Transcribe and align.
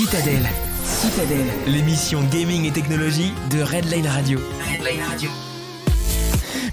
Citadelle. 0.00 0.48
Citadelle. 0.82 1.50
L'émission 1.66 2.22
gaming 2.32 2.64
et 2.64 2.72
technologie 2.72 3.34
de 3.50 3.60
Redline 3.60 4.06
Radio. 4.06 4.40
Redline 4.58 5.02
Radio. 5.02 5.30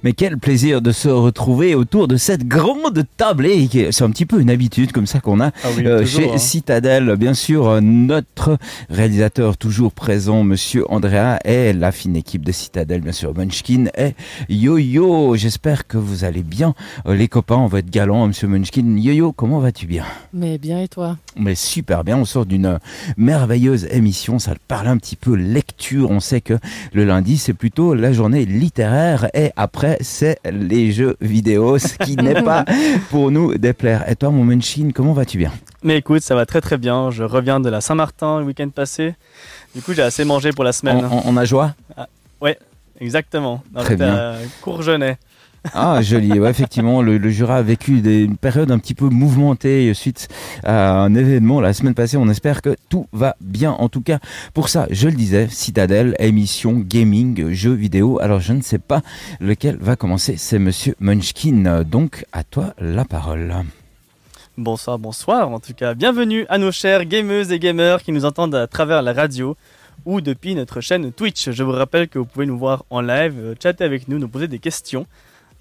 Mais 0.03 0.13
quel 0.13 0.37
plaisir 0.37 0.81
de 0.81 0.91
se 0.91 1.09
retrouver 1.09 1.75
autour 1.75 2.07
de 2.07 2.17
cette 2.17 2.47
grande 2.47 3.03
table. 3.17 3.45
Et 3.45 3.91
c'est 3.91 4.03
un 4.03 4.09
petit 4.11 4.25
peu 4.25 4.39
une 4.41 4.49
habitude 4.49 4.91
comme 4.91 5.07
ça 5.07 5.19
qu'on 5.19 5.39
a 5.39 5.51
Ah 5.63 5.69
oui, 5.75 5.85
euh, 5.85 6.01
toujours, 6.01 6.21
chez 6.21 6.31
hein. 6.31 6.37
Citadel. 6.37 7.15
Bien 7.17 7.33
sûr, 7.33 7.67
euh, 7.67 7.81
notre 7.81 8.57
réalisateur 8.89 9.57
toujours 9.57 9.91
présent, 9.91 10.43
Monsieur 10.43 10.85
Andrea, 10.91 11.39
et 11.45 11.73
la 11.73 11.91
fine 11.91 12.15
équipe 12.15 12.45
de 12.45 12.51
Citadel, 12.51 13.01
bien 13.01 13.11
sûr, 13.11 13.33
Munchkin 13.35 13.85
et 13.97 14.13
Yo-Yo. 14.49 15.35
J'espère 15.35 15.87
que 15.87 15.97
vous 15.97 16.23
allez 16.23 16.43
bien. 16.43 16.73
Euh, 17.07 17.15
les 17.15 17.27
copains, 17.27 17.57
on 17.57 17.67
va 17.67 17.79
être 17.79 17.89
galants, 17.89 18.27
Monsieur 18.27 18.47
Munchkin. 18.47 18.97
Yo-Yo, 18.97 19.31
comment 19.31 19.59
vas-tu 19.59 19.85
bien? 19.85 20.03
Mais 20.33 20.57
bien 20.57 20.81
et 20.81 20.87
toi? 20.87 21.17
Mais 21.37 21.55
super 21.55 22.03
bien, 22.03 22.17
on 22.17 22.25
sort 22.25 22.45
d'une 22.45 22.79
merveilleuse 23.15 23.87
émission, 23.91 24.39
ça 24.39 24.53
parle 24.67 24.87
un 24.87 24.97
petit 24.97 25.15
peu 25.15 25.35
lecture, 25.35 26.11
on 26.11 26.19
sait 26.19 26.41
que 26.41 26.55
le 26.93 27.05
lundi 27.05 27.37
c'est 27.37 27.53
plutôt 27.53 27.93
la 27.93 28.11
journée 28.11 28.45
littéraire 28.45 29.29
et 29.33 29.51
après 29.55 29.86
c'est 30.01 30.39
les 30.49 30.91
jeux 30.91 31.15
vidéo, 31.21 31.77
ce 31.79 31.95
qui 31.97 32.15
n'est 32.17 32.41
pas 32.41 32.65
pour 33.09 33.31
nous 33.31 33.57
déplaire. 33.57 34.09
Et 34.09 34.15
toi 34.15 34.29
mon 34.29 34.43
Munchin, 34.43 34.89
comment 34.93 35.13
vas-tu 35.13 35.37
bien? 35.37 35.51
Mais 35.83 35.97
écoute, 35.97 36.21
ça 36.21 36.35
va 36.35 36.45
très 36.45 36.61
très 36.61 36.77
bien. 36.77 37.11
Je 37.11 37.23
reviens 37.23 37.59
de 37.59 37.69
la 37.69 37.79
Saint-Martin 37.81 38.39
le 38.39 38.45
week-end 38.45 38.69
passé. 38.69 39.15
Du 39.75 39.81
coup, 39.81 39.93
j'ai 39.93 40.01
assez 40.01 40.25
mangé 40.25 40.51
pour 40.51 40.63
la 40.63 40.69
on, 40.69 40.73
semaine. 40.73 41.07
on- 41.11 41.21
on 41.25 41.37
a 41.37 41.45
joie 41.45 41.73
Exactement. 42.99 43.61
Dans 43.71 43.81
Très 43.83 43.95
bien. 43.95 44.15
à 44.15 44.35
Courgenay. 44.61 45.17
Ah 45.73 46.01
joli, 46.01 46.37
effectivement, 46.45 47.01
le, 47.01 47.29
Jura 47.29 47.57
a 47.57 47.61
vécu 47.61 47.99
une 47.99 48.37
période 48.37 48.71
un 48.71 48.79
petit 48.79 48.93
peu 48.93 49.09
mouvementée 49.09 49.93
suite 49.93 50.27
à 50.63 51.01
un 51.01 51.13
événement 51.15 51.61
la 51.61 51.73
semaine 51.73 51.93
passée. 51.93 52.17
On 52.17 52.29
espère 52.29 52.61
que 52.61 52.75
tout 52.89 53.07
va 53.13 53.35
bien. 53.41 53.71
En 53.71 53.89
tout 53.89 54.01
cas, 54.01 54.19
pour 54.53 54.69
ça, 54.69 54.87
je 54.89 55.07
le 55.07 55.15
disais, 55.15 55.47
Citadel, 55.49 56.15
émission 56.19 56.73
gaming, 56.73 57.51
jeux 57.51 57.73
vidéo. 57.73 58.19
Alors 58.21 58.39
je 58.39 58.53
ne 58.53 58.61
sais 58.61 58.79
pas 58.79 59.01
lequel 59.39 59.77
va 59.79 59.95
commencer. 59.95 60.35
C'est 60.37 60.59
Monsieur 60.59 60.95
Munchkin. 60.99 61.83
Donc 61.83 62.25
à 62.31 62.43
toi 62.43 62.73
la 62.79 63.05
parole. 63.05 63.53
Bonsoir, 64.57 64.97
bonsoir. 64.97 65.51
En 65.51 65.59
tout 65.59 65.73
cas, 65.73 65.93
bienvenue 65.93 66.45
à 66.49 66.57
nos 66.57 66.71
chers 66.71 67.05
gameuses 67.05 67.51
et 67.51 67.59
gamers 67.59 68.01
qui 68.01 68.11
nous 68.11 68.25
entendent 68.25 68.55
à 68.55 68.65
travers 68.65 69.03
la 69.03 69.13
radio 69.13 69.55
ou 70.05 70.21
depuis 70.21 70.55
notre 70.55 70.81
chaîne 70.81 71.11
Twitch. 71.11 71.51
Je 71.51 71.63
vous 71.63 71.73
rappelle 71.73 72.07
que 72.07 72.17
vous 72.17 72.25
pouvez 72.25 72.45
nous 72.45 72.57
voir 72.57 72.83
en 72.89 73.01
live, 73.01 73.35
euh, 73.37 73.55
chatter 73.61 73.83
avec 73.83 74.07
nous, 74.07 74.17
nous 74.17 74.27
poser 74.27 74.47
des 74.47 74.57
questions. 74.57 75.05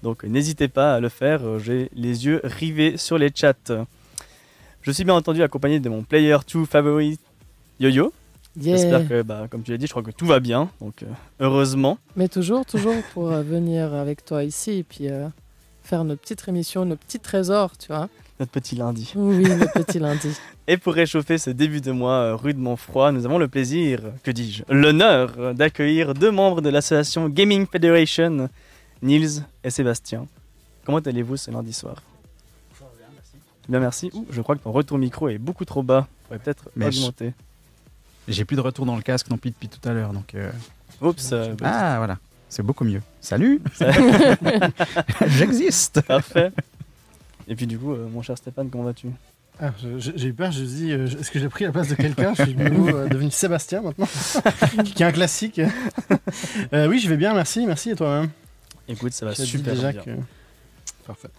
Donc 0.07 0.23
n'hésitez 0.23 0.69
pas 0.69 0.93
à 0.95 0.99
le 1.01 1.09
faire. 1.09 1.41
euh, 1.43 1.59
J'ai 1.59 1.89
les 1.93 2.25
yeux 2.25 2.39
rivés 2.45 2.95
sur 2.95 3.17
les 3.17 3.29
chats. 3.35 3.53
Je 4.81 4.91
suis 4.91 5.03
bien 5.03 5.15
entendu 5.15 5.43
accompagné 5.43 5.81
de 5.81 5.89
mon 5.89 6.01
player 6.03 6.37
2 6.49 6.63
favori, 6.63 7.19
Yo-Yo. 7.81 8.13
Yeah. 8.57 8.77
J'espère 8.77 9.05
que, 9.05 9.21
bah, 9.21 9.47
comme 9.51 9.63
tu 9.63 9.71
l'as 9.71 9.77
dit, 9.77 9.85
je 9.85 9.91
crois 9.91 10.03
que 10.03 10.11
tout 10.11 10.25
va 10.25 10.39
bien. 10.39 10.69
Donc, 10.79 11.03
euh, 11.03 11.07
heureusement. 11.41 11.97
Mais 12.15 12.29
toujours, 12.29 12.65
toujours 12.65 12.95
pour 13.13 13.29
euh, 13.33 13.41
venir 13.41 13.93
avec 13.93 14.23
toi 14.23 14.45
ici 14.45 14.77
et 14.79 14.83
puis 14.83 15.09
euh, 15.09 15.27
faire 15.83 16.05
notre 16.05 16.21
petite 16.21 16.47
émission, 16.47 16.85
nos 16.85 16.95
petits 16.95 17.19
trésors, 17.19 17.77
tu 17.77 17.87
vois. 17.87 18.07
Notre 18.39 18.51
petit 18.53 18.75
lundi. 18.75 19.11
Oui, 19.15 19.43
le 19.43 19.83
petit 19.83 19.99
lundi. 19.99 20.29
Et 20.69 20.77
pour 20.77 20.93
réchauffer 20.93 21.37
ce 21.37 21.49
début 21.49 21.81
de 21.81 21.91
mois 21.91 22.35
rudement 22.35 22.75
froid, 22.77 23.11
nous 23.11 23.25
avons 23.25 23.37
le 23.39 23.47
plaisir, 23.49 23.99
que 24.23 24.31
dis-je, 24.31 24.63
l'honneur 24.69 25.53
d'accueillir 25.53 26.13
deux 26.13 26.29
membres 26.31 26.61
de 26.61 26.69
l'association 26.69 27.27
Gaming 27.29 27.65
Federation, 27.65 28.49
Nils 29.01 29.43
et 29.63 29.69
Sébastien. 29.69 30.25
Comment 30.85 30.99
allez-vous 30.99 31.37
ce 31.37 31.51
lundi 31.51 31.73
soir? 31.73 32.01
Bien, 33.69 33.79
merci. 33.81 34.09
Ouh, 34.13 34.25
je 34.31 34.41
crois 34.41 34.55
que 34.55 34.63
ton 34.63 34.71
retour 34.71 34.97
micro 34.97 35.27
est 35.27 35.37
beaucoup 35.37 35.65
trop 35.65 35.83
bas. 35.83 36.07
Il 36.07 36.23
faudrait 36.37 36.39
peut-être 36.43 36.69
augmenter. 36.77 37.33
J'ai 38.29 38.45
plus 38.45 38.55
de 38.55 38.61
retour 38.61 38.85
dans 38.85 38.95
le 38.95 39.01
casque 39.01 39.29
non 39.29 39.37
plus 39.37 39.51
depuis 39.51 39.67
tout 39.69 39.87
à 39.87 39.93
l'heure, 39.93 40.13
donc. 40.13 40.35
euh, 40.35 40.49
Oups, 41.01 41.29
euh, 41.33 41.53
Ah 41.63 41.95
voilà, 41.97 42.17
c'est 42.49 42.63
beaucoup 42.63 42.83
mieux. 42.85 43.01
Salut, 43.21 43.61
j'existe. 45.27 46.01
parfait. 46.01 46.51
Et 47.47 47.55
puis 47.55 47.67
du 47.67 47.77
coup, 47.77 47.93
euh, 47.93 48.07
mon 48.09 48.21
cher 48.21 48.37
Stéphane, 48.37 48.69
comment 48.69 48.83
vas-tu? 48.85 49.07
Ah, 49.59 49.71
j'ai 49.97 50.27
eu 50.27 50.33
peur, 50.33 50.51
je 50.51 50.61
me 50.61 50.67
suis 50.67 50.75
dit, 50.77 50.91
euh, 50.91 51.07
est-ce 51.07 51.31
que 51.31 51.39
j'ai 51.39 51.49
pris 51.49 51.63
la 51.65 51.71
place 51.71 51.87
de 51.87 51.95
quelqu'un? 51.95 52.33
Je 52.35 52.43
suis 52.43 52.53
de 52.53 52.69
nouveau 52.69 52.95
euh, 52.95 53.07
devenu 53.07 53.31
Sébastien 53.31 53.81
maintenant, 53.81 54.07
qui 54.95 55.01
est 55.03 55.05
un 55.05 55.11
classique. 55.11 55.59
Euh, 56.73 56.87
oui, 56.87 56.99
je 56.99 57.09
vais 57.09 57.17
bien, 57.17 57.33
merci, 57.33 57.65
merci 57.65 57.91
et 57.91 57.95
toi-même? 57.95 58.29
Écoute, 58.87 59.13
ça 59.13 59.25
va 59.25 59.33
Je 59.33 59.43
super 59.43 59.73
déjà 59.73 59.91
bien. 59.91 60.01
que... 60.01 60.11
Parfait. 61.05 61.29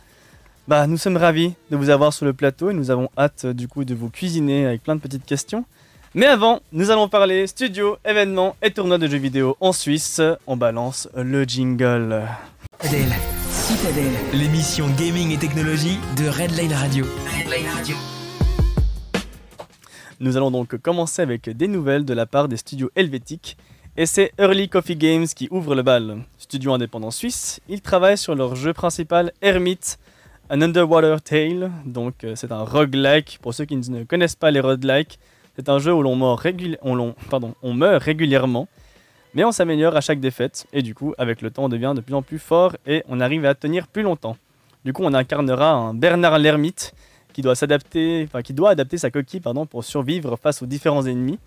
Bah, 0.66 0.86
nous 0.86 0.98
sommes 0.98 1.16
ravis 1.16 1.54
de 1.70 1.76
vous 1.76 1.88
avoir 1.88 2.12
sur 2.12 2.26
le 2.26 2.34
plateau 2.34 2.70
et 2.70 2.75
nous 2.75 2.91
avons 2.91 3.09
hâte 3.16 3.47
euh, 3.47 3.54
du 3.54 3.69
coup 3.69 3.84
de 3.84 3.94
vous 3.94 4.10
cuisiner 4.10 4.66
avec 4.66 4.82
plein 4.82 4.97
de 4.97 5.00
petites 5.00 5.25
questions. 5.25 5.64
Mais 6.14 6.26
avant, 6.26 6.60
nous 6.72 6.91
allons 6.91 7.08
parler 7.08 7.47
studio, 7.47 7.97
événements 8.04 8.56
et 8.62 8.70
tournois 8.70 8.98
de 8.98 9.06
jeux 9.06 9.19
vidéo 9.19 9.56
en 9.60 9.72
Suisse. 9.72 10.20
On 10.47 10.56
balance 10.56 11.08
le 11.16 11.44
jingle. 11.44 12.22
Citadelle. 12.82 13.12
Citadelle. 13.50 14.12
L'émission 14.32 14.88
gaming 14.98 15.32
et 15.32 15.38
technologie 15.38 15.98
de 16.16 16.28
Redline 16.28 16.72
Radio. 16.72 17.04
Redline 17.38 17.66
Radio. 17.75 17.97
Nous 20.20 20.37
allons 20.37 20.50
donc 20.50 20.76
commencer 20.78 21.22
avec 21.22 21.48
des 21.48 21.69
nouvelles 21.69 22.04
de 22.04 22.14
la 22.14 22.26
part 22.26 22.48
des 22.48 22.56
studios 22.56 22.91
helvétiques. 22.97 23.56
Et 24.00 24.06
c'est 24.06 24.31
Early 24.38 24.69
Coffee 24.69 24.94
Games 24.94 25.26
qui 25.26 25.48
ouvre 25.50 25.75
le 25.75 25.82
bal. 25.82 26.19
Studio 26.38 26.72
indépendant 26.72 27.10
suisse, 27.10 27.59
ils 27.69 27.82
travaillent 27.82 28.16
sur 28.16 28.36
leur 28.36 28.54
jeu 28.54 28.72
principal 28.72 29.32
Hermit, 29.42 29.81
un 30.50 30.62
Underwater 30.62 31.20
Tale. 31.20 31.72
Donc 31.84 32.22
euh, 32.22 32.37
c'est 32.37 32.53
un 32.53 32.62
roguelike. 32.62 33.41
Pour 33.42 33.54
ceux 33.54 33.64
qui 33.64 33.75
ne 33.76 34.04
connaissent 34.04 34.37
pas 34.37 34.53
les 34.53 34.60
roguelikes, 34.60 35.19
c'est 35.56 35.69
un 35.69 35.81
jeu 35.81 35.92
où 35.92 36.00
l'on 36.00 36.14
meurt, 36.14 36.47
on 36.81 37.75
meurt 37.75 38.00
régulièrement. 38.00 38.69
Mais 39.34 39.42
on 39.42 39.50
s'améliore 39.50 39.97
à 39.97 40.00
chaque 40.00 40.20
défaite. 40.20 40.69
Et 40.72 40.82
du 40.82 40.94
coup, 40.94 41.12
avec 41.19 41.42
le 41.42 41.50
temps, 41.50 41.64
on 41.64 41.69
devient 41.69 41.94
de 41.97 42.00
plus 42.00 42.14
en 42.14 42.22
plus 42.22 42.38
fort 42.38 42.76
et 42.87 43.03
on 43.08 43.19
arrive 43.19 43.44
à 43.47 43.56
tenir 43.56 43.88
plus 43.88 44.03
longtemps. 44.03 44.37
Du 44.84 44.92
coup, 44.92 45.03
on 45.03 45.12
incarnera 45.12 45.72
un 45.72 45.92
Bernard 45.92 46.38
l'ermite 46.38 46.94
qui 47.32 47.42
doit 47.42 47.56
s'adapter, 47.56 48.22
enfin 48.28 48.42
qui 48.42 48.53
doit 48.53 48.70
adapter 48.70 48.97
sa 48.97 49.10
coquille 49.10 49.41
pardon, 49.41 49.66
pour 49.66 49.82
survivre 49.82 50.37
face 50.37 50.62
aux 50.62 50.66
différents 50.66 51.04
ennemis. 51.04 51.41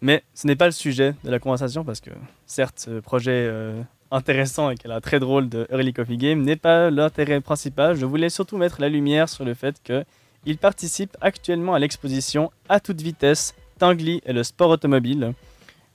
Mais 0.00 0.22
ce 0.34 0.46
n'est 0.46 0.56
pas 0.56 0.66
le 0.66 0.72
sujet 0.72 1.14
de 1.24 1.30
la 1.30 1.38
conversation 1.38 1.84
parce 1.84 2.00
que 2.00 2.10
certes, 2.46 2.80
ce 2.80 3.00
projet 3.00 3.46
euh, 3.48 3.82
intéressant 4.10 4.70
et 4.70 4.76
qu'elle 4.76 4.92
a 4.92 5.00
très 5.00 5.20
drôle 5.20 5.48
de 5.48 5.66
Early 5.70 5.92
Coffee 5.92 6.16
Game 6.16 6.42
n'est 6.42 6.56
pas 6.56 6.90
l'intérêt 6.90 7.40
principal. 7.40 7.96
Je 7.96 8.04
voulais 8.04 8.28
surtout 8.28 8.56
mettre 8.56 8.80
la 8.80 8.88
lumière 8.88 9.28
sur 9.28 9.44
le 9.44 9.54
fait 9.54 9.82
que 9.82 10.04
il 10.44 10.58
participe 10.58 11.16
actuellement 11.20 11.74
à 11.74 11.78
l'exposition 11.78 12.52
à 12.68 12.78
toute 12.78 13.00
vitesse 13.00 13.54
Tinguely 13.78 14.22
et 14.24 14.32
le 14.32 14.44
sport 14.44 14.70
automobile. 14.70 15.34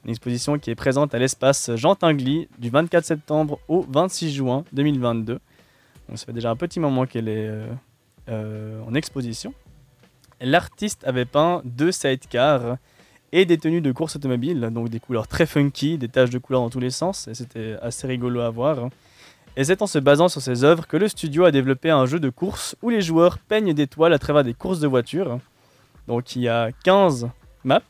Une 0.03 0.09
exposition 0.09 0.59
qui 0.59 0.71
est 0.71 0.75
présente 0.75 1.15
à 1.15 1.19
l'espace 1.19 1.71
Jean 1.75 1.95
Tinguely 1.95 2.49
du 2.57 2.69
24 2.69 3.05
septembre 3.05 3.59
au 3.67 3.85
26 3.87 4.33
juin 4.33 4.65
2022. 4.73 5.39
Donc 6.09 6.17
ça 6.17 6.25
fait 6.25 6.33
déjà 6.33 6.49
un 6.49 6.55
petit 6.55 6.79
moment 6.79 7.05
qu'elle 7.05 7.29
est 7.29 7.47
euh, 7.47 7.67
euh, 8.29 8.81
en 8.85 8.93
exposition. 8.93 9.53
L'artiste 10.41 11.05
avait 11.05 11.25
peint 11.25 11.61
deux 11.63 11.91
sidecars 11.91 12.77
et 13.31 13.45
des 13.45 13.57
tenues 13.57 13.81
de 13.81 13.91
course 13.91 14.15
automobile, 14.15 14.59
donc 14.73 14.89
des 14.89 14.99
couleurs 14.99 15.27
très 15.27 15.45
funky, 15.45 15.97
des 15.97 16.09
taches 16.09 16.29
de 16.29 16.37
couleurs 16.37 16.61
dans 16.61 16.69
tous 16.69 16.79
les 16.79 16.89
sens, 16.89 17.27
et 17.27 17.33
c'était 17.33 17.77
assez 17.81 18.07
rigolo 18.07 18.41
à 18.41 18.49
voir. 18.49 18.89
Et 19.57 19.63
c'est 19.63 19.81
en 19.81 19.87
se 19.87 19.99
basant 19.99 20.29
sur 20.29 20.41
ces 20.41 20.63
œuvres 20.63 20.87
que 20.87 20.97
le 20.97 21.07
studio 21.07 21.43
a 21.45 21.51
développé 21.51 21.89
un 21.89 22.05
jeu 22.05 22.19
de 22.19 22.29
course 22.29 22.75
où 22.81 22.89
les 22.89 23.01
joueurs 23.01 23.37
peignent 23.37 23.73
des 23.73 23.87
toiles 23.87 24.13
à 24.13 24.19
travers 24.19 24.43
des 24.43 24.53
courses 24.53 24.79
de 24.79 24.87
voitures. 24.87 25.39
Donc 26.07 26.35
il 26.35 26.43
y 26.43 26.49
a 26.49 26.71
15 26.83 27.29
maps, 27.63 27.81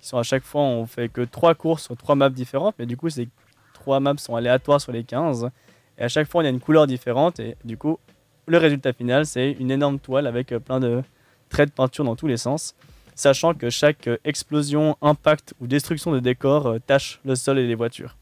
qui 0.00 0.08
sont 0.08 0.18
à 0.18 0.22
chaque 0.22 0.44
fois, 0.44 0.62
on 0.62 0.86
fait 0.86 1.08
que 1.08 1.22
3 1.22 1.54
courses 1.54 1.84
sur 1.84 1.96
3 1.96 2.14
maps 2.14 2.30
différentes, 2.30 2.74
mais 2.78 2.86
du 2.86 2.96
coup 2.96 3.08
ces 3.08 3.28
3 3.74 4.00
maps 4.00 4.16
sont 4.18 4.36
aléatoires 4.36 4.80
sur 4.80 4.92
les 4.92 5.04
15. 5.04 5.50
Et 5.98 6.02
à 6.02 6.08
chaque 6.08 6.28
fois, 6.28 6.42
y 6.42 6.46
a 6.46 6.50
une 6.50 6.60
couleur 6.60 6.86
différente, 6.86 7.40
et 7.40 7.56
du 7.64 7.76
coup, 7.76 7.98
le 8.46 8.58
résultat 8.58 8.92
final, 8.92 9.26
c'est 9.26 9.52
une 9.52 9.70
énorme 9.70 9.98
toile 9.98 10.26
avec 10.26 10.52
euh, 10.52 10.58
plein 10.58 10.80
de 10.80 11.02
traits 11.48 11.68
de 11.68 11.74
peinture 11.74 12.04
dans 12.04 12.16
tous 12.16 12.26
les 12.26 12.38
sens, 12.38 12.74
sachant 13.14 13.54
que 13.54 13.70
chaque 13.70 14.08
euh, 14.08 14.16
explosion, 14.24 14.96
impact 15.02 15.54
ou 15.60 15.66
destruction 15.66 16.12
de 16.12 16.20
décor 16.20 16.66
euh, 16.66 16.78
tache 16.86 17.20
le 17.24 17.34
sol 17.34 17.58
et 17.58 17.66
les 17.66 17.74
voitures. 17.74 18.16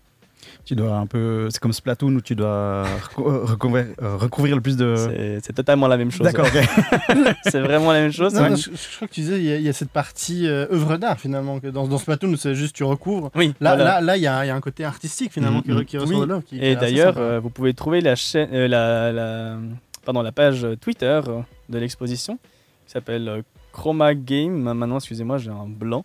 Tu 0.64 0.74
dois 0.74 0.96
un 0.96 1.06
peu, 1.06 1.48
c'est 1.50 1.60
comme 1.60 1.72
Splatoon 1.72 2.14
où 2.16 2.20
tu 2.20 2.34
dois 2.34 2.84
recouvrir, 3.16 3.86
euh, 4.02 4.16
recouvrir 4.16 4.56
le 4.56 4.62
plus 4.62 4.76
de. 4.76 4.94
C'est- 5.42 5.52
totalement 5.52 5.86
la 5.86 5.96
même 5.98 6.10
chose. 6.10 6.24
D'accord. 6.26 6.46
ok. 6.46 7.34
C'est 7.44 7.60
vraiment 7.60 7.92
la 7.92 8.00
même 8.00 8.12
chose. 8.12 8.34
Non, 8.34 8.42
ouais. 8.42 8.50
non, 8.50 8.56
je, 8.56 8.70
je 8.70 8.96
crois 8.96 9.06
que 9.08 9.12
tu 9.12 9.20
disais, 9.20 9.38
il 9.38 9.44
y, 9.44 9.52
a- 9.52 9.56
il 9.56 9.62
y 9.62 9.68
a 9.68 9.72
cette 9.72 9.90
partie 9.90 10.46
euh, 10.46 10.66
œuvre 10.72 10.96
d'art 10.96 11.18
finalement, 11.20 11.60
que 11.60 11.66
dans, 11.68 11.86
dans 11.86 11.98
Splatoon, 11.98 12.36
c'est 12.36 12.54
juste 12.54 12.74
tu 12.74 12.84
recouvres. 12.84 13.30
Oui, 13.34 13.54
Là, 13.60 13.74
voilà. 13.76 13.84
là, 13.84 14.00
là, 14.00 14.16
il 14.16 14.22
y, 14.22 14.26
a 14.26 14.44
il 14.44 14.48
y 14.48 14.50
a 14.50 14.54
un 14.54 14.60
côté 14.60 14.84
artistique 14.84 15.32
finalement 15.32 15.60
qui, 15.62 15.70
Mhm. 15.72 15.78
re- 15.80 15.84
qui 15.84 15.98
ressort 15.98 16.14
Oui. 16.16 16.20
de 16.22 16.28
l'œuvre. 16.28 16.44
qui- 16.44 16.58
est 16.58 16.72
Et 16.72 16.76
d'ailleurs, 16.76 17.14
euh, 17.18 17.38
vous 17.38 17.50
pouvez 17.50 17.74
trouver 17.74 18.00
la, 18.00 18.14
chaîne, 18.16 18.48
euh, 18.52 18.66
la, 18.68 19.12
la, 19.12 19.56
pardon, 20.04 20.22
la 20.22 20.32
page 20.32 20.66
Twitter 20.80 21.20
de 21.68 21.78
l'exposition 21.78 22.38
qui 22.86 22.92
s'appelle 22.92 23.28
euh, 23.28 23.42
Chroma 23.72 24.14
Game. 24.14 24.62
Maintenant, 24.62 24.96
excusez-moi, 24.96 25.38
j'ai 25.38 25.50
un 25.50 25.66
blanc. 25.66 26.04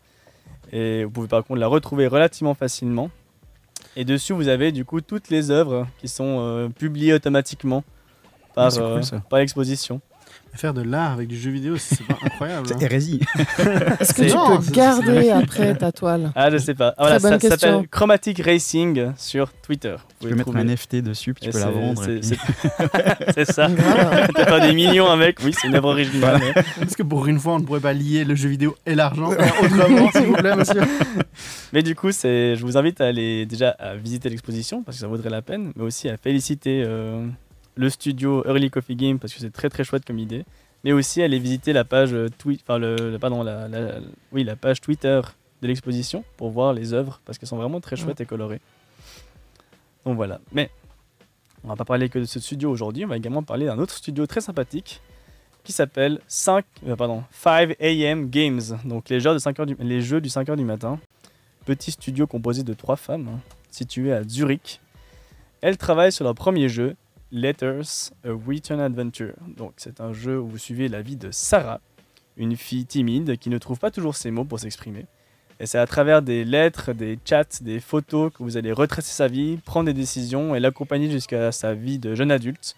Et 0.71 1.03
vous 1.03 1.11
pouvez 1.11 1.27
par 1.27 1.43
contre 1.43 1.59
la 1.59 1.67
retrouver 1.67 2.07
relativement 2.07 2.53
facilement. 2.53 3.09
Et 3.95 4.03
dessus, 4.03 4.33
vous 4.33 4.47
avez 4.47 4.71
du 4.71 4.83
coup 4.83 5.01
toutes 5.01 5.29
les 5.29 5.51
œuvres 5.51 5.87
qui 5.99 6.07
sont 6.07 6.37
euh, 6.39 6.69
publiées 6.69 7.13
automatiquement 7.13 7.83
par, 8.53 8.67
Ah, 8.67 8.69
cool, 8.71 8.81
euh, 8.81 9.19
par 9.29 9.39
l'exposition. 9.39 10.01
Faire 10.57 10.73
de 10.73 10.81
l'art 10.83 11.11
avec 11.11 11.27
du 11.27 11.37
jeu 11.37 11.51
vidéo, 11.51 11.75
c'est 11.77 12.01
pas 12.07 12.17
incroyable. 12.23 12.65
C'est 12.65 12.75
hein. 12.75 12.79
hérésie. 12.79 13.19
Est-ce 13.99 14.13
que 14.13 14.23
C'est- 14.23 14.27
tu 14.29 14.35
Non, 14.35 14.55
peux 14.55 14.63
c'est- 14.63 14.71
garder 14.73 15.29
après 15.29 15.75
ta 15.75 15.91
toile 15.91 16.31
Ah, 16.33 16.49
je 16.49 16.57
sais 16.57 16.73
pas. 16.73 16.93
Ah, 16.97 17.01
voilà, 17.03 17.19
Très 17.19 17.29
bonne 17.29 17.39
ça 17.41 17.49
s'appelle 17.57 17.87
Chromatic 17.89 18.39
Racing 18.41 19.11
sur 19.17 19.51
Twitter. 19.51 19.95
Tu 20.21 20.29
peux 20.29 20.33
mettre 20.33 20.43
trouver. 20.51 20.61
un 20.61 20.63
NFT 20.63 21.01
dessus, 21.01 21.33
puis 21.33 21.43
Et 21.43 21.49
tu 21.49 21.51
peux 21.51 21.59
la 21.59 21.65
c'est- 21.65 21.71
vendre. 21.73 22.01
c'est- 22.05 22.19
puis- 22.19 22.37
c'est- 23.27 23.33
C'est 23.45 23.51
ça. 23.51 23.67
T'as 24.33 24.45
pas 24.45 24.61
des 24.61 24.73
millions 24.73 25.07
avec. 25.11 25.39
Oui, 25.43 25.51
c'est 25.53 25.67
une 25.67 25.75
œuvre 25.75 25.89
originale. 25.89 26.39
mais- 26.39 26.85
Est-ce 26.85 26.95
que 26.95 27.03
pour 27.03 27.27
une 27.27 27.37
fois, 27.37 27.55
on 27.55 27.59
ne 27.59 27.65
pourrait 27.65 27.81
pas 27.81 27.91
lier 27.91 28.23
le 28.23 28.35
jeu 28.35 28.47
vidéo 28.47 28.77
et 28.85 28.95
l'argent 28.95 29.31
autrement, 29.31 30.09
s'il 30.11 30.21
vous 30.27 30.35
plaît, 30.35 30.55
monsieur? 30.55 30.81
Mais 31.73 31.83
du 31.83 31.95
coup, 31.95 32.13
c'est, 32.13 32.55
je 32.55 32.61
vous 32.65 32.77
invite 32.77 33.01
à 33.01 33.07
aller 33.07 33.45
déjà 33.45 33.71
à 33.71 33.95
visiter 33.95 34.29
l'exposition 34.29 34.83
parce 34.83 34.95
que 34.97 35.01
ça 35.01 35.07
vaudrait 35.07 35.29
la 35.29 35.41
peine, 35.41 35.73
mais 35.75 35.83
aussi 35.83 36.07
à 36.07 36.15
féliciter 36.15 36.81
euh, 36.85 37.25
le 37.75 37.89
studio 37.89 38.43
Early 38.45 38.69
Coffee 38.69 38.95
Game 38.95 39.19
parce 39.19 39.33
que 39.33 39.39
c'est 39.39 39.51
très 39.51 39.69
très 39.69 39.83
chouette 39.83 40.05
comme 40.05 40.19
idée, 40.19 40.45
mais 40.83 40.91
aussi 40.91 41.21
aller 41.21 41.39
visiter 41.39 41.73
la 41.73 41.83
page 41.83 42.13
euh, 42.13 42.29
tweet, 42.37 42.61
enfin 42.67 42.79
pardon, 43.19 43.43
la, 43.43 43.67
la- 43.67 43.99
oui, 44.31 44.43
la 44.43 44.55
page 44.55 44.81
Twitter 44.81 45.21
de 45.61 45.67
l'exposition 45.67 46.23
pour 46.37 46.49
voir 46.51 46.73
les 46.73 46.93
œuvres 46.93 47.21
parce 47.25 47.37
qu'elles 47.37 47.49
sont 47.49 47.57
vraiment 47.57 47.79
très 47.81 47.95
chouettes 47.95 48.21
et 48.21 48.25
colorées. 48.25 48.61
Donc 50.05 50.15
voilà. 50.15 50.39
Mais 50.51 50.69
on 51.63 51.67
va 51.69 51.75
pas 51.75 51.85
parler 51.85 52.09
que 52.09 52.19
de 52.19 52.25
ce 52.25 52.39
studio 52.39 52.69
aujourd'hui, 52.69 53.05
on 53.05 53.07
va 53.07 53.17
également 53.17 53.43
parler 53.43 53.65
d'un 53.65 53.79
autre 53.79 53.93
studio 53.93 54.25
très 54.27 54.41
sympathique 54.41 55.01
qui 55.63 55.71
s'appelle 55.71 56.19
5, 56.27 56.63
euh, 56.87 56.95
pardon, 56.95 57.23
5 57.31 57.75
AM 57.81 58.29
Games, 58.29 58.61
donc 58.83 59.09
les 59.09 59.19
jeux, 59.19 59.33
de 59.33 59.39
5 59.39 59.59
heures 59.59 59.65
du, 59.65 59.75
les 59.79 59.99
jeux 60.01 60.21
du 60.21 60.29
5h 60.29 60.55
du 60.55 60.63
matin. 60.63 60.99
Petit 61.65 61.89
studio 61.89 62.27
composé 62.27 62.61
de 62.61 62.73
trois 62.75 62.95
femmes, 62.95 63.27
hein, 63.27 63.39
situé 63.71 64.13
à 64.13 64.21
Zurich. 64.23 64.79
Elles 65.61 65.77
travaillent 65.77 66.11
sur 66.11 66.23
leur 66.23 66.35
premier 66.35 66.69
jeu, 66.69 66.95
Letters, 67.31 68.11
A 68.23 68.29
Return 68.31 68.79
Adventure. 68.79 69.33
Donc 69.47 69.73
c'est 69.77 70.01
un 70.01 70.13
jeu 70.13 70.39
où 70.39 70.47
vous 70.47 70.57
suivez 70.57 70.87
la 70.87 71.01
vie 71.01 71.15
de 71.15 71.31
Sarah, 71.31 71.81
une 72.37 72.55
fille 72.55 72.85
timide 72.85 73.37
qui 73.37 73.49
ne 73.49 73.57
trouve 73.57 73.79
pas 73.79 73.91
toujours 73.91 74.15
ses 74.15 74.31
mots 74.31 74.45
pour 74.45 74.59
s'exprimer. 74.59 75.05
Et 75.59 75.65
c'est 75.65 75.79
à 75.79 75.87
travers 75.87 76.21
des 76.21 76.43
lettres, 76.43 76.93
des 76.93 77.17
chats, 77.23 77.61
des 77.61 77.79
photos 77.79 78.31
que 78.33 78.43
vous 78.43 78.57
allez 78.57 78.71
retracer 78.71 79.13
sa 79.13 79.27
vie, 79.27 79.57
prendre 79.57 79.85
des 79.85 79.93
décisions 79.93 80.53
et 80.53 80.59
l'accompagner 80.59 81.09
jusqu'à 81.09 81.51
sa 81.51 81.73
vie 81.73 81.97
de 81.97 82.13
jeune 82.13 82.31
adulte. 82.31 82.75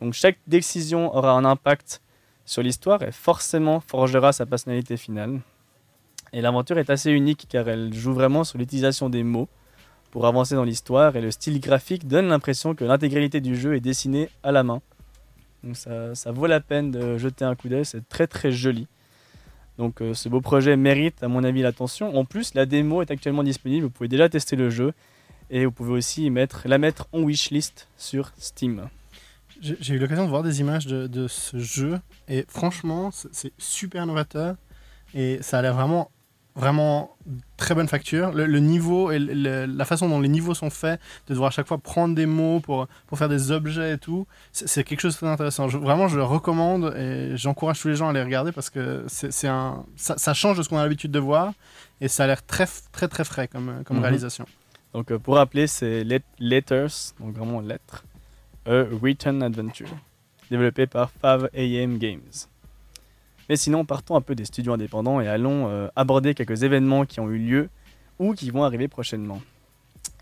Donc 0.00 0.14
chaque 0.14 0.38
décision 0.46 1.14
aura 1.14 1.32
un 1.32 1.44
impact 1.44 2.02
sur 2.44 2.62
l'histoire 2.62 3.02
et 3.02 3.12
forcément 3.12 3.80
forgera 3.80 4.32
sa 4.32 4.44
personnalité 4.44 4.96
finale. 4.96 5.40
Et 6.32 6.40
l'aventure 6.40 6.78
est 6.78 6.90
assez 6.90 7.10
unique 7.10 7.46
car 7.48 7.68
elle 7.68 7.94
joue 7.94 8.12
vraiment 8.12 8.44
sur 8.44 8.58
l'utilisation 8.58 9.08
des 9.08 9.22
mots 9.22 9.48
pour 10.10 10.26
avancer 10.26 10.54
dans 10.54 10.64
l'histoire 10.64 11.16
et 11.16 11.20
le 11.20 11.30
style 11.30 11.60
graphique 11.60 12.06
donne 12.06 12.28
l'impression 12.28 12.74
que 12.74 12.84
l'intégralité 12.84 13.40
du 13.40 13.56
jeu 13.56 13.74
est 13.74 13.80
dessinée 13.80 14.28
à 14.42 14.52
la 14.52 14.62
main. 14.62 14.80
Donc 15.62 15.76
ça, 15.76 16.14
ça 16.14 16.32
vaut 16.32 16.46
la 16.46 16.60
peine 16.60 16.90
de 16.90 17.18
jeter 17.18 17.44
un 17.44 17.54
coup 17.54 17.68
d'œil, 17.68 17.84
c'est 17.84 18.08
très 18.08 18.26
très 18.26 18.50
joli. 18.50 18.86
Donc 19.78 20.02
euh, 20.02 20.14
ce 20.14 20.28
beau 20.28 20.40
projet 20.40 20.76
mérite 20.76 21.22
à 21.22 21.28
mon 21.28 21.44
avis 21.44 21.62
l'attention. 21.62 22.16
En 22.16 22.24
plus, 22.24 22.54
la 22.54 22.66
démo 22.66 23.02
est 23.02 23.10
actuellement 23.10 23.42
disponible, 23.42 23.84
vous 23.84 23.90
pouvez 23.90 24.08
déjà 24.08 24.28
tester 24.28 24.56
le 24.56 24.68
jeu 24.70 24.92
et 25.50 25.64
vous 25.64 25.72
pouvez 25.72 25.92
aussi 25.92 26.30
mettre, 26.30 26.62
la 26.66 26.78
mettre 26.78 27.08
en 27.12 27.22
wishlist 27.22 27.88
sur 27.96 28.32
Steam. 28.38 28.88
J'ai 29.60 29.94
eu 29.94 29.98
l'occasion 29.98 30.24
de 30.24 30.30
voir 30.30 30.42
des 30.42 30.60
images 30.60 30.86
de, 30.86 31.06
de 31.06 31.28
ce 31.28 31.58
jeu 31.58 31.98
et 32.28 32.44
franchement, 32.48 33.10
c'est 33.10 33.52
super 33.58 34.06
novateur 34.06 34.56
et 35.14 35.38
ça 35.42 35.58
a 35.58 35.62
l'air 35.62 35.74
vraiment, 35.74 36.10
vraiment 36.56 37.16
très 37.56 37.74
bonne 37.74 37.88
facture. 37.88 38.32
Le, 38.32 38.46
le 38.46 38.58
niveau 38.58 39.10
et 39.12 39.18
le- 39.18 39.66
la 39.66 39.84
façon 39.84 40.08
dont 40.08 40.20
les 40.20 40.28
niveaux 40.28 40.54
sont 40.54 40.70
faits, 40.70 41.00
de 41.28 41.34
devoir 41.34 41.48
à 41.48 41.50
chaque 41.50 41.66
fois 41.68 41.78
prendre 41.78 42.14
des 42.14 42.26
mots 42.26 42.60
pour, 42.60 42.86
pour 43.06 43.18
faire 43.18 43.28
des 43.28 43.50
objets 43.52 43.92
et 43.94 43.98
tout, 43.98 44.26
c'est 44.52 44.82
quelque 44.84 45.00
chose 45.00 45.14
de 45.14 45.18
très 45.18 45.28
intéressant. 45.28 45.68
Je- 45.68 45.78
vraiment, 45.78 46.08
je 46.08 46.16
le 46.16 46.24
recommande 46.24 46.94
et 46.96 47.36
j'encourage 47.36 47.80
tous 47.80 47.88
les 47.88 47.94
gens 47.96 48.08
à 48.08 48.12
les 48.12 48.22
regarder 48.22 48.52
parce 48.52 48.68
que 48.70 49.04
c'est 49.08 49.48
un, 49.48 49.84
ça, 49.96 50.18
ça 50.18 50.34
change 50.34 50.58
de 50.58 50.62
ce 50.62 50.68
qu'on 50.68 50.78
a 50.78 50.82
l'habitude 50.82 51.12
de 51.12 51.18
voir 51.20 51.52
et 52.00 52.08
ça 52.08 52.24
a 52.24 52.26
l'air 52.26 52.44
très, 52.44 52.66
très, 52.92 53.08
très 53.08 53.24
frais 53.24 53.46
comme, 53.48 53.82
comme 53.84 53.98
Mhm. 53.98 54.02
réalisation. 54.02 54.46
Donc 54.92 55.12
euh, 55.12 55.18
pour 55.18 55.36
rappeler, 55.36 55.66
c'est 55.68 56.02
Let- 56.02 56.22
Letters, 56.40 57.14
donc 57.20 57.34
vraiment 57.36 57.60
lettres, 57.60 58.04
A 58.66 58.84
Return 59.00 59.40
Adventure, 59.42 59.88
développé 60.50 60.86
par 60.88 61.10
5AM 61.22 61.98
Games. 61.98 62.20
Mais 63.50 63.56
sinon, 63.56 63.84
partons 63.84 64.14
un 64.14 64.20
peu 64.20 64.36
des 64.36 64.44
studios 64.44 64.72
indépendants 64.72 65.20
et 65.20 65.26
allons 65.26 65.68
euh, 65.68 65.88
aborder 65.96 66.34
quelques 66.34 66.62
événements 66.62 67.04
qui 67.04 67.18
ont 67.18 67.28
eu 67.28 67.36
lieu 67.36 67.68
ou 68.20 68.32
qui 68.32 68.48
vont 68.48 68.62
arriver 68.62 68.86
prochainement. 68.86 69.42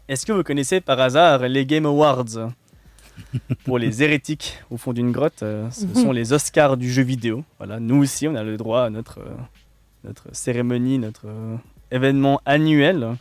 Est-ce 0.08 0.24
que 0.24 0.32
vous 0.32 0.42
connaissez 0.42 0.80
par 0.80 0.98
hasard 0.98 1.46
les 1.46 1.66
Game 1.66 1.84
Awards? 1.84 2.54
Pour 3.66 3.78
les 3.78 4.02
hérétiques 4.02 4.58
au 4.70 4.78
fond 4.78 4.94
d'une 4.94 5.12
grotte, 5.12 5.42
euh, 5.42 5.70
ce 5.70 5.86
sont 5.92 6.12
les 6.12 6.32
Oscars 6.32 6.78
du 6.78 6.90
jeu 6.90 7.02
vidéo. 7.02 7.44
Voilà, 7.58 7.80
nous 7.80 7.96
aussi, 7.96 8.26
on 8.26 8.34
a 8.34 8.42
le 8.42 8.56
droit 8.56 8.84
à 8.84 8.88
notre, 8.88 9.18
euh, 9.18 9.36
notre 10.04 10.34
cérémonie, 10.34 10.98
notre 10.98 11.26
événement 11.90 12.40
annuel. 12.46 13.14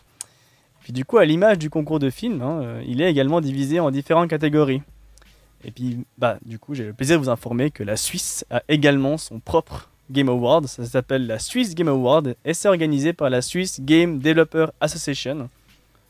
Puis 0.83 0.93
du 0.93 1.03
coup, 1.03 1.17
à 1.17 1.25
l'image 1.25 1.59
du 1.59 1.69
concours 1.69 1.99
de 1.99 2.09
films, 2.09 2.41
hein, 2.41 2.79
il 2.87 3.01
est 3.01 3.11
également 3.11 3.41
divisé 3.41 3.81
en 3.81 3.91
différentes 3.91 4.29
catégories. 4.29 4.81
Et 5.65 5.71
puis, 5.71 6.05
bah, 6.17 6.37
du 6.45 6.59
coup, 6.59 6.75
j'ai 6.75 6.85
le 6.85 6.93
plaisir 6.93 7.17
de 7.17 7.23
vous 7.25 7.29
informer 7.29 7.71
que 7.71 7.83
la 7.83 7.97
Suisse 7.97 8.45
a 8.49 8.63
également 8.69 9.17
son 9.17 9.41
propre 9.41 9.89
Game 10.11 10.29
Award. 10.29 10.67
Ça 10.67 10.85
s'appelle 10.85 11.27
la 11.27 11.39
Swiss 11.39 11.75
Game 11.75 11.87
Award 11.87 12.35
et 12.45 12.53
c'est 12.53 12.67
organisé 12.67 13.13
par 13.13 13.29
la 13.29 13.41
Swiss 13.41 13.81
Game 13.81 14.19
Developer 14.19 14.67
Association, 14.79 15.49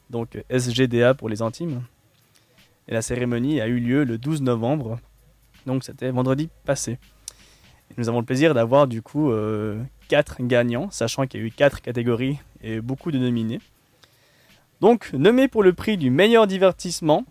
donc 0.09 0.35
euh, 0.35 0.41
SGDA 0.59 1.13
pour 1.13 1.29
les 1.29 1.41
intimes. 1.41 1.81
Et 2.87 2.93
la 2.93 3.01
cérémonie 3.01 3.59
a 3.59 3.67
eu 3.67 3.79
lieu 3.79 4.03
le 4.03 4.17
12 4.17 4.41
novembre, 4.41 4.99
donc 5.65 5.83
c'était 5.83 6.09
vendredi 6.11 6.49
passé. 6.65 6.93
Et 7.91 7.93
nous 7.97 8.07
avons 8.09 8.19
le 8.19 8.25
plaisir 8.25 8.53
d'avoir 8.53 8.87
du 8.87 9.01
coup 9.01 9.31
euh, 9.31 9.81
quatre 10.07 10.37
gagnants, 10.41 10.89
sachant 10.91 11.25
qu'il 11.27 11.39
y 11.41 11.43
a 11.43 11.47
eu 11.47 11.51
quatre 11.51 11.81
catégories 11.81 12.37
et 12.61 12.79
beaucoup 12.81 13.11
de 13.11 13.17
nominés. 13.17 13.59
Donc, 14.79 15.11
nommé 15.13 15.47
pour 15.47 15.63
le 15.63 15.73
prix 15.73 15.97
du 15.97 16.09
meilleur 16.11 16.45
divertissement, 16.47 17.25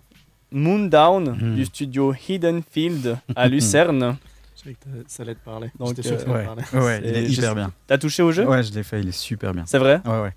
Moondown 0.53 1.37
Mhm. 1.41 1.55
du 1.55 1.65
studio 1.65 2.15
Hidden 2.29 2.63
Field 2.71 3.19
à 3.35 3.49
Lucerne. 3.49 4.17
Je 4.67 4.73
savais 4.89 5.05
que 5.05 5.11
ça 5.11 5.23
allait 5.23 5.35
te 5.35 5.45
parler. 5.45 5.71
Donc, 5.79 5.95
sûr 5.95 6.03
que 6.03 6.09
euh, 6.09 6.19
ça 6.19 6.25
allait 6.25 6.33
Ouais, 6.33 6.41
te 6.43 6.71
parler. 6.73 6.87
ouais, 6.87 7.01
il 7.05 7.17
est 7.17 7.31
hyper 7.31 7.55
bien. 7.55 7.73
T'as 7.87 7.99
touché 7.99 8.23
au 8.23 8.33
jeu? 8.33 8.47
Ouais, 8.47 8.63
je 8.63 8.73
l'ai 8.75 8.83
fait, 8.83 9.01
il 9.01 9.09
est 9.09 9.13
super 9.17 9.55
bien. 9.55 9.65
C'est 9.67 9.79
vrai? 9.79 10.01
Ouais, 10.05 10.21
ouais. 10.23 10.33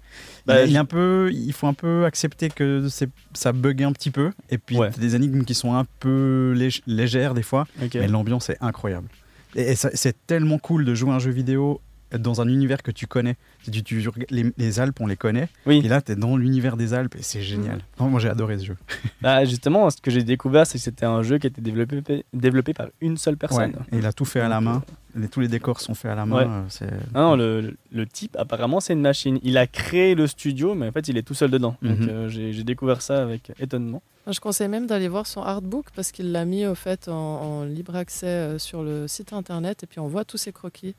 Bah, 0.46 0.62
il, 0.64 0.70
il 0.70 0.76
est 0.76 0.80
un 0.80 0.86
peu, 0.86 1.30
il 1.34 1.52
faut 1.54 1.68
un 1.68 1.74
peu 1.74 2.06
accepter 2.06 2.50
que 2.50 2.88
ça 3.34 3.52
bug 3.52 3.84
un 3.84 3.92
petit 3.92 4.12
peu. 4.12 4.32
Et 4.50 4.58
puis, 4.58 4.78
Ouais. 4.78 4.92
t'as 4.92 5.02
des 5.02 5.16
énigmes 5.16 5.44
qui 5.44 5.56
sont 5.56 5.74
un 5.76 5.86
peu 6.00 6.54
lég- 6.56 6.82
légères 6.88 7.34
des 7.34 7.44
fois. 7.44 7.66
Ok. 7.84 7.96
Mais 7.96 8.08
l'ambiance 8.08 8.50
est 8.50 8.58
incroyable. 8.62 9.08
Et, 9.56 9.72
et 9.72 9.76
c'est 9.76 10.16
tellement 10.28 10.60
cool 10.60 10.86
de 10.86 10.94
jouer 10.94 11.12
à 11.12 11.16
un 11.16 11.20
jeu 11.20 11.32
vidéo 11.32 11.82
dans 12.18 12.42
un 12.42 12.48
univers 12.48 12.82
que 12.82 12.92
tu 12.92 13.06
connais. 13.08 13.36
Tu, 13.72 13.84
tu- 13.84 14.04
les, 14.30 14.46
les 14.58 14.80
Alpes, 14.80 15.00
on 15.02 15.08
les 15.08 15.16
connaît. 15.18 15.50
Oui. 15.66 15.82
Et 15.84 15.88
là, 15.88 16.02
tu 16.02 16.14
es 16.14 16.16
dans 16.16 16.38
l'univers 16.38 16.76
des 16.78 16.94
Alpes 16.94 17.16
et 17.16 17.22
c'est 17.24 17.42
génial. 17.42 17.80
Moi, 18.00 18.20
j'ai 18.20 18.30
adoré 18.30 18.58
ce 18.58 18.66
jeu. 18.66 18.78
Bah, 19.22 19.44
justement, 19.44 19.90
ce 19.90 19.98
que 20.02 20.12
j'ai 20.12 20.24
découvert, 20.24 20.66
c'est 20.66 20.78
que 20.78 20.84
c'était 20.84 21.06
un 21.06 21.22
jeu 21.24 21.38
qui 21.38 21.48
a 21.48 21.50
été 21.50 21.62
développé, 21.62 22.24
développé 22.34 22.74
par 22.74 22.88
une 23.02 23.18
seule 23.18 23.36
personne. 23.38 23.72
Ouais. 23.72 23.86
Et 23.92 23.98
il 23.98 24.06
a 24.06 24.14
tout 24.14 24.24
fait 24.26 24.40
à 24.40 24.48
la 24.48 24.62
main. 24.62 24.82
Les- 25.16 25.28
tous 25.28 25.42
les 25.42 25.48
décors 25.50 25.82
sont 25.82 25.94
faits 25.94 26.12
à 26.12 26.16
la 26.16 26.26
main. 26.26 26.64
Ouais. 26.64 26.66
euh, 26.84 26.90
non, 27.14 27.36
le, 27.36 27.76
le 27.92 28.06
type, 28.08 28.36
apparemment, 28.40 28.80
c'est 28.80 28.94
une 28.94 29.02
machine. 29.02 29.38
Il 29.44 29.58
a 29.58 29.68
créé 29.68 30.16
le 30.16 30.26
studio, 30.28 30.74
mais 30.76 30.88
en 30.88 30.92
fait, 30.92 31.08
il 31.10 31.18
est 31.18 31.24
tout 31.24 31.34
seul 31.34 31.52
dedans. 31.52 31.76
Donc, 31.82 32.00
Mhm. 32.00 32.10
euh, 32.10 32.30
j'ai 32.30 32.64
découvert 32.64 33.02
ça 33.02 33.22
avec 33.22 33.52
étonnement. 33.60 34.02
Je 34.32 34.40
conseille 34.40 34.68
même 34.68 34.86
d'aller 34.86 35.08
voir 35.08 35.26
son 35.26 35.42
artbook 35.42 35.88
parce 35.96 36.12
qu'il 36.12 36.32
l'a 36.32 36.46
mis 36.46 36.66
au 36.68 36.76
fait 36.76 37.08
en, 37.08 37.14
en 37.14 37.64
libre 37.64 37.96
accès 37.96 38.28
euh, 38.28 38.60
sur 38.60 38.84
le 38.84 39.08
site 39.08 39.34
internet 39.34 39.84
et 39.84 39.88
puis 39.88 40.00
on 40.00 40.08
voit 40.08 40.24
tous 40.24 40.38
ses 40.38 40.52
croquis. 40.52 40.94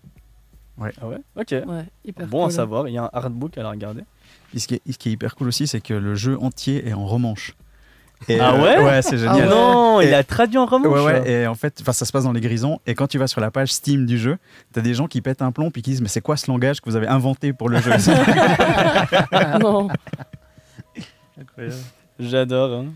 Ah 0.81 1.07
ouais 1.09 1.19
Ok. 1.37 1.51
Ouais, 1.51 1.85
hyper 2.05 2.27
Bon 2.27 2.47
à 2.47 2.51
savoir, 2.51 2.89
il 2.89 2.95
y 2.95 2.99
a 2.99 3.05
un 3.05 3.11
artbook 3.13 3.57
à 3.59 3.63
la 3.63 3.71
regarder. 3.71 4.03
Et 4.55 4.59
ce, 4.59 4.67
qui 4.67 4.75
est, 4.75 4.83
ce 4.93 4.99
qui 4.99 5.11
est 5.11 5.13
hyper 5.13 5.35
cool 5.37 5.49
aussi, 5.49 5.67
c'est 5.67 5.81
que 5.81 5.95
le 5.95 6.15
jeu 6.15 6.39
entier 6.41 6.89
est 6.89 6.93
en 6.93 7.05
romanche. 7.07 7.55
Et, 8.29 8.39
Ah 8.39 8.53
euh, 8.55 8.63
ouais 8.63 8.79
Ouais, 8.85 9.03
c'est 9.03 9.15
Ah 9.15 9.19
génial. 9.35 9.49
ouais. 9.49 9.49
Non, 9.49 10.01
il 10.03 10.13
a 10.13 10.23
traduit 10.25 10.59
en 10.59 10.67
romanche. 10.67 10.93
Ouais, 10.93 11.03
ouais, 11.21 11.31
et 11.31 11.47
en 11.47 11.55
fait, 11.55 11.79
enfin, 11.81 11.93
ça 11.93 12.05
se 12.05 12.13
passe 12.13 12.25
dans 12.25 12.33
les 12.33 12.41
grisons. 12.43 12.79
Et 12.87 12.95
quand 12.95 13.07
tu 13.07 13.17
vas 13.19 13.27
sur 13.27 13.41
la 13.41 13.51
page 13.51 13.73
Steam 13.73 14.05
du 14.07 14.19
jeu, 14.19 14.37
t'as 14.73 14.81
des 14.83 14.93
gens 14.95 15.07
qui 15.07 15.21
pètent 15.23 15.41
un 15.43 15.53
plomb 15.53 15.71
puis 15.71 15.81
qui 15.83 15.91
disent 15.91 16.03
Mais 16.03 16.09
c'est 16.09 16.21
quoi 16.21 16.37
ce 16.37 16.51
langage 16.51 16.81
que 16.81 16.91
vous 16.91 16.97
avez 16.97 17.07
inventé 17.09 17.53
pour 17.53 17.69
le 17.69 17.79
jeu? 17.81 17.93
Non, 19.61 19.89
J'adore. 22.19 22.81
hein. 22.81 22.87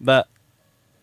Bah, 0.00 0.26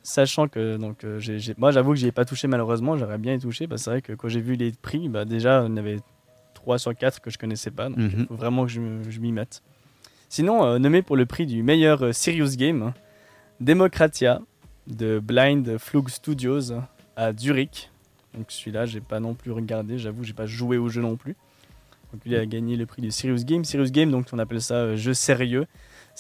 sachant 0.10 0.48
que 0.48 0.78
donc 0.78 1.04
euh, 1.04 1.20
moi 1.58 1.72
j'avoue 1.72 1.92
que 1.92 1.98
j'y 1.98 2.08
ai 2.08 2.12
pas 2.12 2.26
touché 2.26 2.48
malheureusement, 2.48 2.98
j'aurais 2.98 3.18
bien 3.18 3.34
y 3.36 3.40
touché. 3.40 3.68
Parce 3.68 3.82
que 3.82 3.84
c'est 3.86 3.90
vrai 3.92 4.02
que 4.02 4.14
quand 4.14 4.28
j'ai 4.30 4.42
vu 4.42 4.56
les 4.56 4.72
prix, 4.72 5.08
bah 5.10 5.26
déjà 5.26 5.62
il 5.66 5.70
y 5.70 5.74
en 5.74 5.78
avait 5.78 6.00
3 6.56 6.78
sur 6.80 6.96
4 6.96 7.22
que 7.22 7.30
je 7.30 7.38
connaissais 7.38 7.72
pas. 7.72 7.90
Donc 7.90 7.98
il 8.00 8.18
Mhm. 8.20 8.28
faut 8.28 8.36
vraiment 8.36 8.66
que 8.66 8.72
je, 8.72 8.80
m'y 9.20 9.32
mette. 9.32 9.62
Sinon, 10.28 10.64
euh, 10.66 10.78
nommé 10.80 11.02
pour 11.02 11.16
le 11.16 11.26
prix 11.26 11.46
du 11.46 11.64
meilleur 11.64 12.04
euh, 12.04 12.12
Serious 12.12 12.56
Game, 12.58 12.94
Democratia 13.60 14.42
de 14.88 15.20
Blind 15.20 15.78
Flug 15.78 16.10
Studios 16.10 16.72
à 17.16 17.34
Zurich. 17.36 17.92
Donc 18.36 18.46
celui-là, 18.52 18.86
j'ai 18.86 19.02
pas 19.02 19.20
non 19.20 19.34
plus 19.34 19.52
regardé, 19.52 19.98
j'avoue, 19.98 20.24
j'ai 20.24 20.34
pas 20.34 20.46
joué 20.46 20.78
au 20.78 20.88
jeu 20.90 21.02
non 21.02 21.16
plus. 21.16 21.36
Donc 22.14 22.22
il 22.26 22.36
a 22.36 22.46
gagné 22.46 22.76
le 22.76 22.86
prix 22.86 23.02
du 23.02 23.12
Serious 23.12 23.44
Game. 23.44 23.64
Serious 23.66 23.90
Game, 23.92 24.12
donc 24.12 24.28
on 24.32 24.40
appelle 24.40 24.62
ça 24.62 24.76
euh, 24.76 24.96
jeu 24.96 25.14
sérieux. 25.14 25.66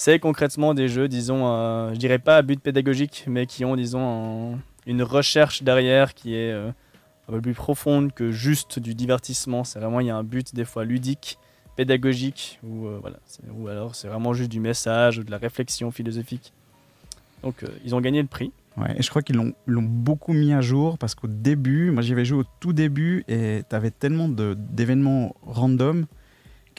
C'est 0.01 0.17
concrètement 0.17 0.73
des 0.73 0.87
jeux, 0.87 1.09
disons, 1.09 1.45
euh, 1.45 1.93
je 1.93 1.99
dirais 1.99 2.19
pas 2.19 2.37
à 2.37 2.41
but 2.41 2.61
pédagogique, 2.61 3.25
mais 3.27 3.45
qui 3.45 3.65
ont, 3.65 3.75
disons, 3.75 4.53
un, 4.53 4.59
une 4.87 5.03
recherche 5.03 5.61
derrière 5.61 6.13
qui 6.13 6.35
est 6.35 6.53
euh, 6.53 6.71
un 7.27 7.33
peu 7.33 7.41
plus 7.41 7.53
profonde 7.53 8.13
que 8.13 8.31
juste 8.31 8.79
du 8.79 8.95
divertissement. 8.95 9.65
C'est 9.65 9.77
vraiment, 9.77 9.99
il 9.99 10.07
y 10.07 10.09
a 10.09 10.15
un 10.15 10.23
but 10.23 10.55
des 10.55 10.63
fois 10.63 10.85
ludique, 10.85 11.37
pédagogique, 11.75 12.61
ou, 12.63 12.87
euh, 12.87 12.97
voilà, 13.01 13.17
alors 13.69 13.93
c'est 13.93 14.07
vraiment 14.07 14.31
juste 14.31 14.49
du 14.49 14.61
message 14.61 15.17
ou 15.17 15.25
de 15.25 15.31
la 15.31 15.37
réflexion 15.37 15.91
philosophique. 15.91 16.53
Donc 17.43 17.63
euh, 17.63 17.67
ils 17.83 17.93
ont 17.93 17.99
gagné 17.99 18.21
le 18.21 18.29
prix. 18.29 18.53
Ouais, 18.77 18.95
et 18.97 19.01
je 19.01 19.09
crois 19.09 19.21
qu'ils 19.21 19.35
l'ont 19.35 19.83
beaucoup 19.83 20.31
mis 20.31 20.53
à 20.53 20.61
jour 20.61 20.97
parce 20.97 21.13
qu'au 21.13 21.27
début, 21.27 21.91
moi 21.91 22.03
j'y 22.03 22.13
avais 22.13 22.23
joué 22.23 22.39
au 22.39 22.45
tout 22.61 22.71
début 22.71 23.25
et 23.27 23.63
tu 23.69 23.75
avais 23.75 23.91
tellement 23.91 24.29
d'événements 24.29 25.35
random 25.41 26.05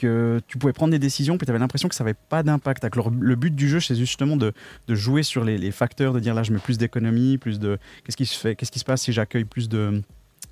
que 0.01 0.41
tu 0.47 0.57
pouvais 0.57 0.73
prendre 0.73 0.91
des 0.91 0.99
décisions 0.99 1.37
puis 1.37 1.45
tu 1.45 1.51
avais 1.51 1.59
l'impression 1.59 1.87
que 1.89 1.95
ça 1.95 2.03
n'avait 2.03 2.17
pas 2.29 2.43
d'impact. 2.43 2.83
Alors, 2.83 3.09
le 3.11 3.35
but 3.35 3.55
du 3.55 3.69
jeu, 3.69 3.79
c'est 3.79 3.95
justement 3.95 4.35
de, 4.37 4.53
de 4.87 4.95
jouer 4.95 5.23
sur 5.23 5.43
les, 5.43 5.57
les 5.57 5.71
facteurs, 5.71 6.13
de 6.13 6.19
dire 6.19 6.33
là 6.33 6.43
je 6.43 6.51
mets 6.51 6.59
plus 6.59 6.77
d'économie, 6.77 7.37
plus 7.37 7.59
de 7.59 7.77
qu'est-ce 8.03 8.17
qui 8.17 8.25
se 8.25 8.37
fait, 8.37 8.55
qu'est-ce 8.55 8.71
qui 8.71 8.79
se 8.79 8.85
passe 8.85 9.01
si 9.03 9.13
j'accueille 9.13 9.45
plus 9.45 9.69
de, 9.69 10.01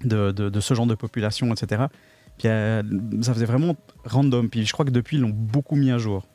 de, 0.03 0.32
de- 0.32 0.50
de 0.50 0.60
ce 0.60 0.74
genre 0.74 0.88
de 0.88 0.96
population, 0.96 1.51
etc. 1.53 1.86
Puis 2.38 2.48
euh, 2.48 2.82
ça 3.22 3.34
faisait 3.34 3.46
vraiment 3.46 3.75
random. 4.06 4.50
Puis 4.50 4.65
je 4.65 4.72
crois 4.72 4.86
que 4.86 4.91
depuis 4.91 5.18
ils 5.18 5.22
l'ont 5.22 5.29
beaucoup 5.34 5.75
mis 5.75 5.91
à 5.91 5.98
jour. 5.98 6.25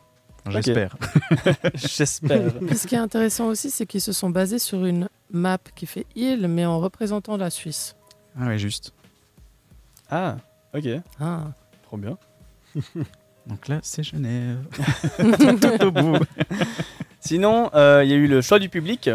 J'espère. 0.50 0.96
J'espère. 1.74 2.52
Puis 2.58 2.76
ce 2.76 2.86
qui 2.86 2.94
est 2.94 2.98
intéressant 2.98 3.46
aussi, 3.46 3.70
c'est 3.70 3.86
qu'ils 3.86 4.02
se 4.02 4.12
sont 4.12 4.28
basés 4.28 4.58
sur 4.58 4.84
une 4.84 5.08
map 5.32 5.56
qui 5.74 5.86
fait 5.86 6.04
île, 6.14 6.46
mais 6.48 6.66
en 6.66 6.78
représentant 6.80 7.38
la 7.38 7.48
Suisse. 7.48 7.96
Ah 8.38 8.48
ouais, 8.48 8.58
juste. 8.58 8.92
ah, 10.10 10.36
ok, 10.74 10.86
Ah. 11.20 11.44
trop 11.84 11.96
bien. 11.96 12.18
Donc 13.46 13.68
là, 13.68 13.78
c'est 13.82 14.02
Genève. 14.02 14.64
Tout 15.18 15.84
au 15.86 15.90
bout. 15.90 16.18
Sinon, 17.20 17.70
euh, 17.74 18.02
il 18.04 18.10
y 18.10 18.12
a 18.14 18.16
eu 18.16 18.26
le 18.26 18.40
choix 18.40 18.58
du 18.58 18.68
public. 18.68 19.10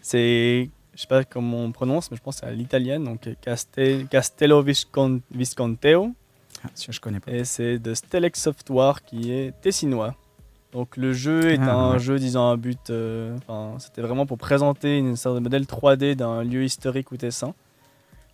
C'est, 0.00 0.70
je 0.94 1.00
sais 1.00 1.06
pas 1.06 1.24
comment 1.24 1.58
on 1.64 1.72
prononce, 1.72 2.10
mais 2.10 2.16
je 2.16 2.22
pense 2.22 2.36
que 2.36 2.40
c'est 2.40 2.46
à 2.46 2.52
l'italienne, 2.52 3.04
donc 3.04 3.28
Castel- 3.42 4.06
Castello 4.08 4.62
Viscon- 4.62 5.20
Visconteo. 5.30 6.12
Ah, 6.64 6.68
je 6.90 7.00
connais 7.00 7.20
pas. 7.20 7.32
Et 7.32 7.44
c'est 7.44 7.78
de 7.78 7.94
Stelex 7.94 8.40
Software 8.40 9.02
qui 9.04 9.32
est 9.32 9.52
tessinois. 9.60 10.14
Donc 10.72 10.96
le 10.96 11.12
jeu 11.12 11.50
est 11.50 11.58
Ah, 11.60 11.74
un 11.74 11.92
ouais. 11.94 11.98
jeu 11.98 12.18
disant 12.18 12.48
un 12.50 12.56
but. 12.56 12.90
euh, 12.90 13.36
c'était 13.78 14.02
vraiment 14.02 14.24
pour 14.24 14.38
présenter 14.38 14.98
une 14.98 15.16
sorte 15.16 15.34
de 15.36 15.40
modèle 15.40 15.64
3D 15.64 16.14
d'un 16.14 16.44
lieu 16.44 16.64
historique 16.64 17.10
ou 17.12 17.16
tessin. 17.16 17.54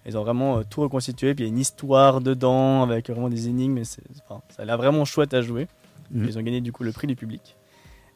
Ils 0.06 0.16
ont 0.16 0.22
vraiment 0.22 0.58
euh, 0.58 0.62
tout 0.68 0.80
reconstitué, 0.82 1.34
puis 1.34 1.44
il 1.44 1.48
y 1.48 1.50
a 1.50 1.52
une 1.52 1.58
histoire 1.58 2.20
dedans 2.20 2.82
avec 2.82 3.10
vraiment 3.10 3.28
des 3.28 3.48
énigmes. 3.48 3.78
Et 3.78 3.84
c'est- 3.84 4.02
enfin, 4.28 4.40
ça 4.48 4.62
a 4.62 4.64
l'air 4.64 4.76
vraiment 4.76 5.04
chouette 5.04 5.34
à 5.34 5.42
jouer. 5.42 5.66
Mhm. 6.10 6.26
Ils 6.28 6.38
ont 6.38 6.42
gagné 6.42 6.60
du 6.60 6.70
coup 6.72 6.84
le 6.84 6.92
prix 6.92 7.06
du 7.08 7.16
public. 7.16 7.56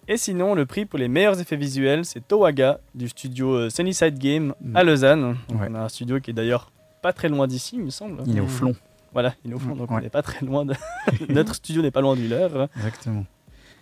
Et 0.09 0.17
sinon, 0.17 0.55
le 0.55 0.67
prix 0.67 0.87
pour 0.87 0.99
les 0.99 1.09
meilleurs 1.09 1.41
effets 1.41 1.57
visuels, 1.57 2.05
c'est 2.05 2.27
Towaga 2.27 2.81
du 2.95 3.09
studio 3.09 3.55
euh, 3.55 3.71
Sunnyside 3.71 4.19
Game 4.19 4.55
Mhm. 4.61 4.77
à 4.77 4.85
Lausanne. 4.85 5.37
Donc, 5.49 5.61
Ouais. 5.61 5.67
On 5.71 5.75
a 5.75 5.81
un 5.81 5.89
studio 5.89 6.21
qui 6.21 6.31
est 6.31 6.35
d'ailleurs 6.35 6.71
pas 7.03 7.13
très 7.13 7.29
loin 7.29 7.47
d'ici, 7.47 7.77
il 7.77 7.83
me 7.85 7.91
semble. 7.91 8.23
Il 8.27 8.37
est 8.37 8.41
au 8.41 8.47
flon. 8.47 8.75
Voilà, 9.13 9.35
il 9.45 9.51
est 9.51 9.55
au 9.55 9.59
fond, 9.59 9.75
donc 9.75 9.91
on 9.91 9.97
Ouais. 9.97 10.03
n'est 10.03 10.11
pas 10.11 10.23
très 10.23 10.45
loin 10.47 10.65
de. 10.65 10.75
Notre 11.29 11.55
studio 11.57 11.83
n'est 11.83 11.91
pas 11.91 12.01
loin 12.01 12.15
du 12.15 12.29
leur. 12.29 12.69
Exactement. 12.77 13.25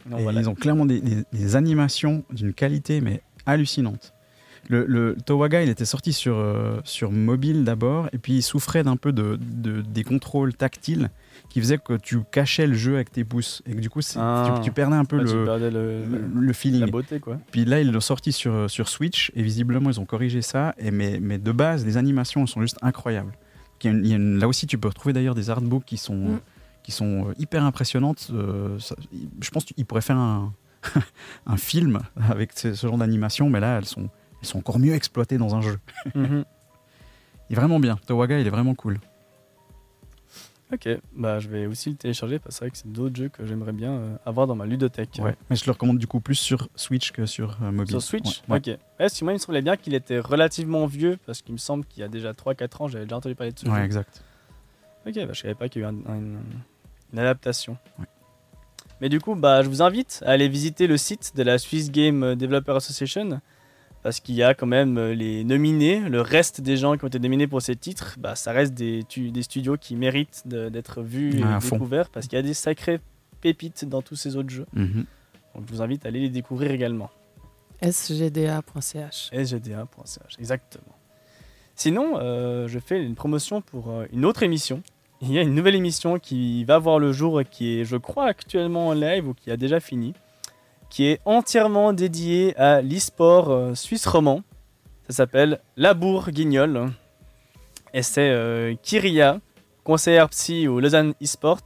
Donc 0.06 0.20
Et 0.20 0.22
voilà. 0.22 0.40
Ils 0.40 0.48
ont 0.48 0.54
clairement 0.54 0.86
des, 0.86 1.00
des- 1.02 1.24
des 1.32 1.56
animations 1.56 2.24
d'une 2.30 2.54
qualité 2.54 3.00
mais 3.02 3.20
hallucinante. 3.44 4.14
Le, 4.68 4.84
le 4.86 5.16
Towaga, 5.24 5.62
il 5.62 5.68
était 5.68 5.84
sorti 5.84 6.12
sur, 6.12 6.36
euh, 6.36 6.80
sur 6.84 7.10
mobile 7.12 7.64
d'abord, 7.64 8.08
et 8.12 8.18
puis 8.18 8.34
il 8.34 8.42
souffrait 8.42 8.82
d'un 8.82 8.96
peu 8.96 9.12
de, 9.12 9.38
de- 9.40 9.80
des 9.82 10.04
contrôles 10.04 10.54
tactiles 10.54 11.10
qui 11.48 11.60
faisaient 11.60 11.78
que 11.78 11.94
tu 11.94 12.20
cachais 12.30 12.66
le 12.66 12.74
jeu 12.74 12.96
avec 12.96 13.10
tes 13.10 13.24
pouces, 13.24 13.62
et 13.66 13.74
que 13.74 13.80
du 13.80 13.88
coup 13.88 14.00
Ah. 14.16 14.54
tu, 14.58 14.64
tu 14.64 14.72
perdais 14.72 14.96
un 14.96 15.04
peu 15.04 15.18
Bah, 15.18 15.24
tu 15.26 15.34
le, 15.34 15.44
perdais 15.44 15.70
le- 15.70 16.04
le, 16.04 16.18
le- 16.18 16.40
le 16.40 16.52
feeling. 16.52 16.80
la 16.80 16.86
beauté, 16.86 17.20
quoi. 17.20 17.38
Puis 17.50 17.64
là, 17.64 17.80
ils 17.80 17.90
l'ont 17.90 18.00
sorti 18.00 18.32
sur, 18.32 18.52
euh, 18.52 18.68
sur 18.68 18.88
Switch 18.88 19.32
et 19.34 19.42
visiblement, 19.42 19.88
ils 19.90 20.00
ont 20.00 20.04
corrigé 20.06 20.42
ça. 20.42 20.74
Et 20.78 20.90
mais, 20.90 21.18
mais 21.20 21.38
de 21.38 21.52
base, 21.52 21.86
les 21.86 21.96
animations 21.96 22.46
sont 22.46 22.60
juste 22.60 22.76
incroyables. 22.82 23.32
Il 23.82 23.86
y 23.86 23.88
a 23.88 23.92
une- 23.96 24.04
il 24.04 24.10
y 24.10 24.12
a 24.12 24.16
une- 24.16 24.38
là 24.38 24.48
aussi, 24.48 24.66
tu 24.66 24.76
peux 24.76 24.88
retrouver 24.88 25.12
d'ailleurs 25.14 25.34
des 25.36 25.48
artbooks 25.50 25.84
qui 25.84 25.96
sont, 25.96 26.14
Mm. 26.16 26.40
qui 26.82 26.92
sont 26.92 27.28
euh, 27.28 27.34
hyper 27.38 27.62
impressionnantes. 27.64 28.28
Euh, 28.32 28.78
ça- 28.78 28.96
je 29.40 29.50
pense 29.50 29.64
qu'ils 29.64 29.86
pourraient 29.86 30.00
faire 30.02 30.16
un, 30.18 30.52
un 31.46 31.56
film 31.56 32.00
avec 32.28 32.50
ce, 32.58 32.74
ce 32.74 32.86
genre 32.86 32.98
d'animation, 32.98 33.48
mais 33.50 33.60
là, 33.60 33.78
elles 33.78 33.84
sont, 33.86 34.08
elles 34.40 34.46
sont 34.48 34.58
encore 34.58 34.78
mieux 34.78 34.94
exploitées 34.94 35.38
dans 35.38 35.54
un 35.54 35.60
jeu. 35.60 35.78
Il 36.14 36.44
est 37.50 37.54
vraiment 37.54 37.80
bien. 37.80 37.96
Towaga, 38.06 38.38
il 38.40 38.46
est 38.46 38.50
vraiment 38.50 38.74
cool. 38.74 38.98
Ok, 40.70 40.86
bah 41.14 41.38
je 41.38 41.48
vais 41.48 41.64
aussi 41.64 41.88
le 41.88 41.96
télécharger 41.96 42.38
parce 42.38 42.56
que 42.56 42.58
c'est 42.58 42.64
vrai 42.66 42.70
que 42.70 42.76
c'est 42.76 42.92
d'autres 42.92 43.16
jeux 43.16 43.30
que 43.30 43.46
j'aimerais 43.46 43.72
bien 43.72 43.90
euh, 43.92 44.16
avoir 44.26 44.46
dans 44.46 44.54
ma 44.54 44.66
ludothèque. 44.66 45.18
Ouais. 45.22 45.34
Mais 45.48 45.56
je 45.56 45.64
le 45.64 45.72
recommande 45.72 45.96
du 45.96 46.06
coup 46.06 46.20
plus 46.20 46.34
sur 46.34 46.68
Switch 46.76 47.10
que 47.10 47.24
sur 47.24 47.56
euh, 47.62 47.70
mobile. 47.70 47.92
Sur 47.92 48.02
Switch? 48.02 48.42
Ouais. 48.50 48.58
Ok. 48.58 48.78
Ouais, 49.00 49.08
si 49.08 49.24
moi 49.24 49.32
il 49.32 49.36
me 49.36 49.38
semblait 49.38 49.62
bien 49.62 49.78
qu'il 49.78 49.94
était 49.94 50.18
relativement 50.18 50.84
vieux 50.84 51.18
parce 51.24 51.40
qu'il 51.40 51.54
me 51.54 51.58
semble 51.58 51.86
qu'il 51.86 52.02
y 52.02 52.04
a 52.04 52.08
déjà 52.08 52.32
3-4 52.32 52.82
ans, 52.82 52.88
j'avais 52.88 53.06
déjà 53.06 53.16
entendu 53.16 53.34
parler 53.34 53.52
de 53.52 53.58
ce 53.58 53.66
Ouais, 53.66 53.78
jeu. 53.78 53.84
exact. 53.84 54.22
Ok, 55.06 55.14
bah, 55.14 55.32
je 55.32 55.40
savais 55.40 55.54
pas 55.54 55.70
qu'il 55.70 55.80
y 55.80 55.84
a 55.86 55.88
eu 55.88 55.90
un- 55.90 56.10
un- 56.12 56.16
une, 56.18 56.38
une 57.14 57.18
adaptation. 57.18 57.78
Ouais. 57.98 58.04
Mais 59.00 59.08
du 59.08 59.20
coup, 59.20 59.36
bah, 59.36 59.62
je 59.62 59.70
vous 59.70 59.80
invite 59.80 60.22
à 60.26 60.32
aller 60.32 60.48
visiter 60.48 60.86
le 60.86 60.98
site 60.98 61.32
de 61.34 61.42
la 61.44 61.56
Swiss 61.56 61.90
Game 61.90 62.34
Developer 62.34 62.72
Association 62.72 63.40
parce 64.08 64.20
qu'il 64.20 64.36
y 64.36 64.42
a 64.42 64.54
quand 64.54 64.66
même 64.66 64.96
euh, 64.96 65.12
les 65.14 65.44
nominés, 65.44 66.00
le 66.00 66.22
reste 66.22 66.62
des 66.62 66.78
gens 66.78 66.96
qui 66.96 67.04
ont 67.04 67.08
été 67.08 67.18
nominés 67.18 67.46
pour 67.46 67.60
ces 67.60 67.76
titres, 67.76 68.16
bah, 68.18 68.34
ça 68.36 68.52
reste 68.52 68.72
des, 68.72 69.04
tu- 69.06 69.30
des 69.30 69.42
studios 69.42 69.76
qui 69.76 69.96
méritent 69.96 70.44
d'être 70.46 71.02
vus 71.02 71.42
à 71.44 71.58
et 71.58 71.60
découverts 71.60 72.08
parce 72.08 72.26
qu'il 72.26 72.36
y 72.36 72.40
a 72.40 72.42
des 72.42 72.54
sacrées 72.54 73.00
pépites 73.42 73.84
dans 73.84 74.00
tous 74.00 74.16
ces 74.16 74.34
autres 74.36 74.48
jeux. 74.48 74.64
Mhm. 74.72 75.04
Donc 75.54 75.64
je 75.68 75.74
vous 75.74 75.82
invite 75.82 76.06
à 76.06 76.08
aller 76.08 76.20
les 76.20 76.30
découvrir 76.30 76.70
également. 76.70 77.10
sgda.ch. 77.82 79.30
sgda.ch, 79.30 80.36
exactement. 80.38 80.94
Sinon, 81.74 82.18
euh, 82.18 82.66
je 82.66 82.78
fais 82.78 83.02
une 83.04 83.14
promotion 83.14 83.60
pour 83.60 83.90
euh, 83.90 84.06
une 84.12 84.24
autre 84.24 84.42
émission. 84.42 84.82
Il 85.20 85.32
y 85.32 85.38
a 85.38 85.42
une 85.42 85.54
nouvelle 85.54 85.74
émission 85.74 86.18
qui 86.18 86.64
va 86.64 86.78
voir 86.78 86.98
le 86.98 87.12
jour, 87.12 87.42
et 87.42 87.44
qui 87.44 87.78
est, 87.80 87.84
je 87.84 87.96
crois, 87.98 88.24
actuellement 88.26 88.88
en 88.88 88.94
live 88.94 89.28
ou 89.28 89.34
qui 89.34 89.50
a 89.50 89.58
déjà 89.58 89.80
fini, 89.80 90.14
qui 90.90 91.06
est 91.06 91.20
entièrement 91.24 91.92
dédiée 91.92 92.56
à 92.56 92.80
l'e-sport 92.82 93.50
euh, 93.50 93.74
suisse 93.74 94.06
roman. 94.06 94.42
Ça 95.08 95.14
s'appelle 95.16 95.60
Labour 95.76 96.30
Guignol. 96.30 96.90
Et 97.94 98.02
c'est 98.02 98.30
euh, 98.30 98.74
Kyria, 98.82 99.40
conseillère 99.84 100.28
psy 100.28 100.68
au 100.68 100.80
Lausanne 100.80 101.14
eSport, 101.20 101.60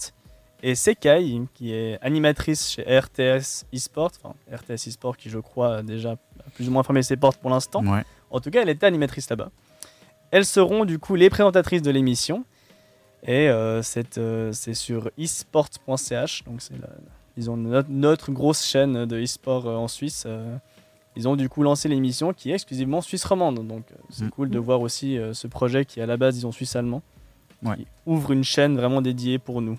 et 0.63 0.77
Sekai, 0.77 1.41
qui 1.55 1.73
est 1.75 1.99
animatrice 2.03 2.71
chez 2.71 2.83
RTS 2.83 3.65
eSport, 3.73 4.13
enfin 4.23 4.35
RTS 4.53 4.87
eSport 4.87 5.17
qui, 5.17 5.29
je 5.29 5.41
crois, 5.41 5.79
a 5.79 5.83
déjà 5.83 6.17
plus 6.55 6.69
ou 6.69 6.71
moins 6.73 6.85
fermé 6.85 7.03
ses 7.03 7.17
portes 7.17 7.39
pour 7.39 7.51
l'instant. 7.51 7.85
Ouais. 7.85 8.05
En 8.31 8.39
tout 8.41 8.51
cas, 8.51 8.63
elle 8.63 8.69
était 8.69 8.87
animatrice 8.87 9.29
là-bas. 9.29 9.51
Elles 10.31 10.47
seront 10.47 10.85
du 10.85 10.99
coup 11.01 11.17
les 11.17 11.29
présentatrices 11.31 11.83
de 11.83 11.91
l'émission. 11.91 12.45
Et 13.25 13.49
euh, 13.49 13.83
c'est 13.83 14.19
euh, 14.19 14.53
c'est 14.53 14.75
sur 14.75 15.11
esport.ch. 15.19 16.45
Donc 16.45 16.63
c'est 16.63 16.75
la- 16.81 16.89
ils 17.37 17.51
ont 17.51 17.57
notre, 17.57 17.91
notre 17.91 18.31
grosse 18.33 18.65
chaîne 18.65 19.07
de 19.07 19.21
e-sport 19.23 19.67
euh, 19.67 19.77
en 19.77 19.89
Suisse. 19.89 20.25
euh, 20.27 20.57
ils 21.15 21.29
ont 21.29 21.37
du 21.37 21.49
coup 21.51 21.63
lancé 21.63 21.89
l'émission 21.89 22.33
qui 22.33 22.51
est 22.51 22.55
exclusivement 22.55 23.03
suisse 23.03 23.25
romande. 23.25 23.67
Donc 23.67 23.85
euh, 23.93 23.97
c'est 24.09 24.25
Mm. 24.25 24.31
cool 24.31 24.51
de 24.51 24.59
voir 24.59 24.81
aussi 24.81 25.19
ce 25.33 25.47
projet 25.47 25.85
qui 25.85 26.01
à 26.01 26.07
la 26.07 26.17
base, 26.17 26.35
disons, 26.37 26.53
suisse-allemand. 26.53 27.03
Ouais. 27.63 27.77
Qui 27.77 27.87
ouvre 28.07 28.33
une 28.33 28.45
chaîne 28.45 28.77
vraiment 28.77 29.03
dédiée 29.03 29.39
pour 29.39 29.61
nous. 29.61 29.79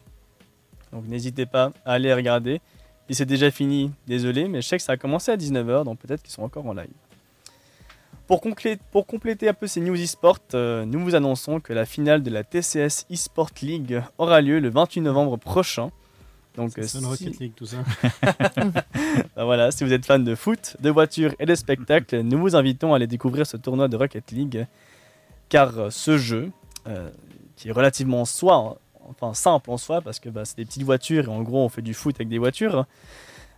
Donc 0.92 1.08
n'hésitez 1.08 1.46
pas 1.48 1.72
à 1.86 1.94
aller 1.94 2.14
regarder. 2.14 2.62
Et 3.10 3.14
c'est 3.14 3.26
déjà 3.26 3.52
fini, 3.52 3.92
désolé, 4.08 4.48
mais 4.48 4.62
je 4.62 4.68
sais 4.68 4.78
que 4.78 4.84
ça 4.84 4.94
a 4.94 4.98
commencé 4.98 5.32
à 5.32 5.36
19h, 5.36 5.84
donc 5.84 6.00
peut-être 6.00 6.22
qu'ils 6.22 6.32
sont 6.32 6.44
encore 6.44 6.66
en 6.68 6.74
live. 6.74 6.88
Pour, 8.28 8.40
compléter 9.06 9.50
un 9.50 9.54
peu 9.54 9.68
ces 9.68 9.82
news 9.82 9.96
e-sport, 10.02 10.38
euh, 10.54 10.86
nous 10.86 11.00
vous 11.02 11.14
annonçons 11.14 11.60
que 11.60 11.74
la 11.74 11.86
finale 11.86 12.24
de 12.24 12.30
la 12.30 12.44
TCS 12.44 13.06
e-sport 13.12 13.50
League 13.62 14.02
aura 14.18 14.40
lieu 14.40 14.60
le 14.60 14.70
28 14.70 15.02
novembre 15.02 15.38
prochain. 15.38 15.92
Donc, 16.56 16.78
euh, 16.78 16.84
C'est 16.84 17.00
une 17.00 17.04
si- 17.06 17.10
Rocket 17.10 17.40
League, 17.40 17.54
tout 17.56 17.66
ça. 17.66 17.78
bah 19.36 19.44
voilà, 19.46 19.72
si 19.72 19.84
vous 19.84 19.92
êtes 19.94 20.06
fan 20.06 20.24
de 20.24 20.36
foot, 20.36 20.78
de 20.80 20.90
voitures 20.90 21.34
et 21.40 21.46
de 21.46 21.56
spectacles, 21.56 22.22
nous 22.22 22.40
vous 22.40 22.56
invitons 22.56 22.94
à 22.94 22.98
aller 22.98 23.08
découvrir 23.08 23.46
ce 23.48 23.58
tournoi 23.58 23.88
de 23.88 23.96
Rocket 23.98 24.32
League. 24.32 24.68
Car 25.50 25.78
euh, 25.78 25.90
ce 25.90 26.18
jeu, 26.18 26.52
euh, 26.88 27.10
qui 27.56 27.70
est 27.70 27.72
relativement 27.72 28.22
en 28.22 28.26
soi, 28.26 28.78
enfin 29.10 29.34
simple 29.34 29.70
en 29.72 29.78
soi, 29.78 30.02
parce 30.02 30.20
que 30.20 30.30
bah, 30.30 30.46
c'est 30.46 30.58
des 30.58 30.66
petites 30.66 30.84
voitures 30.84 31.26
et 31.26 31.28
en 31.28 31.42
gros 31.42 31.64
on 31.64 31.70
fait 31.70 31.82
du 31.82 31.94
foot 31.94 32.16
avec 32.16 32.30
des 32.30 32.38
voitures, 32.40 32.86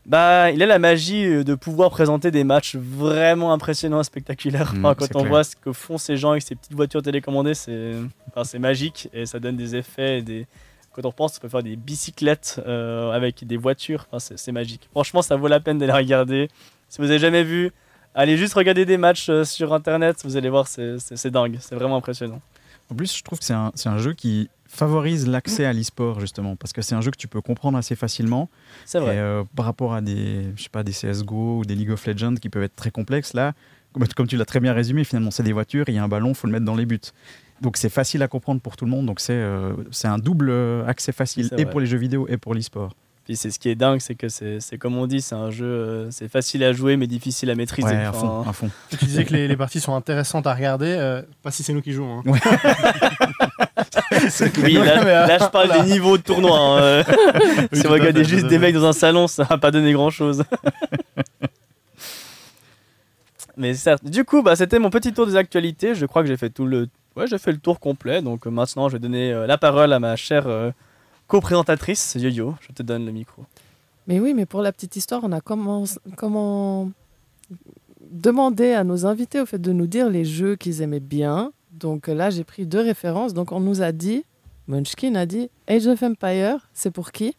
bah, 0.06 0.52
il 0.52 0.62
a 0.62 0.66
la 0.66 0.80
magie 0.80 1.26
euh, 1.26 1.44
de 1.44 1.56
pouvoir 1.56 1.90
présenter 1.90 2.32
des 2.32 2.44
matchs 2.44 2.76
vraiment 2.76 3.52
impressionnants 3.54 4.02
et 4.02 4.04
spectaculaires. 4.04 4.74
Mm, 4.74 4.86
Enfin, 4.86 4.96
quand 4.96 5.16
on 5.16 5.20
clair. 5.20 5.28
voit 5.30 5.44
ce 5.44 5.56
que 5.56 5.74
font 5.74 5.98
ces 5.98 6.16
gens 6.18 6.32
avec 6.32 6.44
ces 6.44 6.56
petites 6.56 6.74
voitures 6.74 7.02
télécommandées, 7.02 7.54
c'est 7.56 7.94
enfin, 8.30 8.44
c'est 8.44 8.60
magique 8.60 9.10
et 9.14 9.26
ça 9.26 9.40
donne 9.40 9.58
des 9.58 9.76
effets. 9.76 10.20
Et 10.20 10.22
des... 10.22 10.48
Quand 10.96 11.06
on 11.06 11.12
pense, 11.12 11.38
on 11.38 11.42
peut 11.42 11.50
faire 11.50 11.62
des 11.64 11.76
bicyclettes 11.76 12.62
euh, 12.66 13.12
avec 13.12 13.46
des 13.46 13.58
voitures. 13.58 14.08
Enfin, 14.12 14.34
c'est 14.38 14.52
magique. 14.54 14.88
Franchement, 14.92 15.22
ça 15.22 15.36
vaut 15.36 15.48
la 15.50 15.60
peine 15.60 15.78
d'aller 15.78 15.92
regarder. 15.92 16.48
Si 16.88 17.00
vous 17.02 17.10
avez 17.10 17.20
jamais 17.20 17.44
vu, 17.44 17.72
allez 18.14 18.38
juste 18.38 18.54
regarder 18.54 18.86
des 18.86 18.98
matchs 18.98 19.28
euh, 19.30 19.44
sur 19.44 19.74
internet. 19.74 20.18
Vous 20.24 20.38
allez 20.38 20.50
voir, 20.50 20.68
c'est- 20.68 21.28
dingue. 21.28 21.58
C'est 21.60 21.76
vraiment 21.76 21.98
impressionnant. 21.98 22.40
En 22.90 22.96
plus, 22.96 23.14
je 23.18 23.24
trouve 23.24 23.40
que 23.40 23.46
c'est 23.46 23.54
un, 23.54 23.72
c'est 23.76 23.90
un 23.90 23.98
jeu 23.98 24.14
qui 24.14 24.48
favorise 24.68 25.28
l'accès 25.28 25.66
à 25.66 25.74
l'e-sport, 25.74 26.20
justement, 26.20 26.56
parce 26.56 26.72
que 26.72 26.82
c'est 26.82 26.96
un 26.96 27.02
jeu 27.02 27.12
que 27.12 27.18
tu 27.18 27.28
peux 27.28 27.42
comprendre 27.42 27.78
assez 27.78 27.96
facilement. 27.96 28.50
C'est 28.86 29.00
vrai. 29.00 29.16
Et 29.16 29.20
euh, 29.20 29.44
par 29.56 29.66
rapport 29.66 29.94
à 29.94 30.02
des, 30.02 30.46
je 30.56 30.64
sais 30.64 30.70
pas, 30.70 30.84
des 30.84 30.92
CSGO 30.94 31.60
ou 31.60 31.66
des 31.66 31.76
League 31.76 31.92
of 31.92 32.06
Legends 32.06 32.36
qui 32.36 32.50
peuvent 32.50 32.64
être 32.64 32.76
très 32.76 32.92
complexes, 32.92 33.34
là, 33.34 33.54
comme, 33.94 34.08
comme 34.10 34.28
tu 34.28 34.38
l'as 34.38 34.46
très 34.46 34.60
bien 34.60 34.74
résumé, 34.74 35.04
finalement, 35.04 35.32
c'est 35.32 35.44
des 35.44 35.54
voitures, 35.54 35.86
il 35.88 35.96
y 35.96 35.98
a 35.98 36.04
un 36.04 36.08
ballon, 36.08 36.30
il 36.30 36.36
faut 36.36 36.48
le 36.48 36.54
mettre 36.54 36.66
dans 36.66 36.76
les 36.76 36.86
buts. 36.86 37.00
Donc 37.62 37.78
c'est 37.78 37.90
facile 37.90 38.22
à 38.24 38.28
comprendre 38.28 38.62
pour 38.62 38.76
tout 38.78 38.86
le 38.86 38.92
monde. 38.92 39.06
Donc 39.06 39.20
c'est 39.20 39.34
euh, 39.34 39.74
c'est 39.92 40.08
un 40.08 40.18
double 40.18 40.50
euh, 40.50 40.86
accès 40.88 41.12
facile, 41.12 41.50
et 41.54 41.64
vrai. 41.64 41.66
pour 41.70 41.80
les 41.80 41.86
jeux 41.86 41.98
vidéo 41.98 42.26
et 42.30 42.38
pour 42.38 42.54
l'e-sport. 42.54 42.92
Puis 43.24 43.36
c'est 43.36 43.50
ce 43.50 43.58
qui 43.58 43.70
est 43.70 43.76
dingue, 43.76 44.02
c'est 44.02 44.14
que 44.14 44.30
c'est 44.30 44.60
c'est 44.60 44.78
comme 44.78 44.96
on 44.98 45.08
dit, 45.08 45.20
c'est 45.20 45.34
un 45.34 45.50
jeu, 45.50 45.66
euh, 45.66 46.12
c'est 46.12 46.28
facile 46.28 46.64
à 46.64 46.74
jouer 46.74 46.96
mais 46.96 47.08
difficile 47.08 47.50
à 47.50 47.56
maîtriser. 47.56 47.88
Ouais, 47.88 47.96
à 48.06 48.10
Enfin, 48.12 48.20
fond, 48.44 48.50
à 48.50 48.54
fond. 48.54 48.70
Tu 49.00 49.06
disais 49.06 49.26
que 49.26 49.34
les, 49.34 49.48
les 49.48 49.58
parties 49.58 49.80
sont 49.80 49.96
intéressantes 49.96 50.46
à 50.46 50.54
regarder, 50.54 50.96
euh, 51.00 51.24
pas 51.42 51.50
si 51.50 51.64
c'est 51.64 51.74
nous 51.74 51.82
qui 51.82 51.92
jouons. 51.94 52.20
hein. 52.20 52.24
Oui, 54.64 54.74
là, 54.74 55.04
euh, 55.06 55.28
là, 55.28 55.38
je 55.40 55.46
parle 55.50 55.72
des 55.86 55.92
niveaux 55.92 56.18
de 56.18 56.24
tournoi. 56.24 56.58
hein, 56.58 56.78
euh. 56.82 57.04
si 57.74 57.86
on 57.88 57.90
regardait 57.92 58.24
juste 58.24 58.48
des 58.48 58.60
mecs 58.60 58.76
dans 58.76 58.86
un 58.86 58.94
salon, 58.94 59.28
ça 59.28 59.44
va 59.44 59.58
pas 59.58 59.72
donner 59.72 59.92
grand 59.94 60.10
chose. 60.10 60.44
Mais 63.58 63.74
certes. 63.74 64.04
Du 64.06 64.24
coup, 64.26 64.42
bah, 64.42 64.56
c'était 64.56 64.80
mon 64.80 64.90
petit 64.90 65.14
tour 65.14 65.26
des 65.26 65.36
actualités. 65.36 65.96
Je 65.96 66.06
crois 66.06 66.22
que 66.22 66.28
j'ai 66.28 66.38
fait 66.38 66.50
tout 66.50 66.66
le, 66.66 66.88
ouais, 67.16 67.28
j'ai 67.28 67.38
fait 67.38 67.52
le 67.52 67.58
tour 67.58 67.80
complet. 67.80 68.22
Donc 68.22 68.46
euh, 68.48 68.50
maintenant, 68.50 68.90
je 68.90 68.94
vais 68.94 69.00
donner 69.00 69.32
euh, 69.32 69.48
la 69.48 69.58
parole 69.58 69.94
à 69.94 70.00
ma 70.00 70.16
chère 70.16 70.48
euh, 70.48 70.72
co-présentatrice 71.28 72.16
Yo-Yo. 72.16 72.56
Je 72.62 72.74
te 72.74 72.84
donne 72.84 73.06
le 73.06 73.12
micro. 73.12 73.44
Mais 74.08 74.20
oui, 74.20 74.34
mais 74.34 74.46
pour 74.46 74.62
la 74.62 74.72
petite 74.72 74.96
histoire, 74.96 75.22
on 75.24 75.32
a 75.32 75.42
comment, 75.42 75.86
comment 76.16 76.92
demandé 78.12 78.74
à 78.74 78.84
nos 78.84 79.06
invités 79.06 79.40
au 79.40 79.46
fait 79.46 79.60
de 79.60 79.72
nous 79.72 79.88
dire 79.88 80.10
les 80.10 80.26
jeux 80.26 80.56
qu'ils 80.56 80.82
aimaient 80.82 81.00
bien. 81.00 81.52
Donc 81.72 82.08
là, 82.08 82.30
j'ai 82.30 82.44
pris 82.44 82.66
deux 82.66 82.82
références. 82.82 83.34
Donc 83.34 83.52
on 83.52 83.60
nous 83.60 83.82
a 83.82 83.92
dit, 83.92 84.24
Munchkin 84.68 85.16
a 85.16 85.26
dit, 85.26 85.50
Age 85.68 85.88
of 85.88 86.04
Empire, 86.04 86.68
c'est 86.74 86.92
pour 86.92 87.12
qui? 87.12 87.36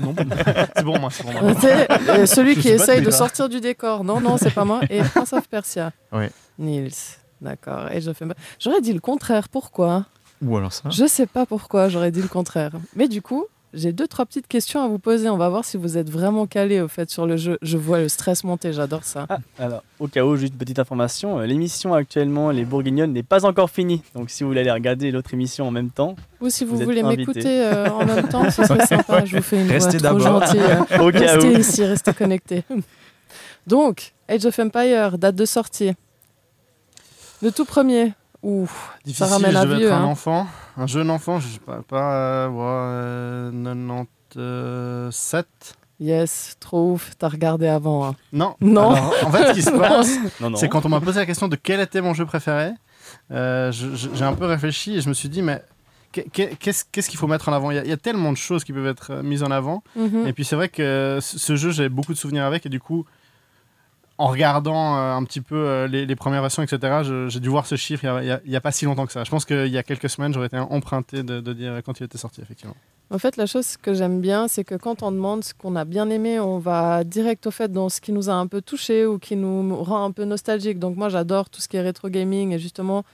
Non, 0.00 0.14
c'est 0.76 0.84
pour 0.84 0.98
moi, 0.98 1.10
c'est 1.10 1.22
pour 1.22 1.32
moi. 1.32 1.54
C'est, 1.60 1.90
euh, 2.10 2.26
Celui 2.26 2.54
Je 2.54 2.60
qui 2.60 2.68
essaye 2.68 3.02
de 3.02 3.10
sortir 3.10 3.48
du 3.48 3.60
décor. 3.60 4.04
Non, 4.04 4.20
non, 4.20 4.36
c'est 4.36 4.50
pas 4.50 4.64
moi. 4.64 4.80
Et 4.90 5.00
Prince 5.14 5.32
of 5.32 5.48
Persia. 5.48 5.92
Ouais. 6.12 6.30
Nils. 6.58 6.92
D'accord. 7.40 7.86
Age 7.86 8.08
of 8.08 8.20
Empire. 8.20 8.36
J'aurais 8.58 8.80
dit 8.80 8.92
le 8.92 9.00
contraire. 9.00 9.48
Pourquoi? 9.48 10.06
Ou 10.42 10.56
alors 10.56 10.72
ça? 10.72 10.88
Je 10.90 11.06
sais 11.06 11.26
pas 11.26 11.46
pourquoi 11.46 11.88
j'aurais 11.88 12.10
dit 12.10 12.22
le 12.22 12.28
contraire. 12.28 12.72
Mais 12.94 13.08
du 13.08 13.22
coup, 13.22 13.46
j'ai 13.76 13.92
deux, 13.92 14.08
trois 14.08 14.24
petites 14.26 14.48
questions 14.48 14.82
à 14.82 14.88
vous 14.88 14.98
poser. 14.98 15.28
On 15.28 15.36
va 15.36 15.48
voir 15.48 15.64
si 15.64 15.76
vous 15.76 15.96
êtes 15.98 16.10
vraiment 16.10 16.46
calé 16.46 16.80
au 16.80 16.88
fait 16.88 17.08
sur 17.10 17.26
le 17.26 17.36
jeu. 17.36 17.58
Je 17.62 17.76
vois 17.76 17.98
le 17.98 18.08
stress 18.08 18.42
monter, 18.42 18.72
j'adore 18.72 19.04
ça. 19.04 19.26
Ah, 19.28 19.38
alors, 19.58 19.82
au 20.00 20.08
cas 20.08 20.24
où, 20.24 20.34
juste 20.36 20.54
une 20.54 20.58
petite 20.58 20.78
information. 20.78 21.38
euh, 21.38 21.46
L'émission 21.46 21.94
actuellement, 21.94 22.50
Les 22.50 22.64
Bourguignonnes, 22.64 23.12
n'est 23.12 23.22
pas 23.22 23.44
encore 23.44 23.70
finie. 23.70 24.02
Donc 24.14 24.30
si 24.30 24.42
vous 24.42 24.48
voulez 24.48 24.62
aller 24.62 24.72
regarder 24.72 25.10
l'autre 25.10 25.32
émission 25.34 25.68
en 25.68 25.70
même 25.70 25.90
temps, 25.90 26.16
Ou 26.40 26.48
si 26.50 26.64
vous, 26.64 26.76
voulez 26.78 27.02
m'écouter 27.02 27.60
euh, 27.62 27.88
en 27.90 28.04
même 28.04 28.26
temps, 28.28 28.50
ce 28.50 28.64
serait 28.64 28.86
sympa. 28.96 29.24
Je 29.24 29.36
vous 29.36 29.42
fais 29.42 29.60
une 29.62 29.70
Restez 29.70 29.98
voix 29.98 30.10
trop 30.10 30.18
d'abord. 30.18 30.40
gentille. 30.46 30.60
au 31.00 31.10
cas 31.12 31.34
Restez 31.34 31.48
où. 31.54 31.58
ici, 31.58 31.84
restez 31.84 32.12
connectés. 32.14 32.64
Donc, 33.66 34.12
Age 34.28 34.46
of 34.46 34.58
Empire, 34.58 35.18
date 35.18 35.34
de 35.36 35.44
sortie. 35.44 35.92
Le 37.42 37.50
tout 37.52 37.64
premier. 37.64 38.12
Difficile, 39.04 39.26
ramène 39.32 39.52
je 39.52 39.56
à 39.56 39.64
devais 39.64 39.76
vieux, 39.76 39.86
être 39.88 39.94
un 39.94 40.00
hein. 40.02 40.04
enfant, 40.04 40.46
un 40.76 40.86
jeune 40.86 41.10
enfant, 41.10 41.40
je 41.40 41.48
sais 41.48 41.58
pas, 41.58 41.80
pas 41.88 42.14
euh, 42.14 42.48
ouais, 42.48 42.62
euh, 42.64 43.50
97. 44.34 45.46
yes, 46.00 46.56
trop 46.60 46.92
ouf. 46.92 47.12
T'as 47.18 47.28
regardé 47.28 47.66
avant. 47.68 48.06
hein. 48.06 48.14
Non. 48.32 48.54
Non. 48.60 48.90
Alors, 48.92 49.14
en 49.24 49.30
fait, 49.30 49.48
ce 49.48 49.52
qui 49.54 49.62
se 49.62 49.70
passe, 49.78 50.10
c'est 50.56 50.68
quand 50.68 50.84
on 50.84 50.88
m'a 50.88 51.00
posé 51.00 51.20
la 51.20 51.26
question 51.26 51.48
de 51.48 51.56
quel 51.56 51.80
était 51.80 52.00
mon 52.00 52.14
jeu 52.14 52.26
préféré, 52.26 52.70
euh, 53.30 53.72
j'ai 53.72 54.24
un 54.24 54.34
peu 54.34 54.46
réfléchi 54.46 54.96
et 54.96 55.00
je 55.00 55.08
me 55.08 55.14
suis 55.14 55.28
dit, 55.28 55.42
mais 55.42 55.62
qu'est- 56.12 56.28
qu'est- 56.30 56.56
qu'est-ce 56.90 57.08
qu'il 57.08 57.18
faut 57.18 57.26
mettre 57.26 57.48
en 57.48 57.52
avant? 57.52 57.70
Il 57.70 57.76
y, 57.76 57.78
a, 57.78 57.84
il 57.84 57.88
y 57.88 57.92
a 57.92 57.96
tellement 57.96 58.32
de 58.32 58.36
choses 58.36 58.64
qui 58.64 58.72
peuvent 58.72 58.86
être 58.86 59.14
mises 59.22 59.42
en 59.42 59.50
avant. 59.50 59.82
Mhm. 59.96 60.26
Et 60.26 60.32
puis 60.32 60.44
c'est 60.44 60.56
vrai 60.56 60.68
que 60.68 61.18
ce 61.20 61.38
ce 61.38 61.56
jeu, 61.56 61.70
j'ai 61.70 61.88
beaucoup 61.88 62.12
de 62.12 62.18
souvenirs 62.18 62.44
avec 62.44 62.66
et 62.66 62.68
du 62.68 62.80
coup, 62.80 63.04
en 64.18 64.28
regardant 64.28 64.96
euh, 64.96 65.12
un 65.14 65.22
petit 65.24 65.40
peu 65.40 65.56
euh, 65.56 65.86
les, 65.88 66.06
les 66.06 66.16
premières 66.16 66.40
versions, 66.40 66.62
etc., 66.62 67.02
j'ai 67.28 67.40
dû 67.40 67.48
voir 67.48 67.66
ce 67.66 67.74
chiffre 67.76 68.04
il 68.04 68.08
a- 68.08 68.34
a- 68.36 68.40
n'y 68.46 68.56
a, 68.56 68.60
pas 68.60 68.72
si 68.72 68.84
longtemps 68.86 69.06
que 69.06 69.12
ça. 69.12 69.24
Je 69.24 69.30
pense 69.30 69.44
qu'il 69.44 69.66
y 69.68 69.76
a 69.78 69.82
quelques 69.82 70.08
semaines, 70.08 70.32
j'aurais 70.32 70.46
été 70.46 70.58
emprunté 70.58 71.22
de, 71.22 71.40
de 71.40 71.52
dire 71.52 71.80
quand 71.84 72.00
il 72.00 72.04
était 72.04 72.18
sorti, 72.18 72.40
effectivement. 72.40 72.74
En 73.10 73.18
fait, 73.18 73.36
la 73.36 73.46
chose 73.46 73.76
que 73.76 73.94
j'aime 73.94 74.20
bien, 74.20 74.48
c'est 74.48 74.64
que 74.64 74.74
quand 74.74 75.02
on 75.04 75.12
demande 75.12 75.44
ce 75.44 75.54
qu'on 75.54 75.76
a 75.76 75.84
bien 75.84 76.10
aimé, 76.10 76.40
on 76.40 76.58
va 76.58 77.04
direct 77.04 77.46
au 77.46 77.50
fait 77.52 77.70
dans 77.70 77.88
ce 77.88 78.00
qui 78.00 78.10
nous 78.10 78.28
a 78.30 78.32
un 78.32 78.46
peu 78.48 78.60
touché 78.62 79.06
ou 79.06 79.18
qui 79.18 79.36
nous 79.36 79.76
rend 79.84 80.04
un 80.06 80.10
peu 80.10 80.24
nostalgique. 80.24 80.78
Donc 80.80 80.96
moi, 80.96 81.08
j'adore 81.08 81.48
tout 81.48 81.60
ce 81.60 81.68
qui 81.68 81.76
est 81.76 81.82
rétro 81.82 82.08
gaming 82.08 82.52
et 82.52 82.58
justement, 82.58 83.04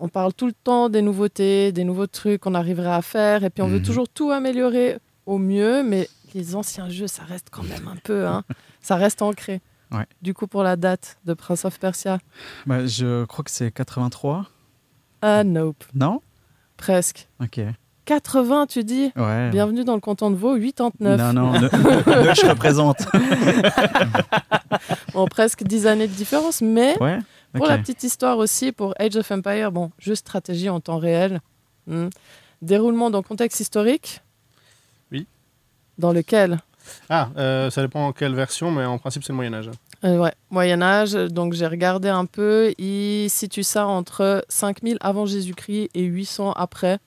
on 0.00 0.08
parle 0.08 0.34
tout 0.34 0.46
le 0.46 0.52
temps 0.52 0.88
des 0.90 1.00
nouveautés, 1.00 1.72
des 1.72 1.84
nouveaux 1.84 2.08
trucs 2.08 2.42
qu'on 2.42 2.54
arriverait 2.54 2.92
à 2.92 3.00
faire 3.00 3.44
et 3.44 3.48
puis 3.50 3.62
on 3.62 3.68
veut 3.68 3.78
Mhm. 3.78 3.84
toujours 3.84 4.08
tout 4.08 4.30
améliorer 4.32 4.98
au 5.24 5.38
mieux, 5.38 5.82
mais 5.82 6.08
les 6.34 6.54
anciens 6.56 6.90
jeux, 6.90 7.06
ça 7.06 7.22
reste 7.22 7.46
quand 7.50 7.62
même 7.62 7.88
un 7.88 7.96
peu, 8.02 8.26
hein, 8.26 8.42
ça 8.82 8.96
reste 8.96 9.22
ancré. 9.22 9.60
Ouais. 9.92 10.06
Du 10.22 10.32
coup, 10.34 10.46
pour 10.46 10.62
la 10.62 10.76
date 10.76 11.18
de 11.24 11.34
Prince 11.34 11.64
of 11.64 11.78
Persia, 11.78 12.18
Bah, 12.66 12.86
je 12.86 13.24
crois 13.26 13.44
que 13.44 13.50
c'est 13.50 13.70
83. 13.70 14.46
ah 15.20 15.44
nope, 15.44 15.84
Non? 15.94 16.20
Presque. 16.76 17.28
Ok. 17.40 17.60
80, 18.06 18.66
tu 18.66 18.82
dis? 18.84 19.12
Ouais. 19.16 19.50
Bienvenue 19.50 19.84
dans 19.84 19.94
le 19.94 20.00
canton 20.00 20.30
de 20.30 20.36
Vaud, 20.36 20.56
89. 20.58 21.18
Non, 21.20 21.32
non, 21.32 21.52
ne, 21.60 21.60
ne- 21.60 22.34
je 22.34 22.48
représente. 22.48 23.06
Bon, 25.12 25.26
presque 25.26 25.62
10 25.62 25.86
années 25.86 26.08
de 26.08 26.12
différence, 26.12 26.62
mais 26.62 26.96
Ouais. 27.00 27.18
pour 27.54 27.66
la 27.66 27.76
petite 27.78 28.02
histoire 28.02 28.38
aussi, 28.38 28.72
pour 28.72 28.94
Age 28.98 29.16
of 29.16 29.30
Empire, 29.30 29.70
bon, 29.70 29.90
jeu 29.98 30.14
stratégie 30.14 30.70
en 30.70 30.80
temps 30.80 30.98
réel, 30.98 31.40
hmm. 31.86 32.08
déroulement 32.62 33.10
dans 33.10 33.22
contexte 33.22 33.60
historique? 33.60 34.22
Oui. 35.12 35.26
Dans 35.98 36.12
lequel? 36.12 36.58
Ah, 37.08 37.30
euh, 37.36 37.70
ça 37.70 37.82
dépend 37.82 38.12
quelle 38.12 38.34
version, 38.34 38.70
mais 38.70 38.84
en 38.84 38.98
principe, 38.98 39.24
c'est 39.24 39.32
le 39.32 39.36
Moyen-Âge. 39.36 39.70
Euh, 40.04 40.18
ouais, 40.18 40.32
Moyen 40.50 40.82
Âge, 40.82 41.12
donc 41.12 41.52
j'ai 41.52 41.66
regardé 41.66 42.08
un 42.08 42.26
peu, 42.26 42.72
il 42.78 43.28
situe 43.30 43.62
ça 43.62 43.86
entre 43.86 44.44
5000 44.48 44.98
avant 45.00 45.26
Jésus-Christ 45.26 45.90
et 45.94 46.02
800 46.02 46.52
après. 46.52 46.98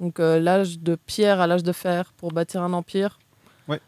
Donc 0.00 0.20
euh, 0.20 0.38
l'âge 0.40 0.80
de 0.80 0.96
pierre 0.96 1.40
à 1.40 1.46
l'âge 1.46 1.62
de 1.62 1.72
fer 1.72 2.12
pour 2.16 2.32
bâtir 2.32 2.62
un 2.62 2.72
empire. 2.72 3.18
Ouais. 3.68 3.80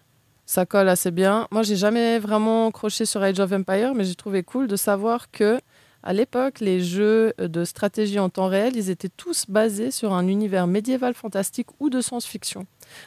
Ça 0.46 0.64
colle 0.64 0.88
assez 0.88 1.10
bien. 1.10 1.48
Moi, 1.50 1.62
j'ai 1.64 1.76
jamais 1.76 2.18
vraiment 2.18 2.70
croché 2.70 3.04
sur 3.04 3.22
Age 3.22 3.40
of 3.40 3.52
Empire, 3.52 3.94
mais 3.94 4.04
j'ai 4.04 4.14
trouvé 4.14 4.42
cool 4.42 4.68
de 4.68 4.76
savoir 4.76 5.30
que 5.30 5.60
à 6.06 6.12
l'époque, 6.12 6.60
les 6.60 6.80
jeux 6.80 7.34
de 7.36 7.64
stratégie 7.64 8.20
en 8.20 8.28
temps 8.28 8.46
réel, 8.46 8.76
ils 8.76 8.90
étaient 8.90 9.08
tous 9.08 9.46
basés 9.48 9.90
sur 9.90 10.12
un 10.12 10.28
univers 10.28 10.68
médiéval 10.68 11.14
fantastique 11.14 11.66
ou 11.80 11.90
de 11.90 12.00
science-fiction. 12.00 12.64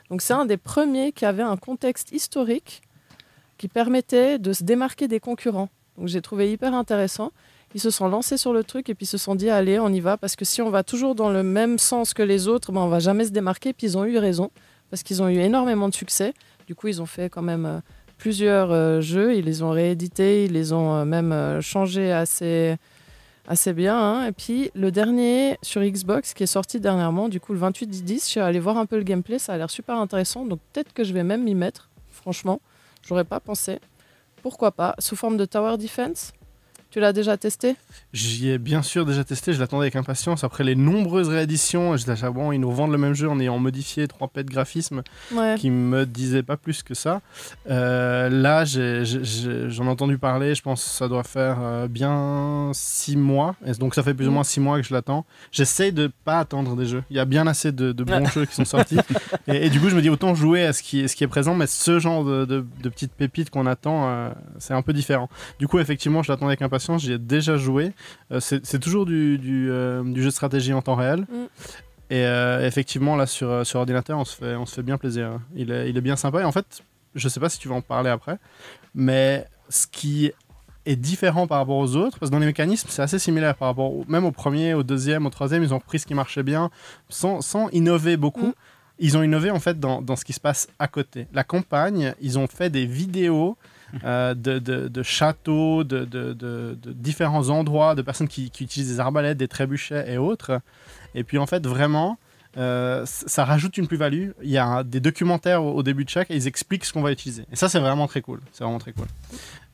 Donc 0.10 0.22
c'est 0.22 0.34
un 0.34 0.46
des 0.46 0.58
premiers 0.58 1.14
qui 1.14 1.24
avait 1.24 1.42
un 1.42 1.56
contexte 1.56 2.12
historique 2.12 2.82
qui 3.58 3.70
permettait 3.70 4.38
de 4.38 4.52
se 4.52 4.66
démarquer 4.66 5.08
des 5.08 5.22
concurrents. 5.22 5.70
Donc 5.98 6.10
j'ai 6.10 6.22
trouvé 6.22 6.52
hyper 6.52 6.74
intéressant. 6.74 7.32
Ils 7.74 7.80
se 7.80 7.90
sont 7.90 8.10
lancés 8.10 8.36
sur 8.36 8.52
le 8.52 8.66
truc 8.66 8.90
et 8.90 8.96
puis 8.96 9.06
se 9.06 9.18
sont 9.18 9.36
dit 9.36 9.50
allez, 9.50 9.80
on 9.80 9.88
y 9.88 10.02
va 10.02 10.18
parce 10.18 10.36
que 10.36 10.44
si 10.44 10.62
on 10.62 10.70
va 10.70 10.84
toujours 10.84 11.16
dans 11.16 11.30
le 11.30 11.42
même 11.42 11.80
sens 11.80 12.14
que 12.14 12.22
les 12.22 12.50
autres, 12.50 12.74
ben 12.74 12.82
on 12.82 12.90
va 12.90 13.00
jamais 13.00 13.24
se 13.24 13.32
démarquer. 13.32 13.72
Puis 13.72 13.88
ils 13.88 13.98
ont 13.98 14.04
eu 14.04 14.18
raison 14.18 14.52
parce 14.90 15.04
qu'ils 15.04 15.22
ont 15.22 15.30
eu 15.30 15.38
énormément 15.38 15.88
de 15.88 15.96
succès. 15.96 16.34
Du 16.68 16.76
coup, 16.76 16.90
ils 16.90 17.02
ont 17.02 17.06
fait 17.06 17.30
quand 17.30 17.42
même 17.42 17.66
euh, 17.66 17.80
plusieurs 18.20 18.72
euh, 18.72 19.02
jeux, 19.02 19.36
ils 19.36 19.46
les 19.46 19.64
ont 19.64 19.72
réédités, 19.72 20.46
ils 20.46 20.52
les 20.52 20.74
ont 20.74 20.94
euh, 20.94 21.06
même 21.06 21.32
euh, 21.32 21.62
changés 21.62 22.12
assez 22.12 22.78
bien. 23.74 23.98
hein. 23.98 24.28
Et 24.28 24.32
puis 24.32 24.70
le 24.76 24.92
dernier 24.92 25.58
sur 25.64 25.82
Xbox 25.82 26.36
qui 26.36 26.44
est 26.44 26.48
sorti 26.48 26.80
dernièrement, 26.80 27.30
du 27.30 27.40
coup 27.40 27.54
le 27.54 27.60
28 27.60 27.88
10, 28.04 28.24
je 28.26 28.30
suis 28.30 28.40
allée 28.40 28.60
voir 28.60 28.78
un 28.78 28.86
peu 28.86 28.98
le 28.98 29.04
gameplay, 29.04 29.40
ça 29.40 29.54
a 29.54 29.58
l'air 29.58 29.72
super 29.72 29.96
intéressant. 29.96 30.46
Donc 30.46 30.60
peut-être 30.72 30.94
que 30.94 31.04
je 31.04 31.14
vais 31.14 31.24
même 31.24 31.44
m'y 31.44 31.56
mettre. 31.56 31.90
Franchement, 32.12 32.62
j'aurais 33.08 33.24
pas 33.24 33.40
pensé. 33.40 33.80
Pourquoi 34.44 34.72
pas 34.72 34.94
Sous 35.00 35.16
forme 35.16 35.38
de 35.38 35.46
tower 35.46 35.78
defense. 35.78 36.34
Tu 36.92 37.00
l'as 37.00 37.14
déjà 37.14 37.38
testé? 37.38 37.76
J'y 38.14 38.50
ai 38.50 38.58
bien 38.58 38.82
sûr 38.82 39.06
déjà 39.06 39.24
testé, 39.24 39.54
je 39.54 39.60
l'attendais 39.60 39.84
avec 39.84 39.96
impatience. 39.96 40.44
Après 40.44 40.64
les 40.64 40.74
nombreuses 40.76 41.28
rééditions, 41.30 41.94
à 41.94 42.30
bon, 42.32 42.52
ils 42.52 42.58
nous 42.58 42.70
revendent 42.72 42.92
le 42.92 42.98
même 42.98 43.14
jeu 43.14 43.30
en 43.30 43.40
ayant 43.40 43.60
modifié 43.60 44.08
trois 44.08 44.28
pets 44.28 44.44
de 44.44 44.52
graphisme 44.52 45.04
Ouais. 45.36 45.54
qui 45.60 45.70
me 45.70 46.08
disaient 46.08 46.42
pas 46.42 46.58
plus 46.58 46.82
que 46.82 46.96
ça. 46.96 47.22
Euh, 47.70 48.28
là, 48.30 48.66
j'en 48.66 49.86
ai 49.86 49.88
entendu 49.90 50.18
parler, 50.18 50.56
je 50.56 50.64
pense 50.64 50.84
que 50.84 50.90
ça 50.90 51.08
doit 51.08 51.24
faire 51.24 51.58
euh, 51.62 51.88
bien 51.88 52.72
six 52.74 53.16
mois. 53.16 53.56
Et 53.68 53.74
donc 53.74 53.94
ça 53.94 54.02
fait 54.02 54.16
plus 54.16 54.26
ou 54.28 54.32
Mm. 54.32 54.34
moins 54.34 54.44
six 54.44 54.60
mois 54.60 54.82
que 54.82 54.88
je 54.88 54.92
l'attends. 54.94 55.26
J'essaye 55.52 55.92
de 55.92 56.10
pas 56.26 56.40
attendre 56.40 56.76
des 56.76 56.88
jeux. 56.88 57.04
Il 57.12 57.18
y 57.18 57.20
a 57.20 57.26
bien 57.26 57.46
assez 57.46 57.72
de, 57.72 57.92
de 57.92 58.04
bons 58.04 58.26
jeux 58.34 58.46
qui 58.48 58.56
sont 58.56 58.66
sortis. 58.66 58.98
Et, 59.48 59.68
et 59.68 59.70
du 59.70 59.80
coup, 59.80 59.90
je 59.90 59.96
me 59.96 60.02
dis 60.02 60.10
autant 60.10 60.34
jouer 60.34 60.64
à 60.66 60.74
ce 60.74 60.82
qui, 60.82 61.08
ce 61.08 61.16
qui 61.16 61.24
est 61.24 61.28
présent, 61.28 61.54
mais 61.54 61.68
ce 61.68 62.00
genre 62.00 62.24
de, 62.26 62.46
de- 62.46 62.66
de 62.82 62.90
petites 62.90 63.14
pépites 63.14 63.52
qu'on 63.52 63.68
attend, 63.68 64.08
euh, 64.10 64.30
c'est 64.58 64.74
un 64.74 64.82
peu 64.82 64.94
différent. 64.94 65.30
Du 65.60 65.68
coup, 65.68 65.78
effectivement, 65.78 66.24
je 66.24 66.32
l'attendais 66.32 66.50
avec 66.54 66.64
impatience. 66.64 66.79
J'y 66.98 67.14
ai 67.14 67.18
déjà 67.18 67.58
joué. 67.58 67.92
Euh, 68.32 68.40
c'est 68.40 68.80
toujours 68.80 69.06
du, 69.06 69.38
du, 69.38 69.70
euh, 69.72 70.04
du 70.04 70.22
jeu 70.22 70.30
de 70.30 70.34
stratégie 70.34 70.74
en 70.74 70.82
temps 70.82 70.96
réel. 70.96 71.22
Mm. 71.22 71.46
Et 72.12 72.26
euh, 72.26 72.66
effectivement, 72.66 73.16
là, 73.16 73.26
sur, 73.28 73.66
sur 73.66 73.80
ordinateur, 73.80 74.18
on 74.18 74.26
se, 74.26 74.36
fait, 74.36 74.56
on 74.56 74.66
se 74.66 74.74
fait 74.76 74.84
bien 74.84 74.98
plaisir. 74.98 75.40
Il 75.56 75.72
est, 75.72 75.90
il 75.90 75.98
est 75.98 76.02
bien 76.02 76.16
sympa. 76.16 76.42
Et 76.42 76.44
en 76.44 76.52
fait, 76.52 76.82
je 77.16 77.30
sais 77.30 77.40
pas 77.40 77.50
si 77.50 77.60
tu 77.60 77.68
vas 77.68 77.76
en 77.76 77.82
parler 77.82 78.10
après, 78.10 78.38
mais 78.96 79.46
ce 79.70 79.86
qui 79.86 80.32
est 80.86 80.96
différent 80.96 81.46
par 81.46 81.60
rapport 81.60 81.78
aux 81.78 81.96
autres, 81.96 82.18
parce 82.18 82.30
que 82.32 82.34
dans 82.34 82.40
les 82.40 82.48
mécanismes, 82.48 82.88
c'est 82.90 83.02
assez 83.04 83.20
similaire 83.20 83.54
par 83.56 83.68
rapport 83.68 83.94
au- 83.94 84.06
même 84.08 84.26
au 84.26 84.32
premier, 84.32 84.74
au 84.74 84.82
deuxième, 84.82 85.26
au 85.28 85.30
troisième, 85.30 85.62
ils 85.62 85.74
ont 85.74 85.80
pris 85.80 86.00
ce 86.00 86.08
qui 86.08 86.16
marchait 86.16 86.42
bien, 86.42 86.72
sans, 87.10 87.42
sans 87.42 87.70
innover 87.70 88.18
beaucoup. 88.18 88.48
Mm. 88.48 88.54
Ils 89.02 89.18
ont 89.18 89.24
innové 89.24 89.52
en 89.52 89.60
fait 89.60 89.80
dans, 89.80 90.02
dans 90.02 90.16
ce 90.16 90.26
qui 90.26 90.34
se 90.34 90.40
passe 90.40 90.68
à 90.80 90.88
côté. 90.88 91.28
La 91.32 91.44
campagne, 91.44 92.16
ils 92.22 92.40
ont 92.40 92.48
fait 92.48 92.70
des 92.70 92.86
vidéos 92.86 93.56
euh, 94.04 94.34
de, 94.34 94.60
de- 94.60 94.88
de 94.88 95.04
châteaux, 95.04 95.84
de, 95.84 96.06
différents 96.94 97.50
endroits, 97.50 97.96
de 97.96 98.02
personnes 98.02 98.28
qui, 98.28 98.50
qui 98.52 98.64
utilisent 98.64 98.90
des 98.94 99.00
arbalètes, 99.00 99.38
des 99.38 99.48
trébuchets 99.48 100.12
et 100.12 100.18
autres. 100.18 100.60
Et 101.16 101.24
puis 101.24 101.38
en 101.38 101.46
fait, 101.48 101.66
vraiment, 101.66 102.18
euh, 102.58 103.04
ça 103.06 103.46
rajoute 103.46 103.78
une 103.78 103.88
plus-value. 103.88 104.30
Il 104.44 104.50
y 104.50 104.58
a 104.58 104.84
des 104.84 105.00
documentaires 105.00 105.64
au, 105.64 105.74
au 105.74 105.84
début 105.84 106.04
de 106.06 106.10
chaque 106.10 106.30
et 106.32 106.36
ils 106.36 106.48
expliquent 106.48 106.86
ce 106.86 106.94
qu'on 106.94 107.02
va 107.02 107.12
utiliser. 107.12 107.46
Et 107.52 107.56
ça, 107.56 107.70
c'est 107.70 107.80
vraiment 107.80 108.08
très 108.08 108.22
cool. 108.22 108.42
C'est 108.52 108.64
vraiment 108.64 108.80
très 108.80 108.92
cool. 108.94 109.06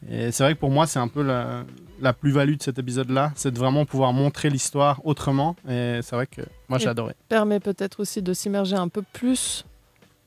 Et 0.10 0.32
c'est 0.32 0.44
vrai 0.44 0.54
que 0.56 0.60
pour 0.60 0.70
moi, 0.72 0.86
c'est 0.88 1.00
un 1.00 1.08
peu 1.08 1.24
la, 1.24 1.64
la 2.02 2.14
plus-value 2.14 2.56
de 2.58 2.62
cet 2.64 2.78
épisode-là, 2.78 3.32
c'est 3.36 3.52
de 3.52 3.58
vraiment 3.58 3.86
pouvoir 3.86 4.14
montrer 4.14 4.50
l'histoire 4.50 5.02
autrement. 5.06 5.56
Et 5.68 6.00
c'est 6.04 6.16
vrai 6.16 6.28
que 6.28 6.42
moi, 6.70 6.78
j'ai 6.78 6.90
adoré. 6.90 7.14
permet 7.30 7.60
peut-être 7.60 8.02
aussi 8.02 8.22
de 8.22 8.34
s'immerger 8.34 8.76
un 8.76 8.88
peu 8.90 9.02
plus 9.14 9.66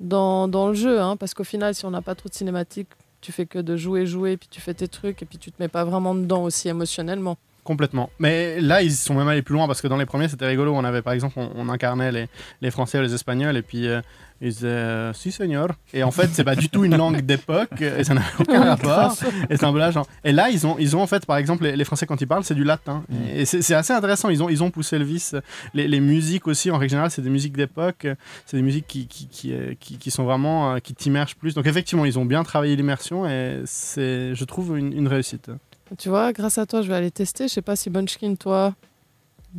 dans, 0.00 0.48
dans 0.48 0.68
le 0.68 0.74
jeu, 0.74 1.00
hein, 1.00 1.16
parce 1.16 1.34
qu'au 1.34 1.44
final, 1.44 1.74
si 1.74 1.84
on 1.84 1.90
n'a 1.90 2.02
pas 2.02 2.14
trop 2.14 2.28
de 2.28 2.34
cinématiques, 2.34 2.88
tu 3.20 3.32
fais 3.32 3.46
que 3.46 3.58
de 3.58 3.76
jouer, 3.76 4.06
jouer, 4.06 4.36
puis 4.36 4.48
tu 4.50 4.60
fais 4.60 4.74
tes 4.74 4.88
trucs, 4.88 5.22
et 5.22 5.26
puis 5.26 5.38
tu 5.38 5.50
te 5.50 5.60
mets 5.62 5.68
pas 5.68 5.84
vraiment 5.84 6.14
dedans 6.14 6.44
aussi 6.44 6.68
émotionnellement. 6.68 7.36
Complètement. 7.68 8.08
Mais 8.18 8.62
là, 8.62 8.80
ils 8.80 8.90
sont 8.94 9.12
même 9.12 9.28
allés 9.28 9.42
plus 9.42 9.52
loin 9.54 9.66
parce 9.66 9.82
que 9.82 9.88
dans 9.88 9.98
les 9.98 10.06
premiers, 10.06 10.28
c'était 10.28 10.46
rigolo. 10.46 10.72
On 10.74 10.84
avait, 10.84 11.02
par 11.02 11.12
exemple, 11.12 11.34
on, 11.36 11.50
on 11.54 11.68
incarnait 11.68 12.10
les, 12.10 12.26
les 12.62 12.70
Français 12.70 12.98
ou 12.98 13.02
les 13.02 13.12
Espagnols 13.12 13.58
et 13.58 13.60
puis 13.62 13.86
euh, 13.86 14.00
ils 14.40 14.48
disaient 14.54 14.68
euh, 14.68 15.12
Si, 15.12 15.30
seigneur. 15.30 15.68
Et 15.92 16.02
en 16.02 16.10
fait, 16.10 16.30
c'est 16.32 16.44
pas 16.44 16.56
du 16.56 16.70
tout 16.70 16.86
une 16.86 16.96
langue 16.96 17.20
d'époque 17.20 17.82
et 17.82 18.04
ça 18.04 18.14
n'a 18.14 18.22
aucun 18.40 18.64
rapport. 18.64 19.14
Et 19.50 19.58
c'est 19.58 19.64
un 19.66 19.72
peu 19.74 19.78
là, 19.80 19.90
genre. 19.90 20.06
Et 20.24 20.32
là, 20.32 20.48
ils 20.48 20.66
ont, 20.66 20.76
ils 20.78 20.96
ont 20.96 21.02
en 21.02 21.06
fait, 21.06 21.26
par 21.26 21.36
exemple, 21.36 21.64
les, 21.64 21.76
les 21.76 21.84
Français, 21.84 22.06
quand 22.06 22.18
ils 22.22 22.26
parlent, 22.26 22.42
c'est 22.42 22.54
du 22.54 22.64
latin. 22.64 23.04
Et 23.34 23.44
c'est 23.44 23.74
assez 23.74 23.92
intéressant. 23.92 24.30
Ils 24.30 24.42
ont, 24.42 24.48
ils 24.48 24.62
ont 24.62 24.70
poussé 24.70 24.98
le 24.98 25.04
vice. 25.04 25.36
Les, 25.74 25.86
les 25.88 26.00
musiques 26.00 26.48
aussi, 26.48 26.70
en 26.70 26.78
règle 26.78 26.88
générale, 26.92 27.10
c'est 27.10 27.20
des 27.20 27.28
musiques 27.28 27.54
d'époque. 27.54 28.06
C'est 28.46 28.56
des 28.56 28.62
musiques 28.62 28.86
qui, 28.86 29.06
qui, 29.08 29.28
qui, 29.28 29.52
euh, 29.52 29.74
qui- 29.78 29.98
qui 29.98 30.10
sont 30.10 30.24
vraiment. 30.24 30.80
qui 30.80 30.94
t'immergent 30.94 31.36
plus. 31.36 31.52
Donc, 31.52 31.66
effectivement, 31.66 32.06
ils 32.06 32.18
ont 32.18 32.24
bien 32.24 32.44
travaillé 32.44 32.76
l'immersion 32.76 33.28
et 33.28 33.60
c'est, 33.66 34.34
je 34.34 34.44
trouve, 34.44 34.78
une, 34.78 34.94
une 34.94 35.06
réussite. 35.06 35.50
Tu 35.96 36.08
vois, 36.08 36.32
grâce 36.32 36.58
à 36.58 36.66
toi, 36.66 36.82
je 36.82 36.88
vais 36.88 36.94
aller 36.94 37.10
tester. 37.10 37.48
Je 37.48 37.52
sais 37.54 37.62
pas 37.62 37.76
si 37.76 37.88
Bunchkin, 37.90 38.34
toi. 38.34 38.74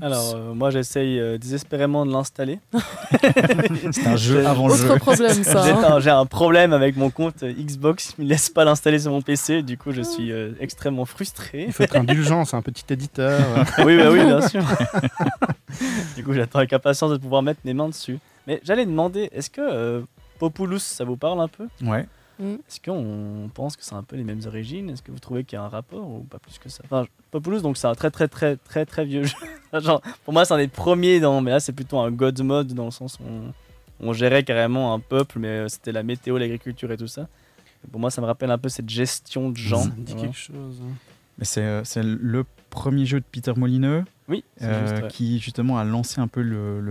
Alors, 0.01 0.35
euh, 0.35 0.53
moi, 0.53 0.69
j'essaye 0.69 1.19
euh, 1.19 1.39
désespérément 1.39 2.05
de 2.05 2.11
l'installer. 2.11 2.59
C'est 3.91 4.05
un 4.05 4.15
jeu 4.15 4.45
avant 4.45 4.67
le 4.67 4.73
Autre 4.75 4.87
jeu. 4.87 4.95
problème, 4.99 5.43
ça. 5.43 5.63
J'ai 5.65 5.71
hein. 5.71 5.83
un, 5.83 5.99
j'ai 5.99 6.11
un 6.11 6.27
problème 6.27 6.73
avec 6.73 6.95
mon 6.95 7.09
compte 7.09 7.41
euh, 7.41 7.51
Xbox, 7.51 8.13
il 8.17 8.25
me 8.25 8.29
laisse 8.29 8.49
pas 8.49 8.65
l'installer 8.65 8.99
sur 8.99 9.11
mon 9.11 9.23
PC, 9.23 9.63
du 9.63 9.77
coup 9.79 9.91
je 9.91 10.03
suis 10.03 10.31
euh, 10.31 10.51
extrêmement 10.59 11.05
frustré. 11.05 11.65
Il 11.67 11.73
faut 11.73 11.81
être 11.81 11.95
indulgent, 11.95 12.45
c'est 12.45 12.55
un 12.55 12.61
petit 12.61 12.85
éditeur. 12.89 13.41
oui, 13.79 13.97
bah 13.97 14.11
oui, 14.11 14.23
bien 14.23 14.47
sûr. 14.47 14.63
du 16.15 16.23
coup 16.23 16.33
j'attends 16.33 16.59
avec 16.59 16.71
impatience 16.71 17.11
de 17.11 17.17
pouvoir 17.17 17.41
mettre 17.41 17.61
mes 17.65 17.73
mains 17.73 17.89
dessus. 17.89 18.19
Mais 18.45 18.61
j'allais 18.63 18.85
demander, 18.85 19.29
est-ce 19.33 19.49
que 19.49 19.61
euh, 19.61 20.01
Populous, 20.37 20.79
ça 20.79 21.03
vous 21.03 21.17
parle 21.17 21.41
un 21.41 21.47
peu? 21.47 21.67
Ouais. 21.83 22.07
Est-ce 22.39 22.80
qu'on 22.80 23.49
pense 23.54 23.75
que 23.75 23.84
c'est 23.84 23.95
un 23.95 24.04
peu 24.04 24.15
les 24.15 24.23
mêmes 24.23 24.41
origines? 24.45 24.89
Est-ce 24.89 25.02
que 25.02 25.12
vous 25.12 25.19
trouvez 25.19 25.43
qu'il 25.43 25.58
y 25.58 25.60
a 25.60 25.63
un 25.63 25.69
rapport 25.69 26.08
ou 26.10 26.21
pas 26.23 26.39
plus 26.39 26.58
que 26.58 26.69
ça? 26.69 26.82
Enfin, 26.86 27.06
Populous, 27.32 27.62
donc 27.62 27.78
c'est 27.78 27.88
un 27.88 27.95
très 27.95 28.10
très 28.12 28.28
très 28.28 28.56
très 28.58 28.86
très 28.86 29.06
vieux 29.06 29.23
jeu. 29.25 29.36
Genre, 29.80 30.02
pour 30.23 30.34
moi 30.34 30.45
c'est 30.45 30.54
un 30.54 30.58
des 30.58 30.67
premiers 30.69 31.19
dans, 31.19 31.41
mais 31.41 31.52
là 31.52 31.60
c'est 31.60 31.73
plutôt 31.73 31.99
un 31.99 32.12
God 32.12 32.41
mode 32.41 32.73
dans 32.73 32.86
le 32.86 32.91
sens 32.91 33.17
où 33.19 33.23
on, 34.02 34.10
on 34.10 34.13
gérait 34.13 34.43
carrément 34.43 34.93
un 34.93 34.99
peuple, 34.99 35.39
mais 35.39 35.47
euh, 35.47 35.67
c'était 35.67 35.91
la 35.91 36.04
météo, 36.04 36.38
l'agriculture 36.38 36.91
et 36.91 36.97
tout 36.97 37.08
ça. 37.08 37.28
Pour 37.91 37.99
moi 37.99 38.10
ça 38.12 38.21
me 38.21 38.25
rappelle 38.28 38.52
un 38.52 38.58
peu 38.58 38.69
cette 38.69 38.89
gestion 38.89 39.49
de 39.49 39.58
gens. 39.58 39.84
Ça 39.84 39.89
me 39.97 40.04
dit 40.04 40.15
quelque 40.15 40.36
chose. 40.38 40.80
hein. 40.82 40.93
Mais 41.38 41.45
c'est 41.45 41.62
euh, 41.62 41.84
c'est 41.84 42.04
le 42.04 42.45
premier 42.69 43.05
jeu 43.05 43.19
de 43.19 43.25
Peter 43.32 43.53
Molineux 43.55 44.03
Oui, 44.27 44.43
euh, 44.62 44.88
juste, 44.88 45.03
ouais. 45.03 45.08
qui 45.10 45.39
justement 45.39 45.77
a 45.77 45.84
lancé 45.84 46.19
un 46.21 46.27
peu 46.27 46.41
le. 46.41 46.82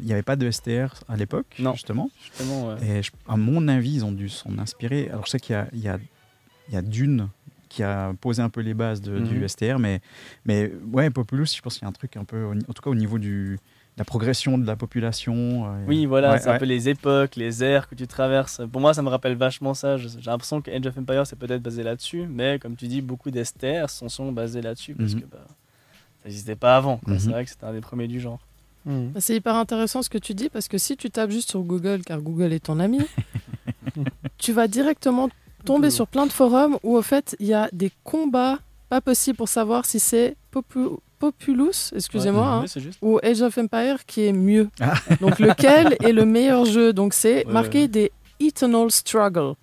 Il 0.00 0.06
n'y 0.06 0.12
avait 0.12 0.22
pas 0.22 0.36
de 0.36 0.50
STR 0.50 0.94
à 1.08 1.16
l'époque, 1.16 1.46
Non. 1.58 1.72
justement. 1.74 2.10
Justement, 2.22 2.68
ouais. 2.68 2.86
Et 2.98 3.02
je- 3.02 3.10
à 3.28 3.36
mon 3.36 3.68
avis, 3.68 3.94
ils 3.96 4.04
ont 4.04 4.12
dû 4.12 4.28
s'en 4.28 4.58
inspirer. 4.58 5.08
Alors 5.10 5.26
je 5.26 5.30
sais 5.30 5.40
qu'il 5.40 5.54
y 5.54 5.56
a, 5.56 5.68
il 5.72 5.80
y, 5.80 6.72
y 6.72 6.76
a 6.76 6.82
Dune 6.82 7.28
qui 7.68 7.82
a 7.82 8.12
posé 8.20 8.42
un 8.42 8.50
peu 8.50 8.60
les 8.60 8.74
bases 8.74 9.00
de- 9.00 9.18
Mhm. 9.18 9.28
du 9.28 9.48
STR, 9.48 9.78
mais, 9.78 10.00
mais 10.44 10.70
ouais, 10.92 11.08
Populous, 11.08 11.46
je 11.56 11.62
pense 11.62 11.74
qu'il 11.78 11.82
y 11.82 11.86
a 11.86 11.88
un 11.88 11.92
truc 11.92 12.16
un 12.18 12.24
peu, 12.24 12.44
en 12.46 12.72
tout 12.74 12.82
cas 12.82 12.90
au 12.90 12.94
niveau 12.94 13.18
du, 13.18 13.58
la 13.98 14.04
progression 14.04 14.56
de 14.58 14.66
la 14.66 14.74
population. 14.76 15.66
euh, 15.66 15.84
Oui, 15.86 16.06
voilà, 16.06 16.32
ouais, 16.32 16.38
c'est 16.38 16.48
un 16.48 16.58
peu 16.58 16.64
les 16.64 16.88
époques, 16.88 17.36
les 17.36 17.62
ères 17.62 17.88
que 17.88 17.94
tu 17.94 18.06
traverses. 18.06 18.60
Pour 18.72 18.80
moi, 18.80 18.94
ça 18.94 19.02
me 19.02 19.08
rappelle 19.08 19.36
vachement 19.36 19.74
ça. 19.74 19.96
J'ai 19.98 20.08
l'impression 20.26 20.62
que 20.62 20.70
Age 20.70 20.86
of 20.86 20.96
Empires, 20.98 21.26
c'est 21.26 21.36
peut-être 21.38 21.62
basé 21.62 21.82
là-dessus, 21.82 22.26
mais 22.28 22.58
comme 22.58 22.74
tu 22.76 22.86
dis, 22.88 23.02
beaucoup 23.02 23.30
d'esters 23.30 23.90
sont, 23.90 24.08
sont 24.08 24.32
basés 24.32 24.62
là-dessus 24.62 24.94
parce 24.94 25.14
Mhm. 25.14 25.20
que 25.20 25.26
bah, 25.26 25.44
ça 25.46 26.24
n'existait 26.28 26.56
pas 26.56 26.76
avant. 26.76 27.00
C'est 27.06 27.12
Mhm. 27.26 27.30
vrai 27.32 27.44
que 27.44 27.50
c'était 27.50 27.64
un 27.66 27.72
des 27.72 27.80
premiers 27.82 28.08
du 28.08 28.18
genre. 28.20 28.40
Hmm. 28.86 29.08
Bah, 29.08 29.20
C'est 29.20 29.36
hyper 29.36 29.54
intéressant 29.56 30.02
ce 30.02 30.08
que 30.10 30.18
tu 30.18 30.34
dis 30.34 30.48
parce 30.48 30.68
que 30.68 30.78
si 30.78 30.96
tu 30.96 31.10
tapes 31.10 31.30
juste 31.30 31.50
sur 31.50 31.60
Google, 31.62 32.00
car 32.04 32.20
Google 32.20 32.52
est 32.52 32.64
ton 32.64 32.80
ami, 32.80 32.98
tu 34.38 34.52
vas 34.52 34.68
directement 34.68 35.28
tomber 35.64 35.90
sur 35.90 36.06
plein 36.08 36.26
de 36.26 36.32
forums 36.32 36.78
où 36.82 36.96
au 36.96 37.02
fait 37.02 37.36
il 37.38 37.46
y 37.46 37.54
a 37.54 37.68
des 37.72 37.92
combats 38.04 38.58
pas 38.88 39.00
possibles 39.00 39.36
pour 39.36 39.48
savoir 39.48 39.84
si 39.86 40.00
c'est 40.00 40.36
Popu- 40.52 40.98
Populous, 41.22 41.92
excusez-moi, 41.94 42.62
Ouais, 42.64 42.66
hein, 42.76 42.90
ou 43.00 43.20
Age 43.22 43.42
of 43.42 43.56
Empire 43.56 43.98
qui 44.06 44.26
est 44.26 44.32
mieux. 44.32 44.68
Ah. 44.80 44.94
Donc 45.20 45.38
lequel 45.38 45.96
est 46.02 46.10
le 46.12 46.24
meilleur 46.24 46.64
jeu? 46.64 46.92
Donc 46.92 47.14
c'est 47.14 47.46
Ouais, 47.46 47.52
marqué 47.52 47.82
ouais. 47.82 47.88
des 47.88 48.10
Eternal 48.40 48.90
Struggle. 48.90 49.54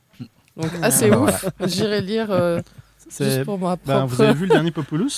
Donc 0.56 0.72
assez 0.82 1.10
Ah, 1.12 1.20
ouf. 1.20 1.46
J'irai 1.68 2.00
lire 2.00 2.28
euh, 2.32 2.62
C'est- 3.10 3.26
juste 3.26 3.44
pour 3.44 3.60
ma 3.60 3.76
Ben, 3.76 3.98
propre. 4.00 4.16
vous 4.16 4.22
avez 4.22 4.34
vu 4.34 4.46
le 4.46 4.52
dernier 4.54 4.72
Populous? 4.72 5.10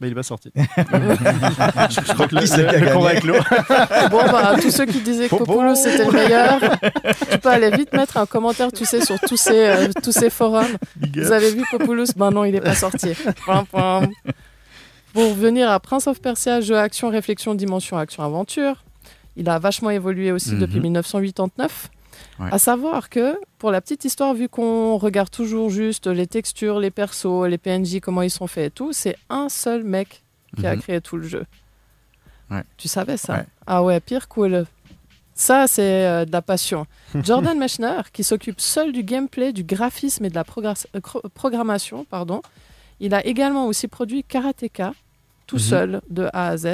Ben, 0.00 0.06
Il 0.08 0.12
est 0.12 0.14
pas 0.14 0.22
sorti. 0.22 0.50
je 0.56 2.12
crois 2.14 2.26
que 2.28 2.34
le, 2.34 2.40
le- 2.40 2.84
le 2.86 2.92
combat 2.94 3.14
est 3.14 3.20
clos. 3.20 3.34
Bon, 4.10 4.22
bah, 4.32 4.54
tous 4.60 4.70
ceux 4.70 4.86
qui 4.86 5.00
disaient 5.00 5.24
que 5.28 5.30
Popo. 5.36 5.44
Populous 5.44 5.74
c'était 5.76 6.04
le 6.06 6.12
meilleur, 6.12 6.58
tu 7.30 7.38
peux 7.38 7.48
aller 7.50 7.70
vite 7.70 7.92
mettre 7.94 8.16
un 8.18 8.24
commentaire, 8.26 8.72
tu 8.72 8.84
sais, 8.86 9.04
sur 9.04 9.18
tous 9.20 9.36
ces, 9.36 9.52
euh, 9.68 9.88
tous 10.02 10.12
ces 10.12 10.30
forums. 10.30 10.76
Vous 11.14 11.32
avez 11.32 11.50
vu 11.50 11.62
Populous? 11.70 12.06
Ben 12.16 12.30
non, 12.30 12.44
il 12.44 12.52
n'est 12.52 12.60
pas 12.62 12.74
sorti. 12.74 13.12
Pour 15.16 15.30
revenir 15.30 15.70
à 15.70 15.80
Prince 15.80 16.06
of 16.08 16.20
Persia, 16.20 16.60
jeu 16.60 16.76
action, 16.76 17.08
réflexion, 17.08 17.54
dimension, 17.54 17.96
action, 17.96 18.22
aventure, 18.22 18.84
il 19.34 19.48
a 19.48 19.58
vachement 19.58 19.88
évolué 19.88 20.30
aussi 20.30 20.52
Mhm. 20.52 20.58
depuis 20.60 20.78
1989. 20.80 21.88
Ouais. 22.38 22.48
À 22.52 22.58
savoir 22.58 23.08
que, 23.08 23.38
pour 23.56 23.70
la 23.70 23.80
petite 23.80 24.04
histoire, 24.04 24.34
vu 24.34 24.50
qu'on 24.50 24.98
regarde 24.98 25.30
toujours 25.30 25.70
juste 25.70 26.06
les 26.06 26.26
textures, 26.26 26.80
les 26.80 26.90
persos, 26.90 27.46
les 27.48 27.56
PNJ, 27.56 28.00
comment 28.00 28.20
ils 28.20 28.30
sont 28.30 28.46
faits 28.46 28.66
et 28.66 28.70
tout, 28.70 28.92
c'est 28.92 29.16
un 29.30 29.48
seul 29.48 29.84
mec 29.84 30.22
qui 30.58 30.66
a 30.66 30.74
Mhm. 30.76 30.82
créé 30.82 31.00
tout 31.00 31.16
le 31.16 31.26
jeu. 31.26 31.46
Ouais. 32.50 32.62
Tu 32.76 32.86
savais 32.86 33.16
ça? 33.16 33.36
Ouais. 33.36 33.44
Ah 33.66 33.82
ouais, 33.82 34.00
pire 34.00 34.28
cool. 34.28 34.66
Ça, 35.34 35.66
c'est 35.66 36.04
euh, 36.06 36.24
de 36.26 36.32
la 36.32 36.42
passion. 36.42 36.86
Jordan 37.24 37.58
Mechner, 37.58 38.00
qui 38.12 38.22
s'occupe 38.22 38.60
seul 38.60 38.92
du 38.92 39.02
gameplay, 39.02 39.54
du 39.54 39.64
graphisme 39.64 40.26
et 40.26 40.30
de 40.30 40.34
la 40.34 40.44
euh, 40.58 41.00
programmation, 41.32 42.04
pardon. 42.04 42.42
Il 43.00 43.14
a 43.14 43.24
également 43.24 43.66
aussi 43.66 43.88
produit 43.88 44.22
Karateka, 44.24 44.92
tout 45.46 45.56
Mhm. 45.56 45.62
seul, 45.62 46.00
de 46.10 46.28
A 46.32 46.48
à 46.48 46.56
Z. 46.56 46.66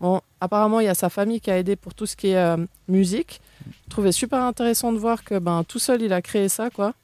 Bon, 0.00 0.20
apparemment, 0.40 0.80
il 0.80 0.86
y 0.86 0.88
a 0.88 0.94
sa 0.94 1.08
famille 1.08 1.40
qui 1.40 1.50
a 1.50 1.58
aidé 1.58 1.76
pour 1.76 1.94
tout 1.94 2.06
ce 2.06 2.16
qui 2.16 2.28
est 2.28 2.36
euh, 2.36 2.56
musique. 2.88 3.40
Je 3.86 3.90
trouvais 3.90 4.12
super 4.12 4.42
intéressant 4.42 4.92
de 4.92 4.98
voir 4.98 5.24
que 5.24 5.38
ben, 5.38 5.64
tout 5.64 5.78
seul, 5.78 6.02
il 6.02 6.12
a 6.12 6.22
créé 6.22 6.48
ça, 6.48 6.70
quoi. 6.70 6.94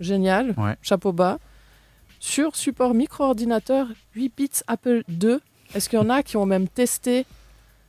Génial. 0.00 0.54
Ouais. 0.56 0.76
Chapeau 0.82 1.12
bas. 1.12 1.38
Sur 2.20 2.54
support 2.56 2.94
micro-ordinateur 2.94 3.88
8 4.14 4.32
bits 4.36 4.50
Apple 4.66 5.02
II, 5.08 5.38
est-ce 5.74 5.88
qu'il 5.88 5.98
y 5.98 6.02
en 6.02 6.08
a 6.10 6.22
qui 6.22 6.36
ont 6.36 6.46
même 6.46 6.68
testé? 6.68 7.26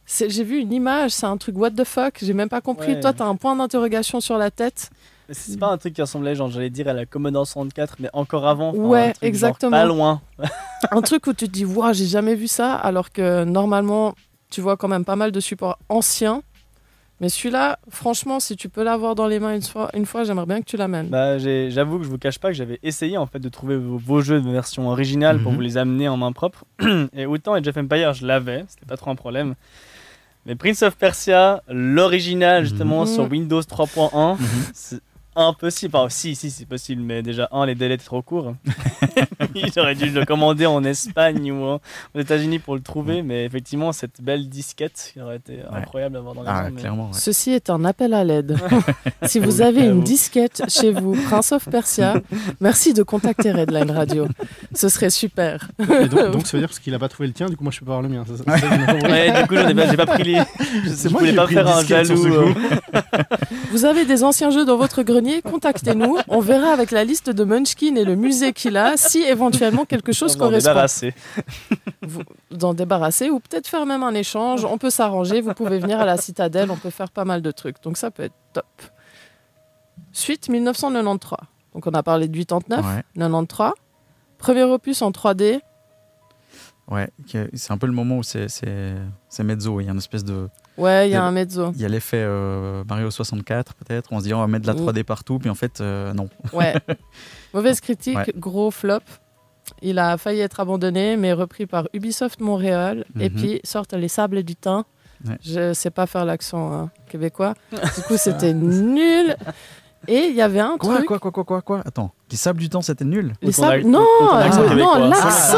J'ai 0.08 0.44
vu 0.44 0.58
une 0.60 0.74
image, 0.74 1.12
c'est 1.12 1.26
un 1.26 1.38
truc 1.38 1.58
what 1.58 1.72
the 1.72 1.84
fuck, 1.86 2.18
j'ai 2.22 2.34
même 2.34 2.50
pas 2.50 2.60
compris. 2.62 2.94
Ouais. 2.94 3.00
Toi, 3.00 3.14
t'as 3.14 3.26
un 3.26 3.36
point 3.36 3.56
d'interrogation 3.56 4.20
sur 4.20 4.38
la 4.38 4.52
tête. 4.52 4.90
Mais 5.30 5.34
C'est 5.34 5.58
pas 5.60 5.68
un 5.68 5.78
truc 5.78 5.94
qui 5.94 6.02
ressemblait, 6.02 6.36
genre, 6.36 6.50
j'allais 6.52 6.70
dire 6.70 6.88
à 6.88 6.94
la 6.94 7.06
Commodore 7.06 7.48
64, 7.48 7.96
mais 8.00 8.10
encore 8.14 8.46
avant. 8.48 8.70
Enfin, 8.70 8.80
Ouais, 8.80 9.00
un 9.00 9.12
truc 9.12 9.22
genre 9.22 9.28
exactement. 9.28 9.72
Pas 9.72 9.86
loin. 9.86 10.22
un 10.92 11.02
truc 11.02 11.28
où 11.28 11.34
tu 11.34 11.48
te 11.48 11.52
dis, 11.52 11.66
waouh, 11.66 11.94
j'ai 11.94 12.06
jamais 12.08 12.36
vu 12.36 12.48
ça, 12.48 12.76
alors 12.76 13.12
que 13.12 13.44
normalement, 13.46 14.16
tu 14.50 14.60
vois 14.62 14.76
quand 14.78 14.88
même 14.90 15.06
pas 15.06 15.16
mal 15.16 15.32
de 15.32 15.40
supports 15.40 15.78
anciens. 15.90 16.44
Mais 17.22 17.30
celui-là, 17.30 17.80
franchement, 17.90 18.42
si 18.42 18.58
tu 18.58 18.68
peux 18.68 18.84
l'avoir 18.84 19.16
dans 19.16 19.28
les 19.28 19.40
mains 19.40 19.56
une 19.56 19.62
fois, 19.62 19.90
une 19.94 20.06
fois 20.06 20.26
j'aimerais 20.26 20.46
bien 20.48 20.60
que 20.60 20.66
tu 20.66 20.76
l'amènes. 20.76 21.08
Bah, 21.08 21.38
j'ai- 21.38 21.70
j'avoue 21.72 22.00
que 22.00 22.04
je 22.04 22.10
vous 22.10 22.18
cache 22.18 22.38
pas 22.38 22.50
que 22.50 22.56
j'avais 22.56 22.80
essayé 22.84 23.18
en 23.18 23.28
fait 23.28 23.40
de 23.40 23.48
trouver 23.48 23.78
vos, 23.78 23.98
vos 23.98 24.20
jeux 24.20 24.42
de 24.42 24.50
version 24.50 24.90
originale 24.90 25.40
pour 25.42 25.52
Mhm. 25.52 25.56
vous 25.56 25.62
les 25.62 25.78
amener 25.78 26.10
en 26.10 26.18
main 26.18 26.34
propre. 26.34 26.66
Et 27.14 27.26
autant 27.26 27.54
Age 27.54 27.68
of 27.68 27.78
Empire, 27.78 28.14
je 28.14 28.26
l'avais, 28.26 28.66
c'était 28.68 28.86
pas 28.88 28.98
trop 28.98 29.12
un 29.12 29.16
problème. 29.16 29.54
Mais 30.46 30.56
Prince 30.56 30.82
of 30.84 30.98
Persia, 30.98 31.64
l'original 31.70 32.64
justement 32.66 33.02
Mhm. 33.02 33.08
sur 33.08 33.32
Windows 33.32 33.62
3.1, 33.64 34.34
Mhm. 34.34 34.40
c'est 34.74 35.00
impossible. 35.36 35.96
Enfin, 35.96 36.10
si, 36.10 36.36
si, 36.36 36.50
c'est 36.52 36.66
possible, 36.66 37.02
mais 37.02 37.22
déjà, 37.24 37.48
un, 37.52 37.66
les 37.66 37.76
délais 37.76 37.96
étaient 37.96 38.06
trop 38.06 38.22
courts. 38.22 38.54
J'aurais 39.76 39.96
dû 39.96 40.10
le 40.10 40.26
commander 40.26 40.66
en 40.66 40.84
Espagne 40.84 41.52
ou 41.52 41.64
en- 41.64 41.80
aux 42.16 42.20
États-Unis 42.20 42.60
pour 42.60 42.76
le 42.76 42.82
trouver, 42.82 43.22
mais 43.22 43.46
effectivement, 43.46 43.92
cette 43.92 44.22
belle 44.22 44.50
disquette 44.50 45.12
qui 45.14 45.22
aurait 45.22 45.38
été 45.38 45.60
incroyable 45.72 46.16
à 46.16 46.20
avoir 46.20 46.36
dans 46.36 46.42
les 46.44 46.48
Ah, 46.50 46.64
mains. 46.64 46.70
mais- 46.74 46.82
clairement. 46.82 47.06
ouais. 47.08 47.14
Ceci 47.14 47.52
est 47.52 47.70
un 47.70 47.84
appel 47.86 48.14
à 48.14 48.24
l'aide. 48.24 48.58
si 49.24 49.40
vous 49.40 49.62
avez 49.62 49.86
une 49.86 50.02
disquette 50.04 50.64
chez 50.70 50.92
vous, 50.92 51.14
Prince 51.30 51.52
of 51.52 51.68
Persia, 51.70 52.16
merci 52.60 52.94
de 52.94 53.04
contacter 53.04 53.52
Redline 53.52 53.92
Radio. 53.92 54.28
Ce 54.74 54.90
serait 54.90 55.10
super. 55.10 55.68
Et 55.80 56.08
donc, 56.08 56.32
donc, 56.32 56.48
ça 56.48 56.58
veut 56.58 56.60
dire 56.62 56.70
parce 56.70 56.80
qu'il 56.80 56.94
a 56.94 57.00
pas 57.00 57.10
trouvé 57.10 57.28
le 57.28 57.34
tien, 57.34 57.48
du 57.48 57.56
coup, 57.58 57.64
moi, 57.64 57.72
je 57.72 57.80
peux 57.80 57.86
pas 57.86 57.94
avoir 57.98 58.02
le 58.04 58.10
mien. 58.10 58.24
Ça- 58.28 58.38
ça- 58.38 58.44
ça, 58.44 58.58
j'ai 58.58 58.78
bien 58.78 58.86
compris. 58.86 59.12
Ouais, 59.12 59.42
du 59.42 59.48
coup, 59.48 59.56
j'en 59.56 59.68
ai 59.68 59.74
pas, 59.76 59.90
j'ai 59.90 59.98
pas 59.98 60.06
pris 60.06 60.24
les. 60.24 60.42
Je, 60.86 60.90
je 60.90 61.10
moi 61.10 61.20
voulais 61.20 61.34
pas 61.34 61.48
faire 61.48 61.68
un 61.68 61.84
jaloux. 61.84 62.26
euh. 62.26 62.54
Vous 63.72 63.86
avez 63.86 64.06
des 64.06 64.24
anciens 64.24 64.50
jeux 64.52 64.66
dans 64.66 64.78
votre 64.78 65.04
grenier 65.04 65.23
Grenier, 65.24 65.42
contactez-nous. 65.42 66.18
On 66.28 66.40
verra 66.40 66.72
avec 66.72 66.92
la 66.92 67.04
liste 67.04 67.30
de 67.30 67.44
Munchkin 67.44 67.96
et 67.96 68.04
le 68.04 68.16
musée 68.16 68.52
qu'il 68.54 68.76
a 68.78 68.98
si 68.98 69.20
éventuellement 69.24 69.86
quelque 69.86 70.12
chose 70.12 70.36
On 70.36 70.40
correspond. 70.40 70.70
débarrasser. 70.72 71.14
Vous 72.02 72.22
en 72.62 72.74
débarrasser 72.74 73.30
ou 73.30 73.40
peut-être 73.40 73.68
faire 73.68 73.86
même 73.86 74.04
un 74.04 74.14
échange. 74.14 74.66
On 74.66 74.78
peut 74.78 74.90
s'arranger. 74.90 75.42
Vous 75.42 75.54
pouvez 75.54 75.80
venir 75.80 76.00
à 76.00 76.06
la 76.06 76.18
citadelle. 76.18 76.70
On 76.72 76.76
peut 76.78 76.90
faire 76.90 77.10
pas 77.10 77.26
mal 77.26 77.42
de 77.42 77.52
trucs. 77.52 77.82
Donc 77.84 77.98
ça 77.98 78.12
peut 78.12 78.24
être 78.24 78.36
top. 78.54 78.66
Suite 80.12 80.50
1993. 80.50 81.38
Donc 81.74 81.88
on 81.88 81.92
a 81.92 82.04
parlé 82.04 82.28
de 82.28 82.38
89, 82.38 82.86
Ouais, 82.86 83.04
93. 83.16 83.72
Premier 84.38 84.64
opus 84.64 85.02
en 85.02 85.12
3D. 85.12 85.62
ouais. 86.92 87.10
C'est 87.54 87.72
un 87.72 87.78
peu 87.78 87.88
le 87.88 87.94
moment 87.94 88.18
où 88.18 88.24
c'est 88.24 88.50
c'est- 88.50 88.94
c'est 89.30 89.44
mezzo. 89.44 89.80
Il 89.80 89.86
y 89.86 89.88
a 89.88 89.92
une 89.92 89.98
espèce 89.98 90.24
de. 90.26 90.50
Ouais, 90.78 91.08
il 91.08 91.12
y 91.12 91.16
a 91.16 91.24
un 91.24 91.32
mezzo. 91.32 91.72
Il 91.76 91.82
y 91.82 91.86
a 91.86 91.88
l'effet 91.88 92.18
euh, 92.22 92.84
Mario 92.90 93.12
64 93.12 93.76
peut-être. 93.76 94.10
On 94.12 94.20
se 94.20 94.24
dit 94.26 94.34
on 94.34 94.40
va 94.40 94.48
mettre 94.48 94.64
de 94.64 94.68
la 94.68 94.74
Mm. 94.74 94.86
3D 94.88 95.04
partout, 95.04 95.38
puis 95.40 95.50
en 95.50 95.56
fait 95.56 95.82
euh, 95.82 96.14
non. 96.14 96.30
Ouais. 96.52 96.74
Mauvaise 97.54 97.80
critique, 97.80 98.18
Ouais. 98.18 98.34
gros 98.36 98.72
flop. 98.72 99.00
Il 99.82 100.00
a 100.00 100.18
failli 100.18 100.40
être 100.42 100.60
abandonné, 100.60 101.16
mais 101.16 101.32
repris 101.34 101.66
par 101.68 101.88
Ubisoft 101.94 102.42
Montréal. 102.42 103.06
Et 103.20 103.30
Mhm. 103.30 103.36
puis 103.36 103.62
sortent 103.64 103.94
les 103.94 104.08
sables 104.08 104.44
du 104.44 104.56
temps. 104.56 104.86
Ouais. 105.28 105.38
Je 105.42 105.74
sais 105.74 105.90
pas 105.92 106.06
faire 106.06 106.26
l'accent 106.26 106.74
hein, 106.74 106.92
québécois. 107.08 107.54
Du 107.72 107.78
coup, 108.08 108.18
c'était 108.18 108.54
nul. 108.54 109.38
Et 110.08 110.28
il 110.30 110.36
y 110.36 110.42
avait 110.42 110.60
un 110.60 110.76
Quoi 110.78 110.96
truc. 110.96 111.06
quoi 111.08 111.20
quoi 111.20 111.32
quoi 111.32 111.44
quoi 111.44 111.62
quoi? 111.62 111.82
Attends. 111.86 112.12
Les 112.32 112.38
sables 112.38 112.60
du 112.60 112.68
temps 112.68 112.82
c'était 112.82 113.06
nul. 113.06 113.34
Les 113.44 113.52
sables... 113.52 113.84
Non, 113.86 114.00
euh, 114.02 114.76
non, 114.76 114.96
l'accent. 115.08 115.58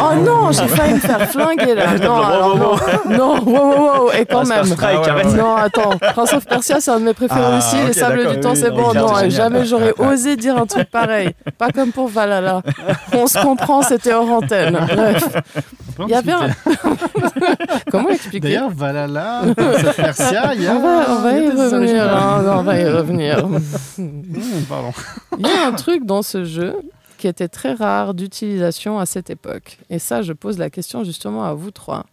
Oh 0.00 0.14
non, 0.24 0.50
j'ai 0.50 0.66
failli 0.66 0.94
me 0.94 0.98
faire 0.98 1.28
flinguer 1.30 1.74
là. 1.76 1.84
Non, 2.02 2.16
alors 2.22 2.56
non, 2.56 3.16
non, 3.16 3.40
wow, 3.44 3.52
wow, 3.54 4.02
wow, 4.06 4.10
et 4.10 4.26
quand 4.26 4.44
même. 4.46 4.64
ouais. 4.66 5.36
Non, 5.36 5.54
attends, 5.56 5.90
Prince 6.12 6.32
of 6.32 6.44
Persia, 6.46 6.80
c'est 6.80 6.90
un 6.90 6.98
de 6.98 7.04
mes 7.04 7.14
préférés 7.14 7.40
Ah, 7.44 7.58
aussi. 7.58 7.76
ok, 7.76 7.86
les 7.86 7.92
Sables 7.92 8.28
du 8.34 8.40
Temps, 8.40 8.54
c'est 8.56 8.70
non, 8.70 8.76
bon. 8.76 8.94
Non, 8.94 9.08
génial. 9.14 9.30
jamais 9.30 9.64
j'aurais 9.64 9.94
osé 9.98 10.36
dire 10.36 10.56
un 10.56 10.66
truc 10.66 10.90
pareil. 10.90 11.30
Pas 11.56 11.70
comme 11.70 11.92
pour 11.92 12.08
Valhalla. 12.08 12.62
On 13.12 13.26
se 13.28 13.38
comprend, 13.40 13.82
c'était 13.82 14.12
hors 14.12 14.28
antenne. 14.30 14.78
Bref, 14.96 15.28
il 16.00 16.08
y 16.08 16.14
avait 16.14 16.32
un. 16.32 16.48
Comment 17.90 18.08
expliquer 18.10 18.40
D'ailleurs, 18.40 18.70
Valhalla, 18.70 19.42
Prince 19.56 19.84
of 19.84 19.96
Persia, 19.96 20.54
il 20.54 20.62
y 20.62 20.66
a. 20.66 20.74
on 20.74 20.80
va, 20.80 21.04
on 21.10 21.14
va 21.22 21.32
il 21.38 21.44
y 21.44 21.50
revenir. 21.50 22.02
hein, 22.16 22.42
non, 22.44 22.52
on 22.58 22.62
va 22.62 22.78
y 22.78 22.88
revenir. 22.88 23.46
Pardon. 24.68 24.92
Il 25.38 25.46
y 25.46 25.50
a 25.50 25.66
un 25.66 25.72
truc 25.72 26.04
dans 26.04 26.22
ce 26.22 26.44
jeu 26.44 26.76
qui 27.18 27.28
était 27.28 27.48
très 27.48 27.74
rare 27.74 28.14
d'utilisation 28.14 28.98
à 28.98 29.06
cette 29.06 29.30
époque. 29.30 29.78
Et 29.90 29.98
ça, 29.98 30.22
je 30.22 30.32
pose 30.32 30.58
la 30.58 30.70
question 30.70 31.04
justement 31.04 31.44
à 31.44 31.54
vous 31.54 31.70
trois. 31.70 32.06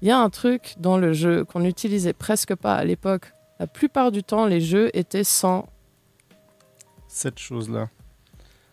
Il 0.00 0.08
y 0.08 0.10
a 0.10 0.18
un 0.18 0.30
truc 0.30 0.74
dans 0.78 0.98
le 0.98 1.12
jeu 1.12 1.44
qu'on 1.44 1.60
n'utilisait 1.60 2.12
presque 2.12 2.54
pas 2.54 2.74
à 2.74 2.84
l'époque. 2.84 3.32
La 3.60 3.66
plupart 3.66 4.10
du 4.10 4.24
temps, 4.24 4.46
les 4.46 4.60
jeux 4.60 4.90
étaient 4.94 5.22
sans. 5.22 5.68
Cette 7.06 7.38
chose-là. 7.38 7.88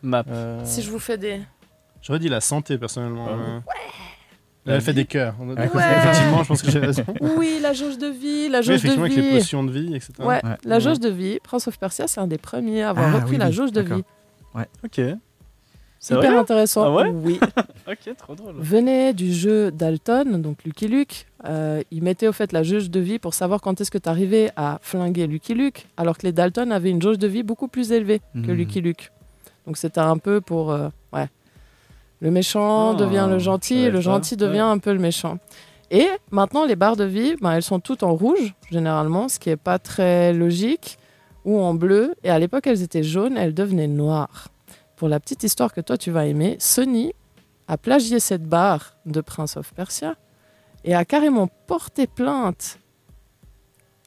Map. 0.01 0.23
Euh, 0.29 0.62
Si 0.65 0.81
je 0.81 0.89
vous 0.89 0.97
fais 0.97 1.17
des. 1.17 1.41
J'aurais 2.01 2.19
dit 2.19 2.29
la 2.29 2.41
santé, 2.41 2.77
personnellement. 2.77 3.27
Ah 3.29 3.33
euh. 3.33 3.59
Elle 4.75 4.82
fait 4.82 4.91
vie. 4.91 4.95
des 4.97 5.05
cœurs. 5.05 5.36
On 5.39 5.49
a- 5.49 5.53
Ouais. 5.55 5.65
Effectivement, 5.65 6.43
je 6.43 6.47
pense 6.47 6.62
que 6.62 6.71
j'ai 6.71 6.79
raison. 6.79 7.03
Oui, 7.38 7.60
la 7.62 7.73
jauge 7.73 7.97
de 7.97 8.08
vie, 8.08 8.49
la 8.49 8.60
Oui, 8.60 8.65
jauge 8.65 8.75
effectivement, 8.75 9.05
de 9.08 9.12
avec 9.12 9.23
les 9.23 9.29
vie. 9.29 9.38
potions 9.38 9.63
de 9.63 9.71
vie, 9.71 9.95
etc. 9.95 10.13
Ouais, 10.19 10.25
Ouais. 10.27 10.41
la 10.63 10.75
Ouais. 10.75 10.82
jauge 10.82 10.99
de 10.99 11.10
vie. 11.10 11.39
Prince 11.43 11.67
of 11.67 11.77
Persia, 11.79 12.08
c'est 12.08 12.19
un 12.19 12.27
des 12.27 12.38
premiers 12.38 12.84
à 12.84 12.89
avoir 12.91 13.08
Ah, 13.08 13.15
repris 13.19 13.32
oui, 13.32 13.38
la 13.38 13.47
oui, 13.47 13.53
jauge 13.53 13.71
de 13.71 13.82
vie. 13.82 14.03
Ok. 14.84 15.01
C'est 16.01 16.13
Hyper 16.15 16.32
vrai 16.32 16.39
intéressant. 16.39 16.84
Ah 16.86 16.91
ouais 17.03 17.10
Oui. 17.13 17.39
Ok, 17.89 18.15
trop 18.17 18.36
drôle. 18.36 18.55
venait 18.60 19.13
du 19.13 19.34
jeu 19.34 19.69
Dalton, 19.71 20.41
donc 20.41 20.63
Lucky 20.63 20.88
Luke. 20.88 21.25
Euh, 21.45 21.82
il 21.91 22.03
mettait 22.03 22.27
au 22.27 22.32
fait 22.32 22.51
la 22.53 22.63
jauge 22.63 22.89
de 22.89 22.99
vie 22.99 23.19
pour 23.19 23.34
savoir 23.34 23.60
quand 23.62 23.82
est-ce 23.82 23.91
que 23.91 23.97
tu 23.97 24.08
arrivais 24.08 24.51
à 24.55 24.79
flinguer 24.82 25.27
Lucky 25.27 25.55
Luke, 25.55 25.88
alors 25.97 26.17
que 26.17 26.25
les 26.25 26.32
Dalton 26.32 26.71
avaient 26.71 26.91
une 26.91 27.01
jauge 27.01 27.17
de 27.17 27.27
vie 27.27 27.43
beaucoup 27.43 27.67
plus 27.67 27.91
élevée 27.91 28.19
que 28.34 28.51
Mhm. 28.51 28.53
Lucky 28.53 28.79
Luke. 28.82 29.12
Donc 29.65 29.75
c'était 29.77 29.99
un 29.99 30.17
peu 30.17 30.39
pour... 30.39 30.71
euh, 30.71 30.88
ouais. 31.13 31.27
Le 32.21 32.32
méchant 32.32 32.91
Ah, 32.91 32.95
devient 32.95 33.27
le 33.29 33.39
gentil, 33.39 33.89
le 33.89 34.01
gentil 34.01 34.36
devient 34.36 34.53
Ouais. 34.55 34.60
un 34.60 34.77
peu 34.77 34.91
le 34.93 34.99
méchant. 34.99 35.39
Et 35.91 36.08
maintenant, 36.32 36.65
les 36.65 36.75
barres 36.75 36.97
de 36.97 37.03
vie, 37.05 37.36
ben, 37.41 37.51
elles 37.53 37.63
sont 37.63 37.79
toutes 37.79 38.03
en 38.03 38.13
rouge, 38.13 38.53
généralement, 38.69 39.27
ce 39.29 39.39
qui 39.39 39.49
n'est 39.49 39.55
pas 39.58 39.79
très 39.79 40.34
logique, 40.34 40.97
ou 41.45 41.60
en 41.60 41.73
bleu. 41.73 42.13
Et 42.23 42.29
à 42.29 42.38
l'époque, 42.38 42.67
elles 42.67 42.84
étaient 42.84 43.03
jaunes, 43.03 43.38
elles 43.38 43.53
devenaient 43.55 43.88
noires. 43.88 44.49
Pour 44.97 45.08
la 45.08 45.19
petite 45.19 45.43
histoire 45.43 45.73
que 45.73 45.82
toi, 45.82 45.97
tu 45.97 46.12
vas 46.12 46.25
aimer, 46.25 46.58
Sony 46.60 47.13
a 47.67 47.77
plagié 47.77 48.19
cette 48.19 48.43
barre 48.43 48.93
de 49.05 49.21
Prince 49.21 49.55
of 49.58 49.73
Persia 49.73 50.15
et 50.84 50.93
a 50.93 51.05
carrément 51.05 51.47
porté 51.67 52.05
plainte. 52.05 52.77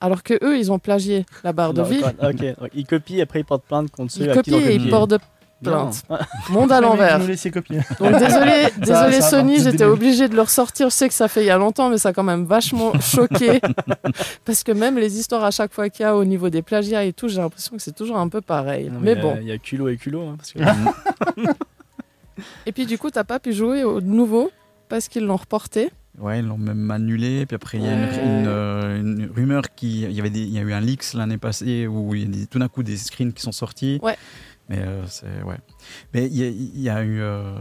Alors 0.01 0.23
que 0.23 0.35
eux, 0.45 0.59
ils 0.59 0.71
ont 0.73 0.79
plagié 0.79 1.25
la 1.45 1.53
barre 1.53 1.73
de 1.73 1.81
Non, 1.81 1.87
vie. 1.89 2.01
quoi, 2.01 2.11
Ok, 2.29 2.37
donc, 2.61 2.71
il 2.75 2.87
copie, 2.87 3.21
après 3.21 3.41
il 3.41 3.45
porte 3.45 3.65
plainte 3.65 3.91
contre 3.91 4.13
ceux 4.13 4.25
Ils 4.25 4.31
à 4.31 4.43
qui 4.43 4.51
ils 4.51 4.55
ont 4.55 4.59
copient 4.59 4.71
et 4.71 4.75
ils 4.75 4.91
portent 4.91 5.15
plainte. 5.63 6.03
Monde 6.51 6.73
à 6.73 6.81
l'envers. 6.81 7.19
Nous 7.19 7.27
laisser 7.27 7.51
copier. 7.51 7.81
Donc 7.99 8.19
désolé, 8.19 8.67
désolé 8.79 9.21
ça, 9.21 9.31
Sony, 9.31 9.61
j'étais 9.61 9.85
obligée 9.85 10.29
de 10.29 10.35
le 10.35 10.43
ressortir. 10.43 10.89
Je 10.91 10.95
sais 10.95 11.09
que 11.09 11.15
ça 11.15 11.29
fait 11.29 11.43
il 11.43 11.47
y 11.47 11.51
a 11.51 11.59
longtemps, 11.59 11.89
mais 11.91 11.99
ça 11.99 12.11
a 12.11 12.13
quand 12.13 12.23
même 12.23 12.45
vachement 12.45 12.93
choqué. 13.01 13.61
Parce 14.45 14.63
que 14.63 14.73
même 14.73 14.97
les 14.99 15.19
histoires 15.19 15.45
à 15.45 15.51
chaque 15.51 15.73
fois 15.73 15.89
qu'il 15.89 16.03
y 16.05 16.07
a 16.07 16.17
au 16.17 16.25
niveau 16.25 16.51
des 16.51 16.63
plagiats 16.63 17.05
et 17.05 17.13
tout, 17.13 17.29
j'ai 17.29 17.41
l'impression 17.41 17.77
que 17.77 17.83
c'est 17.83 17.95
toujours 17.95 18.19
un 18.19 18.29
peu 18.29 18.41
pareil. 18.41 18.91
Non, 18.91 18.99
mais 19.01 19.13
il 19.13 19.17
y 19.17 19.21
a- 19.21 19.23
bon. 19.23 19.39
Il 19.41 19.47
y 19.49 19.53
a 19.53 19.59
culot 19.59 19.89
et 19.89 19.97
culot. 19.97 20.23
hein, 20.29 20.35
parce 20.37 20.53
que- 20.53 20.61
Et 22.67 22.73
puis 22.73 22.87
du 22.87 22.99
coup, 22.99 23.11
t'as 23.11 23.25
pas 23.25 23.39
pu 23.39 23.53
jouer 23.53 23.85
au 23.85 24.01
nouveau 24.01 24.51
parce 24.89 25.09
qu'ils 25.09 25.25
l'ont 25.25 25.37
reporté. 25.37 25.91
Ouais, 26.19 26.41
ils 26.41 26.45
l'ont 26.47 26.59
même 26.59 26.91
annulé. 26.91 27.47
Puis 27.47 27.55
après, 27.55 27.79
il 27.79 27.85
y 27.85 27.89
a 27.89 27.93
une, 27.93 28.47
euh, 28.47 29.01
une 29.01 29.31
rumeur 29.35 29.75
qui. 29.75 30.03
Il 30.03 30.13
y, 30.13 30.21
avait 30.21 30.31
des, 30.31 30.41
il 30.41 30.53
y 30.53 30.59
a 30.59 30.63
eu 30.63 30.73
un 30.73 30.81
leaks 30.81 31.15
l'année 31.15 31.39
passée 31.39 31.87
où 31.87 32.15
il 32.15 32.23
y 32.23 32.25
a 32.25 32.29
des- 32.29 32.47
tout 32.47 32.59
d'un 32.59 32.69
coup 32.69 32.83
des 32.83 32.97
screens 32.97 33.33
qui 33.33 33.43
sont 33.43 33.53
sortis. 33.53 33.99
Ouais. 34.03 34.17
Mais 34.73 34.83
euh, 34.83 35.05
c'est. 35.07 35.43
Ouais. 35.45 35.57
Mais 36.15 36.27
il 36.27 36.37
y 36.37 36.43
a, 36.45 36.49
il 36.49 36.81
y 36.81 36.89
a 36.89 37.03
eu. 37.03 37.21
euh, 37.21 37.55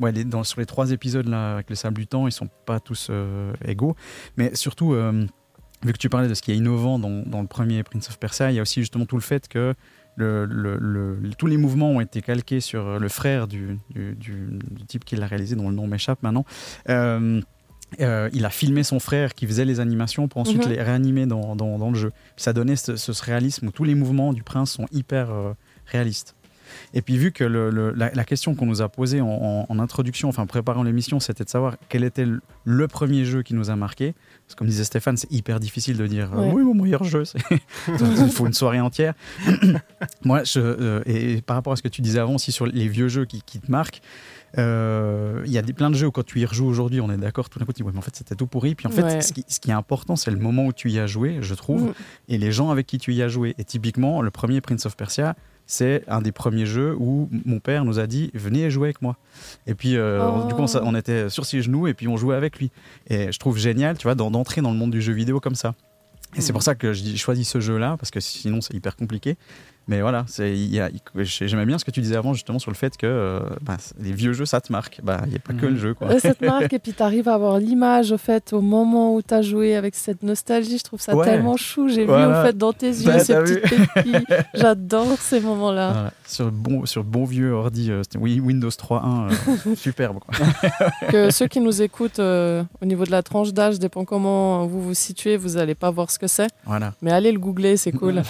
ouais, 0.00 0.12
les- 0.12 0.24
dans, 0.24 0.44
sur 0.44 0.60
les 0.60 0.66
trois 0.66 0.90
épisodes 0.92 1.28
là, 1.28 1.54
avec 1.54 1.68
les 1.70 1.76
sables 1.76 1.96
du 1.98 2.06
temps, 2.06 2.26
ils 2.26 2.32
sont 2.32 2.48
pas 2.66 2.80
tous 2.80 3.08
euh, 3.10 3.52
égaux. 3.64 3.96
Mais 4.36 4.54
surtout, 4.54 4.92
vu 4.92 5.92
que 5.92 5.98
tu 5.98 6.08
parlais 6.08 6.28
de 6.28 6.34
ce 6.34 6.42
qui 6.42 6.52
est 6.52 6.56
innovant 6.56 6.98
dans, 6.98 7.22
dans 7.26 7.40
le 7.42 7.46
premier 7.48 7.82
Prince 7.82 8.08
of 8.08 8.18
Persia, 8.18 8.50
il 8.50 8.54
y 8.54 8.58
a 8.58 8.62
aussi 8.62 8.80
justement 8.80 9.04
tout 9.06 9.16
le 9.16 9.22
fait 9.22 9.48
que. 9.48 9.74
Le, 10.16 10.44
le- 10.44 10.78
le- 10.78 11.18
tous 11.36 11.48
les 11.48 11.56
mouvements 11.56 11.90
ont 11.90 12.00
été 12.00 12.22
calqués 12.22 12.60
sur 12.60 13.00
le 13.00 13.08
frère 13.08 13.48
du, 13.48 13.80
du- 13.90 14.14
du- 14.14 14.60
du 14.70 14.84
type 14.86 15.04
qui 15.04 15.16
l'a 15.16 15.26
réalisé, 15.26 15.56
dont 15.56 15.68
le 15.68 15.74
nom 15.74 15.88
m'échappe 15.88 16.22
maintenant. 16.22 16.44
Euh, 16.88 18.28
il 18.32 18.44
a 18.44 18.50
filmé 18.50 18.82
son 18.82 18.98
frère 19.00 19.34
qui 19.34 19.44
faisait 19.46 19.64
les 19.64 19.80
animations 19.80 20.26
pour 20.28 20.40
ensuite 20.40 20.64
Mhm. 20.66 20.72
les 20.72 20.82
réanimer 20.82 21.26
dans, 21.26 21.54
dans- 21.56 21.78
dans 21.78 21.90
le 21.90 21.96
jeu. 21.96 22.12
Ça 22.36 22.52
donnait 22.52 22.76
ce, 22.76 22.94
ce 22.96 23.24
réalisme 23.24 23.66
où 23.66 23.70
tous 23.72 23.82
les 23.82 23.94
mouvements 23.96 24.32
du 24.32 24.42
prince 24.44 24.70
sont 24.72 24.86
hyper 24.92 25.30
euh, 25.32 25.52
réalistes. 25.86 26.34
Et 26.94 27.02
puis 27.02 27.16
vu 27.16 27.32
que 27.32 27.44
le- 27.44 27.70
le- 27.70 27.90
la, 27.92 28.10
la 28.12 28.24
question 28.24 28.54
qu'on 28.54 28.66
nous 28.66 28.82
a 28.82 28.88
posée 28.88 29.20
en, 29.20 29.26
en- 29.28 29.66
en 29.68 29.78
introduction, 29.78 30.28
enfin 30.28 30.42
en 30.42 30.46
préparant 30.46 30.82
l'émission, 30.82 31.20
c'était 31.20 31.44
de 31.44 31.48
savoir 31.48 31.76
quel 31.88 32.04
était 32.04 32.24
le, 32.26 32.40
le 32.64 32.88
premier 32.88 33.24
jeu 33.24 33.42
qui 33.42 33.54
nous 33.54 33.70
a 33.70 33.76
marqué. 33.76 34.14
Parce 34.46 34.54
que 34.54 34.58
comme 34.58 34.68
disait 34.68 34.84
Stéphane, 34.84 35.16
c'est 35.16 35.30
hyper 35.32 35.60
difficile 35.60 35.96
de 35.96 36.06
dire 36.06 36.30
euh, 36.36 36.50
oui 36.52 36.62
mon 36.62 36.74
meilleur 36.74 37.04
jeu. 37.04 37.22
Il 37.88 38.30
faut 38.30 38.46
une 38.46 38.52
soirée 38.52 38.80
entière. 38.80 39.14
Moi, 40.24 40.44
je, 40.44 40.60
euh, 40.60 41.02
et 41.06 41.40
par 41.42 41.56
rapport 41.56 41.72
à 41.72 41.76
ce 41.76 41.82
que 41.82 41.88
tu 41.88 42.02
disais 42.02 42.18
avant 42.18 42.34
aussi 42.34 42.52
sur 42.52 42.66
les 42.66 42.88
vieux 42.88 43.08
jeux 43.08 43.24
qui, 43.24 43.42
qui 43.42 43.60
te 43.60 43.70
marquent, 43.70 44.00
euh, 44.58 45.42
il 45.46 45.52
y 45.52 45.58
a 45.58 45.62
des, 45.62 45.72
plein 45.72 45.90
de 45.90 45.96
jeux 45.96 46.06
où 46.06 46.10
quand 46.12 46.24
tu 46.24 46.40
y 46.40 46.44
rejoues 46.46 46.66
aujourd'hui, 46.66 47.00
on 47.00 47.10
est 47.10 47.16
d'accord, 47.16 47.48
tout 47.50 47.58
d'un 47.58 47.64
coup 47.64 47.72
tu 47.72 47.82
dis 47.82 47.82
ouais 47.82 47.92
mais 47.92 47.98
en 47.98 48.02
fait 48.02 48.14
c'était 48.14 48.34
tout 48.36 48.46
pourri. 48.46 48.74
Puis 48.74 48.86
en 48.86 48.90
fait, 48.90 49.02
Ouais. 49.02 49.20
ce, 49.20 49.32
qui, 49.32 49.44
ce 49.48 49.58
qui 49.60 49.70
est 49.70 49.74
important, 49.74 50.16
c'est 50.16 50.30
le 50.30 50.38
moment 50.38 50.66
où 50.66 50.72
tu 50.72 50.90
y 50.90 50.98
as 50.98 51.06
joué, 51.06 51.38
je 51.40 51.54
trouve, 51.54 51.82
Mm. 51.84 51.92
et 52.28 52.38
les 52.38 52.52
gens 52.52 52.70
avec 52.70 52.86
qui 52.86 52.98
tu 52.98 53.12
y 53.12 53.22
as 53.22 53.28
joué. 53.28 53.54
Et 53.58 53.64
typiquement, 53.64 54.22
le 54.22 54.30
premier 54.30 54.60
Prince 54.60 54.86
of 54.86 54.96
Persia, 54.96 55.34
c'est 55.66 56.04
un 56.08 56.20
des 56.20 56.32
premiers 56.32 56.66
jeux 56.66 56.94
où 56.98 57.28
mon 57.44 57.58
père 57.58 57.84
nous 57.84 57.98
a 57.98 58.06
dit 58.06 58.30
venez 58.34 58.70
jouer 58.70 58.88
avec 58.88 59.00
moi. 59.02 59.16
Et 59.66 59.74
puis 59.74 59.96
euh, 59.96 60.20
Oh. 60.22 60.46
du 60.46 60.54
coup 60.54 60.62
on, 60.62 60.66
s'a- 60.66 60.82
on 60.84 60.94
était 60.94 61.28
sur 61.30 61.44
ses 61.46 61.62
genoux 61.62 61.86
et 61.86 61.94
puis 61.94 62.06
on 62.08 62.16
jouait 62.16 62.36
avec 62.36 62.58
lui. 62.58 62.70
Et 63.08 63.32
je 63.32 63.38
trouve 63.38 63.56
génial, 63.58 63.96
tu 63.96 64.04
vois, 64.04 64.14
d'en- 64.14 64.30
d'entrer 64.30 64.60
dans 64.60 64.70
le 64.72 64.76
monde 64.76 64.90
du 64.90 65.00
jeu 65.02 65.12
vidéo 65.12 65.40
comme 65.40 65.54
ça. 65.54 65.74
Et 66.36 66.40
c'est 66.40 66.52
pour 66.52 66.62
ça 66.64 66.74
que 66.74 66.92
je 66.92 67.14
choisis 67.16 67.48
ce 67.48 67.60
jeu-là, 67.60 67.96
parce 67.96 68.10
que 68.10 68.18
sinon 68.18 68.60
c'est 68.60 68.74
hyper 68.74 68.96
compliqué. 68.96 69.36
Mais 69.86 70.00
voilà, 70.00 70.24
j'aimais 70.38 71.66
bien 71.66 71.78
ce 71.78 71.84
que 71.84 71.90
tu 71.90 72.00
disais 72.00 72.16
avant, 72.16 72.32
justement, 72.32 72.58
sur 72.58 72.70
le 72.70 72.76
fait 72.76 72.96
que 72.96 73.06
euh, 73.06 73.40
bah, 73.60 73.76
les 74.00 74.12
vieux 74.12 74.32
jeux, 74.32 74.46
ça 74.46 74.60
te 74.60 74.72
marque. 74.72 75.00
Bah, 75.02 75.20
Il 75.26 75.30
n'y 75.30 75.36
a 75.36 75.40
pas 75.40 75.52
que 75.52 75.66
le 75.66 75.76
jeu, 75.76 75.92
quoi. 75.92 76.08
Ouais, 76.08 76.20
cette 76.20 76.40
marque, 76.40 76.72
et 76.72 76.78
puis 76.78 76.94
tu 76.94 77.02
arrives 77.02 77.28
à 77.28 77.34
avoir 77.34 77.58
l'image 77.58 78.10
au 78.12 78.16
fait 78.18 78.52
au 78.54 78.60
moment 78.62 79.14
où 79.14 79.20
tu 79.22 79.34
as 79.34 79.42
joué 79.42 79.76
avec 79.76 79.94
cette 79.94 80.22
nostalgie. 80.22 80.78
Je 80.78 80.84
trouve 80.84 81.00
ça 81.00 81.14
Ouais. 81.14 81.24
tellement 81.26 81.56
chou. 81.58 81.88
J'ai 81.88 82.06
vu 82.06 82.12
au 82.12 82.42
fait 82.42 82.56
dans 82.56 82.72
tes 82.72 82.88
yeux 82.88 83.04
Bah, 83.12 83.18
ces 83.18 83.34
petites. 83.34 83.62
J'adore 84.54 85.18
ces 85.18 85.40
moments-là. 85.40 85.92
Voilà. 85.92 86.12
Sur, 86.26 86.50
bon, 86.50 86.86
sur 86.86 87.04
bon 87.04 87.24
vieux 87.24 87.52
ordi, 87.52 87.90
euh, 87.90 88.02
Windows 88.18 88.68
3.1, 88.70 89.30
euh, 89.30 89.74
superbe. 89.76 90.18
Que 91.10 91.30
ceux 91.30 91.46
qui 91.46 91.60
nous 91.60 91.82
écoutent 91.82 92.18
euh, 92.18 92.62
au 92.80 92.86
niveau 92.86 93.04
de 93.04 93.10
la 93.10 93.22
tranche 93.22 93.52
d'âge, 93.52 93.78
dépend 93.78 94.04
comment 94.06 94.66
vous 94.66 94.80
vous 94.82 94.94
situez, 94.94 95.36
vous 95.36 95.50
n'allez 95.56 95.74
pas 95.74 95.90
voir 95.90 96.10
ce 96.10 96.18
que 96.18 96.26
c'est. 96.26 96.48
Voilà. 96.64 96.94
Mais 97.02 97.12
allez 97.12 97.30
le 97.32 97.38
googler, 97.38 97.76
c'est 97.76 97.92
cool. 97.92 98.22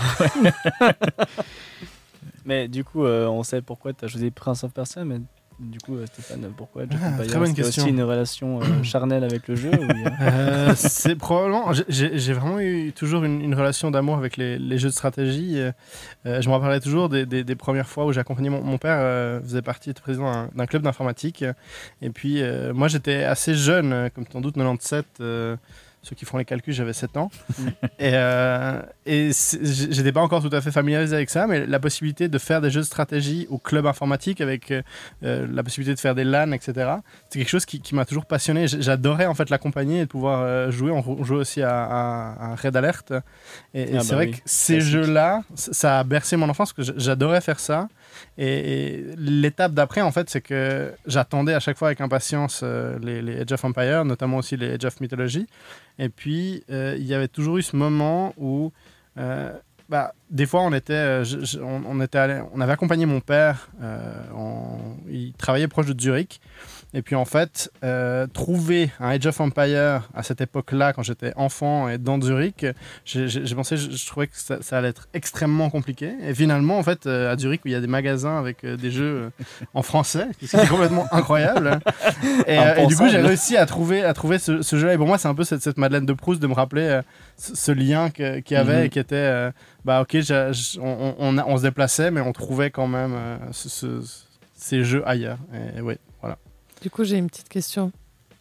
Mais 2.44 2.68
du 2.68 2.84
coup, 2.84 3.04
euh, 3.04 3.26
on 3.26 3.42
sait 3.42 3.62
pourquoi 3.62 3.92
tu 3.92 4.04
as 4.04 4.08
choisi 4.08 4.30
Prince 4.30 4.64
of 4.64 4.72
Persia, 4.72 5.04
mais 5.04 5.16
du 5.60 5.78
coup, 5.78 5.94
euh, 5.96 6.04
Stéphane, 6.06 6.50
pourquoi 6.56 6.82
Ah, 6.90 7.08
Empires 7.14 7.26
très 7.28 7.38
bonne 7.38 7.54
question. 7.54 7.84
aussi 7.84 7.90
une 7.90 8.02
relation 8.02 8.60
euh, 8.60 8.64
charnelle 8.82 9.22
avec 9.24 9.46
le 9.48 9.54
jeu 9.54 9.70
Euh, 10.20 10.72
c'est 10.76 11.14
probablement. 11.14 11.72
j'ai- 11.88 12.32
vraiment 12.32 12.58
eu 12.60 12.92
toujours 12.92 13.24
une, 13.24 13.40
une 13.40 13.54
relation 13.54 13.90
d'amour 13.90 14.16
avec 14.18 14.36
les, 14.36 14.58
les 14.58 14.78
jeux 14.78 14.88
de 14.88 14.94
stratégie. 14.94 15.58
Euh, 15.60 15.72
je 16.24 16.48
me 16.48 16.54
rappellerai 16.54 16.80
toujours 16.80 17.08
des, 17.08 17.24
des- 17.24 17.44
des 17.44 17.54
premières 17.54 17.88
fois 17.88 18.04
où 18.04 18.12
j'ai 18.12 18.20
accompagné 18.20 18.48
mon, 18.50 18.62
mon 18.62 18.78
père, 18.78 19.40
faisait 19.42 19.62
partie, 19.62 19.90
était 19.90 20.02
président 20.02 20.48
d'un- 20.54 20.66
club 20.66 20.82
d'informatique. 20.82 21.44
Et 22.02 22.10
puis, 22.10 22.42
moi, 22.74 22.88
j'étais 22.88 23.22
assez 23.24 23.54
jeune, 23.54 24.10
comme 24.14 24.24
sans 24.30 24.40
doute 24.40 24.54
97. 24.56 25.06
Ceux 26.04 26.14
qui 26.14 26.24
font 26.24 26.38
les 26.38 26.44
calculs, 26.44 26.72
j'avais 26.74 26.92
7 26.92 27.16
ans. 27.16 27.30
et 27.98 28.10
euh, 28.14 28.80
et 29.06 29.30
j'étais 29.90 30.12
pas 30.12 30.20
encore 30.20 30.42
tout 30.42 30.54
à 30.54 30.60
fait 30.60 30.70
familiarisé 30.70 31.16
avec 31.16 31.30
ça, 31.30 31.46
mais 31.46 31.66
la 31.66 31.80
possibilité 31.80 32.28
de 32.28 32.38
faire 32.38 32.60
des 32.60 32.70
jeux 32.70 32.80
de 32.82 32.86
stratégie 32.86 33.46
au 33.50 33.58
club 33.58 33.86
informatique 33.86 34.40
avec 34.40 34.70
euh, 34.70 34.82
euh, 35.24 35.46
la 35.50 35.62
possibilité 35.62 35.94
de 35.94 36.00
faire 36.00 36.14
des 36.14 36.24
LAN, 36.24 36.52
etc. 36.52 36.72
C'est 37.30 37.38
quelque 37.40 37.48
chose 37.48 37.64
qui, 37.66 37.80
qui 37.80 37.94
m'a 37.94 38.04
toujours 38.04 38.26
passionné. 38.26 38.66
J'adorais 38.68 39.26
en 39.26 39.34
fait 39.34 39.50
l'accompagner 39.50 40.00
et 40.00 40.04
de 40.04 40.08
pouvoir 40.10 40.40
euh, 40.42 40.70
jouer. 40.70 40.90
On 40.92 41.02
jou- 41.02 41.24
jouait 41.24 41.38
aussi 41.38 41.62
à, 41.62 41.84
à- 41.84 42.52
à 42.52 42.54
Red 42.54 42.76
Alert. 42.76 43.12
Et, 43.74 43.94
et 43.94 43.96
Ah 43.96 44.00
c'est 44.00 44.10
bah 44.10 44.14
vrai 44.16 44.26
oui, 44.26 44.32
que 44.32 44.36
ces 44.44 44.80
jeux-là, 44.80 45.42
ça 45.54 45.98
a 46.00 46.04
bercé 46.04 46.36
mon 46.36 46.48
enfance 46.48 46.72
parce 46.72 46.88
que 46.88 46.94
j'adorais 46.98 47.40
faire 47.40 47.58
ça. 47.60 47.88
Et, 48.38 49.04
l'étape 49.16 49.72
d'après, 49.72 50.00
en 50.00 50.12
fait, 50.12 50.30
c'est 50.30 50.40
que 50.40 50.92
j'attendais 51.06 51.54
à 51.54 51.60
chaque 51.60 51.78
fois 51.78 51.88
avec 51.88 52.00
impatience 52.00 52.60
euh, 52.62 52.98
les, 53.00 53.22
les 53.22 53.52
of 53.52 53.64
Empire, 53.64 54.04
notamment 54.04 54.38
aussi 54.38 54.56
les 54.56 54.72
Age 54.74 54.84
of 54.84 55.00
Mythology. 55.00 55.46
Et 55.98 56.08
puis, 56.08 56.64
euh, 56.70 56.96
il 56.98 57.04
y 57.04 57.14
avait 57.14 57.28
toujours 57.28 57.58
eu 57.58 57.62
ce 57.62 57.76
moment 57.76 58.34
où, 58.36 58.72
euh, 59.18 59.52
bah, 59.88 60.14
des 60.30 60.46
fois, 60.46 60.62
on 60.62 60.72
était, 60.72 61.22
on, 61.62 62.00
était 62.00 62.18
allé- 62.18 62.42
on 62.52 62.60
avait 62.60 62.72
accompagné 62.72 63.06
mon 63.06 63.20
père. 63.20 63.68
il 65.08 65.32
travaillait 65.34 65.68
proche 65.68 65.86
de 65.86 66.00
Zurich. 66.00 66.40
Et 66.96 67.02
puis, 67.02 67.16
en 67.16 67.24
fait, 67.24 67.70
euh, 67.82 68.26
trouver 68.28 68.90
un 69.00 69.08
Age 69.08 69.26
of 69.26 69.40
Empire 69.40 70.08
à 70.14 70.22
cette 70.22 70.40
époque-là, 70.40 70.92
quand 70.92 71.02
j'étais 71.02 71.32
enfant 71.34 71.88
et 71.88 71.98
dans 71.98 72.20
Zurich, 72.20 72.64
j'ai 73.04 73.54
pensé, 73.56 73.76
je, 73.76 73.90
je 73.90 74.06
trouvais 74.06 74.28
que 74.28 74.36
ça, 74.36 74.58
ça 74.62 74.78
allait 74.78 74.88
être 74.90 75.08
extrêmement 75.12 75.70
compliqué. 75.70 76.12
Et 76.22 76.34
finalement, 76.34 76.78
en 76.78 76.82
fait, 76.84 77.06
euh, 77.06 77.32
à 77.32 77.36
Zurich, 77.36 77.62
où 77.64 77.68
il 77.68 77.72
y 77.72 77.74
a 77.74 77.80
des 77.80 77.88
magasins 77.88 78.38
avec 78.38 78.62
euh, 78.64 78.76
des 78.76 78.92
jeux 78.92 79.30
en 79.74 79.82
français, 79.82 80.28
ce 80.40 80.46
qui 80.46 80.56
est 80.56 80.68
complètement 80.68 81.06
incroyable. 81.12 81.80
Et, 82.46 82.54
et 82.78 82.86
du 82.86 82.94
coup, 82.96 83.08
j'ai 83.08 83.20
réussi 83.20 83.56
à 83.56 83.66
trouver, 83.66 84.04
à 84.04 84.14
trouver 84.14 84.38
ce, 84.38 84.62
ce 84.62 84.76
jeu-là. 84.78 84.94
Et 84.94 84.96
pour 84.96 85.08
moi, 85.08 85.18
c'est 85.18 85.28
un 85.28 85.34
peu 85.34 85.44
cette, 85.44 85.62
cette 85.62 85.78
Madeleine 85.78 86.06
de 86.06 86.12
Proust 86.12 86.40
de 86.40 86.46
me 86.46 86.54
rappeler 86.54 87.00
ce, 87.36 87.56
ce 87.56 87.72
lien 87.72 88.10
qu'il 88.10 88.42
y 88.50 88.54
avait 88.54 88.78
Mhm. 88.78 88.84
et 88.84 88.88
qui 88.88 88.98
était, 89.00 89.50
bah 89.84 90.00
ok, 90.02 90.16
j'- 90.20 90.78
on, 90.80 91.16
on, 91.18 91.38
a- 91.38 91.44
on 91.46 91.56
se 91.56 91.62
déplaçait, 91.62 92.10
mais 92.12 92.20
on 92.20 92.32
trouvait 92.32 92.70
quand 92.70 92.86
même 92.86 93.16
ce- 93.50 93.68
ce- 93.68 94.00
ces 94.56 94.84
jeux 94.84 95.02
ailleurs. 95.06 95.38
Et, 95.76 95.80
ouais, 95.80 95.98
voilà. 95.98 95.98
Du 96.84 96.90
coup, 96.90 97.02
j'ai 97.02 97.16
une 97.16 97.28
petite 97.28 97.48
question. 97.48 97.92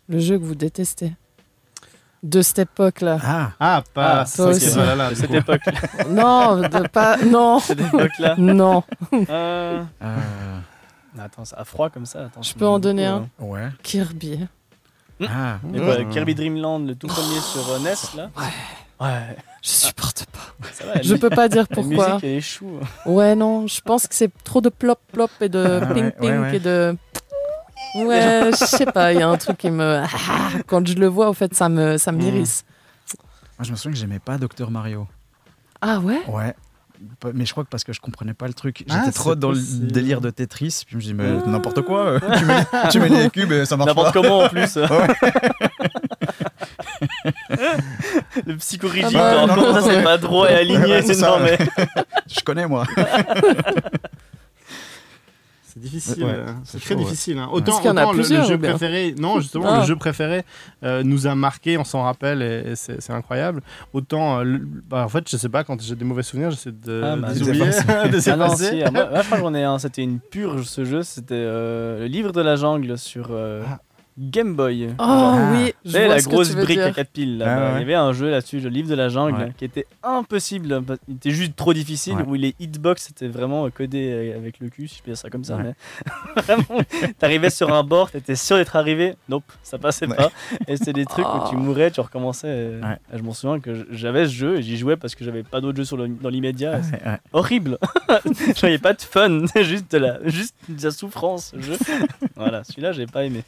Le 0.09 0.19
jeu 0.19 0.37
que 0.37 0.43
vous 0.43 0.53
détestez 0.53 1.13
de 2.23 2.41
cette 2.41 2.59
époque-là. 2.59 3.17
Ah, 3.23 3.51
Ah, 3.57 3.83
pas 3.93 4.19
Ah, 4.19 4.25
ça, 4.25 4.47
aussi. 4.47 4.67
voilà, 4.71 4.95
là, 4.95 5.09
de 5.11 5.15
cette 5.15 5.31
époque, 5.33 5.61
non, 6.09 6.57
de 6.57 6.87
pas. 6.89 7.15
Non, 7.23 7.59
cette 7.59 7.79
époque-là. 7.79 8.35
non. 8.37 8.83
Euh, 9.13 9.81
euh, 10.01 10.59
Attends, 11.17 11.45
ça 11.45 11.55
a 11.57 11.63
froid 11.63 11.89
comme 11.89 12.05
ça. 12.05 12.25
Attends, 12.25 12.41
Je 12.41 12.53
peux 12.53 12.67
en 12.67 12.79
donner 12.79 13.05
un. 13.05 13.15
hein. 13.19 13.29
ouais. 13.39 13.69
Kirby. 13.81 14.45
Ah, 15.25 15.59
Mais 15.63 15.79
quoi, 15.79 16.03
Kirby 16.03 16.35
Dream 16.35 16.57
Land, 16.57 16.79
le 16.79 16.95
tout 16.95 17.07
premier 17.07 17.39
sur 17.39 17.71
euh, 17.71 17.79
NES, 17.79 18.17
là 18.17 18.29
Ouais. 18.99 19.37
Je 19.61 19.69
supporte 19.69 20.25
pas. 20.33 20.67
Ça 20.73 20.85
va, 20.85 20.95
la 20.95 21.01
Je 21.01 21.15
peux 21.15 21.29
pas 21.29 21.47
dire 21.47 21.65
La 21.69 21.75
pourquoi. 21.77 22.07
musique, 22.15 22.23
elle 22.25 22.29
est 22.31 22.41
chou. 22.41 22.71
Ouais, 23.05 23.35
non, 23.35 23.67
je 23.67 23.79
pense 23.79 24.05
que 24.05 24.15
c'est 24.15 24.31
trop 24.43 24.59
de 24.59 24.67
plop 24.67 24.99
plop 25.13 25.31
et 25.39 25.47
de 25.47 25.79
Ah, 25.81 25.85
ping 25.93 26.03
ouais, 26.05 26.11
ping 26.11 26.29
ouais, 26.31 26.37
ouais. 26.39 26.55
et 26.57 26.59
de. 26.59 26.97
Ouais, 27.95 28.49
je 28.51 28.65
sais 28.65 28.85
pas, 28.85 29.13
il 29.13 29.19
y 29.19 29.21
a 29.21 29.27
un 29.29 29.37
truc 29.37 29.57
qui 29.57 29.69
me. 29.71 30.01
Ah, 30.03 30.07
Quand 30.67 30.85
je 30.87 30.95
le 30.95 31.07
vois, 31.07 31.29
au 31.29 31.33
fait, 31.33 31.53
ça 31.53 31.69
me, 31.69 31.97
ça 31.97 32.11
m'irrisse. 32.11 32.63
moi 33.57 33.63
je 33.65 33.71
me 33.71 33.75
souviens 33.75 33.91
que 33.91 33.97
j'aimais 33.97 34.19
pas 34.19 34.37
Dr 34.37 34.69
Mario. 34.71 35.07
Ah 35.81 35.99
ouais? 35.99 36.21
Ouais. 36.27 36.55
Mais 37.33 37.45
je 37.45 37.51
crois 37.51 37.65
que 37.65 37.69
parce 37.69 37.83
que 37.83 37.91
je 37.91 37.99
comprenais 37.99 38.33
pas 38.33 38.47
le 38.47 38.53
truc. 38.53 38.85
Ah, 38.89 38.93
J'étais 38.93 39.05
c'est 39.07 39.11
trop 39.11 39.35
dans 39.35 39.49
possible. 39.49 39.87
le 39.87 39.91
délire 39.91 40.21
de 40.21 40.29
Tetris. 40.29 40.83
Puis 40.85 40.93
je 40.93 40.95
me 40.97 41.01
dis, 41.01 41.13
mais 41.13 41.51
n'importe 41.51 41.81
quoi. 41.81 42.05
euh, 42.05 42.19
tu, 42.37 42.45
mets, 42.45 42.65
tu 42.91 42.99
mets 43.01 43.09
les 43.09 43.29
cubes 43.29 43.51
et 43.51 43.65
ça 43.65 43.75
marche 43.75 43.89
N'importe 43.89 44.13
comment 44.13 44.39
en 44.39 44.47
plus. 44.49 44.77
le 48.45 48.55
psychorigide, 48.57 49.17
Ah 49.19 49.45
bah, 49.47 49.55
ça 49.73 49.81
c'est 49.81 50.01
pas 50.03 50.17
droit 50.17 50.49
et 50.49 50.55
aligné, 50.55 50.77
Ouais, 50.85 51.01
c'est 51.01 51.07
c'est 51.13 51.21
ça. 51.21 51.27
non 51.31 51.39
mais. 51.43 51.57
Je 52.27 52.39
connais 52.41 52.67
moi. 52.67 52.85
C'est 55.83 55.89
difficile, 55.89 56.23
Ouais, 56.23 56.29
euh, 56.33 56.45
c'est 56.63 56.79
très 56.79 56.93
chaud, 56.95 56.99
difficile. 57.01 57.37
hein. 57.39 57.49
Autant, 57.51 57.65
Parce 57.65 57.77
qu'il 57.81 57.87
y 57.89 57.91
en 57.91 57.97
a 57.97 58.03
autant 58.03 58.11
le- 58.13 58.17
le, 58.17 58.43
jeu 58.45 58.57
préféré, 58.57 59.15
non 59.19 59.39
justement 59.41 59.65
Ah. 59.67 59.79
le 59.81 59.85
jeu 59.85 59.95
préféré 59.97 60.43
euh, 60.83 61.03
nous 61.03 61.27
a 61.27 61.35
marqué, 61.35 61.77
on 61.77 61.83
s'en 61.83 62.03
rappelle 62.03 62.41
et, 62.41 62.71
et 62.71 62.75
c'est 62.77 63.01
c'est 63.01 63.11
incroyable. 63.11 63.61
Autant, 63.91 64.39
euh, 64.39 64.43
le- 64.43 64.59
bah, 64.59 65.03
en 65.03 65.09
fait, 65.09 65.29
je 65.29 65.35
sais 65.35 65.49
pas 65.49 65.63
quand 65.65 65.81
j'ai 65.81 65.95
des 65.95 66.05
mauvais 66.05 66.23
souvenirs, 66.23 66.51
j'essaie 66.51 66.71
de 66.71 67.01
Ah, 67.03 67.15
bah, 67.17 67.27
les 67.33 67.41
oublier, 67.41 67.65
de 67.65 68.29
Ah 68.31 68.35
non, 68.37 68.55
si, 68.55 68.81
ah, 68.81 68.91
moi, 68.91 69.09
moi, 69.09 69.19
je 69.21 69.25
crois 69.25 69.37
que 69.39 69.43
j'en 69.43 69.53
ai 69.53 69.63
un, 69.63 69.77
c'était 69.77 70.03
une 70.03 70.19
purge 70.21 70.63
ce 70.63 70.85
jeu, 70.85 71.03
c'était 71.03 71.33
euh, 71.35 71.99
le 71.99 72.05
livre 72.05 72.31
de 72.31 72.39
la 72.41 72.55
jungle 72.55 72.97
sur 72.97 73.27
euh, 73.31 73.61
Ah. 73.67 73.79
Game 74.17 74.55
Boy. 74.55 74.89
Oh 74.91 74.95
Ah. 74.99 75.51
oui, 75.53 75.73
je 75.85 75.91
vois 75.91 76.07
la 76.07 76.19
ce 76.19 76.27
que 76.27 76.33
grosse 76.33 76.49
tu 76.51 76.55
veux 76.55 76.63
brique 76.63 76.77
à 76.79 76.85
dire. 76.85 76.95
4 76.95 77.09
piles. 77.09 77.37
là, 77.39 77.45
Ah, 77.47 77.59
bah, 77.59 77.65
ouais. 77.65 77.77
Il 77.77 77.79
y 77.79 77.83
avait 77.83 77.93
un 77.95 78.13
jeu 78.13 78.29
là-dessus, 78.29 78.59
le 78.59 78.69
livre 78.69 78.89
de 78.89 78.95
la 78.95 79.09
jungle, 79.09 79.39
Ouais. 79.39 79.51
qui 79.57 79.65
était 79.65 79.85
impossible. 80.03 80.81
parce- 80.83 80.99
Il 81.07 81.15
était 81.15 81.31
juste 81.31 81.55
trop 81.55 81.73
difficile. 81.73 82.13
Ouais. 82.15 82.23
Où 82.27 82.33
les 82.35 82.55
hitbox 82.59 83.09
étaient 83.09 83.27
vraiment 83.27 83.69
codés 83.69 84.11
euh, 84.33 84.37
avec 84.37 84.59
le 84.59 84.69
cul, 84.69 84.87
si 84.87 84.97
je 84.97 85.01
peux 85.03 85.11
dire 85.11 85.17
ça 85.17 85.29
comme 85.29 85.43
ça. 85.43 85.57
Mais 85.57 85.73
vraiment, 86.43 86.81
t'arrivais 87.19 87.49
sur 87.49 87.73
un 87.73 87.83
bord, 87.83 88.11
t'étais 88.11 88.35
sûr 88.35 88.57
d'être 88.57 88.75
arrivé. 88.75 89.15
Nope, 89.29 89.43
ça 89.63 89.77
passait 89.77 90.07
Ouais. 90.07 90.15
pas. 90.15 90.31
Et 90.67 90.77
c'était 90.77 90.93
des 90.93 91.05
trucs 91.05 91.25
où 91.25 91.49
tu 91.49 91.55
Oh. 91.55 91.59
mourais, 91.59 91.91
tu 91.91 91.99
recommençais. 92.01 92.47
et- 92.47 92.83
Ouais. 92.83 92.97
et 93.13 93.17
je 93.17 93.23
m'en 93.23 93.33
souviens 93.33 93.59
que 93.59 93.85
j'avais 93.91 94.25
ce 94.27 94.31
jeu 94.33 94.57
et 94.57 94.61
j'y 94.61 94.77
jouais 94.77 94.95
parce 94.97 95.15
que 95.15 95.23
j'avais 95.25 95.43
pas 95.43 95.59
d'autres 95.61 95.77
jeux 95.77 95.85
sur 95.85 95.97
le- 95.97 96.07
dans 96.07 96.29
l'immédiat. 96.29 96.73
Ouais, 96.79 97.09
ouais. 97.11 97.17
horrible. 97.33 97.77
Je 98.55 98.59
voyais 98.59 98.77
pas 98.77 98.93
de 98.93 99.01
fun, 99.01 99.45
juste 99.61 99.91
de 99.91 99.97
la, 99.97 100.19
juste 100.29 100.55
de 100.69 100.83
la 100.83 100.91
souffrance. 100.91 101.53
voilà, 102.35 102.63
celui-là 102.63 102.91
j'ai 102.91 103.07
pas 103.07 103.25
aimé, 103.25 103.43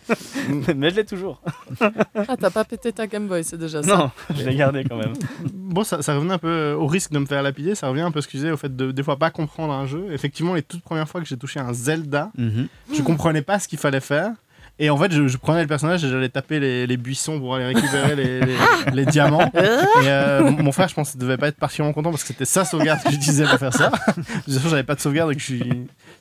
mais 0.75 0.89
je 0.91 0.95
l'ai 0.95 1.05
toujours. 1.05 1.41
Ah, 1.81 2.37
t'as 2.37 2.49
pas 2.49 2.63
pété 2.63 2.91
ta 2.93 3.07
Game 3.07 3.27
Boy, 3.27 3.43
c'est 3.43 3.57
déjà 3.57 3.81
ça. 3.83 3.95
Non, 3.97 4.11
je 4.35 4.43
l'ai 4.45 4.55
gardé 4.55 4.83
quand 4.83 4.97
même. 4.97 5.13
Bon, 5.53 5.83
ça, 5.83 6.01
ça 6.01 6.15
revenait 6.15 6.33
un 6.33 6.37
peu 6.39 6.47
euh, 6.47 6.75
au 6.75 6.87
risque 6.87 7.11
de 7.11 7.19
me 7.19 7.25
faire 7.25 7.41
lapider, 7.43 7.75
ça 7.75 7.89
revient 7.89 8.01
un 8.01 8.11
peu, 8.11 8.19
excusez, 8.19 8.51
au 8.51 8.57
fait 8.57 8.75
de 8.75 8.91
des 8.91 9.03
fois 9.03 9.17
pas 9.17 9.31
comprendre 9.31 9.73
un 9.73 9.85
jeu. 9.85 10.07
Effectivement, 10.11 10.53
les 10.53 10.61
toutes 10.63 10.81
premières 10.83 11.07
fois 11.09 11.21
que 11.21 11.27
j'ai 11.27 11.37
touché 11.37 11.59
un 11.59 11.73
Zelda, 11.73 12.31
Mhm. 12.37 12.67
je 12.93 13.01
comprenais 13.01 13.41
pas 13.41 13.59
ce 13.59 13.67
qu'il 13.67 13.79
fallait 13.79 13.99
faire. 13.99 14.31
Et 14.77 14.89
en 14.89 14.97
fait, 14.97 15.09
je, 15.13 15.25
je 15.27 15.38
prenais 15.38 15.61
le 15.61 15.67
personnage 15.67 16.03
et 16.03 16.09
j'allais 16.09 16.27
taper 16.27 16.59
les, 16.59 16.85
les 16.85 16.97
buissons 16.97 17.39
pour 17.39 17.55
aller 17.55 17.65
récupérer 17.65 18.13
les, 18.17 18.41
les- 18.41 18.57
les 18.93 19.05
diamants. 19.05 19.49
Et 19.55 20.07
euh, 20.09 20.51
mon- 20.51 20.73
frère, 20.73 20.89
je 20.89 20.93
pense, 20.95 21.15
devait 21.15 21.38
pas 21.38 21.47
être 21.47 21.55
particulièrement 21.57 21.93
content 21.93 22.09
parce 22.11 22.23
que 22.23 22.27
c'était 22.27 22.43
sa 22.43 22.65
sauvegarde 22.65 23.01
que 23.01 23.09
j'utilisais 23.11 23.45
pour 23.45 23.57
faire 23.57 23.71
ça. 23.73 23.89
J'avais 24.49 24.83
pas 24.83 24.95
de 24.95 24.99
sauvegarde 24.99 25.31
et 25.31 25.35
que 25.35 25.41
je 25.41 25.55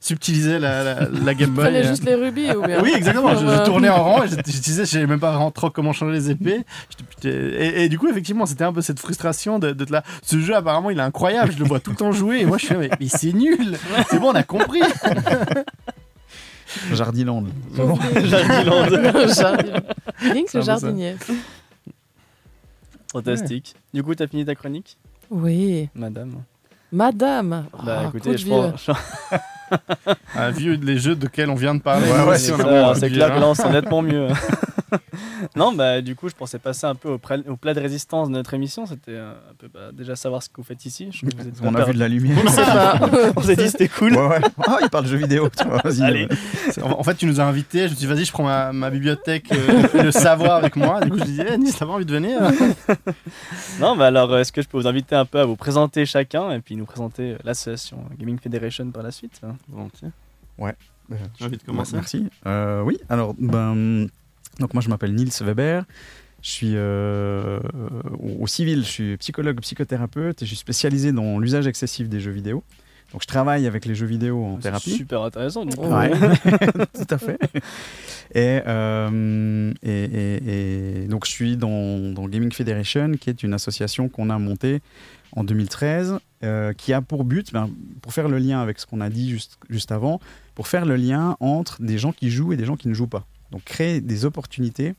subtilisais 0.01 0.61
la, 0.61 0.85
la, 0.85 0.95
la 1.11 1.35
Game 1.35 1.49
Tu 1.49 1.55
Boy. 1.57 1.65
prenais 1.65 1.85
euh. 1.85 1.89
juste 1.89 2.05
les 2.05 2.15
rubis 2.15 2.53
ou 2.53 2.63
bien 2.63 2.81
Oui, 2.81 2.93
exactement. 2.95 3.35
Je, 3.35 3.65
tournais 3.65 3.89
en 3.89 4.05
rond 4.05 4.23
et 4.23 4.29
je, 4.29 4.37
je 4.37 4.61
disais, 4.61 4.85
je 4.85 4.91
savais 4.91 5.07
même 5.09 5.19
pas 5.19 5.31
vraiment 5.33 5.51
trop 5.51 5.71
comment 5.71 5.93
changer 5.93 6.13
les 6.13 6.31
épées. 6.31 6.61
Et, 7.25 7.85
et 7.85 7.89
du 7.89 7.99
coup, 7.99 8.09
effectivement, 8.09 8.47
c'était 8.47 8.63
un 8.65 8.73
peu 8.73 8.83
cette 8.83 9.01
frustration 9.01 9.59
de- 9.59 9.73
d'être 9.73 9.91
là. 9.91 10.05
Ce 10.23 10.39
jeu, 10.39 10.55
apparemment, 10.55 10.91
il 10.91 10.99
est 11.01 11.03
incroyable. 11.03 11.51
Je 11.53 11.59
le 11.59 11.65
vois 11.65 11.81
tout 11.81 11.91
le 11.91 11.97
temps 11.97 12.13
jouer. 12.13 12.39
Et 12.43 12.45
moi, 12.45 12.59
je 12.59 12.67
suis 12.67 12.75
là, 12.75 12.81
mais, 12.81 12.91
mais 13.01 13.09
c'est 13.09 13.33
nul. 13.33 13.77
C'est 14.11 14.21
bon, 14.21 14.29
on 14.31 14.35
a 14.37 14.45
compris. 14.45 14.81
Jardiland. 16.93 17.45
Jardiland. 18.25 19.29
Jardin. 19.29 19.81
Link 20.23 20.47
C'est 20.49 20.59
le 20.59 20.65
jardinier. 20.65 21.17
Fantastique. 23.13 23.75
Du 23.93 24.03
coup, 24.03 24.15
t'as 24.15 24.27
fini 24.27 24.45
ta 24.45 24.55
chronique, 24.55 24.97
Oui. 25.31 25.89
madame 25.95 26.43
Madame. 26.93 27.67
Bah 27.85 28.03
Ah, 28.05 28.09
écoutez, 28.09 28.37
je 28.39 28.47
pense. 28.49 28.89
Un 30.37 30.51
vieux, 30.51 30.79
les 30.83 30.99
jeux 30.99 31.15
desquels 31.15 31.51
on 31.51 31.55
vient 31.55 31.75
de 31.75 31.81
parler. 31.81 32.07
Ouais, 32.11 32.25
ouais, 32.25 32.39
c'est 32.39 32.53
C'est 32.53 33.11
que 33.11 33.21
hein. 33.21 33.41
là, 33.41 33.49
on 33.49 33.55
sent 33.55 33.71
nettement 33.71 34.03
mieux. 34.03 34.29
non, 35.57 35.73
bah 35.73 36.01
du 36.01 36.15
coup, 36.15 36.29
je 36.29 36.35
pensais 36.35 36.59
passer 36.59 36.87
un 36.87 36.95
peu 36.95 37.11
au, 37.11 37.19
plat 37.19 37.75
de 37.75 37.81
résistance 37.81 38.29
de 38.29 38.35
notre 38.35 38.55
émission. 38.55 38.87
C'était 38.87 39.13
euh, 39.13 39.33
un 39.33 39.55
peu 39.59 39.69
bah, 39.73 39.91
déjà 39.93 40.17
savoir 40.17 40.43
ce 40.43 40.49
que 40.49 40.57
vous 40.57 40.65
faites 40.65 40.85
ici. 40.85 41.09
Je 41.11 41.27
vous 41.27 41.33
On 41.63 41.75
a 41.75 41.85
vu 41.85 41.95
de 41.95 41.99
la 41.99 42.09
lumière. 42.09 42.37
Pas. 42.45 43.01
On 43.37 43.43
s'est 43.43 43.57
dit 43.57 43.69
c'était 43.69 43.89
cool. 43.89 44.15
Ouais, 44.15 44.27
ouais. 44.27 44.41
Ah, 44.67 44.79
il 44.83 44.91
parle 44.91 45.07
jeux 45.07 45.17
vidéo. 45.17 45.49
Tu 45.57 45.67
vois, 45.67 45.81
vas-y. 45.83 46.03
Allez. 46.03 46.29
En 46.83 47.03
fait, 47.03 47.15
tu 47.15 47.27
nous 47.27 47.41
as 47.41 47.45
invités. 47.45 47.81
Je 47.81 47.85
me 47.85 47.89
suis 47.89 47.97
dit, 47.99 48.07
vas-y, 48.07 48.25
je 48.25 48.33
prends 48.33 48.45
ma, 48.45 48.73
ma 48.73 48.91
bibliothèque 48.91 49.53
euh, 49.53 50.03
le 50.05 50.11
savoir 50.11 50.57
avec 50.57 50.77
moi. 50.77 51.01
Du 51.01 51.11
coup, 51.11 51.19
je 51.19 51.25
disais, 51.25 51.47
eh, 51.53 51.59
Nice, 51.59 51.77
t'as 51.79 51.87
pas 51.87 51.93
envie 51.93 52.07
de 52.07 52.13
venir 52.13 52.41
Non, 53.81 53.97
bah 53.97 54.07
alors, 54.07 54.37
est-ce 54.39 54.53
que 54.53 54.63
je 54.63 54.69
peux 54.69 54.79
vous 54.79 54.87
inviter 54.87 55.15
un 55.15 55.25
peu 55.25 55.41
à 55.41 55.45
vous 55.45 55.57
présenter 55.57 56.07
chacun 56.07 56.51
et 56.53 56.61
puis 56.61 56.77
nous 56.77 56.87
présenter 56.87 57.33
euh, 57.33 57.39
l'association 57.45 57.99
Gaming 58.19 58.39
Federation 58.39 58.91
par 58.91 59.03
la 59.03 59.11
suite? 59.11 59.41
Hein 59.55 59.59
Volontiers. 59.69 60.09
Euh, 60.61 61.17
J'ai 61.39 61.45
envie 61.45 61.57
de 61.59 61.63
commencer. 61.63 61.95
Merci. 61.95 62.29
Euh, 62.47 62.83
oui, 62.83 62.99
alors, 63.09 63.35
ben, 63.39 64.07
donc 64.61 64.73
moi 64.75 64.83
je 64.83 64.89
m'appelle 64.89 65.15
Niels 65.15 65.31
Weber. 65.43 65.85
Je 66.43 66.51
suis 66.51 66.73
euh, 66.75 67.59
au 68.41 68.47
civil, 68.47 68.81
je 68.85 68.89
suis 68.91 69.17
psychologue, 69.17 69.59
psychothérapeute 69.61 70.43
et 70.43 70.45
je 70.45 70.49
suis 70.51 70.57
spécialisé 70.59 71.11
dans 71.13 71.39
l'usage 71.39 71.67
excessif 71.67 72.09
des 72.09 72.21
jeux 72.21 72.31
vidéo. 72.33 72.63
Donc 73.13 73.23
je 73.23 73.27
travaille 73.27 73.67
avec 73.67 73.85
les 73.87 73.95
jeux 73.95 74.07
vidéo 74.07 74.45
en 74.45 74.57
C'est 74.57 74.63
thérapie. 74.65 74.91
super 74.91 75.23
intéressant 75.23 75.65
coup. 75.77 75.87
Ouais, 75.87 76.11
tout 76.95 77.07
à 77.15 77.19
fait. 77.19 77.39
Et, 78.35 78.61
euh, 78.67 79.73
et, 79.83 80.05
et- 80.05 81.03
et 81.05 81.07
donc 81.09 81.25
je 81.27 81.31
suis 81.31 81.57
dans, 81.57 82.13
dans 82.13 82.27
Gaming 82.29 82.53
Federation, 82.53 83.13
qui 83.21 83.31
est 83.31 83.43
une 83.43 83.55
association 83.55 84.09
qu'on 84.09 84.31
a 84.31 84.39
montée 84.39 84.81
en 85.37 85.45
2013, 85.45 86.19
euh, 86.45 86.73
qui 86.73 86.93
a 86.93 87.01
pour 87.01 87.25
but, 87.25 87.53
ben, 87.53 87.71
pour 88.03 88.13
faire 88.13 88.29
le 88.29 88.39
lien 88.39 88.61
avec 88.61 88.79
ce 88.79 88.87
qu'on 88.87 89.01
a 89.01 89.11
dit 89.11 89.39
juste, 89.69 89.93
avant, 89.93 90.21
pour 90.55 90.69
faire 90.69 90.85
le 90.85 90.97
lien 90.97 91.37
entre 91.41 91.83
des 91.83 91.99
gens 91.99 92.13
qui 92.13 92.31
jouent 92.31 92.53
et 92.53 92.57
des 92.57 92.65
gens 92.65 92.77
qui 92.77 92.89
ne 92.89 92.95
jouent 92.95 93.09
pas. 93.09 93.27
Donc 93.51 93.65
créer 93.65 94.01
des 94.01 94.25
opportunités 94.25 94.95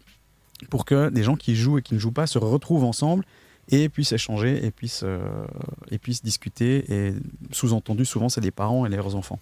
pour 0.69 0.85
que 0.85 1.09
des 1.09 1.23
gens 1.23 1.35
qui 1.35 1.55
jouent 1.55 1.77
et 1.77 1.81
qui 1.81 1.93
ne 1.93 1.99
jouent 1.99 2.11
pas 2.11 2.27
se 2.27 2.37
retrouvent 2.37 2.83
ensemble 2.83 3.23
et 3.69 3.89
puissent 3.89 4.11
échanger 4.11 4.65
et 4.65 4.71
puissent, 4.71 5.03
euh, 5.03 5.45
et 5.91 5.97
puissent 5.97 6.23
discuter. 6.23 6.91
Et 6.91 7.13
sous-entendu, 7.51 8.05
souvent, 8.05 8.29
c'est 8.29 8.41
les 8.41 8.51
parents 8.51 8.85
et 8.85 8.89
leurs 8.89 9.15
enfants. 9.15 9.39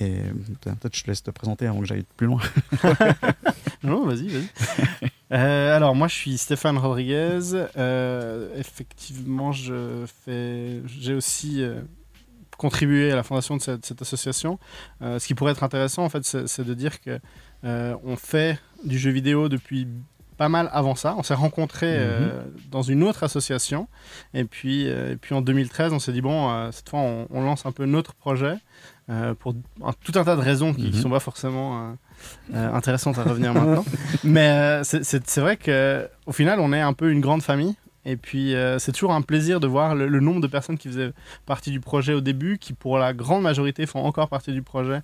Et 0.00 0.16
peut-être 0.60 0.94
je 0.94 1.02
te 1.02 1.10
laisse 1.10 1.22
te 1.22 1.30
présenter 1.30 1.66
avant 1.66 1.80
que 1.80 1.86
j'aille 1.86 2.04
plus 2.16 2.26
loin. 2.26 2.40
Non, 3.84 4.04
vas-y, 4.06 4.28
vas-y. 4.28 4.48
Euh, 5.30 5.76
alors, 5.76 5.94
moi, 5.94 6.08
je 6.08 6.14
suis 6.14 6.38
Stéphane 6.38 6.78
Rodriguez. 6.78 7.40
Euh, 7.76 8.48
effectivement, 8.56 9.52
je 9.52 10.06
fais, 10.24 10.80
j'ai 10.86 11.12
aussi 11.12 11.62
euh, 11.62 11.82
contribué 12.56 13.12
à 13.12 13.14
la 13.14 13.22
fondation 13.22 13.54
de 13.58 13.60
cette, 13.60 13.84
cette 13.84 14.00
association. 14.00 14.58
Ce 15.02 15.24
qui 15.26 15.34
pourrait 15.34 15.52
être 15.52 15.64
intéressant, 15.64 16.02
en 16.02 16.08
fait, 16.08 16.24
c'est, 16.24 16.64
de 16.64 16.72
dire 16.72 17.02
que 17.02 17.20
on 17.62 18.16
fait 18.16 18.58
du 18.84 18.98
jeu 18.98 19.10
vidéo 19.10 19.50
depuis 19.50 19.86
pas 20.38 20.48
mal 20.48 20.70
avant 20.72 20.94
ça. 20.94 21.14
On 21.18 21.22
s'est 21.22 21.34
rencontrés 21.34 21.96
euh, 21.98 22.44
dans 22.70 22.80
une 22.80 23.02
autre 23.02 23.24
association. 23.24 23.88
Et 24.32 24.44
puis, 24.44 24.88
euh, 24.88 25.12
et 25.12 25.16
puis 25.16 25.34
en 25.34 25.42
2013, 25.42 25.92
on 25.92 25.98
s'est 25.98 26.12
dit, 26.12 26.22
bon, 26.22 26.48
euh, 26.50 26.70
cette 26.70 26.88
fois, 26.88 27.00
on, 27.00 27.26
on 27.30 27.42
lance 27.42 27.66
un 27.66 27.72
peu 27.72 27.84
notre 27.84 28.14
projet 28.14 28.54
euh, 29.10 29.34
pour 29.34 29.54
un- 29.84 29.92
tout 30.04 30.12
un 30.18 30.24
tas 30.24 30.36
de 30.36 30.40
raisons 30.40 30.74
qui 30.74 30.82
ne 30.90 30.96
Mhm. 30.96 31.02
sont 31.02 31.10
pas 31.10 31.20
forcément 31.20 31.78
euh, 31.78 31.92
euh, 32.54 32.72
intéressantes 32.74 33.18
à 33.18 33.22
revenir 33.22 33.52
maintenant. 33.54 33.84
Mais 34.24 34.80
c'est- 34.84 35.38
vrai 35.40 35.56
qu'au 35.56 36.32
final, 36.32 36.60
on 36.60 36.72
est 36.72 36.80
un 36.80 36.92
peu 36.92 37.10
une 37.10 37.20
grande 37.20 37.42
famille. 37.42 37.74
Et 38.04 38.16
puis, 38.16 38.54
c'est 38.78 38.92
toujours 38.92 39.12
un 39.12 39.20
plaisir 39.20 39.60
de 39.60 39.66
voir 39.66 39.94
le, 39.94 40.08
le 40.08 40.20
nombre 40.20 40.40
de 40.40 40.46
personnes 40.46 40.78
qui 40.78 40.88
faisaient 40.88 41.12
partie 41.44 41.70
du 41.70 41.80
projet 41.80 42.14
au 42.14 42.22
début, 42.22 42.56
qui 42.56 42.72
pour 42.72 42.96
la 42.96 43.12
grande 43.12 43.42
majorité 43.42 43.84
font 43.84 44.02
encore 44.02 44.28
partie 44.30 44.52
du 44.52 44.62
projet 44.62 45.02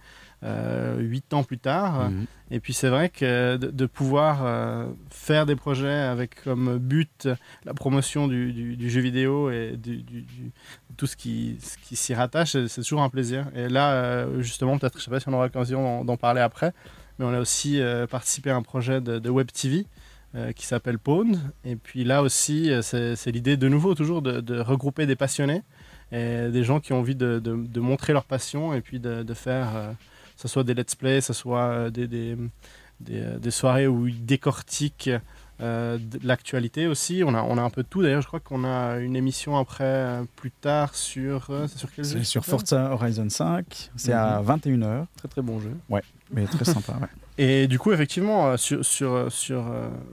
huit 0.98 1.32
ans 1.32 1.42
plus 1.42 1.58
tard. 1.58 2.10
Mhm. 2.10 2.26
Et 2.50 2.60
puis 2.60 2.72
c'est 2.72 2.88
vrai 2.90 3.08
que 3.08 3.56
de, 3.56 3.70
de 3.70 3.86
pouvoir 3.86 4.40
euh, 4.44 4.86
faire 5.10 5.46
des 5.46 5.56
projets 5.56 5.88
avec 5.92 6.42
comme 6.44 6.78
but 6.78 7.28
la 7.64 7.72
promotion 7.74 8.28
du, 8.28 8.52
du- 8.52 8.76
du 8.76 8.90
jeu 8.90 9.00
vidéo 9.00 9.50
et 9.50 9.76
du, 9.76 10.02
du- 10.02 10.22
du- 10.22 10.52
tout 10.96 11.06
ce 11.06 11.16
qui, 11.16 11.56
ce 11.60 11.76
qui 11.78 11.96
s'y 11.96 12.14
rattache, 12.14 12.52
c'est 12.68 12.82
toujours 12.82 13.02
un 13.02 13.08
plaisir. 13.08 13.46
Et 13.56 13.68
là, 13.68 13.92
euh, 13.92 14.40
justement, 14.42 14.78
peut-être, 14.78 14.98
je 14.98 15.04
sais 15.04 15.10
pas 15.10 15.18
si 15.20 15.28
on 15.28 15.32
aura 15.32 15.44
l'occasion 15.44 16.04
d'en- 16.04 16.16
parler 16.16 16.40
après, 16.42 16.72
mais 17.18 17.24
on 17.24 17.32
a 17.32 17.40
aussi 17.40 17.80
euh, 17.80 18.06
participé 18.06 18.50
à 18.50 18.56
un 18.56 18.62
projet 18.62 19.00
de, 19.00 19.18
de 19.18 19.30
Web 19.30 19.48
TV 19.50 19.86
euh, 20.36 20.52
qui 20.52 20.66
s'appelle 20.66 20.98
Pwn. 20.98 21.40
Et 21.64 21.74
puis 21.76 22.04
là 22.04 22.22
aussi, 22.22 22.70
euh, 22.70 22.82
c'est 22.82 23.32
l'idée 23.32 23.56
de 23.56 23.68
nouveau 23.68 23.94
toujours 23.94 24.20
de, 24.22 24.40
de 24.40 24.60
regrouper 24.60 25.06
des 25.06 25.16
passionnés 25.16 25.62
et 26.12 26.48
des 26.50 26.62
gens 26.62 26.78
qui 26.78 26.92
ont 26.92 26.98
envie 27.00 27.16
de, 27.16 27.40
montrer 27.80 28.12
leur 28.12 28.24
passion 28.26 28.74
et 28.74 28.80
puis 28.82 29.00
de, 29.00 29.24
faire, 29.34 29.74
euh, 29.74 29.92
ce 30.36 30.48
soit 30.48 30.64
des 30.64 30.74
let's 30.74 30.94
play, 30.94 31.18
que 31.18 31.24
ce 31.24 31.32
soit 31.32 31.62
euh, 31.62 31.90
des, 31.90 32.06
des, 32.08 32.36
des, 33.00 33.20
euh, 33.20 33.38
des 33.38 33.50
soirées 33.50 33.86
où 33.86 34.06
ils 34.06 34.24
décortiquent 34.24 35.10
euh, 35.60 35.98
de 35.98 36.26
l'actualité 36.26 36.86
aussi. 36.88 37.22
On 37.24 37.34
a, 37.34 37.42
on 37.42 37.56
a 37.58 37.62
un 37.62 37.70
peu 37.70 37.82
de 37.84 37.88
tout. 37.88 38.02
D'ailleurs, 38.02 38.22
je 38.22 38.26
crois 38.26 38.40
qu'on 38.40 38.64
a 38.64 38.96
une 38.98 39.14
émission 39.16 39.56
après, 39.56 39.84
euh, 39.84 40.24
plus 40.36 40.50
tard, 40.50 40.94
sur. 40.96 41.46
euh, 41.50 41.66
c'est 41.68 41.78
sur 41.78 41.92
quel 41.92 42.04
jeu 42.04 42.18
C'est 42.18 42.24
sur 42.24 42.44
Forza 42.44 42.90
Horizon 42.92 43.28
5, 43.28 43.90
c'est 43.96 44.12
à 44.12 44.42
21h, 44.42 45.06
Très 45.16 45.28
très 45.28 45.42
bon 45.42 45.60
jeu. 45.60 45.72
mais 46.32 46.44
très 46.46 46.64
sympa. 46.64 46.94
ouais. 47.00 47.06
Et 47.36 47.66
du 47.66 47.80
coup, 47.80 47.90
effectivement, 47.90 48.56
sur, 48.56 48.84
sur, 48.84 49.26
sur, 49.32 49.64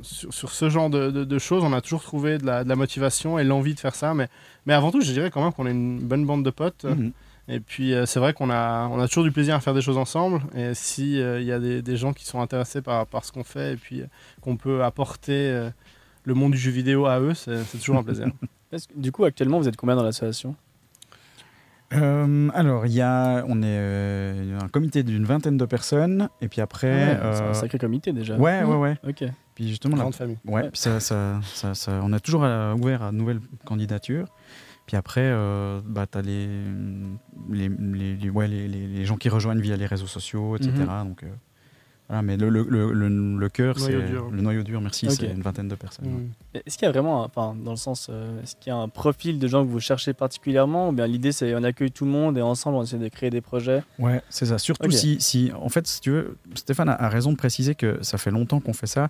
sur, 0.02 0.34
sur 0.34 0.50
ce 0.52 0.70
genre 0.72 0.90
de, 0.90 1.12
de- 1.12 1.24
de 1.24 1.38
choses, 1.40 1.64
on 1.64 1.72
a 1.72 1.80
toujours 1.80 2.02
trouvé 2.02 2.40
de 2.40 2.46
la, 2.48 2.64
de 2.64 2.70
la 2.70 2.76
motivation 2.76 3.38
et 3.38 3.44
l'envie 3.44 3.76
de 3.76 3.80
faire 3.80 3.94
ça. 3.94 4.16
Mais, 4.16 4.28
mais 4.66 4.74
avant 4.74 4.90
tout, 4.92 5.02
je 5.02 5.12
dirais 5.12 5.30
quand 5.30 5.44
même 5.44 5.54
qu'on 5.54 5.68
est 5.68 5.72
une 5.72 6.00
bonne 6.00 6.26
bande 6.26 6.44
de 6.44 6.50
potes. 6.50 6.84
Mhm. 6.86 7.12
Et 7.48 7.60
puis, 7.60 7.94
euh, 7.94 8.06
c'est 8.06 8.20
vrai 8.20 8.34
qu'on 8.34 8.50
a, 8.50 8.88
on 8.88 9.00
a 9.00 9.08
toujours 9.08 9.24
du 9.24 9.32
plaisir 9.32 9.56
à 9.56 9.60
faire 9.60 9.74
des 9.74 9.82
choses 9.82 9.98
ensemble. 9.98 10.42
Et 10.56 10.74
si 10.74 11.14
il 11.20 11.44
y 11.44 11.52
a 11.52 11.60
des, 11.60 11.82
des 11.82 11.98
gens 11.98 12.14
qui 12.14 12.26
sont 12.26 12.40
intéressés 12.42 12.82
par, 12.82 13.06
par 13.08 13.26
ce 13.26 13.32
qu'on 13.32 13.44
fait 13.44 13.74
et 13.74 13.76
puis 13.78 14.02
euh, 14.02 14.06
qu'on 14.42 14.56
peut 14.58 14.84
apporter 14.84 15.50
euh, 15.50 15.70
le 16.24 16.34
monde 16.34 16.52
du 16.52 16.58
jeu 16.58 16.72
vidéo 16.72 17.06
à 17.08 17.20
eux, 17.20 17.34
c'est 17.34 17.64
c'est 17.66 17.78
toujours 17.80 17.98
un 17.98 18.04
plaisir. 18.04 18.28
Que- 18.72 18.78
Du 18.96 19.12
coup, 19.12 19.26
actuellement, 19.26 19.58
vous 19.60 19.68
êtes 19.68 19.76
combien 19.76 19.98
dans 19.98 20.04
l'association? 20.04 20.56
Euh, 21.94 22.50
alors, 22.54 22.86
il 22.86 22.94
y 22.94 23.02
a, 23.02 23.44
on 23.50 23.62
est 23.62 23.66
euh, 23.68 24.58
un 24.62 24.70
comité 24.70 25.04
d'une 25.04 25.26
vingtaine 25.26 25.58
de 25.58 25.66
personnes, 25.66 26.30
et 26.40 26.48
puis 26.48 26.62
après. 26.62 26.88
Ouais, 26.88 27.18
C'est 27.34 27.42
euh, 27.44 27.50
un 27.50 27.54
sacré 27.54 27.78
comité 27.78 28.14
déjà. 28.14 28.38
ouais, 28.38 28.64
ouais, 28.64 28.76
ouais. 28.78 28.96
Ok. 29.06 29.26
Puis 29.56 29.68
justement, 29.68 29.98
la 29.98 30.04
Grande 30.04 30.16
famille. 30.16 30.38
Ouais, 30.46 30.54
Ouais. 30.62 30.70
puis 30.70 30.80
ça, 30.80 31.02
ça, 31.02 31.42
ça, 31.54 31.74
ça- 31.76 32.00
on 32.02 32.14
a 32.14 32.22
toujours 32.22 32.46
euh, 32.46 32.74
ouvert 32.76 33.04
à 33.04 33.12
de 33.12 33.18
nouvelles 33.18 33.42
candidatures. 33.66 34.28
Puis 34.92 34.98
après, 34.98 35.22
euh, 35.24 35.80
bah, 35.86 36.06
tu 36.06 36.18
as 36.18 36.22
les, 36.22 36.50
les, 37.50 37.70
les, 38.18 38.30
ouais, 38.30 38.50
les, 38.50 38.68
les- 38.68 38.88
les 38.88 39.06
gens 39.06 39.16
qui 39.16 39.30
rejoignent 39.30 39.62
via 39.62 39.78
les 39.78 39.86
réseaux 39.86 40.06
sociaux, 40.06 40.58
etc. 40.58 40.74
Mhm. 40.80 41.08
Donc, 41.08 41.24
euh, 41.24 41.28
voilà, 42.12 42.24
mais 42.24 42.36
le, 42.36 42.50
le, 42.50 42.66
le, 42.68 42.92
le- 42.92 43.38
le 43.40 43.50
cœur, 43.50 43.80
c'est 43.80 43.94
le 43.94 44.42
noyau 44.42 44.64
dur, 44.64 44.82
merci, 44.82 45.08
Ok. 45.08 45.14
c'est 45.18 45.32
une 45.32 45.42
vingtaine 45.42 45.70
de 45.70 45.76
personnes. 45.76 46.08
Mm. 46.10 46.58
Est-ce 46.66 46.78
qu'il 46.78 46.86
y 46.86 46.90
a 46.90 46.92
vraiment, 46.92 47.24
enfin, 47.24 47.56
dans 47.64 47.72
le 47.72 47.78
sens, 47.78 48.08
euh, 48.10 48.42
est-ce 48.44 48.58
qu'il 48.58 48.70
y 48.70 48.74
a 48.74 48.78
un 48.78 48.90
profil 48.90 49.40
de 49.40 49.48
gens 49.48 49.64
que 49.66 49.70
vous 49.72 49.80
cherchez 49.80 50.12
particulièrement 50.14 50.90
ou 50.90 50.92
bien 50.92 51.08
l'idée 51.08 51.32
c'est 51.32 51.56
on 51.56 51.64
accueille 51.64 51.92
tout 51.92 52.04
le 52.04 52.12
monde 52.12 52.38
et 52.38 52.42
ensemble 52.42 52.76
on 52.76 52.84
essaie 52.84 52.98
de 52.98 53.08
créer 53.08 53.30
des 53.30 53.40
projets? 53.40 53.82
Ouais, 53.98 54.22
c'est 54.30 54.48
ça. 54.48 54.58
Surtout 54.58 54.92
si, 54.92 55.22
si, 55.22 55.52
en 55.58 55.70
fait, 55.70 55.88
si 55.88 56.02
tu 56.02 56.12
veux, 56.12 56.36
Stéphane 56.56 56.90
a, 56.90 56.96
a 56.96 57.08
raison 57.08 57.32
de 57.32 57.38
préciser 57.38 57.76
que 57.76 57.98
ça 58.02 58.18
fait 58.18 58.32
longtemps 58.32 58.60
qu'on 58.60 58.74
fait 58.74 58.88
ça. 58.88 59.08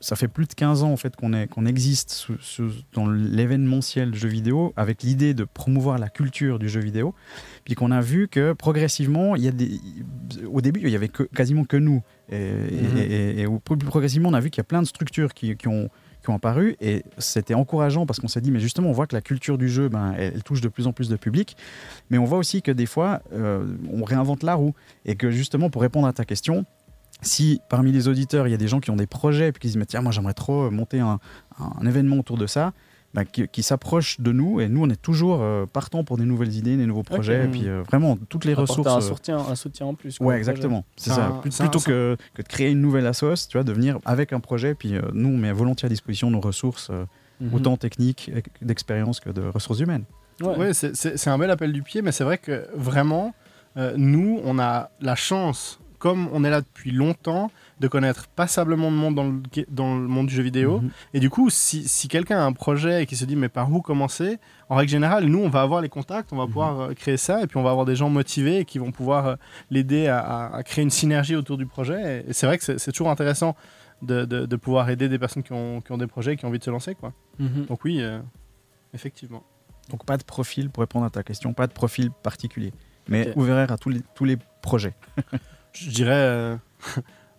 Ça 0.00 0.14
fait 0.14 0.28
plus 0.28 0.46
de 0.46 0.54
15 0.54 0.84
ans 0.84 0.92
en 0.92 0.96
fait 0.96 1.16
qu'on 1.16 1.66
existe 1.66 2.10
sous- 2.12 2.38
sous- 2.40 2.70
dans 2.92 3.06
l'événementiel 3.08 4.14
jeu 4.14 4.28
vidéo 4.28 4.72
avec 4.76 5.02
l'idée 5.02 5.34
de 5.34 5.42
promouvoir 5.44 5.98
la 5.98 6.08
culture 6.08 6.58
du 6.60 6.68
jeu 6.68 6.80
vidéo. 6.80 7.14
Puis 7.64 7.74
qu'on 7.74 7.90
a 7.90 8.00
vu 8.00 8.28
que 8.28 8.52
progressivement, 8.52 9.36
il 9.36 9.42
y 9.44 9.48
a 9.48 9.52
des, 9.52 9.80
au 10.52 10.60
début, 10.60 10.80
il 10.82 10.90
y 10.90 10.96
avait 10.96 11.08
que, 11.08 11.22
quasiment 11.22 11.64
que 11.64 11.76
nous. 11.78 12.02
Et, 12.30 12.36
et- 12.36 12.82
Mhm. 12.82 12.96
et- 12.98 13.40
et 13.42 13.46
progressivement, 13.86 14.28
on 14.28 14.34
a 14.34 14.40
vu 14.40 14.50
qu'il 14.50 14.58
y 14.58 14.60
a 14.60 14.64
plein 14.64 14.82
de 14.82 14.86
structures 14.86 15.32
qui, 15.34 15.56
qui 15.56 15.68
ont 15.68 15.88
qui 16.22 16.30
ont 16.30 16.36
apparu 16.36 16.74
et 16.80 17.04
c'était 17.18 17.52
encourageant 17.52 18.06
parce 18.06 18.18
qu'on 18.18 18.28
s'est 18.28 18.40
dit 18.40 18.50
mais 18.50 18.58
justement 18.58 18.88
on 18.88 18.92
voit 18.92 19.06
que 19.06 19.14
la 19.14 19.20
culture 19.20 19.58
du 19.58 19.68
jeu 19.68 19.90
ben, 19.90 20.14
elle, 20.16 20.32
elle 20.36 20.42
touche 20.42 20.62
de 20.62 20.68
plus 20.68 20.86
en 20.86 20.94
plus 20.94 21.10
de 21.10 21.16
public 21.16 21.54
mais 22.08 22.16
on 22.16 22.24
voit 22.24 22.38
aussi 22.38 22.62
que 22.62 22.70
des 22.72 22.86
fois 22.86 23.20
euh, 23.34 23.66
on 23.92 24.04
réinvente 24.04 24.42
la 24.42 24.54
roue 24.54 24.72
et 25.04 25.16
que 25.16 25.30
justement 25.30 25.68
pour 25.68 25.82
répondre 25.82 26.06
à 26.06 26.14
ta 26.14 26.24
question 26.24 26.64
si 27.20 27.60
parmi 27.68 27.92
les 27.92 28.08
auditeurs 28.08 28.48
il 28.48 28.52
y 28.52 28.54
a 28.54 28.56
des 28.56 28.68
gens 28.68 28.80
qui 28.80 28.90
ont 28.90 28.96
des 28.96 29.06
projets 29.06 29.48
et 29.48 29.52
puis 29.52 29.60
qui 29.60 29.68
se 29.68 29.72
disent 29.72 29.78
mais 29.80 29.84
tiens 29.84 30.00
moi 30.00 30.12
j'aimerais 30.12 30.32
trop 30.32 30.70
monter 30.70 30.98
un, 31.00 31.18
un 31.58 31.86
événement 31.86 32.16
autour 32.16 32.38
de 32.38 32.46
ça 32.46 32.72
ben, 33.14 33.24
qui, 33.24 33.46
qui 33.48 33.62
s'approchent 33.62 34.20
de 34.20 34.32
nous 34.32 34.60
et 34.60 34.68
nous 34.68 34.82
on 34.84 34.90
est 34.90 35.00
toujours 35.00 35.38
euh, 35.40 35.66
partants 35.66 36.02
pour 36.04 36.16
des 36.18 36.24
nouvelles 36.24 36.54
idées 36.54 36.76
des 36.76 36.84
nouveaux 36.86 37.02
projets 37.04 37.44
et 37.44 37.48
puis 37.48 37.68
euh, 37.68 37.82
vraiment 37.82 38.18
toutes 38.28 38.44
les 38.44 38.52
apporter 38.54 38.72
ressources 38.72 38.92
un 38.92 39.00
soutien, 39.00 39.38
un 39.38 39.54
soutien 39.54 39.86
en 39.86 39.94
plus. 39.94 40.18
quoi, 40.18 40.26
Ouais, 40.28 40.36
exactement. 40.36 40.84
C'est 40.96 41.10
ça. 41.10 41.26
un- 41.26 41.40
plutôt 41.40 41.78
que, 41.80 42.16
que 42.34 42.42
de 42.42 42.48
créer 42.48 42.70
une 42.70 42.80
nouvelle 42.80 43.06
assoce, 43.06 43.46
tu 43.48 43.56
vois, 43.56 43.64
de 43.64 43.72
venir 43.72 43.98
avec 44.04 44.32
un 44.32 44.40
projet, 44.40 44.74
puis 44.74 44.96
euh, 44.96 45.02
nous, 45.12 45.28
on 45.28 45.36
met 45.36 45.52
volontiers 45.52 45.86
à 45.86 45.88
disposition 45.88 46.30
nos 46.30 46.40
ressources, 46.40 46.88
euh, 46.90 47.04
Mhm. 47.40 47.54
autant 47.54 47.76
techniques, 47.76 48.30
d'expérience 48.62 49.18
que 49.20 49.28
de 49.30 49.42
ressources 49.42 49.80
humaines. 49.80 50.04
Ouais. 50.40 50.56
Ouais, 50.56 50.72
c'est- 50.74 51.26
un 51.28 51.36
bel 51.38 51.50
appel 51.50 51.72
du 51.72 51.82
pied, 51.82 52.00
mais 52.00 52.12
c'est 52.12 52.22
vrai 52.24 52.38
que 52.38 52.66
vraiment, 52.76 53.34
euh, 53.76 53.94
nous, 53.96 54.40
on 54.44 54.58
a 54.60 54.90
la 55.00 55.14
chance, 55.16 55.78
comme 55.98 56.28
on 56.32 56.44
est 56.44 56.50
là 56.50 56.60
depuis 56.60 56.92
longtemps, 56.92 57.50
de 57.80 57.88
connaître 57.88 58.28
passablement 58.28 58.90
de 58.90 58.96
monde 58.96 59.14
dans 59.16 59.24
le, 59.24 59.42
ga- 59.52 59.64
dans 59.68 59.96
le 59.96 60.06
monde 60.06 60.26
du 60.28 60.34
jeu 60.34 60.42
vidéo. 60.42 60.80
Mhm. 60.80 60.90
Et 61.14 61.20
du 61.20 61.28
coup, 61.30 61.50
si, 61.50 61.88
si 61.88 62.08
quelqu'un 62.08 62.38
a 62.38 62.42
un 62.44 62.52
projet 62.52 63.02
et 63.02 63.06
qui 63.06 63.16
se 63.16 63.24
dit, 63.24 63.36
mais 63.36 63.48
par 63.48 63.70
où 63.72 63.80
commencer? 63.82 64.38
En 64.68 64.76
règle 64.76 64.90
générale, 64.90 65.24
nous, 65.26 65.40
on 65.40 65.48
va 65.48 65.62
avoir 65.62 65.80
les 65.80 65.88
contacts, 65.88 66.32
on 66.32 66.36
va 66.36 66.44
Mhm. 66.44 66.48
pouvoir 66.50 66.80
euh, 66.80 66.94
créer 66.94 67.16
ça, 67.16 67.42
et 67.42 67.46
puis 67.46 67.56
on 67.56 67.62
va 67.62 67.70
avoir 67.70 67.84
des 67.86 67.96
gens 67.96 68.08
motivés 68.10 68.58
et 68.60 68.64
qui 68.64 68.78
vont 68.78 68.92
pouvoir 68.92 69.26
euh, 69.26 69.36
l'aider 69.70 70.06
à, 70.06 70.18
à- 70.20 70.56
à 70.56 70.62
créer 70.62 70.82
une 70.84 70.90
synergie 70.90 71.34
autour 71.36 71.56
du 71.58 71.66
projet. 71.66 72.24
Et, 72.28 72.32
c'est 72.32 72.46
vrai 72.46 72.58
que 72.58 72.64
c'est 72.78 72.92
toujours 72.92 73.10
intéressant 73.10 73.56
de, 74.02 74.24
de- 74.24 74.46
de 74.46 74.56
pouvoir 74.56 74.88
aider 74.90 75.08
des 75.08 75.18
personnes 75.18 75.42
qui 75.42 75.52
ont, 75.52 75.80
qui 75.80 75.90
ont 75.92 75.98
des 75.98 76.06
projets 76.06 76.34
et 76.34 76.36
qui 76.36 76.44
ont 76.44 76.48
envie 76.48 76.58
de 76.58 76.64
se 76.64 76.70
lancer. 76.70 76.94
Quoi. 76.94 77.12
Mhm. 77.38 77.66
Donc 77.68 77.84
oui, 77.84 78.00
euh, 78.02 78.20
effectivement. 78.92 79.42
Donc 79.90 80.04
pas 80.06 80.16
de 80.16 80.24
profil, 80.24 80.70
pour 80.70 80.80
répondre 80.82 81.04
à 81.04 81.10
ta 81.10 81.22
question, 81.22 81.52
pas 81.52 81.66
de 81.66 81.72
profil 81.72 82.10
particulier, 82.22 82.72
mais 83.08 83.32
ouvert 83.36 83.70
à 83.70 83.76
tous 83.76 83.90
les, 83.90 84.00
tous 84.14 84.24
les 84.24 84.38
projets. 84.62 84.94
Je 85.72 85.90
dirais, 85.90 86.12
euh, 86.14 86.56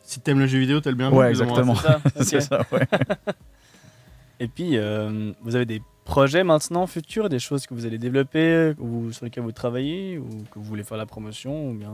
si 0.05 0.19
t'aimes 0.19 0.39
le 0.39 0.47
jeu 0.47 0.59
vidéo, 0.59 0.79
le 0.85 0.91
bienvenu. 0.93 1.19
Ouais, 1.19 1.29
exactement. 1.29 1.75
C'est 1.75 1.81
ça, 1.81 1.97
ok. 2.05 2.23
C'est 2.23 2.41
ça, 2.41 2.65
ouais. 2.71 2.87
Et 4.39 4.47
puis, 4.47 4.77
euh, 4.77 5.31
vous 5.41 5.55
avez 5.55 5.65
des 5.65 5.81
projets 6.03 6.43
maintenant 6.43 6.85
futurs, 6.87 7.29
des 7.29 7.39
choses 7.39 7.65
que 7.65 7.73
vous 7.73 7.85
allez 7.85 7.97
développer, 7.97 8.73
ou 8.79 9.11
sur 9.11 9.25
lesquelles 9.25 9.43
vous 9.43 9.51
travaillez, 9.51 10.17
ou 10.17 10.27
que 10.51 10.59
vous 10.59 10.63
voulez 10.63 10.83
faire 10.83 10.97
la 10.97 11.05
promotion, 11.05 11.69
ou 11.69 11.73
bien. 11.73 11.91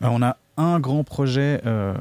Bah, 0.00 0.10
on 0.12 0.22
a 0.22 0.36
un 0.56 0.80
grand 0.80 1.04
projet 1.04 1.60
euh, 1.66 1.94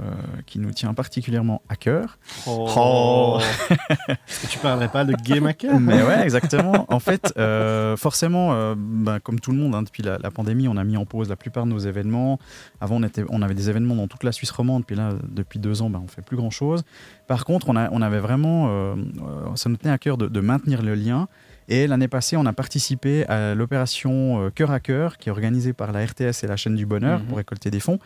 qui 0.48 0.58
nous 0.60 0.72
tient 0.72 0.94
particulièrement 0.94 1.62
à 1.70 1.76
cœur. 1.76 2.18
Oh. 2.48 3.40
Est-ce 4.10 4.48
que 4.48 4.52
tu 4.52 4.60
parlerais 4.60 4.88
pas 4.88 5.06
de 5.06 5.14
Game 5.14 5.46
Hacker 5.46 5.80
Mais 5.80 6.02
ouais, 6.02 6.22
exactement. 6.24 6.86
En 6.90 7.00
fait, 7.00 7.34
euh, 7.38 7.96
forcément, 7.98 8.54
euh, 8.54 8.74
bah, 8.76 9.20
comme 9.20 9.40
tout 9.40 9.52
le 9.52 9.58
monde, 9.58 9.76
hein, 9.76 9.84
depuis 9.84 10.02
la, 10.02 10.18
la 10.18 10.32
pandémie, 10.32 10.68
on 10.68 10.78
a 10.78 10.84
mis 10.84 10.98
en 10.98 11.06
pause 11.06 11.30
la 11.30 11.36
plupart 11.36 11.66
de 11.66 11.70
nos 11.70 11.80
événements. 11.80 12.40
Avant, 12.82 12.98
on, 12.98 13.04
était, 13.04 13.24
on 13.30 13.44
avait 13.44 13.54
des 13.54 13.70
événements 13.70 13.96
dans 13.96 14.08
toute 14.08 14.24
la 14.24 14.32
Suisse 14.32 14.52
romande, 14.52 14.86
puis 14.86 14.96
là, 14.96 15.14
depuis 15.30 15.60
deux 15.60 15.84
ans, 15.84 15.90
bah, 15.92 16.02
on 16.04 16.08
fait 16.08 16.24
plus 16.24 16.38
grand-chose. 16.38 16.84
Par 17.28 17.46
contre, 17.46 17.70
on, 17.70 17.76
a, 17.76 17.90
on 17.92 18.02
avait 18.02 18.20
vraiment, 18.20 18.68
euh, 18.70 18.96
euh, 18.96 19.56
ça 19.56 19.70
nous 19.70 19.78
tenait 19.78 19.94
à 19.94 19.98
cœur 20.00 20.18
de, 20.18 20.28
de 20.28 20.40
maintenir 20.40 20.82
le 20.82 20.96
lien. 20.96 21.28
Et 21.70 21.86
l'année 21.88 22.08
passée, 22.08 22.38
on 22.38 22.46
a 22.46 22.54
participé 22.54 23.26
à 23.28 23.54
l'opération 23.54 24.42
euh, 24.46 24.50
Cœur 24.50 24.72
à 24.72 24.80
Cœur, 24.80 25.18
qui 25.18 25.28
est 25.30 25.32
organisée 25.32 25.74
par 25.74 25.92
la 25.92 26.06
RTS 26.06 26.44
et 26.44 26.48
la 26.48 26.56
chaîne 26.56 26.76
du 26.76 26.86
Bonheur 26.86 27.20
Mhm. 27.20 27.26
pour 27.26 27.38
récolter 27.38 27.70
des 27.72 27.80
fonds. 27.82 28.00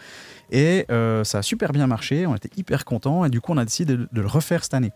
Et 0.52 0.86
euh, 0.90 1.24
ça 1.24 1.40
a 1.40 1.42
super 1.44 1.72
bien 1.72 1.86
marché, 1.88 2.26
on 2.26 2.36
était 2.36 2.50
hyper 2.58 2.86
contents, 2.86 3.24
et 3.26 3.30
du 3.30 3.40
coup, 3.40 3.52
on 3.54 3.58
a 3.58 3.66
décidé 3.66 3.96
de, 3.98 4.08
de 4.12 4.22
le 4.22 4.28
refaire 4.28 4.64
cette 4.64 4.74
année. 4.74 4.92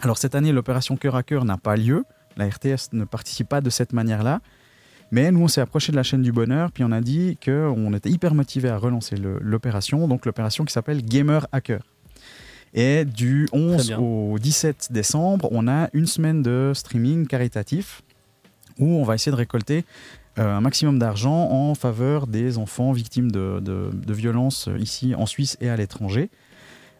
Alors, 0.00 0.18
cette 0.18 0.34
année, 0.34 0.50
l'opération 0.52 0.96
Cœur 0.96 1.14
à 1.14 1.22
Cœur 1.22 1.44
n'a 1.44 1.56
pas 1.58 1.76
lieu. 1.76 2.04
La 2.36 2.46
RTS 2.46 2.92
ne 2.92 3.04
participe 3.04 3.48
pas 3.48 3.60
de 3.60 3.70
cette 3.70 3.92
manière-là. 3.92 4.40
Mais 5.12 5.30
nous, 5.30 5.42
on 5.42 5.48
s'est 5.48 5.60
approché 5.60 5.92
de 5.92 5.96
la 5.96 6.02
chaîne 6.02 6.22
du 6.22 6.32
bonheur, 6.32 6.72
puis 6.72 6.82
on 6.84 6.90
a 6.90 7.00
dit 7.02 7.38
qu'on 7.44 7.92
était 7.94 8.08
hyper 8.10 8.34
motivé 8.34 8.70
à 8.70 8.78
relancer 8.78 9.14
l'opération, 9.16 10.08
donc 10.08 10.24
l'opération 10.26 10.64
qui 10.64 10.72
s'appelle 10.72 11.04
Gamer 11.04 11.46
Hacker. 11.52 11.82
Et 12.74 13.04
du 13.04 13.48
11 13.52 13.86
bien. 13.88 13.98
au 13.98 14.38
17 14.38 14.88
décembre, 14.92 15.48
on 15.52 15.68
a 15.68 15.88
une 15.92 16.06
semaine 16.06 16.42
de 16.42 16.72
streaming 16.74 17.26
caritatif 17.26 18.02
où 18.78 18.86
on 18.86 19.02
va 19.04 19.14
essayer 19.14 19.30
de 19.32 19.36
récolter 19.36 19.84
euh, 20.38 20.56
un 20.56 20.62
maximum 20.62 20.98
d'argent 20.98 21.50
en 21.50 21.74
faveur 21.74 22.26
des 22.26 22.56
enfants 22.56 22.92
victimes 22.92 23.30
de, 23.30 23.60
de- 23.60 23.90
de 23.92 24.12
violences 24.14 24.70
ici 24.78 25.14
en 25.14 25.26
Suisse 25.26 25.58
et 25.60 25.68
à 25.68 25.76
l'étranger. 25.76 26.30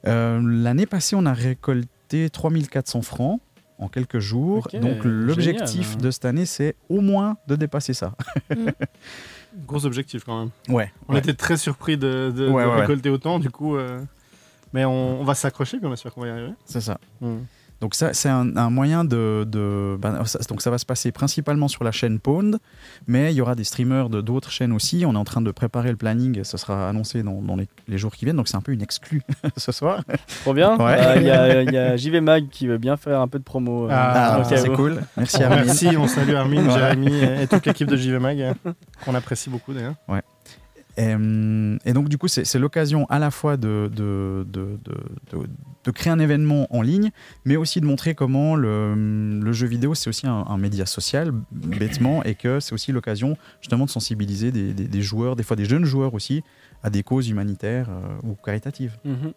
Euh, 0.06 0.40
L'année 0.44 0.84
passée, 0.84 1.16
on 1.16 1.24
a 1.24 1.32
récolté 1.32 2.28
3400 2.28 3.00
francs 3.00 3.40
en 3.78 3.88
quelques 3.88 4.18
jours. 4.18 4.68
Donc 4.74 4.98
l'objectif 5.04 5.82
génial. 5.92 6.02
de 6.02 6.10
cette 6.10 6.24
année, 6.26 6.44
c'est 6.44 6.76
au 6.90 7.00
moins 7.00 7.38
de 7.48 7.56
dépasser 7.56 7.94
ça. 7.94 8.12
Gros 9.66 9.84
objectif 9.86 10.24
quand 10.24 10.38
même. 10.40 10.50
Ouais. 10.68 10.92
On 11.08 11.16
était 11.16 11.34
très 11.34 11.56
surpris 11.56 11.96
de, 11.96 12.30
de- 12.34 12.48
Ouais, 12.50 12.64
de 12.64 12.68
ouais, 12.68 12.74
ouais. 12.74 12.80
récolter 12.82 13.08
autant, 13.10 13.38
du 13.38 13.48
coup. 13.50 13.76
euh, 13.76 14.00
Mais 14.72 14.84
on, 14.84 15.20
on 15.20 15.24
va 15.24 15.34
s'accrocher, 15.34 15.78
puis 15.78 15.86
on 15.86 15.92
espère 15.92 16.12
qu'on 16.14 16.22
va 16.22 16.28
y 16.28 16.30
arriver. 16.30 16.52
C'est 16.64 16.80
ça. 16.80 16.98
Hmm. 17.20 17.38
Donc 17.80 17.96
ça, 17.96 18.14
c'est 18.14 18.28
un, 18.28 18.56
un 18.56 18.70
moyen 18.70 19.04
de... 19.04 19.44
de- 19.44 19.96
ben, 20.00 20.24
ça- 20.24 20.38
donc 20.48 20.62
ça 20.62 20.70
va 20.70 20.78
se 20.78 20.86
passer 20.86 21.10
principalement 21.10 21.66
sur 21.66 21.82
la 21.82 21.90
chaîne 21.90 22.20
Pond, 22.20 22.52
mais 23.08 23.32
il 23.32 23.36
y 23.36 23.40
aura 23.40 23.56
des 23.56 23.64
streamers 23.64 24.08
de 24.08 24.20
d'autres 24.20 24.52
chaînes 24.52 24.70
aussi. 24.72 25.02
On 25.04 25.14
est 25.14 25.18
en 25.18 25.24
train 25.24 25.40
de 25.40 25.50
préparer 25.50 25.90
le 25.90 25.96
planning, 25.96 26.44
ce 26.44 26.56
sera 26.58 26.88
annoncé 26.88 27.24
dans, 27.24 27.42
dans 27.42 27.56
les, 27.56 27.66
les 27.88 27.98
jours 27.98 28.12
qui 28.14 28.24
viennent, 28.24 28.36
donc 28.36 28.46
c'est 28.46 28.56
un 28.56 28.60
peu 28.60 28.70
une 28.70 28.82
exclue 28.82 29.22
ce 29.56 29.72
soir. 29.72 30.00
Trop 30.42 30.54
bien. 30.54 30.78
Ouais. 30.78 30.96
Euh, 30.96 31.14
Il 31.16 31.24
y, 31.24 31.30
a, 31.32 31.62
il 31.62 31.72
y 31.72 31.76
a 31.76 31.96
JV 31.96 32.20
Mag 32.20 32.48
qui 32.50 32.68
veut 32.68 32.78
bien 32.78 32.96
faire 32.96 33.20
un 33.20 33.26
peu 33.26 33.40
de 33.40 33.44
promo. 33.44 33.86
euh, 33.86 33.88
Ah, 33.90 34.42
ça, 34.44 34.50
cas 34.50 34.56
c'est 34.62 34.68
cool. 34.70 35.02
Merci 35.16 35.42
Armin. 35.42 35.64
Merci, 35.64 35.88
on 35.96 36.06
salue 36.06 36.34
Armin, 36.34 36.64
Ouais. 36.64 36.72
Jérémy 36.72 37.12
et, 37.42 37.48
toute 37.48 37.66
l'équipe 37.66 37.88
de 37.88 37.96
JV 37.96 38.20
Mag, 38.20 38.40
euh, 38.40 38.54
qu'on 39.04 39.16
apprécie 39.16 39.50
beaucoup 39.50 39.74
d'ailleurs. 39.74 39.94
Et, 40.96 41.14
hum, 41.14 41.78
et 41.84 41.92
donc, 41.92 42.08
du 42.08 42.18
coup, 42.18 42.28
c'est 42.28 42.58
l'occasion 42.58 43.06
à 43.08 43.18
la 43.18 43.30
fois 43.30 43.56
de, 43.56 43.90
créer 45.94 46.12
un 46.12 46.18
événement 46.18 46.66
en 46.74 46.82
ligne, 46.82 47.10
mais 47.44 47.56
aussi 47.56 47.80
de 47.80 47.86
montrer 47.86 48.14
comment 48.14 48.56
le, 48.56 49.52
jeu 49.52 49.66
vidéo, 49.66 49.94
c'est 49.94 50.08
aussi 50.08 50.26
un, 50.26 50.58
média 50.58 50.86
social, 50.86 51.32
bêtement, 51.50 52.22
et 52.24 52.34
que 52.34 52.60
c'est 52.60 52.72
aussi 52.72 52.92
l'occasion 52.92 53.36
justement 53.60 53.84
de 53.84 53.90
sensibiliser 53.90 54.52
des, 54.52 55.02
joueurs, 55.02 55.36
des 55.36 55.42
fois 55.42 55.56
des 55.56 55.64
jeunes 55.64 55.84
joueurs 55.84 56.14
aussi, 56.14 56.42
à 56.82 56.90
des 56.90 57.02
causes 57.02 57.28
humanitaires 57.28 57.88
euh, 57.90 58.28
ou 58.28 58.34
caritatives. 58.34 58.98
Mhm. 59.04 59.32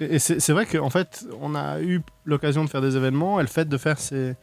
Et 0.00 0.18
c'est 0.18 0.52
vrai 0.52 0.66
qu'en 0.66 0.90
fait, 0.90 1.24
on 1.40 1.54
a 1.54 1.80
eu 1.80 2.00
l'occasion 2.24 2.64
de 2.64 2.70
faire 2.70 2.80
des 2.80 2.96
événements 2.96 3.38
et 3.38 3.42
le 3.42 3.48
fait 3.48 3.68
de 3.68 3.76
faire 3.76 3.98
ces, 3.98 4.34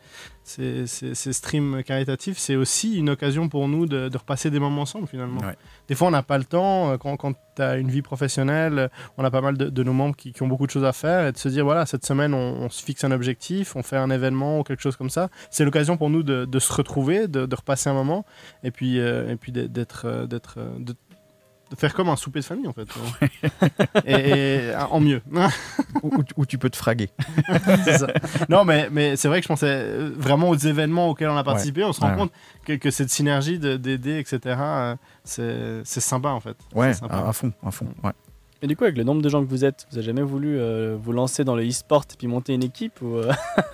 ces, 0.43 0.85
ces- 0.87 1.15
ces 1.15 1.33
streams 1.33 1.83
caritatifs, 1.83 2.37
c'est 2.37 2.55
aussi 2.55 2.97
une 2.97 3.09
occasion 3.09 3.49
pour 3.49 3.67
nous 3.67 3.85
de, 3.85 4.09
de 4.09 4.17
repasser 4.17 4.49
des 4.49 4.59
moments 4.59 4.81
ensemble 4.83 5.07
finalement. 5.07 5.41
Ouais. 5.41 5.55
Des 5.87 5.95
fois, 5.95 6.07
on 6.07 6.11
n'a 6.11 6.23
pas 6.23 6.37
le 6.37 6.43
temps. 6.45 6.91
euh, 6.91 6.97
Quand, 6.97 7.17
quand 7.17 7.33
tu 7.55 7.61
as 7.61 7.77
une 7.77 7.89
vie 7.89 8.01
professionnelle, 8.01 8.79
euh, 8.79 8.87
on 9.17 9.23
a 9.25 9.31
pas 9.31 9.41
mal 9.41 9.57
de, 9.57 9.69
de 9.69 9.83
nos 9.83 9.93
membres 9.93 10.15
qui, 10.15 10.31
qui 10.33 10.43
ont 10.43 10.47
beaucoup 10.47 10.65
de 10.65 10.71
choses 10.71 10.85
à 10.85 10.93
faire 10.93 11.27
et 11.27 11.31
de 11.31 11.37
se 11.37 11.49
dire 11.49 11.65
voilà, 11.65 11.85
cette 11.85 12.05
semaine, 12.05 12.33
on, 12.33 12.37
on 12.63 12.69
se 12.69 12.83
fixe 12.83 13.03
un 13.03 13.11
objectif, 13.11 13.75
on 13.75 13.83
fait 13.83 13.97
un 13.97 14.09
événement 14.11 14.59
ou 14.59 14.63
quelque 14.63 14.81
chose 14.81 14.95
comme 14.95 15.09
ça. 15.09 15.29
C'est 15.51 15.65
l'occasion 15.65 15.97
pour 15.97 16.09
nous 16.09 16.23
de, 16.23 16.45
de 16.45 16.59
se 16.59 16.71
retrouver, 16.73 17.27
de, 17.27 17.45
de 17.45 17.55
repasser 17.55 17.89
un 17.89 17.93
moment 17.93 18.25
et 18.63 18.71
puis, 18.71 18.99
euh, 18.99 19.29
et 19.31 19.35
puis 19.35 19.51
d'être- 19.51 20.27
faire 21.77 21.93
comme 21.93 22.09
un 22.09 22.15
souper 22.15 22.39
de 22.39 22.45
famille 22.45 22.67
en 22.67 22.73
fait. 22.73 22.87
et, 24.05 24.69
et- 24.69 24.75
en 24.75 24.99
mieux. 24.99 25.21
où, 26.03 26.11
où 26.37 26.45
tu- 26.45 26.57
peux 26.57 26.69
te 26.69 26.75
fraguer. 26.77 27.09
Ça. 27.97 28.07
Non, 28.49 28.65
mais, 28.65 28.89
mais 28.91 29.15
c'est 29.15 29.27
vrai 29.27 29.39
que 29.39 29.43
je 29.43 29.47
pensais 29.49 29.67
euh, 29.69 30.11
vraiment 30.15 30.49
aux 30.49 30.55
événements 30.55 31.09
auxquels 31.09 31.29
on 31.29 31.37
a 31.37 31.43
participé. 31.43 31.83
On 31.83 31.93
se 31.93 32.01
rend 32.01 32.11
Ouais, 32.11 32.17
compte 32.17 32.31
que, 32.65 32.73
que 32.73 32.91
cette 32.91 33.09
synergie 33.09 33.59
de- 33.59 33.77
d'aider, 33.77 34.17
etc., 34.19 34.39
euh, 34.59 34.95
c'est 35.23 35.99
sympa 36.01 36.29
en 36.29 36.39
fait. 36.39 36.57
Ouais, 36.73 36.91
à, 37.09 37.29
à 37.29 37.33
fond, 37.33 37.51
à 37.65 37.71
fond. 37.71 37.87
Ouais. 38.03 38.11
Et 38.61 38.67
du 38.67 38.75
coup, 38.75 38.83
avec 38.83 38.97
le 38.97 39.03
nombre 39.05 39.21
de 39.21 39.29
gens 39.29 39.41
que 39.41 39.49
vous 39.49 39.63
êtes, 39.63 39.87
vous 39.89 39.97
avez 39.97 40.05
jamais 40.05 40.21
voulu 40.21 40.57
euh, 40.59 40.97
vous 41.01 41.13
lancer 41.13 41.45
dans 41.45 41.55
le 41.55 41.65
e-sport 41.65 42.03
et 42.13 42.17
puis 42.17 42.27
monter 42.27 42.53
une 42.53 42.63
équipe 42.63 43.01
ou 43.01 43.15
euh, 43.15 43.31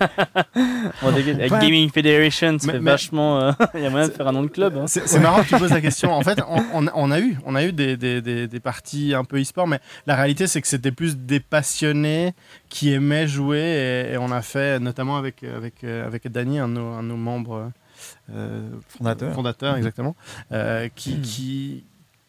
Bon, 1.02 1.08
Avec 1.08 1.26
Ouais. 1.26 1.48
Gaming 1.48 1.90
Federation, 1.90 2.58
ça 2.58 2.66
Mais- 2.68 2.72
fait 2.74 2.78
mais- 2.80 2.90
vachement. 2.92 3.40
euh, 3.40 3.52
Il 3.74 3.80
y 3.80 3.86
a 3.86 3.90
moyen 3.90 4.06
de 4.08 4.12
faire 4.12 4.28
un 4.28 4.32
nom 4.32 4.42
de 4.42 4.48
club. 4.48 4.76
hein. 4.76 4.84
C'est 4.86 5.08
c'est 5.08 5.18
marrant 5.20 5.42
que 5.42 5.48
tu 5.48 5.56
poses 5.58 5.72
la 5.72 5.80
question. 5.80 6.12
En 6.12 6.22
fait, 6.22 6.38
on, 6.48 6.62
on- 6.72 6.90
on 6.94 7.10
a 7.10 7.18
eu, 7.20 7.36
on 7.44 7.54
a 7.56 7.64
eu 7.64 7.72
des, 7.72 7.96
des, 7.96 8.20
des, 8.22 8.46
des 8.46 8.60
parties 8.60 9.12
un 9.14 9.24
peu 9.24 9.40
e-sport, 9.40 9.66
mais 9.66 9.80
la 10.06 10.14
réalité, 10.14 10.46
c'est 10.46 10.60
que 10.60 10.68
c'était 10.68 10.92
plus 10.92 11.16
des 11.16 11.40
passionnés 11.40 12.32
qui 12.68 12.92
aimaient 12.92 13.26
jouer. 13.26 14.06
Et, 14.10 14.12
et 14.12 14.18
on 14.18 14.30
a 14.30 14.40
fait, 14.42 14.78
notamment 14.78 15.16
avec, 15.16 15.42
avec, 15.42 15.82
euh, 15.84 16.06
avec 16.06 16.28
Dany, 16.28 16.58
un 16.60 16.68
de 16.68 16.74
nos, 16.74 16.86
un 16.92 17.02
de 17.02 17.08
nos 17.08 17.16
membres 17.16 17.72
euh, 18.32 18.68
Fondateur. 18.88 19.34
fondateur, 19.34 19.76
exactement, 19.76 20.14
euh, 20.52 20.88
qui, 20.94 21.20
qui 21.22 21.84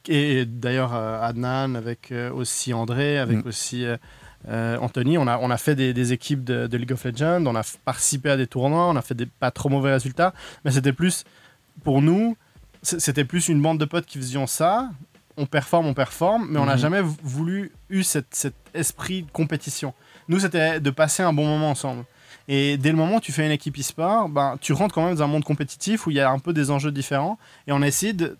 et 0.08 0.45
d'ailleurs 0.45 0.93
euh, 0.95 1.22
Adnan, 1.22 1.76
avec 1.76 2.12
euh, 2.12 2.32
aussi 2.32 2.74
André, 2.74 3.18
avec 3.18 3.43
Mm. 3.43 3.47
aussi 3.47 3.86
euh, 4.47 4.78
Anthony, 4.80 5.18
on 5.18 5.28
a, 5.28 5.38
on 5.39 5.49
a 5.49 5.58
fait 5.58 5.76
des, 5.76 5.93
des 5.93 6.14
équipes 6.14 6.43
de, 6.43 6.68
de 6.68 6.78
League 6.78 6.93
of 6.93 7.03
Legends, 7.03 7.45
on 7.45 7.55
a 7.55 7.64
participé 7.86 8.30
à 8.30 8.38
des 8.38 8.47
tournois, 8.47 8.88
on 8.88 8.95
a 8.95 9.01
fait 9.01 9.16
des 9.16 9.26
pas 9.26 9.51
trop 9.51 9.70
mauvais 9.70 9.91
résultats, 9.91 10.34
mais 10.64 10.72
c'était 10.72 10.93
plus 10.93 11.24
pour 11.84 12.01
nous, 12.01 12.38
c'était 12.84 13.26
plus 13.26 13.49
une 13.49 13.62
bande 13.62 13.80
de 13.80 13.86
potes 13.86 14.05
qui 14.05 14.18
faisions 14.18 14.47
ça. 14.47 14.89
On 15.39 15.45
performe, 15.45 15.86
on 15.88 15.93
performe, 15.93 16.47
mais 16.49 16.60
on 16.60 16.66
n'a 16.66 16.74
Mhm. 16.76 16.80
jamais 16.80 17.01
voulu 17.01 17.72
eu 17.89 18.01
cette, 18.03 18.34
cet 18.34 18.55
esprit 18.74 19.24
de 19.24 19.32
compétition. 19.32 19.93
Nous, 20.30 20.39
c'était 20.39 20.80
de 20.80 20.89
passer 20.89 21.22
un 21.24 21.32
bon 21.34 21.45
moment 21.45 21.70
ensemble. 21.72 22.05
Et 22.47 22.78
dès 22.78 22.89
le 22.91 22.95
moment 22.97 23.18
où 23.18 23.20
tu 23.20 23.32
fais 23.32 23.45
une 23.45 23.51
équipe 23.51 23.78
e-sport, 23.78 24.30
ben, 24.30 24.58
tu 24.62 24.72
rentres 24.74 24.95
quand 24.95 25.05
même 25.05 25.16
dans 25.16 25.24
un 25.24 25.28
monde 25.28 25.43
compétitif 25.43 26.08
où 26.08 26.12
il 26.12 26.16
y 26.16 26.20
a 26.22 26.30
un 26.32 26.39
peu 26.39 26.53
des 26.53 26.72
enjeux 26.72 26.91
différents. 26.91 27.38
Et 27.68 27.72
on 27.72 27.82
a 27.82 27.88
essayé 27.88 28.14
de, 28.14 28.38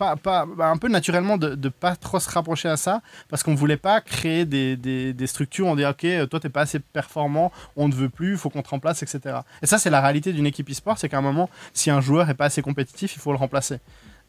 pas, 0.00 0.16
pas, 0.16 0.46
ben, 0.46 0.70
un 0.70 0.78
peu 0.78 0.88
naturellement 0.88 1.36
de 1.36 1.54
ne 1.54 1.68
pas 1.68 1.94
trop 1.94 2.18
se 2.18 2.30
rapprocher 2.30 2.70
à 2.70 2.78
ça 2.78 3.02
parce 3.28 3.42
qu'on 3.42 3.50
ne 3.50 3.56
voulait 3.56 3.76
pas 3.76 4.00
créer 4.00 4.46
des, 4.46 4.74
des, 4.76 5.12
des 5.12 5.26
structures 5.26 5.66
on 5.66 5.76
dit 5.76 5.84
ok, 5.84 6.06
toi, 6.30 6.40
tu 6.40 6.46
n'es 6.46 6.50
pas 6.50 6.62
assez 6.62 6.78
performant, 6.78 7.52
on 7.76 7.86
ne 7.86 7.94
veut 7.94 8.08
plus, 8.08 8.32
il 8.32 8.38
faut 8.38 8.48
qu'on 8.48 8.62
te 8.62 8.70
remplace, 8.70 9.02
etc. 9.02 9.40
Et 9.60 9.66
ça, 9.66 9.78
c'est 9.78 9.90
la 9.90 10.00
réalité 10.00 10.32
d'une 10.32 10.46
équipe 10.46 10.70
e-sport 10.70 10.96
c'est 10.96 11.10
qu'à 11.10 11.18
un 11.18 11.22
moment, 11.22 11.50
si 11.74 11.90
un 11.90 12.00
joueur 12.00 12.26
n'est 12.26 12.34
pas 12.34 12.46
assez 12.46 12.62
compétitif, 12.62 13.14
il 13.14 13.20
faut 13.20 13.30
le 13.30 13.36
remplacer. 13.36 13.78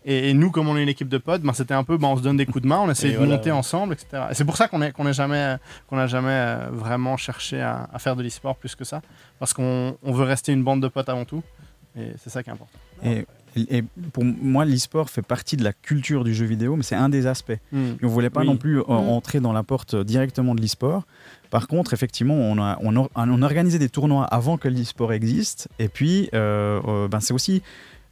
Et, 0.03 0.31
et 0.31 0.33
nous, 0.33 0.51
comme 0.51 0.67
on 0.67 0.75
est 0.75 0.83
une 0.83 0.89
équipe 0.89 1.07
de 1.07 1.17
potes, 1.17 1.41
ben, 1.41 1.53
c'était 1.53 1.73
un 1.73 1.85
peu, 1.85 1.97
ben, 1.97 2.09
on 2.09 2.17
se 2.17 2.21
donne 2.21 2.35
des 2.35 2.45
coups 2.45 2.63
de 2.63 2.67
main, 2.67 2.79
on 2.79 2.89
essaie 2.89 3.09
Et 3.09 3.11
de 3.13 3.17
voilà, 3.17 3.35
monter 3.35 3.51
ouais. 3.51 3.57
ensemble, 3.57 3.93
etc. 3.93 4.23
Et 4.31 4.33
c'est 4.33 4.45
pour 4.45 4.57
ça 4.57 4.67
qu'on 4.67 4.79
n'a 4.79 4.91
qu'on 4.91 5.07
ait 5.07 5.13
jamais, 5.13 5.55
qu'on 5.87 5.95
n'a 5.95 6.07
jamais 6.07 6.31
euh, 6.31 6.67
vraiment 6.71 7.15
cherché 7.15 7.61
à, 7.61 7.87
à 7.93 7.99
faire 7.99 8.17
de 8.17 8.23
l'e-sport 8.23 8.57
plus 8.57 8.75
que 8.75 8.83
ça, 8.83 9.01
parce 9.39 9.53
qu'on 9.53 9.97
on 10.03 10.11
veut 10.11 10.25
rester 10.25 10.51
une 10.51 10.63
bande 10.63 10.81
de 10.81 10.89
potes 10.89 11.07
avant 11.07 11.23
tout, 11.23 11.43
et 11.95 12.11
c'est 12.17 12.29
ça 12.29 12.43
qui 12.43 12.49
est 12.49 12.53
important. 12.53 12.79
Et, 13.03 13.25
et 13.55 13.83
pour 14.13 14.23
moi, 14.23 14.63
l'e-sport 14.65 15.09
fait 15.09 15.21
partie 15.21 15.57
de 15.57 15.63
la 15.63 15.73
culture 15.73 16.23
du 16.23 16.33
jeu 16.33 16.45
vidéo, 16.45 16.75
mais 16.75 16.83
c'est 16.83 16.95
un 16.95 17.09
des 17.09 17.27
aspects. 17.27 17.51
Et 17.73 17.77
on 18.03 18.07
voulait 18.07 18.29
pas 18.29 18.41
Oui. 18.41 18.47
non 18.47 18.57
plus 18.57 18.79
euh, 18.79 18.83
Mm. 18.83 18.89
entrer 19.09 19.39
dans 19.39 19.53
la 19.53 19.63
porte 19.63 19.95
directement 19.95 20.55
de 20.55 20.61
l'e-sport. 20.61 21.03
Par 21.49 21.67
contre, 21.67 21.93
effectivement, 21.93 22.35
on 22.35 22.57
a, 22.61 22.77
on, 22.81 22.95
a, 22.95 23.07
on 23.15 23.41
a 23.41 23.45
organisé 23.45 23.77
des 23.77 23.89
tournois 23.89 24.23
avant 24.25 24.57
que 24.57 24.67
l'e-sport 24.69 25.11
existe. 25.11 25.67
Et 25.79 25.89
puis, 25.89 26.29
euh, 26.33 26.79
euh, 26.87 27.07
ben, 27.09 27.19
c'est 27.19 27.33
aussi 27.33 27.61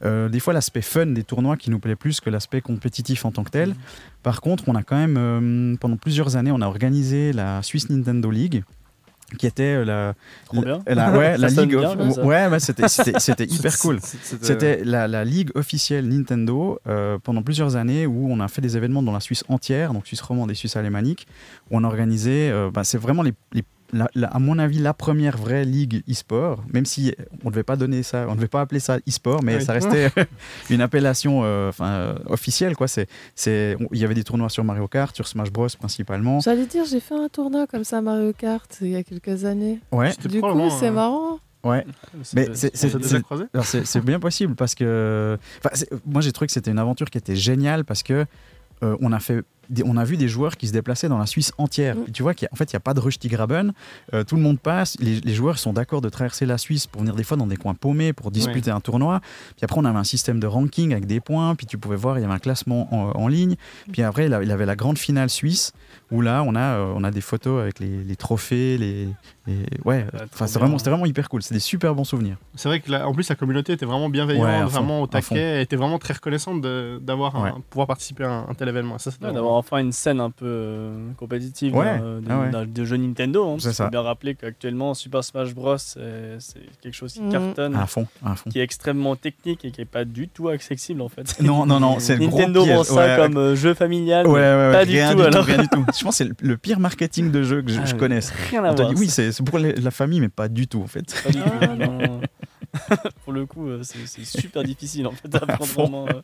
euh, 0.04 0.28
des 0.30 0.40
fois 0.40 0.52
l'aspect 0.54 0.80
fun 0.82 1.06
des 1.06 1.24
tournois 1.24 1.56
qui 1.58 1.70
nous 1.70 1.78
plaît 1.78 1.96
plus 1.96 2.20
que 2.20 2.30
l'aspect 2.30 2.60
compétitif 2.62 3.24
en 3.24 3.32
tant 3.32 3.44
que 3.44 3.50
tel. 3.50 3.74
Par 4.22 4.40
contre, 4.40 4.64
on 4.66 4.74
a 4.74 4.82
quand 4.82 4.96
même, 4.96 5.16
euh, 5.18 5.76
pendant 5.78 5.96
plusieurs 5.96 6.36
années, 6.36 6.50
on 6.52 6.60
a 6.62 6.66
organisé 6.66 7.32
la 7.32 7.62
Swiss 7.62 7.88
Nintendo 7.90 8.30
League 8.30 8.62
qui 9.36 9.46
était 9.46 9.62
euh, 9.62 9.84
la, 9.84 10.14
la, 10.52 10.78
la- 10.94 11.18
ouais, 11.18 11.38
la 11.38 11.48
ligue 11.48 11.76
bien, 11.76 11.98
of- 11.98 12.18
ouais, 12.24 12.46
ouais, 12.48 12.60
c'était 12.60 12.88
c'était- 12.88 13.44
hyper 13.44 13.78
cool. 13.78 13.98
C'était- 14.42 14.82
la, 14.84 15.08
la 15.08 15.24
ligue 15.24 15.50
officielle 15.54 16.08
Nintendo 16.08 16.78
euh, 16.86 17.18
pendant 17.22 17.42
plusieurs 17.42 17.76
années 17.76 18.06
où 18.06 18.28
on 18.30 18.40
a 18.40 18.48
fait 18.48 18.60
des 18.62 18.76
événements 18.76 19.02
dans 19.02 19.12
la 19.12 19.20
Suisse 19.20 19.44
entière, 19.48 19.92
donc 19.92 20.06
Suisse 20.06 20.20
romande 20.20 20.50
et 20.50 20.54
Suisse 20.54 20.76
alémanique, 20.76 21.26
où 21.70 21.76
on 21.76 21.84
a 21.84 21.86
organisé, 21.86 22.50
euh, 22.50 22.70
bah, 22.72 22.84
c'est 22.84 22.98
vraiment 22.98 23.22
les, 23.22 23.32
les 23.52 23.64
la- 23.92 24.10
la- 24.14 24.28
à 24.28 24.38
mon 24.38 24.58
avis, 24.58 24.78
la 24.78 24.94
première 24.94 25.36
vraie 25.36 25.64
ligue 25.64 26.02
e-sport, 26.08 26.62
même 26.72 26.84
si 26.86 27.14
on 27.44 27.48
ne 27.48 27.50
devait 27.52 27.62
pas 27.62 27.76
donner 27.76 28.02
ça, 28.02 28.26
on 28.28 28.32
ne 28.32 28.36
devait 28.36 28.48
pas 28.48 28.60
appeler 28.60 28.80
ça 28.80 28.98
e-sport, 29.08 29.42
mais 29.42 29.56
Oui. 29.56 29.62
ça 29.64 29.72
restait 29.72 30.10
une 30.70 30.80
appellation 30.80 31.40
euh, 31.44 31.68
enfin, 31.70 31.88
euh, 31.90 32.14
officielle. 32.26 32.76
Quoi. 32.76 32.88
C'est, 32.88 33.08
c'est, 33.34 33.76
il 33.92 33.98
y 33.98 34.04
avait 34.04 34.14
des 34.14 34.24
tournois 34.24 34.48
sur 34.48 34.64
Mario 34.64 34.86
Kart, 34.88 35.14
sur 35.14 35.26
Smash 35.26 35.50
Bros 35.50 35.68
principalement. 35.78 36.40
J'allais 36.40 36.66
dire, 36.66 36.84
j'ai 36.84 37.00
fait 37.00 37.14
un 37.14 37.28
tournoi 37.28 37.66
comme 37.66 37.84
ça 37.84 38.00
Mario 38.00 38.32
Kart 38.32 38.78
il 38.80 38.88
y 38.88 38.96
a 38.96 39.02
quelques 39.02 39.44
années. 39.44 39.80
Ouais, 39.92 40.12
C'était 40.12 40.28
Du 40.28 40.40
coup, 40.40 40.70
c'est 40.78 40.86
euh, 40.88 40.92
marrant. 40.92 41.38
ouais. 41.64 41.84
Mais 42.34 42.48
c'est- 42.54 42.74
c'est- 42.76 43.84
c'est- 43.84 44.00
bien 44.00 44.18
possible 44.20 44.54
parce 44.54 44.74
que 44.74 45.38
moi 46.06 46.20
j'ai 46.22 46.32
trouvé 46.32 46.46
que 46.46 46.52
c'était 46.52 46.70
une 46.70 46.78
aventure 46.78 47.10
qui 47.10 47.18
était 47.18 47.36
géniale 47.36 47.84
parce 47.84 48.02
que 48.02 48.24
euh, 48.82 48.96
on 49.00 49.12
a 49.12 49.20
fait 49.20 49.42
on 49.84 49.96
a 49.96 50.04
vu 50.04 50.16
des 50.16 50.28
joueurs 50.28 50.56
qui 50.56 50.68
se 50.68 50.72
déplaçaient 50.72 51.08
dans 51.08 51.18
la 51.18 51.26
Suisse 51.26 51.52
entière. 51.58 51.96
Mm. 51.96 52.10
Tu 52.12 52.22
vois 52.22 52.34
qu'en 52.34 52.54
fait 52.56 52.72
il 52.72 52.74
n'y 52.74 52.78
a 52.78 52.80
pas 52.80 52.94
de 52.94 53.00
Rustigraben, 53.00 53.72
euh, 54.14 54.24
tout 54.24 54.36
le 54.36 54.42
monde 54.42 54.58
passe, 54.58 54.96
les, 55.00 55.20
les 55.20 55.34
joueurs 55.34 55.58
sont 55.58 55.72
d'accord 55.72 56.00
de 56.00 56.08
traverser 56.08 56.46
la 56.46 56.58
Suisse 56.58 56.86
pour 56.86 57.02
venir 57.02 57.14
des 57.14 57.24
fois 57.24 57.36
dans 57.36 57.46
des 57.46 57.56
coins 57.56 57.74
paumés 57.74 58.12
pour 58.12 58.30
disputer 58.30 58.70
un 58.70 58.80
tournoi. 58.80 59.20
Puis 59.56 59.64
après 59.64 59.78
on 59.78 59.84
avait 59.84 59.98
un 59.98 60.04
système 60.04 60.40
de 60.40 60.46
ranking 60.46 60.92
avec 60.92 61.06
des 61.06 61.20
points, 61.20 61.54
puis 61.54 61.66
tu 61.66 61.78
pouvais 61.78 61.96
voir 61.96 62.18
il 62.18 62.22
y 62.22 62.24
avait 62.24 62.34
un 62.34 62.38
classement 62.38 62.92
en, 62.94 63.20
en 63.20 63.28
ligne. 63.28 63.56
Puis 63.92 64.02
après 64.02 64.26
il 64.26 64.38
il 64.42 64.50
avait 64.50 64.66
la 64.66 64.76
grande 64.76 64.98
finale 64.98 65.30
suisse 65.30 65.72
où 66.10 66.20
là 66.20 66.42
on 66.46 66.54
a 66.54 66.60
euh, 66.60 66.92
on 66.94 67.04
a 67.04 67.10
des 67.10 67.20
photos 67.20 67.60
avec 67.60 67.78
les, 67.78 68.04
les 68.04 68.16
trophées, 68.16 68.78
les, 68.78 69.08
les- 69.50 69.80
ouais. 69.84 70.04
Trop 70.06 70.18
Enfin 70.34 70.46
c'est 70.46 70.58
vraiment 70.58 70.78
c'était 70.78 70.90
vraiment 70.90 71.06
hyper 71.06 71.28
cool. 71.28 71.42
C'est 71.42 71.54
des 71.54 71.60
super 71.60 71.94
bons 71.94 72.04
souvenirs. 72.04 72.36
C'est 72.54 72.68
vrai 72.68 72.80
que 72.80 72.90
la- 72.90 73.08
en 73.08 73.12
plus 73.14 73.28
la 73.28 73.34
communauté 73.34 73.72
était 73.72 73.86
vraiment 73.86 74.08
bienveillante, 74.08 74.44
Ouais, 74.46 74.54
à 74.54 74.62
fond, 74.66 74.68
vraiment 74.68 75.02
au 75.02 75.06
taquet, 75.06 75.58
et 75.58 75.60
était 75.62 75.76
vraiment 75.76 75.98
très 75.98 76.14
reconnaissante 76.14 76.60
de- 76.60 76.98
d'avoir 77.02 77.40
Ouais. 77.42 77.50
pouvoir 77.70 77.86
participer 77.86 78.24
à 78.24 78.30
un, 78.30 78.48
un 78.48 78.54
tel 78.54 78.68
événement. 78.68 78.98
Ça, 78.98 79.10
Ouais, 79.22 79.32
D'avoir 79.32 79.54
enfin 79.54 79.78
une 79.78 79.92
scène 79.92 80.20
un 80.20 80.30
peu 80.30 80.46
euh, 80.46 81.10
compétitive 81.16 81.74
Ouais, 81.74 81.98
euh, 82.02 82.20
de, 82.20 82.26
ah 82.56 82.64
de 82.64 82.84
jeux 82.84 82.96
Nintendo. 82.96 83.48
Hein, 83.50 83.56
C'est 83.58 83.90
bien 83.90 84.02
rappeler 84.02 84.34
qu'actuellement 84.34 84.94
Super 84.94 85.22
Smash 85.24 85.54
Bros 85.54 85.76
c'est, 85.78 86.38
quelque 86.80 86.94
chose 86.94 87.12
qui 87.12 87.22
Mhm. 87.22 87.32
cartonne, 87.32 87.76
À 87.76 87.86
fond, 87.86 88.06
à 88.24 88.34
fond. 88.36 88.50
qui 88.50 88.58
est 88.60 88.62
extrêmement 88.62 89.16
technique 89.16 89.64
et 89.64 89.70
qui 89.70 89.80
est 89.80 89.84
pas 89.84 90.04
du 90.04 90.28
tout 90.28 90.48
accessible 90.48 91.00
en 91.02 91.08
fait. 91.08 91.36
Non, 91.50 91.66
non, 91.66 91.80
non, 91.80 91.98
c'est 91.98 92.16
le 92.16 92.26
gros 92.28 92.38
Nintendo 92.38 92.64
vend 92.64 92.84
ça 92.84 92.94
Ouais, 92.94 93.16
comme 93.16 93.36
euh, 93.36 93.56
jeu 93.56 93.74
familial. 93.74 94.26
Ouais, 94.26 94.40
mais 94.40 94.40
ouais, 94.40 94.66
ouais, 94.68 94.72
pas 94.72 94.84
du 94.84 94.92
tout, 95.16 95.22
alors. 95.22 95.44
rien 95.44 95.58
du 95.58 95.68
tout. 95.68 95.84
Je 95.98 96.04
pense 96.04 96.18
que 96.18 96.24
c'est 96.24 96.42
le, 96.42 96.56
pire 96.56 96.78
marketing 96.80 97.30
de 97.30 97.42
jeu 97.42 97.62
que 97.62 97.70
je, 97.70 97.80
Ah, 97.80 97.92
connaisse. 97.94 98.32
Rien 98.50 98.64
à 98.64 98.72
voir. 98.72 98.90
oui, 98.96 99.08
c'est 99.08 99.39
c'est 99.40 99.44
pour 99.50 99.58
la 99.58 99.90
famille, 99.90 100.20
mais 100.20 100.28
pas 100.28 100.48
du 100.48 100.66
tout 100.68 100.82
en 100.82 100.86
fait. 100.86 101.14
Pas 101.24 101.30
du 101.30 101.38
tout, 101.40 101.50
Ah, 101.60 101.66
non. 101.76 102.20
Pour 103.24 103.32
le 103.32 103.46
coup, 103.46 103.68
euh, 103.68 103.82
c'est 103.82 104.24
super 104.24 104.62
difficile 104.62 105.06
en 105.06 105.12
fait 105.12 105.34
à 105.34 105.40
prendre 105.46 105.64
fond. 105.66 105.82
vraiment, 105.82 106.06
euh. 106.08 106.20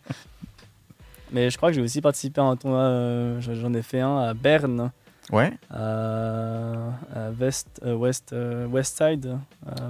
Mais 1.33 1.51
je 1.51 1.57
crois 1.57 1.71
que 1.71 1.75
j'ai 1.75 1.83
aussi 1.83 2.01
participé 2.01 2.41
à 2.41 2.45
un 2.45 2.57
tournoi, 2.57 2.81
euh, 2.81 3.41
j'en 3.41 3.75
ai 3.75 3.83
fait 3.83 4.01
un 4.01 4.19
à 4.19 4.33
Berne, 4.35 4.93
Ouais, 5.33 5.53
à, 5.71 6.73
à 7.15 7.31
West, 7.41 7.81
euh, 7.85 7.95
West, 7.97 8.33
euh, 8.33 8.67
West 8.69 8.97
Side, 8.97 9.37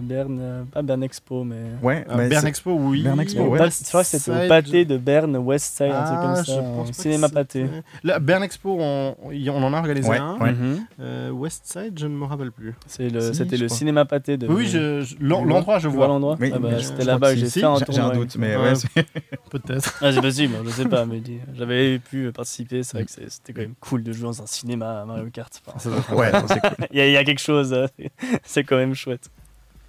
Berne, 0.02 0.38
euh, 0.40 0.62
pas 0.64 0.80
Berne 0.80 1.02
Expo, 1.02 1.44
mais. 1.44 1.56
ouais. 1.82 2.06
Euh, 2.08 2.16
bah, 2.16 2.28
Bern 2.28 2.42
c'est- 2.42 2.48
Expo, 2.48 2.72
oui. 2.72 3.02
Bern 3.02 3.20
Expo, 3.20 3.42
ouais. 3.42 3.58
Je 3.70 3.84
crois 3.88 4.02
que 4.02 4.06
c'était 4.08 4.30
au 4.46 4.48
pâté 4.48 4.84
de 4.86 4.96
Berne, 4.96 5.36
West 5.36 5.76
Side, 5.76 5.90
un 5.92 6.04
truc 6.04 6.18
Ah, 6.18 6.22
comme 6.34 6.36
je 6.44 6.50
ça, 6.52 6.62
pense 6.62 6.90
que 6.90 6.96
cinéma 6.96 7.28
pâté. 7.28 7.66
Là, 8.02 8.18
Bern 8.18 8.42
Expo, 8.42 8.78
on, 8.80 9.14
on 9.22 9.62
en 9.62 9.74
a 9.74 9.78
organisé 9.78 10.08
Ouais, 10.08 10.16
un. 10.18 10.38
ouais. 10.38 10.52
Mhm. 10.52 10.86
Euh, 11.00 11.30
Westside, 11.32 11.98
je 11.98 12.06
ne 12.06 12.16
me 12.16 12.24
rappelle 12.24 12.50
plus. 12.52 12.74
C'est 12.86 13.10
le- 13.10 13.20
Si, 13.20 13.34
C'était 13.34 13.58
le 13.58 13.66
crois. 13.66 13.76
cinéma 13.76 14.04
pâté 14.06 14.38
de. 14.38 14.46
Oui, 14.48 14.66
je, 14.66 15.02
je- 15.02 15.16
l'endroit, 15.20 15.78
je 15.78 15.88
vois 15.88 16.06
l'endroit 16.06 16.36
Oui, 16.40 16.50
Ah 16.54 16.58
bah, 16.58 16.68
mais 16.72 16.82
C'était 16.82 17.04
là-bas 17.04 17.30
que 17.30 17.34
que 17.34 17.40
j'ai 17.40 17.50
si, 17.50 17.60
fait 17.60 17.66
un 17.66 17.78
tournoi. 17.78 17.94
J'ai 17.94 18.00
un 18.00 18.18
doute, 18.20 18.36
mais 18.38 18.56
Ouais. 18.56 18.72
Peut-être. 19.50 19.98
Ah, 20.00 20.12
c'est 20.12 20.20
possible, 20.20 20.54
je 20.64 20.70
sais 20.70 20.86
pas, 20.86 21.04
mais 21.04 21.22
j'avais 21.54 21.98
pu 21.98 22.32
participer, 22.32 22.82
c'est 22.82 22.96
vrai 22.96 23.04
que 23.04 23.10
c'est- 23.10 23.28
c'était 23.30 23.52
quand 23.52 23.60
même 23.60 23.74
cool 23.80 24.02
de 24.02 24.12
jouer 24.12 24.24
dans 24.24 24.42
un 24.42 24.46
cinéma 24.46 25.02
à 25.02 25.04
Mario 25.26 25.30
Kart. 25.32 25.62
Enfin, 25.74 26.14
ouais, 26.14 26.30
c'est 26.48 26.60
cool. 26.76 26.86
Il 26.92 26.98
y, 26.98 27.00
a- 27.00 27.06
il 27.06 27.12
y 27.12 27.16
a 27.16 27.24
quelque 27.24 27.40
chose, 27.40 27.72
euh, 27.72 27.86
c'est 28.44 28.64
quand 28.64 28.76
même 28.76 28.94
chouette. 28.94 29.28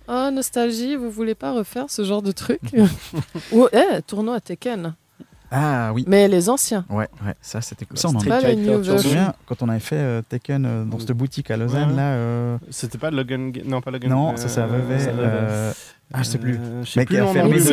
Oh, 0.10 0.30
nostalgie, 0.32 0.96
vous 0.96 1.12
voulez 1.12 1.36
pas 1.36 1.52
refaire 1.54 1.86
ce 1.90 2.04
genre 2.04 2.22
de 2.22 2.32
truc 2.32 2.62
Ou, 3.52 3.68
eh, 3.74 4.02
tournoi 4.08 4.40
Tekken. 4.40 4.94
Ah 5.50 5.92
oui, 5.94 6.04
Mais 6.08 6.28
les 6.28 6.50
anciens. 6.50 6.84
ouais, 6.90 7.08
ouais, 7.26 7.34
ça 7.42 7.62
c'était 7.62 7.86
cool. 7.86 7.98
Ça, 7.98 8.10
on 8.10 8.16
en 8.16 8.20
Pas 8.20 8.42
les 8.42 8.56
new 8.58 8.84
Je 8.84 8.92
me 8.92 8.98
souviens 8.98 9.34
quand 9.46 9.62
on 9.62 9.70
avait 9.70 9.80
fait 9.80 9.96
euh, 9.96 10.22
Tekken 10.28 10.66
euh, 10.66 10.84
dans 10.84 11.00
cette 11.00 11.14
boutique 11.14 11.52
à 11.52 11.56
Lausanne 11.58 11.92
Ouais. 11.92 11.96
là. 11.96 12.02
euh, 12.12 12.58
C'était 12.70 12.98
pas 12.98 13.12
Logan. 13.12 13.52
Ga- 13.52 13.62
Non, 13.66 13.80
pas 13.80 13.92
Logan. 13.92 14.10
Non, 14.10 14.34
euh, 14.34 14.36
ça 14.36 14.66
avait- 14.66 14.78
euh, 14.90 15.72
Ah, 16.14 16.20
je 16.20 16.24
sais 16.24 16.38
plus. 16.38 16.56
Euh, 16.56 16.84
je 16.84 16.92
sais 16.92 17.06
plus 17.06 17.18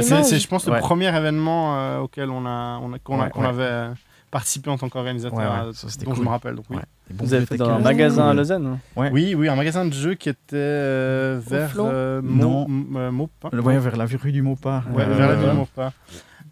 c'est- 0.02 0.22
c'est, 0.22 0.38
je 0.38 0.46
pense, 0.48 0.66
le 0.68 0.78
premier 0.78 1.08
événement 1.16 1.76
euh, 1.76 1.98
auquel 1.98 2.30
on, 2.30 2.46
a, 2.46 2.78
on, 2.80 2.92
a- 2.92 2.98
qu'on, 3.00 3.20
a- 3.20 3.24
Ouais, 3.24 3.30
qu'on 3.30 3.42
ouais. 3.42 3.46
avait 3.48 3.62
euh, 3.64 3.90
participé 4.35 4.68
en 4.68 4.76
tant 4.76 4.89
qu'organisateur, 4.89 5.39
Ouais, 5.39 5.45
ouais, 5.45 5.68
euh, 5.68 5.72
ça, 5.72 5.87
je 5.89 6.20
me 6.20 6.28
rappelle. 6.28 6.57
Donc, 6.57 6.64
oui. 6.68 6.76
Ouais. 6.76 6.82
des 7.09 7.14
bons 7.14 7.24
Vous 7.24 7.35
avez 7.35 7.47
fait 7.47 7.57
dans 7.57 7.70
un 7.70 7.78
magasin 7.78 8.28
à. 8.30 8.35
Lausanne 8.35 8.66
hein 8.66 8.78
Ouais. 8.97 9.09
oui, 9.12 9.35
oui, 9.37 9.49
un 9.49 9.55
magasin 9.55 9.85
de 9.87 9.93
jeux 9.93 10.14
qui 10.14 10.28
était 10.28 10.57
euh, 10.57 11.41
vers 11.47 11.74
euh, 11.78 12.20
Non. 12.20 12.66
Euh, 12.97 13.12
Maupin. 13.12 13.51
Ouais, 13.57 13.78
vers 13.78 13.97
la 13.97 14.07
rue 14.07 14.32
du 14.32 14.43
Maupas. 14.43 14.82
Ouais, 14.93 15.05
Euh, 15.05 15.14
vers 15.14 15.28
la 15.28 15.35
ville 15.37 15.49
de 15.51 15.53
Maupin. 15.55 15.93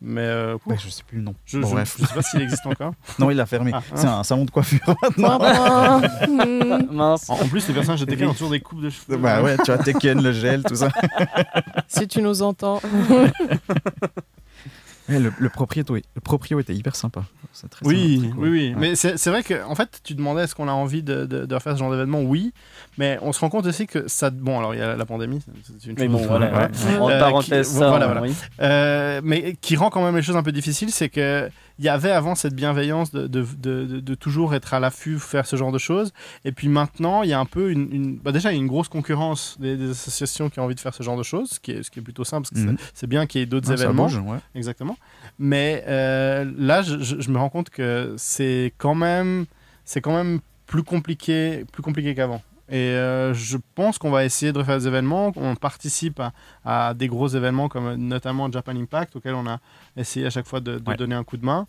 Mais 0.04 0.20
euh, 0.22 0.56
ouais, 0.66 0.76
je 0.78 0.88
sais 0.90 1.02
plus 1.02 1.18
le 1.18 1.24
nom. 1.24 1.34
je, 1.44 1.58
Bon, 1.58 1.68
je, 1.68 1.72
bref. 1.74 1.96
je 1.98 2.04
sais 2.06 2.14
pas 2.14 2.22
s'il 2.22 2.40
existe 2.42 2.66
encore. 2.66 2.92
Non, 3.18 3.30
il 3.30 3.36
l'a 3.36 3.46
fermé. 3.46 3.72
Ah, 3.74 3.78
hein. 3.78 3.92
C'est 3.96 4.06
un 4.06 4.22
salon 4.22 4.44
de 4.44 4.50
coiffure 4.50 4.80
maintenant. 5.18 5.38
Hmm. 6.28 6.86
Mince. 6.92 7.26
En 7.30 7.34
en 7.34 7.48
plus, 7.48 7.66
les 7.66 7.74
personnages 7.74 8.00
de 8.00 8.06
Tekken 8.06 8.28
ont 8.28 8.32
toujours 8.32 8.50
des 8.50 8.60
coupes 8.60 8.80
de 8.80 8.90
cheveux. 8.90 9.16
Bah 9.16 9.42
ouais, 9.42 9.56
tu 9.58 9.72
vois, 9.72 9.78
Tekken, 9.78 10.22
le 10.22 10.30
gel, 10.32 10.62
tout 10.62 10.76
ça. 10.76 10.88
si 11.88 12.06
tu 12.08 12.22
nous 12.22 12.42
entends. 12.42 12.80
Ouais, 15.08 15.18
le, 15.18 15.32
le 15.36 15.48
proprio, 15.48 15.82
le 15.88 16.20
proprio 16.20 16.60
était 16.60 16.74
hyper 16.74 16.94
sympa. 16.94 17.24
Très 17.70 17.84
Oui, 17.86 18.14
sympa, 18.16 18.26
très 18.28 18.34
cool. 18.36 18.44
oui, 18.44 18.50
oui. 18.50 18.68
Ouais. 18.74 18.80
Mais 18.80 18.94
c'est 18.94 19.16
c'est 19.18 19.30
vrai 19.30 19.42
que, 19.42 19.64
en 19.64 19.74
fait, 19.74 20.00
tu 20.04 20.14
demandais 20.14 20.44
est-ce 20.44 20.54
qu'on 20.54 20.68
a 20.68 20.72
envie 20.72 21.02
de, 21.02 21.26
de, 21.26 21.44
de 21.44 21.54
refaire 21.54 21.74
ce 21.74 21.78
genre 21.80 21.90
d'événement? 21.90 22.22
Oui, 22.22 22.52
mais 22.98 23.18
on 23.22 23.32
se 23.32 23.40
rend 23.40 23.48
compte 23.50 23.66
aussi 23.66 23.86
que 23.86 24.06
ça. 24.08 24.30
Bon, 24.30 24.58
alors 24.58 24.74
il 24.74 24.78
y 24.78 24.82
a 24.82 24.96
la 24.96 25.06
pandémie, 25.06 25.40
c'est 25.80 25.86
une 25.88 25.94
Mais 25.98 26.06
chose. 26.06 26.12
bon, 26.12 26.26
voilà. 26.26 26.52
Ouais. 26.68 26.98
En 26.98 27.08
Euh, 27.10 27.18
parenthèse, 27.18 27.68
qui- 27.68 27.74
ça, 27.78 27.88
voilà, 27.88 28.06
voilà. 28.06 28.22
oui. 28.22 28.34
Euh, 28.60 29.20
mais 29.24 29.54
qui 29.60 29.76
rend 29.76 29.90
quand 29.90 30.04
même 30.04 30.16
les 30.16 30.22
choses 30.22 30.36
un 30.36 30.42
peu 30.42 30.52
difficiles, 30.52 30.90
c'est 30.90 31.08
que 31.08 31.48
il 31.78 31.84
y 31.86 31.88
avait 31.88 32.10
avant 32.10 32.34
cette 32.34 32.54
bienveillance 32.54 33.10
de, 33.12 33.26
de, 33.26 33.44
de, 34.00 34.14
toujours 34.14 34.54
être 34.54 34.74
à 34.74 34.78
l'affût, 34.78 35.18
faire 35.18 35.46
ce 35.46 35.56
genre 35.56 35.72
de 35.72 35.78
choses. 35.78 36.12
Et 36.44 36.52
puis 36.52 36.68
maintenant, 36.68 37.22
il 37.22 37.30
y 37.30 37.32
a 37.32 37.40
un 37.40 37.46
peu 37.46 37.70
une. 37.72 37.88
une- 37.92 38.16
bah 38.18 38.30
déjà, 38.30 38.52
il 38.52 38.56
y 38.56 38.58
a 38.58 38.60
une 38.60 38.68
grosse 38.68 38.88
concurrence 38.88 39.56
des, 39.58 39.76
des 39.76 39.90
associations 39.90 40.48
qui 40.50 40.60
ont 40.60 40.64
envie 40.64 40.74
de 40.74 40.80
faire 40.80 40.94
ce 40.94 41.02
genre 41.02 41.16
de 41.16 41.22
choses, 41.22 41.52
ce 41.52 41.60
qui 41.60 41.72
est, 41.72 41.82
ce 41.82 41.90
qui 41.90 41.98
est 41.98 42.02
plutôt 42.02 42.24
simple, 42.24 42.46
parce 42.48 42.62
que 42.62 42.68
Mhm. 42.70 42.76
c'est- 42.78 42.90
c'est 42.94 43.06
bien 43.06 43.26
qu'il 43.26 43.40
y 43.40 43.42
ait 43.42 43.46
d'autres 43.46 43.70
Ouais, 43.70 43.76
ça 43.78 43.84
événements. 43.84 44.04
bouge, 44.04 44.16
ouais. 44.18 44.38
Exactement. 44.54 44.96
Mais 45.38 45.82
euh, 45.88 46.44
là, 46.58 46.82
je, 46.82 46.98
je- 47.02 47.20
je 47.20 47.30
me 47.30 47.38
rends 47.38 47.48
compte 47.48 47.70
que 47.70 48.14
c'est 48.18 48.72
quand 48.78 48.94
même, 48.94 49.46
c'est 49.84 50.00
quand 50.02 50.14
même 50.14 50.40
plus 50.66 50.82
compliqué, 50.84 51.64
plus 51.72 51.82
compliqué 51.82 52.14
qu'avant. 52.14 52.42
Et 52.72 52.76
euh, 52.96 53.34
je 53.34 53.58
pense 53.74 53.98
qu'on 53.98 54.10
va 54.10 54.24
essayer 54.24 54.50
de 54.50 54.58
refaire 54.58 54.78
des 54.78 54.88
événements. 54.88 55.30
On 55.36 55.54
participe 55.56 56.18
à, 56.20 56.32
à 56.64 56.94
des 56.94 57.06
gros 57.06 57.28
événements 57.28 57.68
comme 57.68 57.94
notamment 57.96 58.50
Japan 58.50 58.72
Impact, 58.74 59.14
auquel 59.16 59.34
on 59.34 59.46
a 59.46 59.58
essayé 59.96 60.24
à 60.26 60.30
chaque 60.30 60.46
fois 60.46 60.60
de, 60.60 60.78
de 60.78 60.88
Ouais. 60.90 60.96
donner 60.96 61.14
un 61.14 61.22
coup 61.22 61.36
de 61.36 61.44
main. 61.44 61.66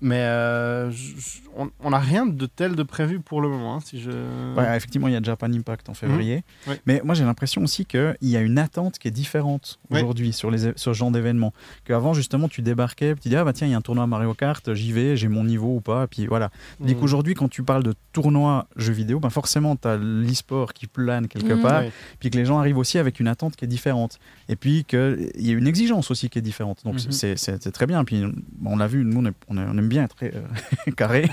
Mais 0.00 0.20
euh, 0.20 0.90
je- 0.92 1.14
on- 1.56 1.70
on 1.80 1.90
n'a 1.90 1.98
rien 1.98 2.24
de 2.26 2.46
tel 2.46 2.76
de 2.76 2.82
prévu 2.84 3.18
pour 3.20 3.40
le 3.40 3.48
moment. 3.48 3.74
hein, 3.76 3.80
si 3.84 4.00
je... 4.00 4.10
Ouais, 4.56 4.76
effectivement, 4.76 5.08
il 5.08 5.14
y 5.14 5.16
a 5.16 5.22
Japan 5.22 5.52
Impact 5.52 5.88
en 5.88 5.94
février. 5.94 6.44
Oui. 6.68 6.74
Mais 6.86 7.00
moi, 7.04 7.14
j'ai 7.16 7.24
l'impression 7.24 7.62
aussi 7.64 7.84
qu'il 7.84 8.14
y 8.22 8.36
a 8.36 8.40
une 8.40 8.58
attente 8.58 8.98
qui 8.98 9.08
est 9.08 9.12
différente 9.12 9.80
aujourd'hui 9.90 10.32
sur, 10.32 10.50
les, 10.52 10.58
sur 10.60 10.72
ce 10.76 10.92
genre 10.92 11.10
d'événements. 11.10 11.52
Qu'avant, 11.84 12.14
justement, 12.14 12.48
tu 12.48 12.62
débarquais, 12.62 13.14
tu 13.20 13.28
dis, 13.28 13.36
ah 13.36 13.44
bah 13.44 13.52
tiens, 13.52 13.66
il 13.66 13.70
y 13.70 13.74
a 13.74 13.76
un 13.76 13.80
tournoi 13.80 14.06
Mario 14.06 14.34
Kart, 14.34 14.72
j'y 14.74 14.92
vais, 14.92 15.16
j'ai 15.16 15.28
mon 15.28 15.42
niveau 15.44 15.74
ou 15.76 15.80
pas. 15.80 16.04
Et 16.04 16.06
puis 16.06 16.26
voilà. 16.26 16.50
Tandis 16.78 16.94
Mm. 16.94 16.98
qu'aujourd'hui, 17.00 17.34
quand 17.34 17.48
tu 17.48 17.62
parles 17.64 17.82
de 17.82 17.94
tournoi 18.12 18.66
jeux 18.76 18.92
vidéo, 18.92 19.18
ben 19.20 19.30
forcément, 19.30 19.74
tu 19.74 19.88
as 19.88 19.96
l'e-sport 19.96 20.72
qui 20.74 20.86
plane 20.86 21.26
quelque 21.28 21.54
Mhm. 21.54 21.62
part. 21.62 21.82
Puis 22.20 22.30
que 22.30 22.36
les 22.38 22.44
gens 22.44 22.58
arrivent 22.58 22.78
aussi 22.78 22.98
avec 22.98 23.18
une 23.20 23.28
attente 23.28 23.56
qui 23.56 23.64
est 23.64 23.68
différente. 23.68 24.18
Et 24.48 24.54
puis 24.56 24.84
qu'il 24.84 25.30
y 25.38 25.50
a 25.50 25.54
une 25.54 25.66
exigence 25.66 26.10
aussi 26.12 26.28
qui 26.30 26.38
est 26.38 26.42
différente. 26.42 26.84
Donc 26.84 26.94
Mhm. 27.04 27.10
c'est- 27.12 27.72
très 27.72 27.86
bien. 27.86 28.04
Puis 28.04 28.22
on 28.64 28.76
l'a 28.76 28.86
vu, 28.86 29.04
nous, 29.04 29.20
on, 29.20 29.26
est- 29.26 29.34
on 29.48 29.58
est- 29.58 29.87
bien 29.88 30.04
être 30.04 30.14
très, 30.16 30.32
euh, 30.34 30.90
carré. 30.96 31.28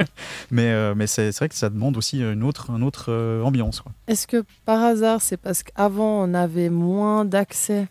mais 0.50 0.70
euh, 0.72 0.94
mais 0.96 1.06
c'est 1.06 1.30
vrai 1.36 1.48
que 1.48 1.54
ça 1.54 1.70
demande 1.70 1.96
aussi 1.96 2.20
une 2.20 2.42
autre, 2.42 2.70
une 2.70 2.82
autre 2.82 3.06
euh, 3.10 3.42
ambiance. 3.42 3.82
Est-ce 4.06 4.26
que 4.26 4.44
par 4.64 4.82
hasard, 4.82 5.20
c'est 5.22 5.36
parce 5.36 5.62
qu'avant, 5.62 6.22
on 6.28 6.34
avait 6.34 6.70
moins 6.70 7.24
d'accès 7.24 7.88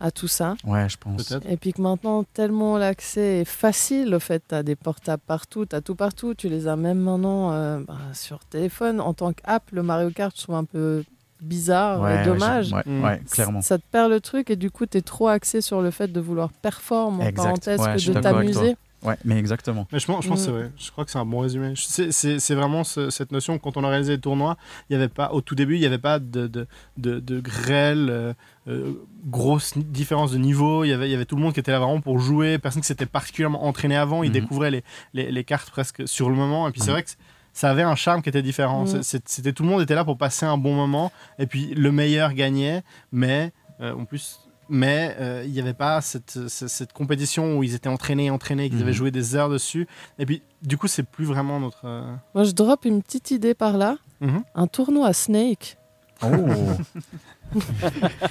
à 0.00 0.10
tout 0.10 0.28
ça? 0.28 0.54
Ouais, 0.64 0.88
je 0.88 0.96
pense. 0.96 1.32
Et 1.48 1.56
puis 1.56 1.72
que 1.72 1.82
maintenant, 1.82 2.22
tellement 2.22 2.78
l'accès 2.78 3.40
est 3.40 3.44
facile, 3.44 4.14
au 4.14 4.20
fait, 4.20 4.42
tu 4.48 4.54
as 4.54 4.62
des 4.62 4.76
portables 4.76 5.22
partout, 5.26 5.66
tu 5.66 5.74
as 5.74 5.80
tout 5.80 5.94
partout, 5.96 6.34
tu 6.34 6.48
les 6.48 6.68
as 6.68 6.76
même 6.76 6.98
maintenant 7.00 7.52
euh, 7.52 7.80
bah, 7.86 7.96
sur 8.12 8.38
téléphone. 8.44 9.00
En 9.00 9.12
tant 9.14 9.32
qu'app, 9.32 9.64
le 9.72 9.82
Mario 9.82 10.10
Kart, 10.10 10.32
je 10.36 10.42
trouve 10.44 10.54
un 10.56 10.64
peu 10.64 11.02
bizarre 11.40 12.00
Ouais, 12.00 12.20
et 12.22 12.24
dommage. 12.24 12.72
Ouais, 12.72 12.82
Mm. 12.86 13.04
ouais, 13.04 13.20
clairement. 13.30 13.60
Ça 13.60 13.78
te 13.78 13.84
perd 13.90 14.10
le 14.10 14.20
truc 14.20 14.50
et 14.50 14.56
du 14.56 14.70
coup, 14.70 14.86
tu 14.86 14.98
es 14.98 15.02
trop 15.02 15.28
axé 15.28 15.60
sur 15.60 15.80
le 15.82 15.90
fait 15.90 16.08
de 16.08 16.20
vouloir 16.20 16.50
performer, 16.52 17.24
en 17.24 17.26
Exact. 17.28 17.44
parenthèse, 17.44 17.80
que 17.80 18.12
de 18.12 18.20
t'amuser. 18.20 18.76
Ouais, 19.04 19.16
mais 19.24 19.38
exactement. 19.38 19.86
Mais 19.92 20.00
je 20.00 20.06
pense, 20.06 20.24
je 20.24 20.28
pense 20.28 20.40
que 20.40 20.44
c'est 20.46 20.50
Mm. 20.50 20.54
vrai. 20.58 20.72
Je 20.76 20.90
crois 20.90 21.04
que 21.04 21.10
c'est 21.12 21.18
un 21.18 21.24
bon 21.24 21.38
résumé. 21.40 21.72
C'est, 21.76 22.10
c'est- 22.10 22.40
c'est 22.40 22.54
vraiment 22.56 22.82
ce- 22.82 23.10
cette 23.10 23.30
notion 23.30 23.58
quand 23.58 23.76
on 23.76 23.84
a 23.84 23.88
réalisé 23.88 24.14
les 24.14 24.20
tournois, 24.20 24.56
il 24.90 24.94
y 24.94 24.96
avait 24.96 25.08
pas 25.08 25.30
au 25.32 25.40
tout 25.40 25.54
début, 25.54 25.76
il 25.76 25.80
n'y 25.80 25.86
avait 25.86 25.98
pas 25.98 26.18
de 26.18 26.48
de, 26.48 26.66
de, 26.96 27.20
de 27.20 27.38
grêle, 27.40 28.08
euh, 28.10 28.32
euh, 28.66 28.92
grosse 29.26 29.78
différence 29.78 30.32
de 30.32 30.38
niveau. 30.38 30.82
Il 30.84 30.88
y 30.88 30.92
avait 30.92 31.08
il 31.08 31.12
y 31.12 31.14
avait 31.14 31.26
tout 31.26 31.36
le 31.36 31.42
monde 31.42 31.52
qui 31.54 31.60
était 31.60 31.70
là 31.70 31.78
vraiment 31.78 32.00
pour 32.00 32.18
jouer. 32.18 32.58
Personne 32.58 32.82
qui 32.82 32.88
s'était 32.88 33.06
particulièrement 33.06 33.64
entraîné 33.66 33.96
avant. 33.96 34.22
Ils 34.24 34.28
Mhm. 34.28 34.32
découvraient 34.32 34.70
les, 34.72 34.82
les, 35.14 35.30
les 35.30 35.44
cartes 35.44 35.70
presque 35.70 36.06
sur 36.08 36.28
le 36.28 36.34
moment. 36.34 36.66
Et 36.68 36.72
puis 36.72 36.80
c'est 36.80 36.90
vrai 36.90 37.04
que 37.04 37.10
ça 37.52 37.70
avait 37.70 37.82
un 37.82 37.94
charme 37.94 38.20
qui 38.22 38.28
était 38.28 38.42
différent. 38.42 38.84
Mm. 38.84 39.02
C'était 39.02 39.52
tout 39.52 39.62
le 39.62 39.68
monde 39.68 39.80
était 39.82 39.94
là 39.94 40.04
pour 40.04 40.18
passer 40.18 40.44
un 40.46 40.58
bon 40.58 40.74
moment 40.74 41.10
et 41.38 41.46
puis 41.46 41.72
le 41.74 41.90
meilleur 41.92 42.32
gagnait, 42.34 42.82
mais 43.12 43.52
euh, 43.80 43.94
en 43.94 44.04
plus. 44.04 44.40
Mais 44.68 45.16
euh, 45.18 45.42
il 45.46 45.52
n'y 45.52 45.60
avait 45.60 45.72
pas 45.74 46.00
cette, 46.00 46.48
cette, 46.48 46.68
cette 46.68 46.92
compétition 46.92 47.56
où 47.56 47.62
ils 47.64 47.74
étaient 47.74 47.88
entraînés, 47.88 48.30
entraînés, 48.30 48.68
qu'ils 48.68 48.78
Mhm. 48.78 48.82
avaient 48.84 48.92
joué 48.92 49.10
des 49.10 49.34
heures 49.34 49.48
dessus. 49.48 49.86
Et 50.18 50.26
puis, 50.26 50.42
du 50.62 50.76
coup, 50.76 50.88
c'est 50.88 51.02
plus 51.04 51.24
vraiment 51.24 51.58
notre. 51.60 51.86
euh, 51.86 52.12
Moi, 52.34 52.44
je 52.44 52.50
drop 52.52 52.84
une 52.84 53.02
petite 53.02 53.30
idée 53.30 53.54
par 53.54 53.78
là. 53.78 53.96
Mhm. 54.20 54.42
Un 54.54 54.66
tournoi 54.66 55.12
Snake. 55.12 55.78
Oh. 56.22 56.26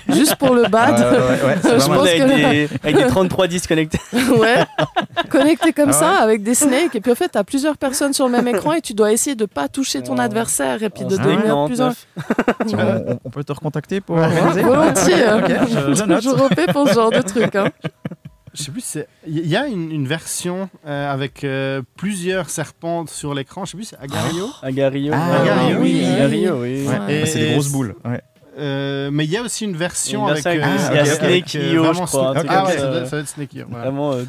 Juste 0.10 0.36
pour 0.36 0.54
le 0.54 0.64
bad. 0.70 0.96
Je 1.64 1.70
pense 1.86 1.98
avec, 2.08 2.18
que- 2.20 2.28
des, 2.28 2.70
avec 2.84 2.96
des 2.98 3.08
33 3.08 3.48
disques 3.48 3.70
connectés. 3.70 4.00
ouais. 4.38 4.64
Connecté 5.30 5.74
comme 5.74 5.90
Ah 5.90 5.94
ça 5.94 6.10
avec 6.18 6.44
des 6.44 6.54
snakes. 6.56 6.96
Et 6.96 7.02
puis 7.02 7.12
en 7.12 7.16
fait, 7.16 7.30
tu 7.30 7.38
as 7.38 7.44
plusieurs 7.44 7.78
personnes 7.78 8.14
sur 8.14 8.28
le 8.28 8.32
même 8.32 8.48
écran 8.56 8.74
et 8.74 8.82
tu 8.82 8.94
dois 8.94 9.12
essayer 9.12 9.36
de 9.36 9.46
pas 9.46 9.68
toucher 9.68 10.02
ton 10.04 10.18
adversaire 10.18 10.82
et 10.84 10.90
puis 10.90 11.06
de 11.06 11.16
Ah, 11.20 11.24
devenir 11.24 11.66
plus 11.66 11.82
en... 11.82 11.92
99. 12.46 13.18
on, 13.26 13.30
peut 13.30 13.44
te 13.44 13.52
recontacter 13.54 14.02
pour 14.02 14.18
organiser 14.18 14.62
Volontiers. 14.64 15.24
hein. 15.26 15.40
Ok, 15.44 15.52
je, 15.70 15.94
je 15.94 16.04
note. 16.04 16.22
Toujours 16.22 16.42
OP 16.46 16.72
pour 16.72 16.88
ce 16.88 16.94
genre 16.94 17.12
de 17.12 17.22
truc. 17.22 17.56
Hein. 17.56 17.70
Je 18.54 18.64
sais 18.64 18.72
plus, 18.72 18.98
il 19.28 19.48
y 19.48 19.56
a 19.56 19.68
une, 19.68 19.92
une 19.92 20.08
version 20.08 20.68
euh, 20.88 21.12
avec 21.14 21.44
euh, 21.44 21.84
plusieurs 21.96 22.50
serpents 22.50 23.06
sur 23.06 23.36
l'écran. 23.36 23.66
Je 23.66 23.72
sais 23.72 23.78
plus, 23.78 23.84
c'est 23.86 24.00
Agario. 24.00 24.50
Agario. 24.64 25.14
Ah, 25.16 25.42
Agario, 25.42 25.78
oui. 25.80 26.04
Agario, 26.06 26.62
oui. 26.62 26.86
Ouais, 26.88 26.88
Ouais. 26.88 27.00
mais 27.08 27.26
c'est 27.28 27.40
des 27.40 27.52
grosses 27.54 27.70
boules. 27.72 27.94
Ouais. 28.04 28.20
Euh, 28.58 29.10
mais 29.12 29.26
il 29.26 29.32
y 29.32 29.38
a 29.38 29.42
aussi 29.44 29.66
une 29.66 29.76
version 29.78 30.26
Une 30.26 30.32
avec. 30.32 30.46
euh, 30.46 30.54
il 30.92 30.96
y 30.96 31.00
a 31.00 31.06
Snake 31.06 31.54
Io, 31.54 31.94
je 31.94 32.02
crois, 32.06 32.34
Ah 32.48 32.66
ouais, 32.66 32.72
ça, 32.78 32.92
ouais. 32.92 33.10
doit 33.10 33.20
être 33.20 33.28
Snake 33.28 33.54
Io, 33.54 33.66
voilà. 33.70 33.84
Vraiment, 33.86 34.14
euh, 34.14 34.24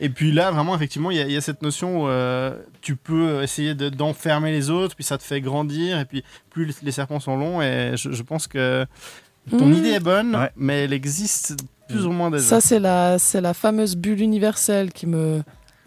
Et 0.00 0.08
puis 0.08 0.32
là, 0.32 0.50
vraiment, 0.50 0.74
effectivement, 0.74 1.12
il 1.12 1.18
y, 1.18 1.20
a- 1.20 1.26
il 1.26 1.30
y 1.32 1.36
a 1.36 1.40
cette 1.40 1.62
notion 1.62 2.02
où 2.02 2.08
euh, 2.08 2.52
tu 2.80 2.96
peux 2.96 3.42
essayer 3.44 3.74
de- 3.74 3.88
d'enfermer 3.90 4.50
les 4.50 4.68
autres, 4.70 4.96
puis 4.96 5.04
ça 5.04 5.18
te 5.18 5.22
fait 5.22 5.40
grandir, 5.40 6.00
et 6.00 6.04
puis 6.04 6.24
plus 6.50 6.66
les- 6.66 6.74
les 6.82 6.90
serpents 6.92 7.20
sont 7.20 7.36
longs, 7.36 7.62
et 7.62 7.92
je, 7.96 8.10
je 8.10 8.22
pense 8.24 8.48
que 8.48 8.84
ton 9.56 9.66
Mmh. 9.66 9.72
idée 9.74 9.90
est 9.90 10.00
bonne, 10.00 10.34
Ouais. 10.34 10.50
mais 10.56 10.82
elle 10.84 10.92
existe 10.92 11.54
plus 11.88 12.06
ou 12.06 12.10
moins 12.10 12.30
déjà. 12.30 12.42
Ça, 12.42 12.60
c'est 12.60 12.80
la, 12.80 13.20
c'est 13.20 13.40
la 13.40 13.54
fameuse 13.54 13.94
bulle 13.94 14.20
universelle 14.20 14.92
qui 14.92 15.06
me. 15.06 15.42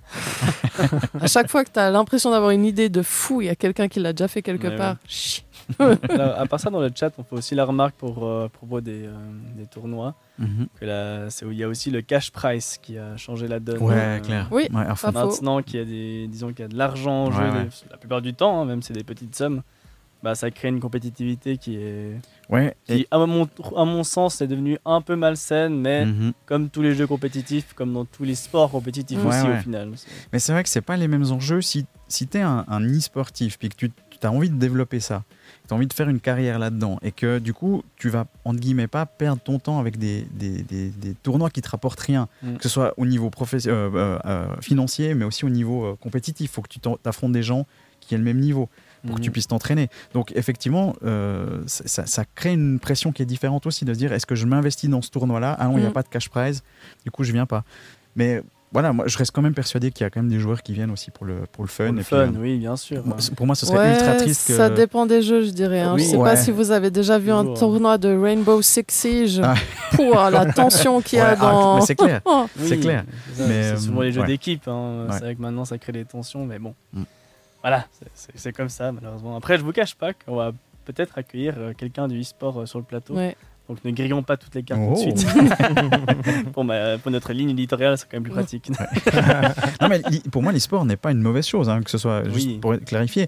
à 1.20 1.28
chaque 1.28 1.50
fois 1.50 1.66
que 1.66 1.72
tu 1.72 1.80
as 1.80 1.90
l'impression 1.92 2.32
d'avoir 2.32 2.52
une 2.52 2.64
idée 2.66 2.88
de 2.88 3.02
fou, 3.02 3.42
il 3.42 3.48
y 3.48 3.50
a 3.50 3.56
quelqu'un 3.56 3.90
qui 3.90 4.00
l'a 4.00 4.14
déjà 4.14 4.30
fait 4.30 4.42
quelque 4.42 4.68
Mais 4.68 4.76
part. 4.78 4.96
Chut. 5.08 5.44
À 5.80 6.46
part 6.46 6.60
ça, 6.60 6.70
dans 6.70 6.80
le 6.82 6.90
chat, 6.94 7.12
on 7.18 7.24
fait 7.24 7.36
aussi 7.36 7.56
la 7.56 7.66
remarque 7.66 7.96
pour, 7.96 8.26
euh, 8.26 8.46
à 8.46 8.50
propos 8.50 8.82
des, 8.82 9.06
euh, 9.06 9.14
des 9.58 9.66
tournois. 9.66 10.16
Mhm. 10.40 10.68
Que 10.80 10.86
là, 10.86 11.30
c'est 11.30 11.46
où 11.46 11.52
il 11.52 11.58
y 11.58 11.64
a 11.64 11.68
aussi 11.68 11.92
le 11.92 12.02
cash 12.02 12.32
price 12.32 12.78
qui 12.82 12.98
a 12.98 13.18
changé 13.18 13.48
la 13.48 13.60
donne. 13.60 13.82
Ouais, 13.82 13.94
Euh, 13.96 14.20
clair. 14.20 14.48
Oui, 14.52 14.68
Ouais. 14.74 14.86
Maintenant 15.14 15.62
qu'il 15.62 15.80
y 15.80 15.82
a 15.82 15.86
des, 15.86 16.28
disons 16.28 16.50
qu'il 16.50 16.60
y 16.60 16.64
a 16.64 16.68
de 16.68 16.78
l'argent 16.78 17.26
en 17.26 17.32
jeu, 17.32 17.42
Ouais, 17.44 17.50
ouais. 17.52 17.64
des- 17.66 17.90
la 17.92 17.98
plupart 17.98 18.22
du 18.22 18.34
temps, 18.34 18.62
hein, 18.62 18.66
même 18.66 18.82
c'est 18.82 18.94
des 18.94 19.04
petites 19.04 19.36
sommes, 19.36 19.62
bah 20.24 20.34
ça 20.34 20.50
crée 20.50 20.70
une 20.70 20.80
compétitivité 20.80 21.58
qui 21.58 21.76
est, 21.76 22.20
Ouais, 22.50 22.76
et- 22.88 23.00
qui 23.04 23.08
à 23.12 23.20
mon, 23.26 23.48
à 23.76 23.86
mon 23.86 24.04
sens, 24.04 24.42
est 24.42 24.48
devenue 24.48 24.78
un 24.86 25.02
peu 25.02 25.16
malsaine, 25.16 25.80
mais 25.80 26.06
Mhm. 26.06 26.34
comme 26.48 26.70
tous 26.70 26.82
les 26.82 26.96
jeux 26.96 27.06
compétitifs, 27.08 27.74
comme 27.74 27.94
dans 27.94 28.06
tous 28.06 28.24
les 28.24 28.34
sports 28.36 28.72
compétitifs 28.72 29.24
aussi 29.24 29.42
ouais. 29.44 29.58
au 29.60 29.62
final. 29.62 29.92
Mais 30.34 30.40
c'est 30.40 30.52
vrai 30.54 30.64
que 30.64 30.70
c'est 30.70 30.82
pas 30.82 30.98
les 30.98 31.08
mêmes 31.08 31.32
enjeux 31.32 31.62
si, 31.62 31.86
si 32.08 32.28
tu 32.28 32.38
es 32.38 32.42
un, 32.42 32.66
un 32.68 32.82
e-sportif 32.84 33.60
puis 33.60 33.70
que 33.70 33.76
tu 33.76 33.92
as 34.26 34.32
envie 34.32 34.50
de 34.50 34.56
développer 34.58 35.00
ça, 35.00 35.24
tu 35.68 35.74
as 35.74 35.78
envie 35.78 35.86
de 35.88 35.94
faire 35.94 36.10
une 36.10 36.20
carrière 36.20 36.58
là-dedans 36.58 36.98
et 37.04 37.12
que 37.12 37.40
du 37.40 37.54
coup 37.54 37.84
tu 37.98 38.10
vas 38.10 38.26
entre 38.46 38.60
guillemets 38.60 38.88
pas 38.88 39.06
perdre 39.06 39.42
ton 39.42 39.60
temps 39.60 39.80
avec 39.80 39.98
des, 40.00 40.26
des, 40.32 40.64
des- 40.64 40.90
des 40.90 41.14
tournois 41.14 41.50
qui 41.50 41.62
te 41.62 41.70
rapportent 41.70 42.00
rien, 42.00 42.28
Mm. 42.42 42.56
que 42.56 42.64
ce 42.64 42.70
soit 42.70 42.94
au 42.98 43.06
niveau 43.06 43.30
euh, 43.30 43.68
euh, 43.68 44.20
euh, 44.26 44.48
financier 44.62 45.14
mais 45.14 45.26
aussi 45.26 45.46
au 45.46 45.50
niveau 45.50 45.86
euh, 45.86 45.96
compétitif. 46.00 46.50
Il 46.50 46.54
faut 46.54 46.62
que 46.62 46.70
tu 46.70 46.80
t'affrontes 46.80 47.34
des 47.34 47.44
gens 47.44 47.66
qui 48.00 48.16
aient 48.16 48.18
le 48.18 48.24
même 48.24 48.40
niveau 48.40 48.70
pour 49.06 49.16
que 49.18 49.22
tu 49.22 49.30
Mhm. 49.30 49.34
puisses 49.34 49.48
t'entraîner. 49.48 49.90
Donc 50.14 50.32
effectivement, 50.36 50.96
ça, 51.68 51.84
ça- 51.86 52.06
ça 52.06 52.26
crée 52.36 52.54
une 52.54 52.80
pression 52.80 53.12
qui 53.12 53.22
est 53.22 53.26
différente 53.26 53.66
aussi 53.66 53.86
de 53.86 53.94
se 53.94 53.98
dire 54.00 54.12
est-ce 54.14 54.26
que 54.26 54.36
je 54.36 54.46
m'investis 54.46 54.90
dans 54.90 55.02
ce 55.02 55.10
tournoi-là? 55.12 55.56
Ah 55.60 55.68
non, 55.68 55.78
il 55.78 55.82
n'y 55.82 55.86
a 55.88 55.90
Mm. 55.90 55.94
pas 55.94 56.04
de 56.04 56.08
cash 56.10 56.30
prize, 56.30 56.64
du 57.06 57.12
coup 57.12 57.24
je 57.24 57.32
viens 57.32 57.46
pas. 57.46 57.64
Mais 58.16 58.42
voilà, 58.74 58.92
moi 58.94 59.06
je 59.08 59.18
reste 59.18 59.32
quand 59.32 59.42
même 59.42 59.54
persuadé 59.54 59.92
qu'il 59.92 60.04
y 60.04 60.08
a 60.08 60.10
quand 60.10 60.20
même 60.22 60.30
des 60.30 60.40
joueurs 60.40 60.62
qui 60.62 60.74
viennent 60.74 60.92
aussi 60.92 61.10
pour 61.10 61.26
le, 61.26 61.36
pour 61.52 61.64
le 61.64 61.70
fun. 61.70 61.86
Pour 61.86 61.94
le 61.94 62.00
et 62.02 62.04
fun, 62.04 62.18
euh, 62.18 62.32
oui, 62.38 62.58
bien 62.58 62.76
sûr. 62.76 63.06
moi, 63.06 63.16
c'est- 63.20 63.34
pour 63.34 63.46
moi, 63.46 63.56
ce 63.56 63.66
serait 63.66 63.92
ultra 63.94 64.12
Ouais, 64.12 64.18
triste 64.18 64.48
que. 64.48 64.56
ça 64.58 64.70
dépend 64.70 65.06
des 65.06 65.22
jeux, 65.22 65.44
je 65.44 65.52
dirais. 65.52 65.80
hein. 65.82 65.94
Oui. 65.96 66.04
je 66.04 66.10
sais 66.10 66.18
Ouais. 66.18 66.30
pas 66.30 66.36
si 66.36 66.52
vous 66.52 66.72
avez 66.72 66.92
déjà 66.92 67.18
vu 67.18 67.32
un 67.32 67.44
Toujours, 67.44 67.60
tournoi 67.60 67.98
de 67.98 68.10
Rainbow 68.18 68.62
Six 68.62 68.84
Siege 68.90 69.42
Ah. 69.44 69.56
pour 69.96 70.14
la 70.16 70.52
tension 70.52 71.02
qu'il 71.02 71.20
y 71.20 71.22
a 71.22 71.30
ah, 71.30 71.36
dans. 71.38 71.76
mais 71.76 71.82
c'est 71.82 71.96
clair. 71.96 72.22
Oui, 72.28 72.66
C'est 72.68 72.78
clair. 72.78 73.04
c'est 73.34 73.44
c'est 73.48 73.52
euh, 73.54 73.78
souvent 73.78 74.02
les 74.02 74.12
jeux 74.12 74.22
ouais. 74.22 74.28
d'équipe. 74.28 74.68
hein. 74.68 75.06
Ouais. 75.08 75.14
C'est 75.14 75.20
vrai 75.24 75.36
que 75.36 75.42
maintenant 75.42 75.66
ça 75.66 75.78
crée 75.78 75.94
des 75.94 76.06
tensions, 76.06 76.46
mais 76.46 76.60
bon. 76.60 76.74
Mm. 76.94 77.04
Voilà, 77.62 77.86
c'est- 78.36 78.52
comme 78.54 78.70
ça 78.70 78.92
malheureusement. 78.92 79.36
Après, 79.38 79.58
je 79.58 79.64
vous 79.64 79.72
cache 79.72 79.96
pas 79.96 80.12
qu'on 80.14 80.36
va 80.36 80.52
peut-être 80.86 81.18
accueillir 81.18 81.56
euh, 81.58 81.74
quelqu'un 81.78 82.08
du 82.08 82.20
e-sport 82.22 82.68
sur 82.68 82.80
le 82.80 82.86
plateau. 82.86 83.16
Donc 83.70 83.84
ne 83.84 83.92
grillons 83.92 84.24
pas 84.24 84.38
toutes 84.38 84.56
les 84.56 84.64
cartes 84.64 84.80
Oh. 84.84 84.96
tout 85.04 85.12
de 85.12 85.18
suite. 85.18 85.56
pour, 86.54 86.64
ma- 86.64 86.98
pour 86.98 87.12
notre 87.12 87.34
ligne 87.34 87.50
éditoriale, 87.50 87.98
c'est 87.98 88.06
quand 88.10 88.16
même 88.18 88.24
plus 88.24 88.32
pratique. 88.32 88.70
Non, 89.82 89.90
mais 89.90 90.02
pour 90.32 90.42
moi, 90.44 90.52
l'e-sport 90.52 90.86
n'est 90.86 90.96
pas 90.98 91.12
une 91.12 91.22
mauvaise 91.22 91.46
chose, 91.48 91.70
hein, 91.70 91.82
que 91.82 91.90
ce 91.90 91.98
soit 91.98 92.24
juste 92.30 92.48
Oui. 92.48 92.60
pour 92.60 92.76
clarifier. 92.80 93.28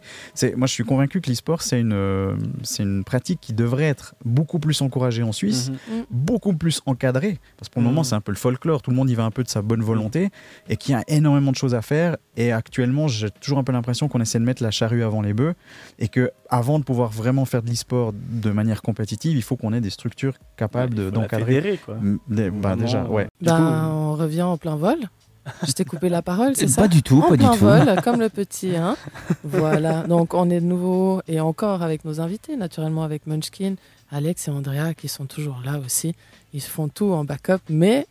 Moi, 0.55 0.67
je 0.67 0.73
suis 0.73 0.83
convaincu 0.83 1.21
que 1.21 1.29
l'e-sport, 1.29 1.61
c'est 1.61 1.79
une, 1.79 1.93
euh, 1.93 2.35
c'est 2.63 2.83
une 2.83 3.03
pratique 3.03 3.39
qui 3.41 3.53
devrait 3.53 3.85
être 3.85 4.15
beaucoup 4.23 4.59
plus 4.59 4.81
encouragée 4.81 5.23
en 5.23 5.31
Suisse. 5.31 5.69
Mhm. 5.89 6.05
beaucoup 6.09 6.53
plus 6.53 6.81
encadré, 6.85 7.37
parce 7.57 7.69
que 7.69 7.73
pour 7.73 7.81
le 7.81 7.87
moment 7.87 8.03
c'est 8.03 8.15
un 8.15 8.21
peu 8.21 8.31
le 8.31 8.37
folklore, 8.37 8.81
tout 8.81 8.91
le 8.91 8.95
monde 8.97 9.09
y 9.09 9.15
va 9.15 9.23
un 9.23 9.31
peu 9.31 9.43
de 9.43 9.49
sa 9.49 9.61
bonne 9.61 9.81
volonté, 9.81 10.29
et 10.69 10.77
qu'il 10.77 10.93
y 10.93 10.95
a 10.95 11.03
énormément 11.07 11.51
de 11.51 11.55
choses 11.55 11.75
à 11.75 11.81
faire, 11.81 12.17
et 12.37 12.51
actuellement 12.51 13.07
j'ai 13.07 13.29
toujours 13.29 13.57
un 13.59 13.63
peu 13.63 13.71
l'impression 13.71 14.07
qu'on 14.07 14.21
essaie 14.21 14.39
de 14.39 14.43
mettre 14.43 14.63
la 14.63 14.71
charrue 14.71 15.03
avant 15.03 15.21
les 15.21 15.33
bœufs, 15.33 15.53
et 15.99 16.07
que 16.07 16.31
avant 16.49 16.79
de 16.79 16.83
pouvoir 16.83 17.09
vraiment 17.11 17.45
faire 17.45 17.61
de 17.61 17.69
l'e-sport 17.69 18.11
de 18.13 18.51
manière 18.51 18.81
compétitive, 18.81 19.37
il 19.37 19.43
faut 19.43 19.55
qu'on 19.55 19.71
ait 19.73 19.81
des 19.81 19.89
structures 19.91 20.33
capables 20.57 20.93
de- 20.95 21.03
la 21.03 21.11
d'encadrer. 21.11 21.79
des- 22.27 22.49
bah, 22.49 22.69
Vraiment, 22.69 22.75
déjà, 22.75 23.03
ouais. 23.05 23.27
Ben, 23.41 23.55
coup, 23.57 23.63
on 23.63 24.13
revient 24.15 24.41
en 24.41 24.57
plein 24.57 24.75
vol. 24.75 24.97
Je 25.65 25.71
t'ai 25.71 25.85
coupé 25.85 26.09
la 26.09 26.21
parole, 26.21 26.55
c'est 26.55 26.67
ça 26.67 26.81
Pas 26.83 26.87
du 26.87 27.01
tout, 27.01 27.19
en 27.21 27.29
pas 27.29 27.37
du 27.37 27.37
plein 27.37 27.53
tout. 27.53 27.65
vol, 27.65 28.01
comme 28.03 28.19
le 28.19 28.29
petit. 28.29 28.75
Hein. 28.75 28.95
voilà, 29.43 30.03
donc 30.03 30.33
on 30.35 30.49
est 30.49 30.59
de 30.59 30.65
nouveau 30.65 31.21
et 31.27 31.39
encore 31.39 31.81
avec 31.81 32.05
nos 32.05 32.19
invités, 32.21 32.55
naturellement 32.55 33.03
avec 33.03 33.25
Munchkin, 33.25 33.75
Alex 34.11 34.47
et 34.47 34.51
Andrea 34.51 34.93
qui 34.95 35.07
sont 35.07 35.25
toujours 35.25 35.61
là 35.65 35.79
aussi. 35.79 36.13
Ils 36.53 36.61
font 36.61 36.87
tout 36.87 37.11
en 37.13 37.23
backup, 37.25 37.61
mais 37.69 38.05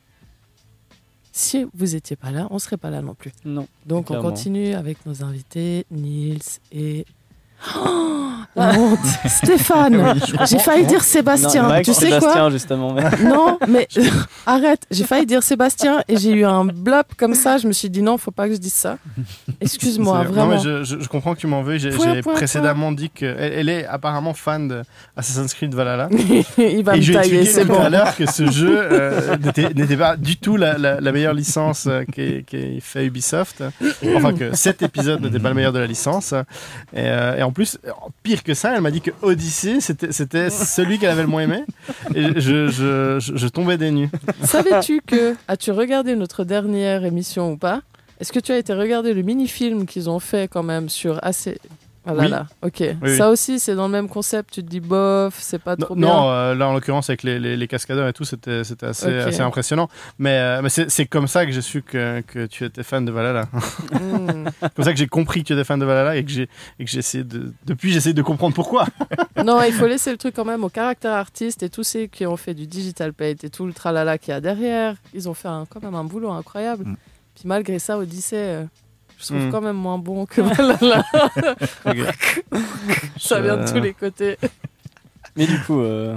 si 1.33 1.67
vous 1.75 1.87
n'étiez 1.87 2.17
pas 2.17 2.31
là, 2.31 2.49
on 2.51 2.55
ne 2.55 2.59
serait 2.59 2.77
pas 2.77 2.91
là 2.91 3.03
non 3.03 3.15
plus. 3.15 3.33
Non. 3.45 3.69
Donc 3.87 4.11
on 4.11 4.21
continue 4.21 4.75
avec 4.75 5.05
nos 5.07 5.23
invités, 5.23 5.87
Nils 5.91 6.41
et... 6.73 7.05
Oh, 7.77 8.31
la 8.57 8.73
honte 8.79 8.99
Stéphane 9.27 10.15
J'ai 10.49 10.59
failli 10.59 10.87
dire 10.87 11.03
Sébastien. 11.03 11.69
Non, 11.69 11.81
tu 11.83 11.93
sais 11.93 12.09
quoi 12.11 12.21
Sébastien, 12.21 12.51
justement. 12.51 12.93
mais- 12.95 13.11
non, 13.29 13.59
mais 13.69 13.89
arrête, 14.47 14.83
j'ai 14.91 15.05
failli 15.05 15.27
dire 15.27 15.43
Sébastien 15.43 16.03
et 16.09 16.17
j'ai 16.17 16.31
eu 16.33 16.45
un 16.45 16.65
blop 16.65 17.15
comme 17.17 17.35
ça. 17.35 17.59
Je 17.59 17.67
me 17.67 17.73
suis 17.73 17.91
dit 17.91 18.03
non, 18.03 18.17
faut 18.17 18.31
pas 18.31 18.47
que 18.49 18.55
je 18.55 18.59
dise 18.59 18.73
ça. 18.75 18.97
Excuse-moi, 19.61 20.21
C'est- 20.23 20.29
non, 20.29 20.35
vraiment. 20.35 20.51
mais 20.55 20.59
je, 20.59 20.85
je- 20.85 21.01
je 21.01 21.09
comprends 21.09 21.35
que 21.35 21.41
tu 21.41 21.47
m'en 21.47 21.63
veux. 21.63 21.79
J'ai 21.79 21.91
point, 21.91 22.21
précédemment 22.35 22.93
dit 22.93 23.11
qu'elle 23.11 23.37
elle 23.39 23.69
est 23.69 23.87
apparemment 23.87 24.35
fan 24.35 24.69
de 24.69 24.83
Assassin's 25.17 25.53
Creed 25.55 25.75
Valhalla. 25.75 26.09
Il 26.59 26.85
va 26.85 26.95
Et 26.95 26.99
me 26.99 27.03
je 27.03 27.11
lui 27.13 27.17
ai 27.19 27.21
tailler, 27.21 27.41
expliqué 27.41 27.45
c'est 27.47 27.61
tout 27.67 27.73
bon. 27.73 27.81
à 27.83 27.89
l'heure 27.91 28.17
que 28.17 28.27
ce 28.27 28.51
jeu 28.51 28.79
euh, 28.93 29.37
n'était 29.75 29.97
pas 29.97 30.17
du 30.17 30.37
tout 30.37 30.57
la, 30.57 30.79
la- 30.79 31.01
la 31.01 31.13
meilleure 31.13 31.35
licence 31.35 31.87
euh, 31.89 32.05
qu'ait 32.13 32.45
fait 32.81 33.05
Ubisoft. 33.07 33.63
Enfin, 34.17 34.33
que 34.33 34.55
cet 34.57 34.83
épisode 34.83 35.21
n'était 35.23 35.39
pas 35.39 35.49
le 35.51 35.55
meilleur 35.55 35.73
de 35.73 35.79
la 35.79 35.87
licence. 35.87 36.33
Et, 36.93 36.99
euh, 37.07 37.37
et 37.37 37.43
en 37.43 37.48
plus, 37.53 37.79
pire 38.23 38.43
que 38.43 38.55
ça, 38.55 38.75
elle 38.75 38.81
m'a 38.81 38.91
dit 38.91 39.01
que 39.01 39.11
Odyssey, 39.23 39.81
c'était 39.81 40.51
celui 40.51 40.99
qu'elle 40.99 41.11
avait 41.11 41.23
le 41.23 41.29
moins 41.29 41.43
aimé. 41.43 41.65
Et 42.15 42.41
je 42.41 43.49
tombais 43.49 43.77
des 43.79 43.91
nues. 43.91 44.11
Savais-tu 44.43 45.01
que 45.07 45.35
as-tu 45.47 45.71
regardé 45.71 46.17
notre 46.17 46.45
dernière 46.45 47.05
émission 47.05 47.53
ou 47.53 47.57
pas? 47.57 47.83
Est-ce 48.21 48.33
que 48.33 48.41
tu 48.41 48.51
as 48.51 48.59
été 48.59 48.75
regarder 48.75 49.15
le 49.15 49.23
mini-film 49.23 49.87
qu'ils 49.87 50.11
ont 50.11 50.19
fait 50.19 50.49
quand 50.49 50.65
même 50.65 50.89
sur 50.89 51.19
assez 51.23 51.59
ah 52.11 52.15
là 52.15 52.23
Oui. 52.23 52.29
là, 52.31 52.47
ok. 52.63 52.83
oui. 53.03 53.17
Ça 53.17 53.29
aussi, 53.31 53.61
c'est 53.61 53.75
dans 53.75 53.87
le 53.87 53.93
même 53.93 54.09
concept. 54.09 54.53
Tu 54.55 54.63
te 54.65 54.69
dis 54.69 54.81
bof, 54.81 55.37
c'est 55.39 55.59
pas 55.59 55.77
Non, 55.77 55.85
trop 55.87 55.95
non, 55.97 56.09
bien. 56.09 56.31
euh, 56.33 56.55
là 56.55 56.69
en 56.69 56.73
l'occurrence 56.73 57.11
avec 57.11 57.23
les, 57.23 57.39
les, 57.39 57.57
les 57.57 57.69
cascadeurs 57.69 58.09
et 58.09 58.13
tout, 58.13 58.25
c'était 58.25 58.65
c'était 58.65 58.87
assez, 58.87 59.07
assez 59.19 59.41
impressionnant. 59.41 59.89
Mais, 60.19 60.39
euh, 60.39 60.63
mais 60.63 60.69
c'est 60.71 60.91
c'est 60.91 61.07
comme 61.07 61.29
ça 61.29 61.45
que 61.47 61.53
j'ai 61.53 61.61
su 61.63 61.83
que, 61.83 62.23
que 62.23 62.47
tu 62.47 62.65
étais 62.65 62.83
fan 62.83 63.05
de 63.05 63.13
Valhalla. 63.13 63.47
Hmm. 63.93 64.49
C'est 64.61 64.75
comme 64.75 64.85
ça 64.85 64.93
que 64.93 64.99
j'ai 64.99 65.07
compris 65.07 65.43
que 65.43 65.47
tu 65.49 65.53
étais 65.53 65.65
fan 65.65 65.79
de 65.79 65.85
Valhalla 65.85 66.17
et 66.17 66.25
que 66.25 66.31
j'ai 66.31 66.49
et 66.79 66.85
que 66.85 66.91
j'ai 66.91 66.99
essayé 66.99 67.25
de 67.25 67.53
depuis 67.67 67.93
j'essaie 67.93 68.13
de 68.13 68.23
comprendre 68.23 68.55
pourquoi. 68.55 68.87
Non, 69.45 69.63
il 69.63 69.73
faut 69.73 69.87
laisser 69.87 70.11
le 70.11 70.17
truc 70.17 70.35
quand 70.35 70.45
même 70.45 70.65
au 70.65 70.69
caractère 70.69 71.13
artiste 71.13 71.63
et 71.63 71.69
tous 71.71 71.85
ceux 71.85 72.07
qui 72.07 72.27
ont 72.27 72.37
fait 72.37 72.55
du 72.55 72.67
digital 72.67 73.13
paint 73.13 73.35
et 73.43 73.51
tout 73.51 73.67
le 73.67 73.73
tralala 73.73 74.19
qu'il 74.19 74.33
y 74.33 74.37
a 74.37 74.41
derrière. 74.41 74.97
Ils 75.15 75.29
ont 75.29 75.35
fait 75.35 75.49
un- 75.49 75.65
quand 75.69 75.81
même 75.83 75.95
un 75.95 76.05
boulot 76.05 76.31
incroyable. 76.31 76.85
Mm. 76.85 76.97
Puis 77.37 77.43
malgré 77.47 77.79
ça, 77.79 77.97
Odyssey, 77.99 78.37
euh, 78.37 78.65
je 79.19 79.25
trouve 79.27 79.39
Mm. 79.47 79.51
quand 79.51 79.61
même 79.61 79.77
moins 79.77 79.99
bon 79.99 80.25
que 80.27 80.41
Valhalla. 80.43 81.05
ça 83.19 83.41
vient 83.41 83.57
de 83.57 83.67
Je- 83.67 83.73
tous 83.73 83.81
les 83.81 83.95
côtés. 83.95 84.37
Mais 85.37 85.47
du 85.47 85.59
coup, 85.61 85.81
euh, 85.81 86.17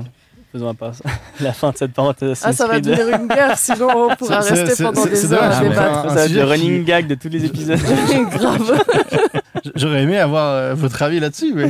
faisons 0.51 0.75
ça. 0.79 0.91
la 1.39 1.53
fin 1.53 1.71
de 1.71 1.77
cette 1.77 1.93
parenthèse. 1.93 2.41
Ah, 2.43 2.53
ça 2.53 2.67
va 2.67 2.79
devenir 2.79 3.07
une 3.19 3.27
guerre, 3.27 3.57
sinon 3.57 4.09
on 4.11 4.15
pourra 4.17 4.39
rester 4.39 4.83
pendant 4.83 5.05
des 5.05 5.33
heures 5.33 5.43
à 5.43 5.61
débattre. 5.61 5.81
un- 6.05 6.09
Ça 6.09 6.15
va 6.15 6.25
être 6.25 6.31
le 6.31 6.35
qui- 6.37 6.41
running 6.43 6.83
gag 6.85 7.07
de 7.07 7.15
tous 7.15 7.29
les 7.29 7.45
épisodes. 7.45 7.79
Grave. 8.31 8.83
J'aurais 9.75 10.03
aimé 10.03 10.17
avoir 10.17 10.47
euh, 10.55 10.73
votre 10.73 11.01
avis 11.03 11.19
là-dessus, 11.19 11.53
mais. 11.53 11.69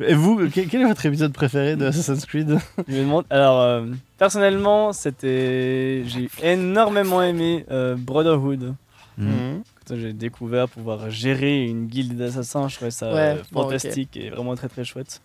Et 0.00 0.14
vous, 0.14 0.48
quel, 0.52 0.66
quel 0.66 0.80
est 0.82 0.84
votre 0.86 1.04
épisode 1.06 1.32
préféré 1.32 1.76
de 1.76 1.86
Assassin's 1.86 2.26
Creed? 2.26 2.58
Je 2.88 2.92
me 2.94 3.00
demande. 3.02 3.24
Alors, 3.30 3.60
euh, 3.60 3.82
personnellement, 4.18 4.92
c'était. 4.92 6.02
J'ai 6.06 6.28
énormément 6.42 7.22
aimé 7.22 7.64
euh, 7.70 7.94
Brotherhood. 7.96 8.74
Mm. 9.18 9.26
Mhm. 9.26 9.62
Quand 9.86 9.96
j'ai 9.96 10.12
découvert 10.12 10.68
pouvoir 10.68 11.10
gérer 11.10 11.64
une 11.64 11.86
guilde 11.86 12.16
d'assassins, 12.16 12.68
je 12.68 12.76
trouvais 12.76 12.90
ça 12.90 13.12
Ouais, 13.12 13.20
euh, 13.38 13.42
bon, 13.52 13.62
fantastique 13.62 14.16
et 14.16 14.30
vraiment 14.30 14.54
très 14.56 14.68
très 14.68 14.84
chouette. 14.84 15.20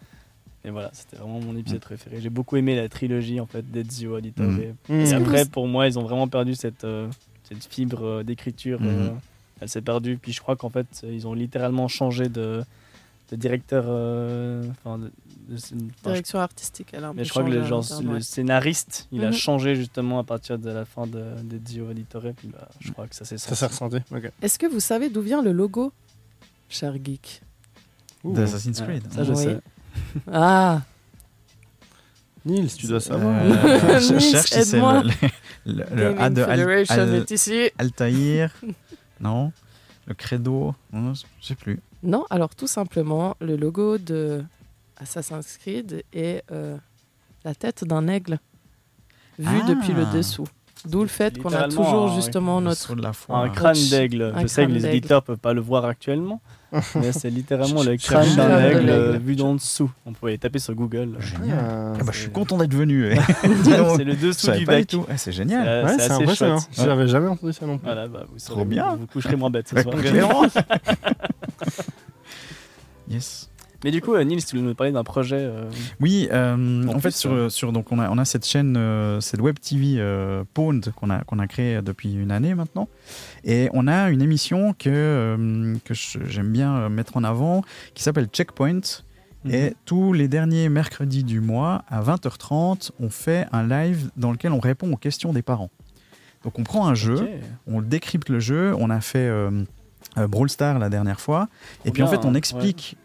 Et 0.66 0.72
voilà, 0.72 0.90
c'était 0.94 1.16
vraiment 1.16 1.40
mon 1.40 1.56
épisode 1.56 1.80
préféré. 1.80 2.20
J'ai 2.20 2.30
beaucoup 2.30 2.58
aimé 2.58 2.76
la 2.76 2.90
trilogie 2.90 3.40
en 3.40 3.46
fait 3.46 3.70
d'Ezio 3.72 4.18
Auditore. 4.18 4.48
Mhm. 4.48 4.76
Mhm. 4.90 5.00
Et 5.00 5.14
après, 5.14 5.46
pour 5.46 5.68
moi, 5.68 5.88
ils 5.88 5.98
ont 5.98 6.04
vraiment 6.04 6.28
perdu 6.28 6.56
cette, 6.56 6.84
euh, 6.84 7.08
cette 7.44 7.64
fibre 7.66 8.06
euh, 8.06 8.24
d'écriture. 8.24 8.82
Mhm. 8.82 8.88
euh, 8.88 9.10
elle 9.62 9.70
s'est 9.70 9.82
perdue. 9.82 10.18
Puis 10.18 10.34
je 10.34 10.42
crois 10.42 10.56
qu'en 10.56 10.70
fait, 10.70 10.88
ils 11.04 11.28
ont 11.28 11.34
littéralement 11.34 11.88
changé 11.88 12.28
de, 12.30 12.64
de 13.32 13.36
directeur. 13.36 13.86
euh, 13.88 14.64
Enfin, 14.72 14.98
de, 14.98 15.06
de- 15.06 15.56
enfin, 15.56 15.76
je- 16.04 16.10
Direction 16.10 16.40
artistique, 16.40 16.90
elle 16.94 17.04
a 17.04 17.08
un 17.08 17.12
peu 17.12 17.18
mais 17.20 17.24
je 17.26 17.30
crois 17.32 17.44
que 17.44 17.50
le, 17.50 17.64
genre, 17.64 17.84
le 18.02 18.08
ouais. 18.14 18.22
scénariste, 18.22 19.08
il 19.12 19.24
a 19.24 19.28
Mhm. 19.28 19.34
changé 19.34 19.76
justement 19.76 20.20
à 20.20 20.24
partir 20.24 20.58
de 20.60 20.70
la 20.70 20.86
fin 20.86 21.08
de, 21.08 21.24
d'Ezio 21.44 21.90
Auditore. 21.90 22.24
Puis 22.38 22.48
bah, 22.50 22.68
je 22.80 22.92
crois 22.92 23.08
que 23.08 23.16
ça 23.16 23.26
s'est 23.26 23.38
Ça 23.38 23.56
s'est 23.56 23.66
ressenti. 23.68 23.98
Ok. 24.12 24.32
Est-ce 24.42 24.58
que 24.60 24.66
vous 24.68 24.80
savez 24.80 25.10
d'où 25.10 25.22
vient 25.22 25.42
le 25.42 25.52
logo, 25.52 25.92
cher 26.70 26.94
geek? 27.04 27.42
D'Assassin's 28.24 28.82
Creed. 28.82 29.04
ça, 29.12 29.24
je 29.24 29.32
Oui. 29.32 29.44
sais. 29.44 29.60
Ah 30.32 30.82
Nils, 32.46 32.74
tu 32.76 32.88
dois 32.88 33.00
savoir. 33.02 33.36
Euh, 33.44 34.00
je 34.00 34.18
cherche 34.20 34.50
si 34.50 34.64
c'est 34.64 34.76
aide-moi. 34.78 35.04
le, 35.66 35.74
le, 35.74 35.96
le 35.96 36.22
A 36.22 36.30
de 36.30 36.42
Al- 36.42 36.58
Federation 36.60 36.96
Al- 37.02 37.14
est 37.16 37.32
ici. 37.32 37.70
Altaïr. 37.78 38.52
non. 39.20 39.52
Le 40.08 40.14
credo. 40.16 40.74
Non, 40.92 41.14
je 41.14 41.24
sais 41.42 41.56
plus. 41.56 41.80
Non, 42.04 42.26
alors 42.30 42.56
tout 42.56 42.68
simplement, 42.68 43.36
le 43.42 43.56
logo 43.58 43.98
de 43.98 44.44
Assassin's 44.98 45.58
Creed 45.58 46.04
est 46.14 46.44
euh, 46.52 46.78
la 47.44 47.56
tête 47.56 47.84
d'un 47.86 48.08
aigle 48.08 48.40
vu 49.38 49.60
Ah. 49.64 49.68
depuis 49.68 49.94
le 49.94 50.06
dessous. 50.14 50.48
D'où 50.86 51.02
le 51.02 51.08
fait 51.08 51.38
qu'on 51.42 51.52
a 51.52 51.68
toujours 51.68 52.08
justement 52.16 52.62
notre 52.62 52.80
saut 52.80 52.96
de 52.96 53.02
la 53.02 53.12
foi. 53.12 53.38
Un 53.40 53.50
crâne 53.50 53.76
d'aigle. 53.90 54.34
Je 54.42 54.48
sais 54.48 54.66
que 54.66 54.72
les 54.72 54.86
éditeurs 54.86 55.24
peuvent 55.24 55.38
pas 55.38 55.52
le 55.54 55.60
voir 55.60 55.84
actuellement, 55.84 56.40
mais 56.96 57.12
c'est 57.12 57.30
littéralement 57.30 57.84
le 57.84 57.98
crâne 57.98 58.34
d'un 58.38 58.64
aigle 58.66 58.90
euh, 58.90 59.18
vu 59.18 59.36
d'en 59.36 59.56
dessous. 59.56 59.92
On 60.06 60.14
pouvait 60.14 60.38
taper 60.38 60.60
sur 60.60 60.74
Google. 60.76 61.18
Génial. 61.20 61.58
Ah, 61.60 61.94
Ah 62.00 62.04
bah, 62.06 62.12
je 62.14 62.20
suis 62.20 62.30
content 62.32 62.58
d'être 62.58 62.74
venu. 62.74 63.12
eh. 63.12 63.16
C'est 63.98 64.06
le 64.06 64.16
dessous 64.16 64.52
du 64.52 64.66
bec. 64.66 64.96
Ah, 65.10 65.18
c'est 65.18 65.34
génial. 65.34 65.86
Ouais, 65.86 65.98
c'est 66.00 66.12
impressionnant. 66.12 66.60
J'avais 66.72 67.08
jamais 67.10 67.28
entendu 67.28 67.52
ça 67.52 67.66
non 67.66 67.78
plus. 67.78 67.86
Voilà, 67.86 68.08
bah, 68.08 68.24
vous, 68.32 68.38
Trop 68.40 68.54
saurez- 68.56 68.66
bien. 68.66 68.94
Vous, 68.94 69.00
vous 69.02 69.08
coucherez 69.08 69.36
moins 69.36 69.50
bête 69.50 69.68
ce 69.68 69.76
Ouais, 69.76 69.84
soir. 69.84 69.96
yes. 73.10 73.50
Mais 73.84 73.92
du 73.92 74.02
coup, 74.02 74.14
euh, 74.14 74.24
Nils, 74.24 74.44
tu 74.44 74.58
voulais 74.58 74.68
nous 74.68 74.76
parler 74.76 74.92
d'un 74.92 75.06
projet. 75.06 75.38
euh, 75.40 75.70
Oui, 76.02 76.28
euh, 76.34 76.84
En 76.86 76.90
en 76.90 77.00
fait, 77.00 77.10
plus, 77.12 77.16
sur, 77.16 77.50
sur, 77.52 77.72
donc 77.72 77.92
on, 77.94 78.00
a, 78.00 78.10
on 78.10 78.18
a 78.18 78.26
cette 78.26 78.46
chaîne, 78.46 78.78
cette 79.22 79.40
web 79.40 79.58
TV 79.60 80.04
Pwned 80.54 80.92
qu'on 80.92 81.10
a, 81.10 81.24
qu'on 81.24 81.40
a 81.40 81.48
créée 81.48 81.82
depuis 81.82 82.14
une 82.14 82.32
année 82.32 82.56
maintenant. 82.56 82.90
Et 83.46 83.70
on 83.74 83.88
a 83.88 84.10
une 84.10 84.22
émission 84.22 84.74
que, 84.78 85.78
que 85.86 85.94
j'aime 85.94 86.52
bien 86.52 86.90
mettre 86.90 87.16
en 87.16 87.24
avant 87.24 87.64
qui 87.94 88.04
s'appelle 88.04 88.28
Checkpoint. 88.28 88.82
Mhm. 89.46 89.54
Et 89.54 89.74
tous 89.86 90.12
les 90.12 90.28
derniers 90.28 90.68
mercredis 90.68 91.24
du 91.24 91.40
mois, 91.40 91.84
à 91.88 92.02
20h30, 92.02 92.92
on 93.00 93.10
fait 93.10 93.48
un 93.54 93.66
live 93.66 94.12
dans 94.18 94.34
lequel 94.34 94.52
on 94.52 94.60
répond 94.60 94.92
aux 94.92 94.98
questions 94.98 95.32
des 95.32 95.42
parents. 95.42 95.70
Donc 96.44 96.60
on 96.60 96.64
prend 96.64 96.86
un 96.88 96.96
jeu, 96.96 97.30
on 97.66 97.82
décrypte 97.82 98.28
le 98.28 98.42
jeu. 98.42 98.76
On 98.78 98.90
a 98.90 99.00
fait 99.00 99.30
euh, 100.20 100.28
Brawl 100.28 100.50
Stars 100.50 100.80
la 100.80 100.90
dernière 100.90 101.20
fois. 101.20 101.48
Et 101.86 101.92
puis 101.92 102.04
en 102.04 102.08
fait, 102.08 102.26
on 102.26 102.30
hein, 102.30 102.36
explique 102.36 102.98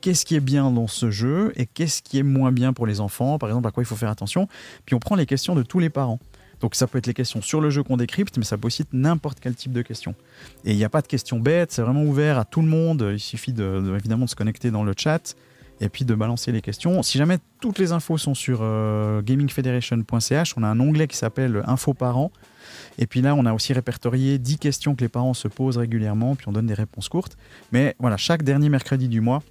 qu'est-ce 0.00 0.24
qui 0.24 0.36
est 0.36 0.40
bien 0.40 0.70
dans 0.70 0.86
ce 0.86 1.10
jeu 1.10 1.52
et 1.56 1.66
qu'est-ce 1.66 2.02
qui 2.02 2.18
est 2.18 2.22
moins 2.22 2.52
bien 2.52 2.72
pour 2.72 2.86
les 2.86 3.00
enfants. 3.00 3.38
Par 3.38 3.48
exemple, 3.48 3.66
à 3.68 3.70
quoi 3.70 3.82
il 3.82 3.86
faut 3.86 3.96
faire 3.96 4.10
attention. 4.10 4.48
Puis 4.84 4.94
on 4.94 4.98
prend 4.98 5.16
les 5.16 5.26
questions 5.26 5.54
de 5.54 5.62
tous 5.62 5.78
les 5.78 5.90
parents. 5.90 6.20
Donc 6.60 6.74
ça 6.74 6.86
peut 6.86 6.98
être 6.98 7.06
les 7.06 7.14
questions 7.14 7.42
sur 7.42 7.60
le 7.60 7.70
jeu 7.70 7.82
qu'on 7.82 7.96
décrypte, 7.96 8.38
mais 8.38 8.44
ça 8.44 8.56
peut 8.56 8.66
aussi 8.68 8.82
être 8.82 8.92
n'importe 8.92 9.40
quel 9.40 9.54
type 9.54 9.72
de 9.72 9.82
questions. 9.82 10.14
Et 10.64 10.72
il 10.72 10.76
n'y 10.76 10.84
a 10.84 10.88
pas 10.88 11.02
de 11.02 11.06
questions 11.06 11.38
bêtes, 11.38 11.72
c'est 11.72 11.82
vraiment 11.82 12.02
ouvert 12.02 12.38
à 12.38 12.44
tout 12.44 12.62
le 12.62 12.68
monde. 12.68 13.06
Il 13.12 13.20
suffit 13.20 13.52
de, 13.52 13.80
de- 13.80 13.94
évidemment 13.96 14.24
de 14.24 14.30
se 14.30 14.36
connecter 14.36 14.70
dans 14.70 14.82
le 14.82 14.94
chat 14.96 15.34
et 15.80 15.90
puis 15.90 16.06
de 16.06 16.14
balancer 16.14 16.52
les 16.52 16.62
questions. 16.62 17.02
Si 17.02 17.18
jamais 17.18 17.36
toutes 17.60 17.78
les 17.78 17.92
infos 17.92 18.16
sont 18.16 18.34
sur 18.34 18.60
euh, 18.62 19.20
gamingfederation.ch, 19.22 20.54
on 20.56 20.62
a 20.62 20.68
un 20.68 20.80
onglet 20.80 21.06
qui 21.08 21.16
s'appelle 21.16 21.62
Info 21.66 21.92
parents. 21.92 22.32
Et 22.98 23.06
puis 23.06 23.20
là, 23.20 23.34
on 23.34 23.44
a 23.46 23.52
aussi 23.52 23.72
répertorié 23.72 24.38
10 24.38 24.58
questions 24.58 24.94
que 24.94 25.02
les 25.02 25.08
parents 25.08 25.34
se 25.34 25.48
posent 25.48 25.76
régulièrement, 25.76 26.34
puis 26.34 26.48
on 26.48 26.52
donne 26.52 26.66
des 26.66 26.74
réponses 26.74 27.08
courtes. 27.08 27.36
Mais 27.72 27.94
voilà, 27.98 28.16
chaque 28.16 28.42
dernier 28.42 28.68
mercredi 28.68 29.08
du 29.08 29.20
mois, 29.20 29.42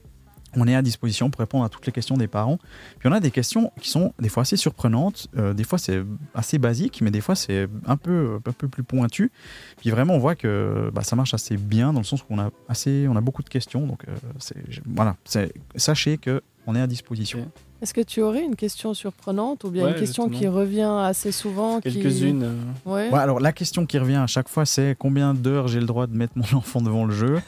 on 0.55 0.67
est 0.67 0.75
à 0.75 0.81
disposition 0.81 1.29
pour 1.29 1.39
répondre 1.39 1.63
à 1.65 1.69
toutes 1.69 1.85
les 1.85 1.91
questions 1.91 2.17
des 2.17 2.27
parents. 2.27 2.57
Puis 2.99 3.09
on 3.09 3.11
a 3.11 3.19
des 3.19 3.31
questions 3.31 3.71
qui 3.81 3.89
sont 3.89 4.13
des 4.19 4.29
fois 4.29 4.41
assez 4.41 4.57
surprenantes, 4.57 5.27
euh, 5.37 5.53
des 5.53 5.63
fois 5.63 5.77
c'est 5.77 6.01
assez 6.33 6.57
basique, 6.57 7.01
mais 7.01 7.11
des 7.11 7.21
fois 7.21 7.35
c'est 7.35 7.67
un 7.85 7.97
peu, 7.97 8.39
un 8.45 8.51
peu 8.51 8.67
plus 8.67 8.83
pointu. 8.83 9.31
Puis 9.77 9.89
vraiment, 9.89 10.13
on 10.15 10.19
voit 10.19 10.35
que 10.35 10.89
bah, 10.93 11.03
ça 11.03 11.15
marche 11.15 11.33
assez 11.33 11.57
bien 11.57 11.93
dans 11.93 11.99
le 11.99 12.05
sens 12.05 12.21
où 12.21 12.25
on 12.29 12.39
a, 12.39 12.49
assez, 12.69 13.07
on 13.09 13.15
a 13.15 13.21
beaucoup 13.21 13.43
de 13.43 13.49
questions. 13.49 13.85
Donc 13.87 14.03
euh, 14.07 14.11
c'est- 14.39 14.55
voilà, 14.85 15.15
c'est- 15.25 15.53
sachez 15.75 16.17
que 16.17 16.41
on 16.67 16.75
est 16.75 16.81
à 16.81 16.87
disposition. 16.87 17.47
Est-ce 17.81 17.93
que 17.93 18.01
tu 18.01 18.21
aurais 18.21 18.41
une 18.43 18.55
question 18.55 18.95
surprenante 18.95 19.65
ou 19.65 19.69
bien 19.69 19.83
Ouais, 19.85 19.91
une 19.91 19.99
question 19.99 20.29
qui 20.29 20.47
revient 20.47 20.89
assez 21.01 21.31
souvent 21.31 21.79
qui- 21.79 21.91
Quelques-unes. 21.93 22.41
euh, 22.43 22.55
Ouais. 22.91 23.09
Ouais, 23.11 23.19
alors 23.19 23.39
la 23.39 23.51
question 23.51 23.85
qui 23.85 23.99
revient 23.99 24.15
à 24.15 24.25
chaque 24.25 24.49
fois, 24.49 24.65
c'est 24.65 24.95
combien 24.97 25.35
d'heures 25.35 25.67
j'ai 25.67 25.79
le 25.79 25.85
droit 25.85 26.07
de 26.07 26.15
mettre 26.17 26.33
mon 26.35 26.45
enfant 26.57 26.81
devant 26.81 27.05
le 27.05 27.13
jeu? 27.13 27.39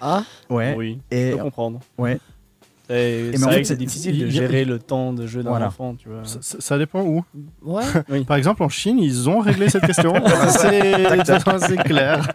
Ah, 0.00 0.24
Ouais. 0.50 0.74
Oui, 0.76 0.98
Et 1.12 1.30
je 1.32 1.36
peux 1.36 1.42
comprendre. 1.44 1.80
ouais. 1.98 2.18
Et 2.90 3.28
mais 3.30 3.36
c'est 3.38 3.44
en 3.44 3.46
vrai 3.46 3.62
que 3.62 3.66
c'est 3.68 3.76
difficile 3.76 4.14
il 4.14 4.24
de 4.26 4.30
gérer 4.30 4.64
le 4.66 4.78
temps 4.78 5.14
de 5.14 5.26
jeu 5.26 5.42
d'un 5.42 5.48
Voilà. 5.50 5.68
enfant, 5.68 5.94
tu 5.94 6.08
vois. 6.10 6.20
Ça, 6.24 6.38
ça- 6.42 6.58
ça 6.60 6.76
dépend 6.78 7.00
où. 7.02 7.24
ouais. 7.62 7.82
Par 8.26 8.36
exemple, 8.36 8.62
en 8.62 8.68
Chine, 8.68 8.98
ils 8.98 9.28
ont 9.30 9.38
réglé 9.40 9.70
cette 9.70 9.86
question. 9.86 10.12
c'est 10.50 10.92
c'est 11.60 11.76
clair. 11.82 12.28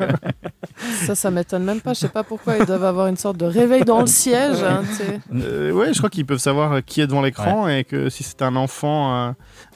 ça, 1.05 1.13
ça 1.13 1.29
m'étonne 1.31 1.63
même 1.63 1.81
pas. 1.81 1.93
Je 1.93 1.99
sais 1.99 2.09
pas 2.09 2.23
pourquoi 2.23 2.57
ils 2.57 2.65
doivent 2.65 2.83
avoir 2.83 3.07
une 3.07 3.17
sorte 3.17 3.37
de 3.37 3.45
réveil 3.45 3.83
dans 3.83 4.01
le 4.01 4.07
siège. 4.07 4.63
hein, 4.63 4.81
tu 4.87 4.93
sais. 4.95 5.19
Euh, 5.35 5.71
ouais, 5.71 5.93
je 5.93 5.97
crois 5.99 6.09
qu'ils 6.09 6.25
peuvent 6.25 6.39
savoir 6.39 6.73
euh, 6.73 6.81
qui 6.81 7.01
est 7.01 7.07
devant 7.07 7.21
l'écran 7.21 7.67
et 7.67 7.83
que 7.83 8.09
si 8.09 8.23
c'est 8.23 8.41
un 8.41 8.55
enfant, 8.55 9.13
euh, 9.15 9.31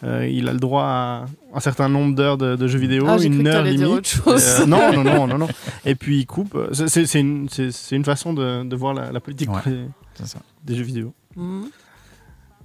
euh, 0.06 0.28
il 0.28 0.50
a 0.50 0.54
le 0.54 0.60
droit 0.60 0.84
à 0.86 1.26
un 1.54 1.60
certain 1.60 1.88
nombre 1.88 2.16
d'heures 2.16 2.38
de, 2.40 2.56
de 2.56 2.68
jeux 2.68 2.80
vidéo, 2.80 3.06
Ah, 3.08 3.18
une 3.22 3.44
que 3.44 3.48
heure 3.48 3.56
t'allais 3.64 3.76
dire 3.76 3.88
limite. 3.90 4.00
autre 4.00 4.10
chose. 4.10 4.62
Euh, 4.62 4.66
non, 4.66 4.92
non, 4.92 5.04
non, 5.04 5.28
non, 5.28 5.38
non. 5.38 5.48
Et 5.86 5.94
puis 5.96 6.20
il 6.22 6.26
coupe. 6.26 6.58
C'est- 6.72 7.14
une, 7.20 7.48
une 7.92 8.06
façon 8.06 8.34
de, 8.34 8.64
de 8.64 8.76
voir 8.76 8.94
la, 8.96 9.12
la 9.12 9.20
politique 9.20 9.52
Ouais. 9.54 9.86
Des, 10.18 10.24
C'est 10.26 10.34
ça. 10.38 10.40
des 10.64 10.76
jeux 10.76 10.84
vidéo. 10.84 11.14
Mhm. 11.36 11.70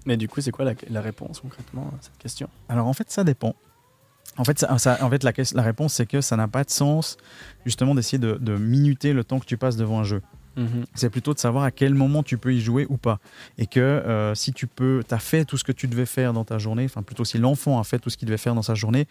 Mais 0.06 0.16
du 0.16 0.28
coup, 0.28 0.40
c'est 0.40 0.50
quoi 0.50 0.64
la, 0.64 0.74
la 0.90 1.00
réponse 1.00 1.40
concrètement 1.40 1.90
à 1.94 2.02
cette 2.02 2.16
question? 2.18 2.48
Alors 2.68 2.86
en 2.86 2.92
fait, 2.92 3.10
ça 3.10 3.24
dépend. 3.24 3.54
En 4.36 4.44
fait, 4.44 4.58
ça, 4.58 4.78
ça- 4.78 4.98
en 5.04 5.10
fait 5.10 5.24
la, 5.24 5.32
réponse, 5.62 5.94
c'est 5.94 6.06
que 6.06 6.20
ça 6.20 6.36
n'a 6.36 6.46
pas 6.48 6.64
de 6.64 6.70
sens 6.70 7.16
justement 7.66 7.94
d'essayer 7.94 8.18
de, 8.18 8.34
de 8.40 8.56
minuter 8.56 9.12
le 9.12 9.24
temps 9.24 9.38
que 9.40 9.44
tu 9.46 9.56
passes 9.56 9.76
devant 9.76 9.98
un 10.00 10.04
jeu. 10.04 10.22
C'est 10.94 11.08
plutôt 11.08 11.34
de 11.34 11.38
savoir 11.38 11.62
à 11.62 11.70
quel 11.70 11.94
moment 11.94 12.24
tu 12.24 12.36
peux 12.36 12.52
y 12.52 12.60
jouer 12.60 12.84
ou 12.88 12.96
pas. 12.96 13.20
Et 13.58 13.66
que 13.68 13.78
euh, 13.78 14.34
si 14.34 14.52
tu 14.52 14.66
peux, 14.66 15.04
tu 15.06 15.14
as 15.14 15.20
fait 15.20 15.44
tout 15.44 15.56
ce 15.56 15.62
que 15.62 15.70
tu 15.70 15.86
devais 15.86 16.04
faire 16.04 16.32
dans 16.32 16.44
ta 16.44 16.58
journée, 16.58 16.84
enfin 16.84 17.02
plutôt 17.04 17.24
si 17.24 17.38
l'enfant 17.38 17.78
a 17.78 17.84
fait 17.84 18.00
tout 18.00 18.10
ce 18.10 18.16
qu'il 18.16 18.26
devait 18.26 18.38
faire 18.38 18.56
dans 18.56 18.62
sa 18.62 18.74
journée, 18.74 19.06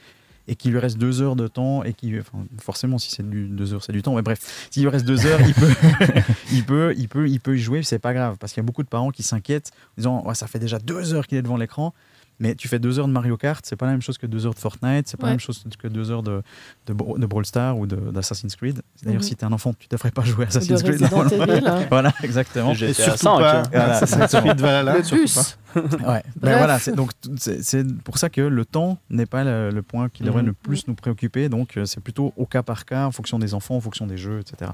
et 0.48 0.56
qu'il 0.56 0.72
lui 0.72 0.80
reste 0.80 0.98
deux 0.98 1.22
heures 1.22 1.36
de 1.36 1.48
temps, 1.48 1.84
et 1.84 1.93
qui, 1.93 2.14
forcément 2.60 2.98
si 2.98 3.12
c'est 3.12 3.28
deux 3.28 3.74
heures, 3.74 3.84
c'est 3.84 3.93
du 3.93 4.02
temps, 4.02 4.16
mais 4.16 4.22
bref, 4.22 4.68
s'il 4.72 4.84
lui 4.84 4.89
reste 4.89 5.06
deux 5.06 5.26
heures, 5.26 5.41
il 5.41 5.54
peut, 5.54 5.74
il 6.52 6.64
peut, 6.64 6.93
il 6.98 7.08
peut, 7.10 7.30
il 7.30 7.39
peut 7.39 7.56
y 7.58 7.60
jouer, 7.60 7.84
c'est 7.84 8.00
pas 8.00 8.14
grave, 8.14 8.38
parce 8.39 8.54
qu'il 8.54 8.62
y 8.62 8.66
a 8.66 8.68
beaucoup 8.68 8.84
de 8.84 8.88
parents 8.88 9.12
qui 9.12 9.24
s'inquiètent, 9.24 9.72
en 9.98 9.98
disant 9.98 10.34
ça 10.34 10.48
fait 10.48 10.60
déjà 10.60 10.80
deux 10.80 11.14
heures 11.14 11.28
qu'il 11.28 11.38
est 11.38 11.41
devant 11.41 11.58
l'écran. 11.58 11.93
Mais 12.40 12.54
tu 12.54 12.68
fais 12.68 12.78
deux 12.78 13.00
heures 13.00 13.08
de 13.08 13.12
Mario 13.14 13.36
Kart, 13.36 13.66
c'est 13.66 13.76
pas 13.76 13.88
la 13.88 13.94
même 13.94 14.02
chose 14.04 14.20
que 14.20 14.28
deux 14.28 14.46
heures 14.46 14.54
de 14.54 14.60
Fortnite, 14.60 15.08
c'est 15.08 15.18
pas 15.18 15.24
Ouais. 15.24 15.30
la 15.30 15.34
même 15.34 15.40
chose 15.40 15.64
que 15.80 15.88
deux 15.88 16.12
heures 16.12 16.22
de, 16.22 16.44
de, 16.86 16.94
Bra- 16.94 17.18
de 17.18 17.26
Brawl 17.26 17.46
Stars 17.48 17.78
ou 17.80 17.88
de- 17.88 17.96
d'Assassin's 18.12 18.56
Creed. 18.56 18.80
D'ailleurs, 19.02 19.22
Mhm. 19.22 19.28
si 19.28 19.36
t'es 19.36 19.44
un 19.44 19.52
enfant, 19.52 19.74
tu 19.74 19.88
devrais 19.90 20.12
pas 20.12 20.22
jouer 20.24 20.44
à 20.46 20.48
De 20.48 20.58
Assassin's 20.58 20.84
Creed. 20.84 21.02
Resident 21.02 21.24
normalement. 21.24 21.54
Evil. 21.56 21.68
hein. 21.68 21.86
Voilà, 21.90 22.14
exactement. 22.22 22.74
Et 22.74 22.94
surtout 22.94 23.18
5, 23.18 23.40
pas 23.40 23.60
hein. 23.60 23.64
Voilà, 23.72 23.86
Assassin's. 23.98 24.32
Creed 24.42 24.62
Valhalla, 24.62 24.98
Le 24.98 25.04
surtout 25.04 25.22
bus. 25.24 25.58
Ouais. 25.76 26.24
Ben 26.40 26.58
voilà, 26.58 26.78
c'est 26.80 26.94
donc 26.96 27.12
c'est 27.38 27.64
c'est 27.64 27.86
pour 28.04 28.18
ça 28.20 28.30
que 28.30 28.42
le 28.42 28.66
temps 28.66 28.98
n'est 29.10 29.26
pas 29.26 29.44
le, 29.44 29.70
le 29.72 29.82
point 29.82 30.08
qui 30.10 30.22
devrait 30.24 30.42
Mhm. 30.42 30.48
le 30.50 30.54
plus 30.54 30.88
nous 30.88 30.94
préoccuper. 30.96 31.50
Donc 31.50 31.76
euh, 31.78 31.86
c'est 31.86 32.02
plutôt 32.02 32.34
au 32.38 32.46
cas 32.46 32.62
par 32.64 32.86
cas, 32.86 33.06
en 33.08 33.12
fonction 33.12 33.40
des 33.40 33.54
enfants, 33.56 33.76
en 33.78 33.82
fonction 33.82 34.06
des 34.06 34.18
jeux, 34.18 34.40
etc. 34.42 34.72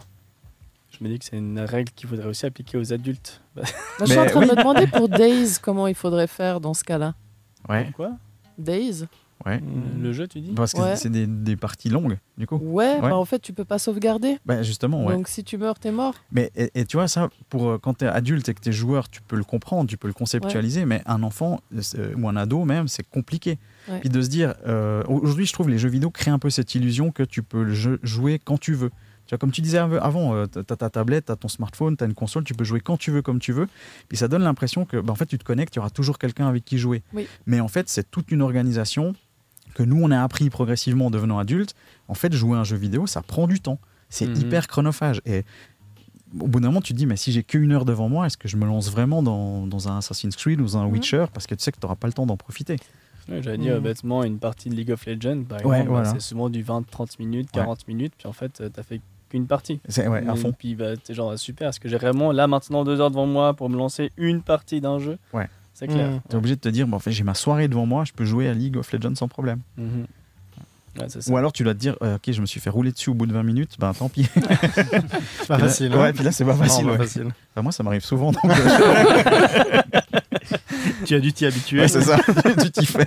Je 0.91 1.03
me 1.03 1.09
dis 1.09 1.18
que 1.18 1.26
c'est 1.26 1.38
une 1.38 1.59
règle 1.59 1.91
qu'il 1.95 2.07
faudrait 2.09 2.28
aussi 2.28 2.45
appliquer 2.45 2.78
aux 2.78 2.93
adultes. 2.93 3.41
Bah, 3.55 3.64
Moi, 3.99 4.05
je 4.07 4.11
suis 4.11 4.20
en 4.20 4.26
train 4.28 4.41
de 4.41 4.51
me 4.51 4.55
demander 4.55 4.86
pour 4.88 5.09
Days 5.09 5.57
comment 5.61 5.88
il 5.88 5.95
faudrait 5.95 6.28
faire 6.28 6.59
dans 6.59 6.74
ce 6.74 6.84
cas-là. 6.84 7.16
Ouais, 7.70 7.89
Quoi 7.95 8.11
Days 8.57 9.05
ouais. 9.45 9.61
Le 9.99 10.14
jeu, 10.14 10.28
tu 10.28 10.39
dis 10.39 10.51
Parce 10.51 10.74
que 10.74 10.80
Ouais. 10.82 10.95
c'est 10.95 11.09
des, 11.09 11.26
des 11.28 11.55
parties 11.57 11.89
longues, 11.89 12.18
du 12.38 12.45
coup. 12.47 12.57
Ouais, 12.57 12.95
Ouais. 12.95 13.01
bah, 13.01 13.18
en 13.18 13.26
fait, 13.26 13.39
tu 13.39 13.51
peux 13.51 13.66
pas 13.66 13.80
sauvegarder. 13.80 14.38
Bah, 14.45 14.61
justement, 14.64 15.03
ouais. 15.05 15.16
Donc 15.16 15.28
si 15.28 15.43
tu 15.43 15.57
meurs, 15.57 15.80
t'es 15.80 15.91
mort. 15.91 16.14
Mais 16.32 16.51
et, 16.55 16.70
et 16.76 16.86
tu 16.86 16.97
vois 16.97 17.07
ça, 17.07 17.30
pour 17.49 17.70
euh, 17.70 17.78
quand 17.78 17.95
tu 17.97 18.05
es 18.05 18.07
adulte 18.07 18.47
et 18.47 18.53
que 18.53 18.61
tu 18.61 18.70
es 18.70 18.72
joueur, 18.72 19.09
tu 19.09 19.22
peux 19.22 19.36
le 19.36 19.43
comprendre, 19.43 19.89
tu 19.89 19.97
peux 19.97 20.07
le 20.07 20.14
conceptualiser, 20.14 20.86
mais 20.86 21.01
un 21.05 21.24
enfant 21.24 21.59
euh, 21.97 22.14
ou 22.18 22.30
un 22.30 22.36
ado 22.36 22.64
même, 22.64 22.88
c'est 22.88 23.03
compliqué. 23.09 23.57
Ouais. 23.89 23.99
Puis 23.99 24.09
de 24.09 24.22
se 24.22 24.30
dire, 24.30 24.53
euh, 24.68 25.03
aujourd'hui, 25.07 25.45
je 25.45 25.51
trouve 25.53 25.70
les 25.70 25.78
jeux 25.80 25.89
vidéo 25.89 26.09
créent 26.09 26.32
un 26.32 26.39
peu 26.39 26.49
cette 26.49 26.74
illusion 26.76 27.11
que 27.11 27.24
tu 27.24 27.43
peux 27.43 27.64
le 27.64 27.74
jeu- 27.74 27.99
jouer 28.03 28.39
quand 28.43 28.59
tu 28.59 28.74
veux. 28.74 28.91
Tu 29.26 29.30
vois, 29.32 29.38
comme 29.38 29.51
tu 29.51 29.61
disais 29.61 29.78
av- 29.78 29.99
avant, 30.01 30.36
euh, 30.36 30.45
t'as 30.47 30.63
t'as 30.63 30.76
ta 30.76 30.89
tablette, 30.89 31.26
t'as 31.26 31.36
ton 31.38 31.47
smartphone, 31.47 31.95
t'as 31.95 32.05
une 32.05 32.13
console, 32.13 32.43
tu 32.43 32.53
peux 32.53 32.65
jouer 32.65 32.82
quand 32.82 32.97
tu 32.97 33.09
veux, 33.11 33.21
comme 33.21 33.39
tu 33.39 33.53
veux. 33.53 33.67
Puis 34.09 34.17
ça 34.17 34.28
donne 34.28 34.43
l'impression 34.43 34.86
que, 34.86 34.97
bah, 34.97 35.13
en 35.13 35.15
fait, 35.15 35.26
tu 35.28 35.38
te 35.38 35.43
connectes, 35.45 35.76
il 35.76 35.78
y 35.78 35.80
aura 35.80 35.89
toujours 35.89 36.17
quelqu'un 36.19 36.47
avec 36.47 36.65
qui 36.65 36.78
jouer. 36.78 37.03
Oui. 37.13 37.28
Mais 37.45 37.59
en 37.61 37.67
fait, 37.69 37.88
c'est 37.89 38.09
toute 38.11 38.32
une 38.32 38.41
organisation 38.41 39.15
que 39.76 39.84
nous, 39.84 40.01
on 40.03 40.11
a 40.11 40.21
appris 40.21 40.49
progressivement 40.49 41.05
en 41.07 41.09
devenant 41.09 41.39
adultes. 41.39 41.74
En 42.09 42.13
fait, 42.15 42.34
jouer 42.34 42.57
à 42.57 42.59
un 42.59 42.63
jeu 42.65 42.76
vidéo, 42.78 43.07
ça 43.07 43.21
prend 43.21 43.47
du 43.47 43.59
temps. 43.61 43.80
C'est 44.09 44.28
Mhm. 44.28 44.36
hyper 44.36 44.67
chronophage. 44.67 45.21
Et 45.26 45.45
au 46.39 46.47
bout 46.47 46.59
d'un 46.59 46.67
moment, 46.67 46.82
tu 46.82 46.93
te 46.93 46.97
dis, 46.97 47.05
mais 47.05 47.15
si 47.15 47.32
j'ai 47.32 47.43
qu'une 47.43 47.71
heure 47.71 47.86
devant 47.86 48.09
moi, 48.09 48.26
est-ce 48.28 48.38
que 48.38 48.47
je 48.49 48.57
me 48.57 48.65
lance 48.65 48.91
vraiment 48.91 49.24
dans, 49.24 49.65
dans 49.65 49.88
un 49.88 49.97
Assassin's 49.99 50.36
Creed 50.36 50.59
ou 50.59 50.63
dans 50.65 50.78
un 50.78 50.86
Mhm. 50.86 50.91
Witcher? 50.91 51.26
Parce 51.34 51.47
que 51.47 51.55
tu 51.55 51.63
sais 51.63 51.71
que 51.71 51.80
tu 51.80 51.86
n'auras 51.86 51.95
pas 51.95 52.07
le 52.07 52.13
temps 52.13 52.26
d'en 52.26 52.38
profiter. 52.38 52.76
Ouais, 53.30 53.41
J'allais 53.41 53.57
dire 53.57 53.76
Mhm. 53.78 53.84
bêtement 53.84 54.24
une 54.26 54.38
partie 54.38 54.67
de 54.69 54.76
League 54.76 54.91
of 54.91 55.05
Legends, 55.05 55.43
par 55.45 55.59
Ouais, 55.65 55.78
exemple, 55.78 55.86
bah, 55.86 56.01
voilà. 56.01 56.09
c'est 56.13 56.19
souvent 56.19 56.49
du 56.49 56.61
20-30 56.61 57.17
minutes, 57.19 57.49
40 57.53 57.88
minutes, 57.88 58.13
puis 58.17 58.28
en 58.28 58.34
fait, 58.34 58.59
euh, 58.59 58.69
t'as 58.69 58.84
fait 58.84 58.99
qu'une 59.34 59.47
partie. 59.47 59.79
C'est 59.89 60.07
ouais, 60.07 60.23
à 60.27 60.34
Et 60.34 60.38
fond. 60.38 60.53
Puis 60.57 60.75
bah, 60.75 60.95
t'es 60.95 61.13
genre 61.15 61.38
super, 61.39 61.67
parce 61.67 61.79
que 61.79 61.89
j'ai 61.89 61.97
vraiment 61.97 62.31
là 62.31 62.45
maintenant 62.47 62.84
deux 62.84 63.01
heures 63.01 63.09
devant 63.11 63.25
moi 63.25 63.53
pour 63.55 63.67
me 63.69 63.75
lancer 63.77 64.11
une 64.17 64.41
partie 64.41 64.79
d'un 64.79 64.99
jeu? 64.99 65.17
Ouais. 65.34 65.47
C'est 65.73 65.88
clair. 65.88 66.07
Mhm. 66.11 66.19
Tu 66.29 66.34
es 66.36 66.38
obligé 66.38 66.55
de 66.55 66.61
te 66.61 66.69
dire, 66.69 66.86
bon, 66.88 66.97
en 66.97 66.99
fait, 66.99 67.11
j'ai 67.11 67.23
ma 67.23 67.34
soirée 67.34 67.67
devant 67.67 67.88
moi, 67.88 68.03
je 68.05 68.13
peux 68.13 68.25
jouer 68.25 68.47
à 68.47 68.53
League 68.53 68.77
of 68.77 68.91
Legends 68.93 69.15
sans 69.15 69.27
problème. 69.27 69.59
Mhm. 69.77 70.05
Ouais, 70.99 71.05
c'est 71.07 71.23
ça. 71.23 71.31
Ou 71.31 71.38
alors 71.38 71.51
tu 71.51 71.63
dois 71.63 71.73
te 71.73 71.79
dire, 71.79 71.95
euh, 72.03 72.17
ok, 72.17 72.31
je 72.31 72.39
me 72.39 72.45
suis 72.45 72.59
fait 72.59 72.69
rouler 72.69 72.91
dessus 72.91 73.09
au 73.09 73.15
bout 73.15 73.25
de 73.25 73.34
20 73.34 73.41
minutes, 73.41 73.77
ben 73.79 73.91
tant 73.95 74.09
pis. 74.09 74.29
C'est 74.36 74.41
pas 75.47 75.57
là- 75.57 75.63
facile. 75.67 75.95
Ouais, 75.95 76.09
hein. 76.09 76.13
puis 76.13 76.23
là, 76.23 76.31
c'est 76.31 76.45
pas 76.45 76.53
Non, 76.53 76.59
facile. 76.63 76.86
pas 76.86 76.91
ouais. 76.91 76.97
facile. 76.99 77.23
Enfin, 77.55 77.61
moi, 77.63 77.71
ça 77.71 77.81
m'arrive 77.81 78.03
souvent. 78.05 78.31
Donc, 78.31 78.45
euh, 78.45 79.81
Tu 81.05 81.15
as 81.15 81.19
dû 81.19 81.34
t'y 81.34 81.45
habituer. 81.47 81.79
ouais, 81.79 81.88
c'est 81.88 82.01
ça, 82.01 82.17
tu 82.61 82.69
t'y 82.71 82.86
fais. 82.86 83.05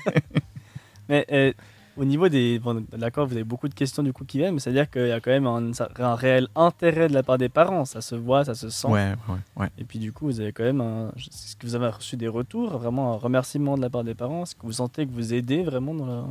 Mais 1.09 1.25
euh, 1.31 1.53
au 1.97 2.05
niveau 2.05 2.29
des. 2.29 2.59
Bon, 2.59 2.85
d'accord, 2.97 3.27
vous 3.27 3.35
avez 3.35 3.45
beaucoup 3.45 3.69
de 3.69 3.75
questions 3.75 4.03
du 4.03 4.13
coup 4.13 4.25
qui 4.25 4.39
viennent, 4.39 4.55
mais 4.55 4.61
c'est-à-dire 4.61 4.91
qu'il 4.91 5.07
y 5.09 5.13
a 5.13 5.21
quand 5.21 5.31
même 5.31 5.47
un, 5.47 5.71
un 5.99 6.15
réel 6.15 6.49
intérêt 6.55 7.09
de 7.09 7.15
la 7.15 7.23
part 7.23 7.39
des 7.39 7.49
parents. 7.49 7.85
Ça 7.85 8.01
se 8.01 8.15
voit, 8.15 8.45
ça 8.45 8.55
se 8.55 8.69
sent. 8.69 8.89
Ouais, 8.89 9.15
ouais, 9.29 9.37
ouais. 9.57 9.69
Et 9.79 9.85
puis 9.85 9.99
du 9.99 10.13
coup, 10.13 10.27
vous 10.27 10.41
avez 10.41 10.53
quand 10.53 10.65
même 10.65 10.81
un. 10.81 11.11
Est-ce 11.17 11.57
que 11.57 11.67
vous 11.67 11.75
avez 11.75 11.89
reçu 11.89 12.17
des 12.17 12.29
retours, 12.29 12.77
vraiment 12.79 13.13
un 13.15 13.17
remerciement 13.17 13.77
de 13.77 13.83
la 13.83 13.91
part 13.91 14.05
des 14.05 14.15
parents? 14.15 14.43
Est-ce 14.43 14.55
que 14.55 14.63
vous 14.65 14.73
sentez 14.73 15.07
que 15.07 15.13
vous 15.13 15.33
aidez 15.35 15.63
vraiment 15.63 15.95
dans 15.95 16.07
la. 16.07 16.25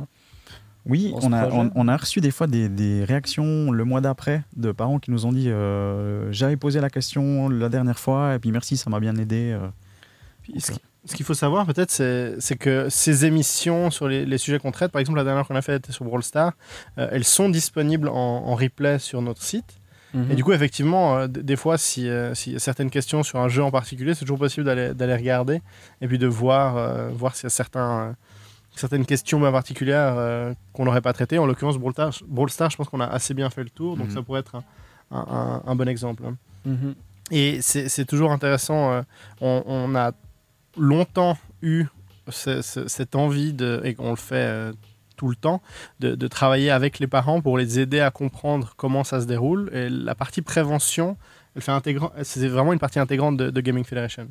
Oui, 0.88 1.12
ce 1.20 1.26
on 1.26 1.32
a, 1.32 1.48
on, 1.50 1.70
on 1.74 1.88
a 1.88 1.96
reçu 1.96 2.20
des 2.20 2.30
fois 2.30 2.46
des, 2.46 2.68
des 2.68 3.02
réactions 3.02 3.72
le 3.72 3.84
mois 3.84 4.00
d'après 4.00 4.44
de 4.56 4.70
parents 4.70 5.00
qui 5.00 5.10
nous 5.10 5.26
ont 5.26 5.32
dit 5.32 5.48
euh, 5.50 6.30
J'avais 6.30 6.56
posé 6.56 6.80
la 6.80 6.90
question 6.90 7.48
la 7.48 7.68
dernière 7.68 7.98
fois, 7.98 8.36
et 8.36 8.38
puis 8.38 8.52
merci, 8.52 8.76
ça 8.76 8.88
m'a 8.88 9.00
bien 9.00 9.16
aidé. 9.16 9.50
euh. 9.60 9.66
Ce 11.06 11.10
qui- 11.10 11.12
ce 11.12 11.16
qu'il 11.16 11.26
faut 11.26 11.34
savoir 11.34 11.66
peut-être, 11.66 11.90
c'est 11.90 12.56
que 12.58 12.88
ces 12.90 13.24
émissions 13.24 13.90
sur 13.90 14.08
les, 14.08 14.24
les 14.26 14.38
sujets 14.38 14.58
qu'on 14.58 14.72
traite, 14.72 14.90
par 14.92 15.00
exemple 15.00 15.18
la 15.18 15.24
dernière 15.24 15.46
qu'on 15.46 15.54
a 15.56 15.62
faite 15.62 15.84
était 15.84 15.92
sur 15.92 16.04
Brawl 16.04 16.22
Stars, 16.22 16.52
euh, 16.98 17.08
elles 17.12 17.24
sont 17.24 17.48
disponibles 17.48 18.08
en, 18.08 18.14
en 18.14 18.54
replay 18.54 18.98
sur 18.98 19.22
notre 19.22 19.42
site. 19.42 19.78
Mhm. 20.14 20.30
Et 20.30 20.34
du 20.34 20.44
coup, 20.44 20.52
effectivement, 20.52 21.16
euh, 21.18 21.26
des 21.26 21.56
fois, 21.56 21.78
si, 21.78 22.08
euh, 22.08 22.34
s'il 22.34 22.52
y 22.52 22.56
a 22.56 22.58
certaines 22.58 22.90
questions 22.90 23.22
sur 23.22 23.38
un 23.40 23.48
jeu 23.48 23.62
en 23.62 23.70
particulier, 23.70 24.14
c'est 24.14 24.20
toujours 24.24 24.38
possible 24.38 24.64
d'aller 24.64 25.14
regarder 25.14 25.60
et 26.00 26.08
puis 26.08 26.18
de 26.18 26.26
voir, 26.26 26.76
euh, 26.76 27.08
voir 27.12 27.34
s'il 27.34 27.44
y 27.44 27.46
a 27.46 27.50
certains, 27.50 28.16
certaines 28.74 29.04
questions 29.06 29.40
bien 29.40 29.52
particulières 29.52 30.54
qu'on 30.72 30.84
n'aurait 30.84 31.00
pas 31.02 31.12
traitées. 31.12 31.38
En 31.38 31.46
l'occurrence, 31.46 31.76
Brawl 31.78 31.92
Brawl 32.26 32.50
Stars, 32.50 32.70
je 32.70 32.76
pense 32.76 32.88
qu'on 32.88 33.00
a 33.00 33.06
assez 33.06 33.34
bien 33.34 33.50
fait 33.50 33.62
le 33.64 33.70
tour, 33.70 33.96
donc 33.96 34.08
Mhm. 34.08 34.14
ça 34.14 34.22
pourrait 34.22 34.40
être 34.40 34.54
un, 34.56 34.64
un- 35.10 35.26
un- 35.28 35.62
un 35.70 35.74
bon 35.76 35.88
exemple. 35.88 36.22
hein. 36.26 36.36
Mhm. 36.64 36.94
Et 37.30 37.60
c'est 37.60 37.88
c'est 37.88 38.04
toujours 38.04 38.30
intéressant. 38.32 38.92
euh, 38.92 39.02
on, 39.40 39.62
on 39.66 39.94
a 39.96 40.12
longtemps 40.78 41.38
eu 41.62 41.84
ce- 42.28 42.62
ce- 42.62 42.88
cette 42.88 43.16
envie, 43.16 43.52
de, 43.52 43.80
et 43.84 43.96
on 43.98 44.10
le 44.10 44.16
fait 44.16 44.34
euh, 44.36 44.72
tout 45.16 45.28
le 45.28 45.36
temps, 45.36 45.62
de, 46.00 46.28
travailler 46.28 46.70
avec 46.70 46.98
les 46.98 47.06
parents 47.06 47.40
pour 47.40 47.58
les 47.58 47.80
aider 47.80 48.00
à 48.00 48.10
comprendre 48.10 48.74
comment 48.76 49.02
ça 49.02 49.20
se 49.20 49.26
déroule. 49.26 49.70
Et 49.72 49.88
la 49.88 50.14
partie 50.14 50.42
prévention, 50.42 51.16
elle 51.54 51.62
fait 51.62 51.72
c'est 52.22 52.48
vraiment 52.48 52.72
une 52.72 52.78
partie 52.78 52.98
intégrante 52.98 53.36
de, 53.36 53.60
Gaming 53.60 53.84
Federation. 53.84 54.28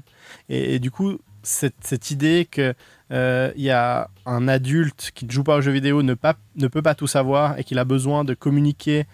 Et, 0.48 0.78
du 0.80 0.92
coup, 0.92 1.18
cette, 1.42 2.12
idée 2.12 2.48
que 2.50 2.74
euh, 3.12 3.52
il 3.56 3.64
y 3.64 3.72
a 3.72 4.10
un 4.26 4.48
adulte 4.48 5.12
qui 5.16 5.26
ne 5.26 5.32
joue 5.32 5.44
pas 5.44 5.58
aux 5.58 5.62
jeux 5.62 5.72
vidéo 5.72 6.04
ne, 6.04 6.14
pas, 6.14 6.36
ne 6.56 6.68
peut 6.68 6.82
pas 6.82 6.96
tout 6.96 7.08
savoir 7.08 7.58
et 7.58 7.64
qu'il 7.64 7.80
a 7.80 7.86
besoin 7.86 8.24
de 8.24 8.34
communiquer, 8.34 9.06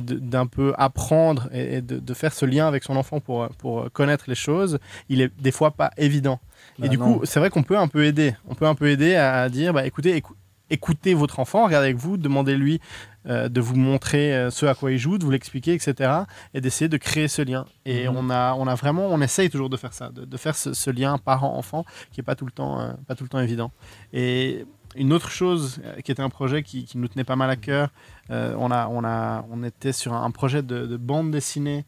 d'un 0.00 0.46
peu 0.46 0.72
apprendre 0.78 1.48
et, 1.52 1.82
de, 1.82 1.98
de 1.98 2.14
faire 2.14 2.32
ce 2.32 2.46
lien 2.46 2.66
avec 2.66 2.82
son 2.82 2.96
enfant 2.96 3.20
pour, 3.20 3.46
pour 3.58 3.90
connaître 3.92 4.24
les 4.28 4.34
choses, 4.34 4.78
il 5.08 5.20
est 5.20 5.30
des 5.40 5.52
fois 5.52 5.70
pas 5.72 5.90
évident. 5.96 6.40
Bah 6.78 6.86
et 6.86 6.88
du 6.88 6.96
non. 6.98 7.18
coup, 7.18 7.24
c'est 7.26 7.38
vrai 7.40 7.50
qu'on 7.50 7.62
peut 7.62 7.76
un 7.78 7.88
peu 7.88 8.04
aider. 8.04 8.34
On 8.48 8.54
peut 8.54 8.66
un 8.66 8.74
peu 8.74 8.88
aider 8.88 9.14
à, 9.16 9.48
dire, 9.50 9.72
bah, 9.74 9.86
écoutez, 9.86 10.16
écou- 10.18 10.34
écoutez 10.70 11.14
votre 11.14 11.38
enfant, 11.40 11.64
regardez 11.66 11.88
avec 11.88 11.96
vous, 11.98 12.16
demandez-lui 12.16 12.80
euh, 13.28 13.48
de 13.48 13.60
vous 13.60 13.76
montrer 13.76 14.34
euh, 14.34 14.50
ce 14.50 14.66
à 14.66 14.74
quoi 14.74 14.92
il 14.92 14.98
joue, 14.98 15.18
de 15.18 15.24
vous 15.24 15.30
l'expliquer, 15.30 15.74
etc. 15.74 16.10
Et 16.54 16.60
d'essayer 16.60 16.88
de 16.88 16.96
créer 16.96 17.28
ce 17.28 17.42
lien. 17.42 17.66
Et 17.84 18.08
Mhm. 18.08 18.16
on, 18.16 18.30
a, 18.30 18.54
on 18.54 18.66
a 18.66 18.74
vraiment, 18.76 19.08
on 19.08 19.20
essaye 19.20 19.50
toujours 19.50 19.68
de 19.68 19.76
faire 19.76 19.92
ça, 19.92 20.10
de, 20.10 20.24
de 20.24 20.36
faire 20.36 20.54
ce, 20.56 20.72
ce 20.72 20.90
lien 20.90 21.18
parent-enfant 21.18 21.84
qui 22.12 22.20
est 22.20 22.24
pas 22.24 22.34
tout 22.36 22.46
le 22.46 22.52
temps, 22.52 22.80
euh, 22.80 22.92
pas 23.06 23.14
tout 23.14 23.24
le 23.24 23.28
temps 23.28 23.40
évident. 23.40 23.72
Et 24.12 24.64
une 24.96 25.12
autre 25.12 25.30
chose 25.30 25.80
euh, 25.84 26.00
qui 26.00 26.10
était 26.10 26.22
un 26.22 26.28
projet 26.28 26.62
qui, 26.62 26.88
nous 26.94 27.08
tenait 27.08 27.24
pas 27.24 27.36
mal 27.36 27.50
à 27.50 27.56
cœur, 27.56 27.90
euh, 28.30 28.54
on, 28.58 29.62
était 29.62 29.92
sur 29.92 30.14
un 30.14 30.30
projet 30.30 30.62
de, 30.62 30.86
de 30.86 30.96
bande 30.96 31.30
dessinée 31.30 31.84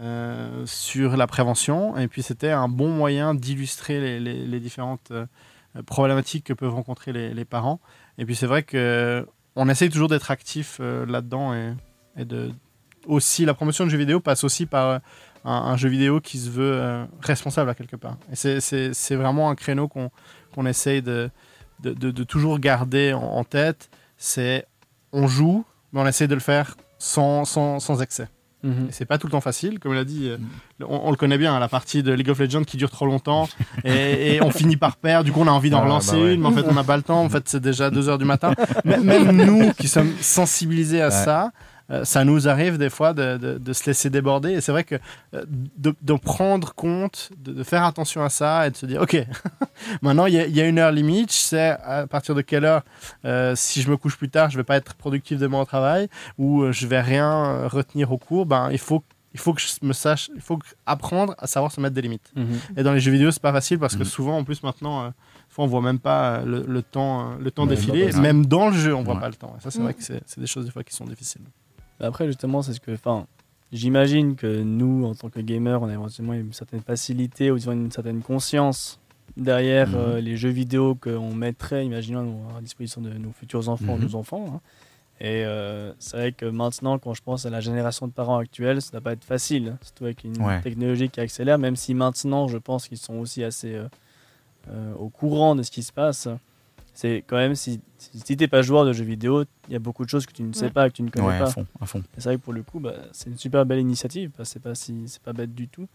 euh, 0.00 0.64
sur 0.66 1.16
la 1.16 1.26
prévention. 1.26 1.96
Et 1.96 2.08
puis 2.08 2.22
c'était 2.22 2.50
un 2.50 2.68
bon 2.68 2.90
moyen 2.90 3.34
d'illustrer 3.34 4.20
les, 4.20 4.60
différentes 4.60 5.12
problématiques 5.86 6.44
que 6.44 6.52
peuvent 6.52 6.74
rencontrer 6.74 7.12
les, 7.12 7.44
parents. 7.44 7.80
Et 8.18 8.24
puis 8.24 8.34
c'est 8.34 8.46
vrai 8.46 8.62
que 8.62 9.26
on 9.56 9.68
essaye 9.68 9.90
toujours 9.90 10.08
d'être 10.08 10.30
actif 10.30 10.80
là-dedans 10.80 11.54
et, 11.54 11.74
aussi 13.06 13.46
la 13.46 13.54
promotion 13.54 13.84
de 13.86 13.90
jeux 13.90 13.96
vidéo 13.96 14.20
passe 14.20 14.44
aussi 14.44 14.66
par 14.66 15.00
un, 15.44 15.76
jeu 15.76 15.88
vidéo 15.88 16.20
qui 16.20 16.38
se 16.38 16.50
veut 16.50 17.06
responsable 17.20 17.70
à 17.70 17.74
quelque 17.74 17.96
part. 17.96 18.16
Et 18.30 18.36
c'est- 18.36 19.14
vraiment 19.14 19.50
un 19.50 19.54
créneau 19.54 19.88
qu'on 19.88 20.10
qu'on 20.52 20.66
essaye 20.66 21.00
de, 21.00 21.30
de, 21.82 21.92
de- 21.92 22.10
de 22.10 22.24
toujours 22.24 22.58
garder 22.58 23.12
en, 23.12 23.22
en 23.22 23.44
tête. 23.44 23.90
C'est 24.16 24.66
on 25.12 25.26
joue, 25.26 25.64
mais 25.92 26.00
on 26.00 26.06
essaye 26.06 26.28
de 26.28 26.34
le 26.34 26.40
faire 26.40 26.76
sans, 26.98 27.44
sans, 27.44 27.80
sans 27.80 28.00
excès. 28.02 28.28
Mhm. 28.62 28.88
C'est 28.90 29.06
pas 29.06 29.16
tout 29.16 29.26
le 29.26 29.30
temps 29.30 29.40
facile, 29.40 29.78
comme 29.78 29.92
il 29.94 29.98
a 29.98 30.04
dit. 30.04 30.28
euh, 30.28 30.36
le- 30.78 30.86
on, 30.86 31.06
on 31.08 31.10
le 31.10 31.16
connaît 31.16 31.38
bien, 31.38 31.58
la 31.58 31.68
partie 31.68 32.02
de 32.02 32.12
League 32.12 32.28
of 32.28 32.38
Legends 32.38 32.64
qui 32.64 32.76
dure 32.76 32.90
trop 32.90 33.06
longtemps 33.06 33.48
et, 33.84 34.34
et 34.36 34.42
on 34.42 34.50
finit 34.50 34.76
par 34.76 34.96
perdre. 34.96 35.24
Du 35.24 35.32
coup, 35.32 35.40
on 35.40 35.46
a 35.46 35.50
envie 35.50 35.70
d'en 35.70 35.78
Ah, 35.80 35.84
relancer 35.84 36.12
bah 36.16 36.22
ouais. 36.24 36.34
une, 36.34 36.42
mais 36.42 36.48
en 36.48 36.52
fait, 36.52 36.64
on 36.68 36.74
n'a 36.74 36.84
pas 36.84 36.98
le 36.98 37.02
temps. 37.02 37.22
En 37.24 37.30
fait, 37.30 37.48
c'est 37.48 37.60
déjà 37.60 37.90
2 37.90 38.08
heures 38.10 38.18
du 38.18 38.26
matin. 38.26 38.52
Mais 38.84 38.98
même 38.98 39.30
nous 39.32 39.72
qui 39.72 39.88
sommes 39.88 40.12
sensibilisés 40.20 41.00
à 41.00 41.06
Ouais. 41.06 41.10
ça, 41.10 41.52
ça 42.04 42.24
nous 42.24 42.48
arrive 42.48 42.78
des 42.78 42.90
fois 42.90 43.12
de, 43.12 43.36
de- 43.36 43.58
de 43.58 43.72
se 43.72 43.84
laisser 43.86 44.10
déborder. 44.10 44.50
Et 44.52 44.60
c'est 44.60 44.72
vrai 44.72 44.84
que 44.84 44.94
euh, 45.34 45.44
de, 45.76 45.94
de 46.00 46.12
prendre 46.14 46.74
compte, 46.74 47.30
de, 47.36 47.52
de 47.52 47.62
faire 47.64 47.84
attention 47.84 48.22
à 48.22 48.28
ça 48.28 48.66
et 48.66 48.70
de 48.70 48.76
se 48.76 48.86
dire, 48.86 49.02
OK, 49.02 49.16
maintenant 50.02 50.26
il 50.26 50.34
y, 50.34 50.38
a- 50.38 50.46
il 50.46 50.54
y 50.56 50.60
a 50.60 50.66
une 50.66 50.78
heure 50.78 50.92
limite, 50.92 51.32
je 51.32 51.36
sais 51.38 51.70
à 51.84 52.06
partir 52.06 52.34
de 52.34 52.42
quelle 52.42 52.64
heure, 52.64 52.82
euh, 53.24 53.54
si 53.56 53.82
je 53.82 53.90
me 53.90 53.96
couche 53.96 54.16
plus 54.16 54.28
tard, 54.30 54.50
je 54.50 54.56
vais 54.56 54.64
pas 54.64 54.76
être 54.76 54.94
productif 54.94 55.38
demain 55.38 55.60
au 55.60 55.64
travail 55.64 56.08
ou 56.38 56.62
euh, 56.62 56.72
je 56.72 56.86
vais 56.86 57.00
rien 57.00 57.30
euh, 57.30 57.68
retenir 57.68 58.12
au 58.12 58.18
cours. 58.18 58.46
Ben, 58.46 58.68
il 58.72 58.78
faut 58.78 59.02
il 59.32 59.38
faut 59.38 59.54
que 59.54 59.60
je 59.60 59.68
me 59.86 59.92
sache, 59.92 60.28
il 60.34 60.40
faut 60.40 60.58
apprendre 60.86 61.36
à 61.38 61.46
savoir 61.46 61.70
se 61.70 61.80
mettre 61.80 61.94
des 61.94 62.02
limites. 62.02 62.32
Mhm. 62.34 62.46
Et 62.76 62.82
dans 62.82 62.92
les 62.92 62.98
jeux 62.98 63.12
vidéo, 63.12 63.30
c'est 63.30 63.40
pas 63.40 63.52
facile 63.52 63.78
parce 63.78 63.94
que 63.94 64.00
Mhm. 64.00 64.04
souvent, 64.04 64.36
en 64.38 64.42
plus, 64.42 64.60
maintenant, 64.64 65.04
euh, 65.04 65.10
on 65.56 65.66
voit 65.68 65.82
même 65.82 66.00
pas 66.00 66.38
euh, 66.38 66.44
le, 66.44 66.64
le 66.66 66.82
temps, 66.82 67.20
euh, 67.20 67.34
le 67.38 67.50
temps 67.52 67.62
Ouais, 67.62 67.68
défiler. 67.76 68.10
même 68.14 68.44
dans 68.46 68.70
le 68.70 68.74
jeu, 68.76 68.92
on 68.92 69.02
voit 69.04 69.14
Ouais. 69.14 69.20
pas 69.20 69.28
le 69.28 69.36
temps. 69.36 69.54
Et 69.56 69.62
ça, 69.62 69.70
c'est 69.70 69.80
vrai 69.82 69.94
que 69.94 70.02
c'est 70.02 70.40
des 70.40 70.46
choses 70.48 70.64
des 70.64 70.72
fois 70.72 70.82
qui 70.82 70.92
sont 70.96 71.04
difficiles. 71.04 71.42
Mais 72.00 72.06
Après, 72.06 72.26
justement, 72.26 72.62
c'est 72.62 72.72
ce 72.72 72.80
que. 72.80 72.92
Enfin, 72.92 73.26
j'imagine 73.72 74.34
que 74.36 74.62
nous, 74.62 75.04
en 75.04 75.14
tant 75.14 75.28
que 75.28 75.40
gamers, 75.40 75.82
on 75.82 75.88
a 75.88 75.92
éventuellement 75.92 76.32
une 76.34 76.52
certaine 76.52 76.80
facilité 76.80 77.50
ou 77.50 77.56
disons 77.56 77.72
une 77.72 77.90
certaine 77.92 78.22
conscience 78.22 78.98
derrière 79.36 79.88
Mhm. 79.90 79.94
euh, 79.96 80.20
les 80.20 80.36
jeux 80.36 80.48
vidéo 80.50 80.94
qu'on 80.96 81.34
mettrait, 81.34 81.86
imaginons, 81.86 82.40
à 82.56 82.60
disposition 82.60 83.00
de 83.00 83.10
nos 83.10 83.32
futurs 83.32 83.68
enfants, 83.68 83.96
Mhm. 83.96 84.04
nos 84.04 84.14
enfants. 84.16 84.46
hein. 84.56 84.60
Et 85.22 85.44
euh, 85.44 85.92
c'est 85.98 86.16
vrai 86.16 86.32
que 86.32 86.46
maintenant, 86.46 86.98
quand 86.98 87.12
je 87.12 87.22
pense 87.22 87.44
à 87.44 87.50
la 87.50 87.60
génération 87.60 88.06
de 88.06 88.12
parents 88.12 88.38
actuels, 88.38 88.80
ça 88.80 88.88
ne 88.92 88.96
va 88.96 89.00
pas 89.02 89.12
être 89.12 89.24
facile, 89.24 89.68
hein, 89.74 89.78
surtout 89.82 90.04
avec 90.04 90.24
une 90.24 90.40
Ouais. 90.42 90.62
technologie 90.62 91.10
qui 91.10 91.20
accélère, 91.20 91.58
même 91.58 91.76
si 91.76 91.92
maintenant, 91.92 92.48
je 92.48 92.56
pense 92.56 92.88
qu'ils 92.88 92.96
sont 92.96 93.16
aussi 93.16 93.44
assez 93.44 93.74
euh, 94.70 94.94
au 94.98 95.08
courant 95.10 95.54
de 95.56 95.62
ce 95.62 95.70
qui 95.70 95.82
se 95.82 95.92
passe. 95.92 96.26
C'est 96.94 97.24
quand 97.26 97.36
même, 97.36 97.54
si, 97.54 97.80
si, 97.98 98.22
tu 98.22 98.36
n'es 98.36 98.48
pas 98.48 98.62
joueur 98.62 98.84
de 98.84 98.92
jeux 98.92 99.04
vidéo, 99.04 99.44
il 99.68 99.72
y 99.72 99.76
a 99.76 99.78
beaucoup 99.78 100.04
de 100.04 100.10
choses 100.10 100.26
que 100.26 100.32
tu 100.32 100.42
ne 100.42 100.52
sais 100.52 100.66
Ouais. 100.66 100.70
pas, 100.70 100.88
que 100.90 100.94
tu 100.96 101.02
ne 101.02 101.08
connais 101.10 101.26
Ouais, 101.26 101.38
pas. 101.38 101.46
à 101.46 101.50
fond, 101.50 101.66
à 101.80 101.86
fond. 101.86 102.00
Et 102.00 102.02
c'est 102.20 102.24
vrai 102.24 102.36
que 102.36 102.42
pour 102.42 102.52
le 102.52 102.62
coup, 102.62 102.78
bah, 102.80 102.94
c'est 103.12 103.30
une 103.30 103.38
super 103.38 103.64
belle 103.64 103.78
initiative. 103.78 104.30
parce 104.36 104.48
que 104.48 104.52
c'est 104.54 104.60
pas 104.62 104.74
si, 104.74 105.04
c'est 105.08 105.22
pas 105.22 105.32
bête 105.32 105.54
du 105.54 105.68
tout. 105.68 105.88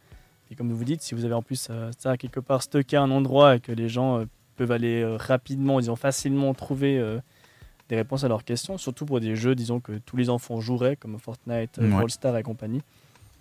Et 0.52 0.56
comme 0.56 0.72
vous 0.72 0.84
dites, 0.84 1.02
si 1.02 1.14
vous 1.16 1.26
avez 1.26 1.34
en 1.34 1.42
plus 1.42 1.68
euh, 1.70 1.92
ça 1.98 2.18
quelque 2.18 2.40
part 2.40 2.62
stocké 2.64 2.96
à 2.98 3.02
un 3.02 3.12
endroit 3.12 3.56
et 3.56 3.60
que 3.60 3.72
les 3.72 3.90
gens 3.90 4.20
euh, 4.20 4.26
peuvent 4.58 4.72
aller 4.72 5.02
euh, 5.02 5.18
rapidement, 5.18 5.80
disons 5.80 5.96
facilement 5.96 6.54
trouver 6.54 6.98
euh, 7.00 7.20
des 7.90 7.96
réponses 7.96 8.24
à 8.24 8.28
leurs 8.28 8.44
questions, 8.44 8.78
surtout 8.78 9.06
pour 9.06 9.20
des 9.20 9.36
jeux, 9.36 9.54
disons 9.56 9.80
que 9.80 9.94
tous 10.06 10.18
les 10.18 10.30
enfants 10.30 10.60
joueraient, 10.62 10.96
comme 10.96 11.20
Fortnite, 11.20 11.78
euh, 11.80 11.92
Ouais. 12.02 12.10
Stars 12.10 12.38
et 12.38 12.44
compagnie. 12.44 12.82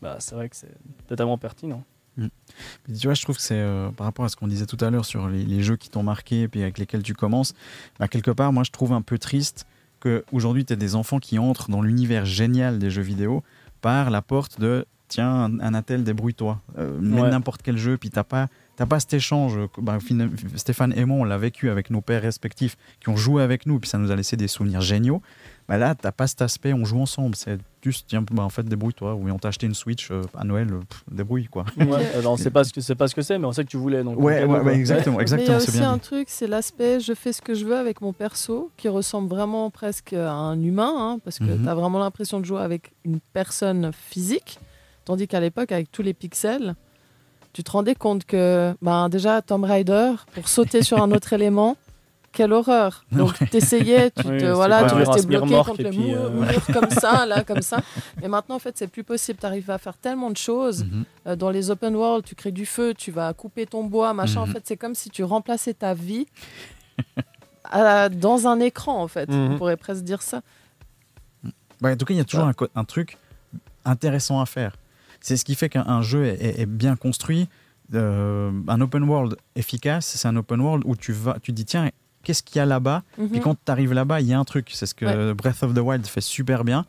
Bah, 0.02 0.16
c'est 0.18 0.34
vrai 0.34 0.48
que 0.48 0.56
c'est 0.56 0.74
totalement 1.06 1.38
pertinent. 1.38 1.82
Puis 2.16 2.92
tu 2.98 3.06
vois, 3.06 3.14
je 3.14 3.22
trouve 3.22 3.36
que 3.36 3.42
c'est 3.42 3.54
euh, 3.58 3.90
par 3.90 4.06
rapport 4.06 4.24
à 4.24 4.28
ce 4.28 4.36
qu'on 4.36 4.46
disait 4.48 4.66
tout 4.66 4.76
à 4.84 4.90
l'heure 4.90 5.04
sur 5.04 5.28
les, 5.28 5.44
les 5.44 5.62
jeux 5.62 5.76
qui 5.76 5.88
t'ont 5.90 6.02
marqué 6.02 6.42
et 6.42 6.48
puis 6.48 6.62
avec 6.62 6.78
lesquels 6.78 7.02
tu 7.02 7.14
commences, 7.14 7.54
bah, 7.98 8.08
quelque 8.08 8.30
part, 8.30 8.52
moi 8.52 8.62
je 8.64 8.70
trouve 8.70 8.92
un 8.92 9.02
peu 9.02 9.18
triste 9.18 9.66
qu'aujourd'hui 10.00 10.64
tu 10.64 10.72
as 10.72 10.76
des 10.76 10.94
enfants 10.94 11.18
qui 11.18 11.38
entrent 11.38 11.70
dans 11.70 11.82
l'univers 11.82 12.24
génial 12.24 12.78
des 12.78 12.90
jeux 12.90 13.02
vidéo 13.02 13.42
par 13.80 14.10
la 14.10 14.22
porte 14.22 14.60
de 14.60 14.86
tiens, 15.08 15.50
un, 15.60 15.74
attel, 15.74 16.02
débrouille-toi. 16.04 16.60
Euh, 16.78 16.98
Ouais. 17.00 17.30
n'importe 17.30 17.62
quel 17.62 17.76
jeu, 17.76 17.96
puis 17.98 18.10
t'as 18.10 18.24
pas. 18.24 18.48
T'as 18.76 18.86
pas 18.86 18.98
cet 18.98 19.14
échange. 19.14 19.56
que- 19.72 19.80
bah, 19.80 19.98
Stéphane 20.56 20.92
et 20.96 21.04
moi, 21.04 21.18
on 21.18 21.24
l'a 21.24 21.38
vécu 21.38 21.70
avec 21.70 21.90
nos 21.90 22.00
pères 22.00 22.22
respectifs 22.22 22.76
qui 23.00 23.08
ont 23.10 23.16
joué 23.16 23.40
avec 23.42 23.66
nous, 23.66 23.78
puis 23.78 23.88
ça 23.88 23.98
nous 23.98 24.10
a 24.10 24.16
laissé 24.16 24.36
des 24.36 24.48
souvenirs 24.48 24.80
géniaux. 24.80 25.22
Bah 25.68 25.78
là, 25.78 25.94
t'as 25.94 26.12
pas 26.12 26.26
cet 26.26 26.42
aspect, 26.42 26.74
on 26.74 26.84
joue 26.84 27.00
ensemble. 27.00 27.34
C'est 27.36 27.58
juste, 27.82 28.04
tiens, 28.08 28.22
bah, 28.30 28.42
en 28.42 28.50
fait, 28.50 28.64
débrouille-toi. 28.64 29.14
Oui, 29.14 29.30
on 29.30 29.38
t'a 29.38 29.48
acheté 29.48 29.66
une 29.66 29.74
Switch 29.74 30.10
euh, 30.10 30.22
à 30.36 30.44
Noël, 30.44 30.70
euh, 30.70 30.80
pff, 30.80 31.04
débrouille, 31.10 31.46
quoi. 31.46 31.64
Ouais, 31.78 32.06
alors 32.14 32.34
on 32.34 32.36
sait 32.36 32.50
pas 32.50 32.64
ce 32.64 32.72
que 32.72 32.82
c'est 32.82 32.94
pas 32.94 33.08
ce 33.08 33.14
que 33.14 33.22
c'est, 33.22 33.38
mais 33.38 33.46
on 33.46 33.52
sait 33.52 33.64
que 33.64 33.70
tu 33.70 33.78
voulais. 33.78 34.04
Donc 34.04 34.18
Ouais, 34.18 34.40
ouais, 34.40 34.46
quoi. 34.46 34.62
ouais, 34.62 34.74
exactement, 34.74 35.16
Mais 35.18 35.24
il 35.24 35.28
y 35.28 35.32
exactement, 35.32 35.54
a 35.54 35.56
aussi 35.62 35.78
un 35.82 35.94
dit. 35.94 36.00
truc, 36.00 36.28
c'est 36.30 36.46
l'aspect 36.46 37.00
je 37.00 37.14
fais 37.14 37.32
ce 37.32 37.40
que 37.40 37.54
je 37.54 37.64
veux 37.64 37.76
avec 37.76 38.02
mon 38.02 38.12
perso, 38.12 38.70
qui 38.76 38.88
ressemble 38.90 39.28
vraiment 39.30 39.70
presque 39.70 40.12
à 40.12 40.32
un 40.32 40.60
humain, 40.62 40.92
hein, 40.96 41.18
parce 41.24 41.38
que 41.38 41.44
Mhm. 41.44 41.62
tu 41.62 41.68
as 41.68 41.74
vraiment 41.74 41.98
l'impression 41.98 42.40
de 42.40 42.44
jouer 42.44 42.60
avec 42.60 42.92
une 43.06 43.20
personne 43.32 43.90
physique, 43.92 44.58
tandis 45.06 45.26
qu'à 45.28 45.40
l'époque, 45.40 45.72
avec 45.72 45.90
tous 45.90 46.02
les 46.02 46.12
pixels, 46.12 46.74
tu 47.54 47.62
te 47.64 47.70
rendais 47.70 47.94
compte 47.94 48.24
que 48.26 48.74
ben, 48.82 49.08
déjà 49.08 49.40
Tomb 49.40 49.64
Raider, 49.64 50.12
pour 50.34 50.48
sauter 50.48 50.82
sur 50.82 51.00
un 51.00 51.10
autre 51.12 51.32
élément, 51.32 51.76
quelle 52.34 52.52
horreur. 52.52 53.04
Donc 53.12 53.38
t'essayais, 53.50 54.10
tu 54.10 54.26
Oui, 54.26 54.38
te 54.38 54.44
voilà, 54.46 54.88
tu 54.88 54.94
restais 54.94 55.26
bloqué 55.26 55.54
contre 55.54 55.82
le 55.82 55.90
puis, 55.90 55.98
mur, 55.98 56.20
euh, 56.20 56.30
mur 56.30 56.62
comme 56.72 56.90
ça, 56.90 57.24
là, 57.26 57.42
comme 57.46 57.62
ça. 57.62 57.78
Et 58.22 58.28
maintenant, 58.28 58.56
en 58.56 58.58
fait, 58.58 58.76
c'est 58.76 58.88
plus 58.88 59.04
possible. 59.04 59.38
Tu 59.40 59.46
arrives 59.46 59.70
à 59.70 59.78
faire 59.78 59.96
tellement 59.96 60.30
de 60.30 60.36
choses. 60.36 60.84
Mhm. 60.84 61.04
Euh, 61.26 61.36
dans 61.36 61.50
les 61.50 61.70
open 61.70 61.94
world, 61.96 62.24
tu 62.24 62.34
crées 62.34 62.52
du 62.52 62.66
feu, 62.66 62.92
tu 62.94 63.10
vas 63.10 63.32
couper 63.32 63.66
ton 63.66 63.84
bois, 63.84 64.12
machin. 64.12 64.40
En 64.42 64.46
Mhm. 64.46 64.52
fait, 64.54 64.62
c'est 64.64 64.76
comme 64.76 64.94
si 64.94 65.10
tu 65.10 65.24
remplaçais 65.24 65.74
ta 65.74 65.94
vie 65.94 66.26
à- 67.64 68.08
dans 68.08 68.46
un 68.46 68.60
écran, 68.60 69.02
en 69.02 69.08
fait. 69.08 69.28
Mhm. 69.28 69.52
On 69.54 69.58
pourrait 69.58 69.76
presque 69.76 70.02
dire 70.04 70.22
ça. 70.22 70.42
Bah, 71.80 71.90
en 71.92 71.96
tout 71.96 72.04
cas, 72.04 72.14
il 72.14 72.18
y 72.18 72.20
a 72.20 72.24
toujours 72.24 72.46
un, 72.74 72.84
truc 72.84 73.16
intéressant 73.84 74.40
à 74.40 74.46
faire. 74.46 74.76
C'est 75.20 75.36
ce 75.36 75.44
qui 75.44 75.54
fait 75.54 75.68
qu'un 75.68 75.84
un 75.86 76.02
jeu 76.02 76.24
est, 76.26 76.34
est- 76.42 76.60
est 76.60 76.66
bien 76.66 76.96
construit. 76.96 77.48
Euh, 77.94 78.50
un 78.68 78.80
open 78.80 79.02
world 79.04 79.36
efficace, 79.56 80.06
c'est 80.16 80.26
un 80.28 80.36
open 80.36 80.60
world 80.60 80.84
où 80.86 80.96
tu 80.96 81.12
vas, 81.12 81.36
tu 81.42 81.52
dis 81.52 81.64
tiens, 81.66 81.90
qu'est-ce 82.24 82.42
qu'il 82.42 82.56
y 82.56 82.60
a 82.60 82.66
là-bas 82.66 83.02
Mhm. 83.18 83.28
Puis 83.30 83.40
quand 83.40 83.54
tu 83.54 83.70
arrives 83.70 83.92
là-bas, 83.92 84.20
il 84.20 84.26
y 84.26 84.32
a 84.34 84.38
un 84.38 84.44
truc. 84.44 84.70
C'est 84.72 84.86
ce 84.86 84.94
que 84.94 85.32
Breath 85.32 85.62
of 85.62 85.74
the 85.74 85.78
Wild 85.78 86.04
fait 86.06 86.20
super 86.20 86.64
bien. 86.64 86.84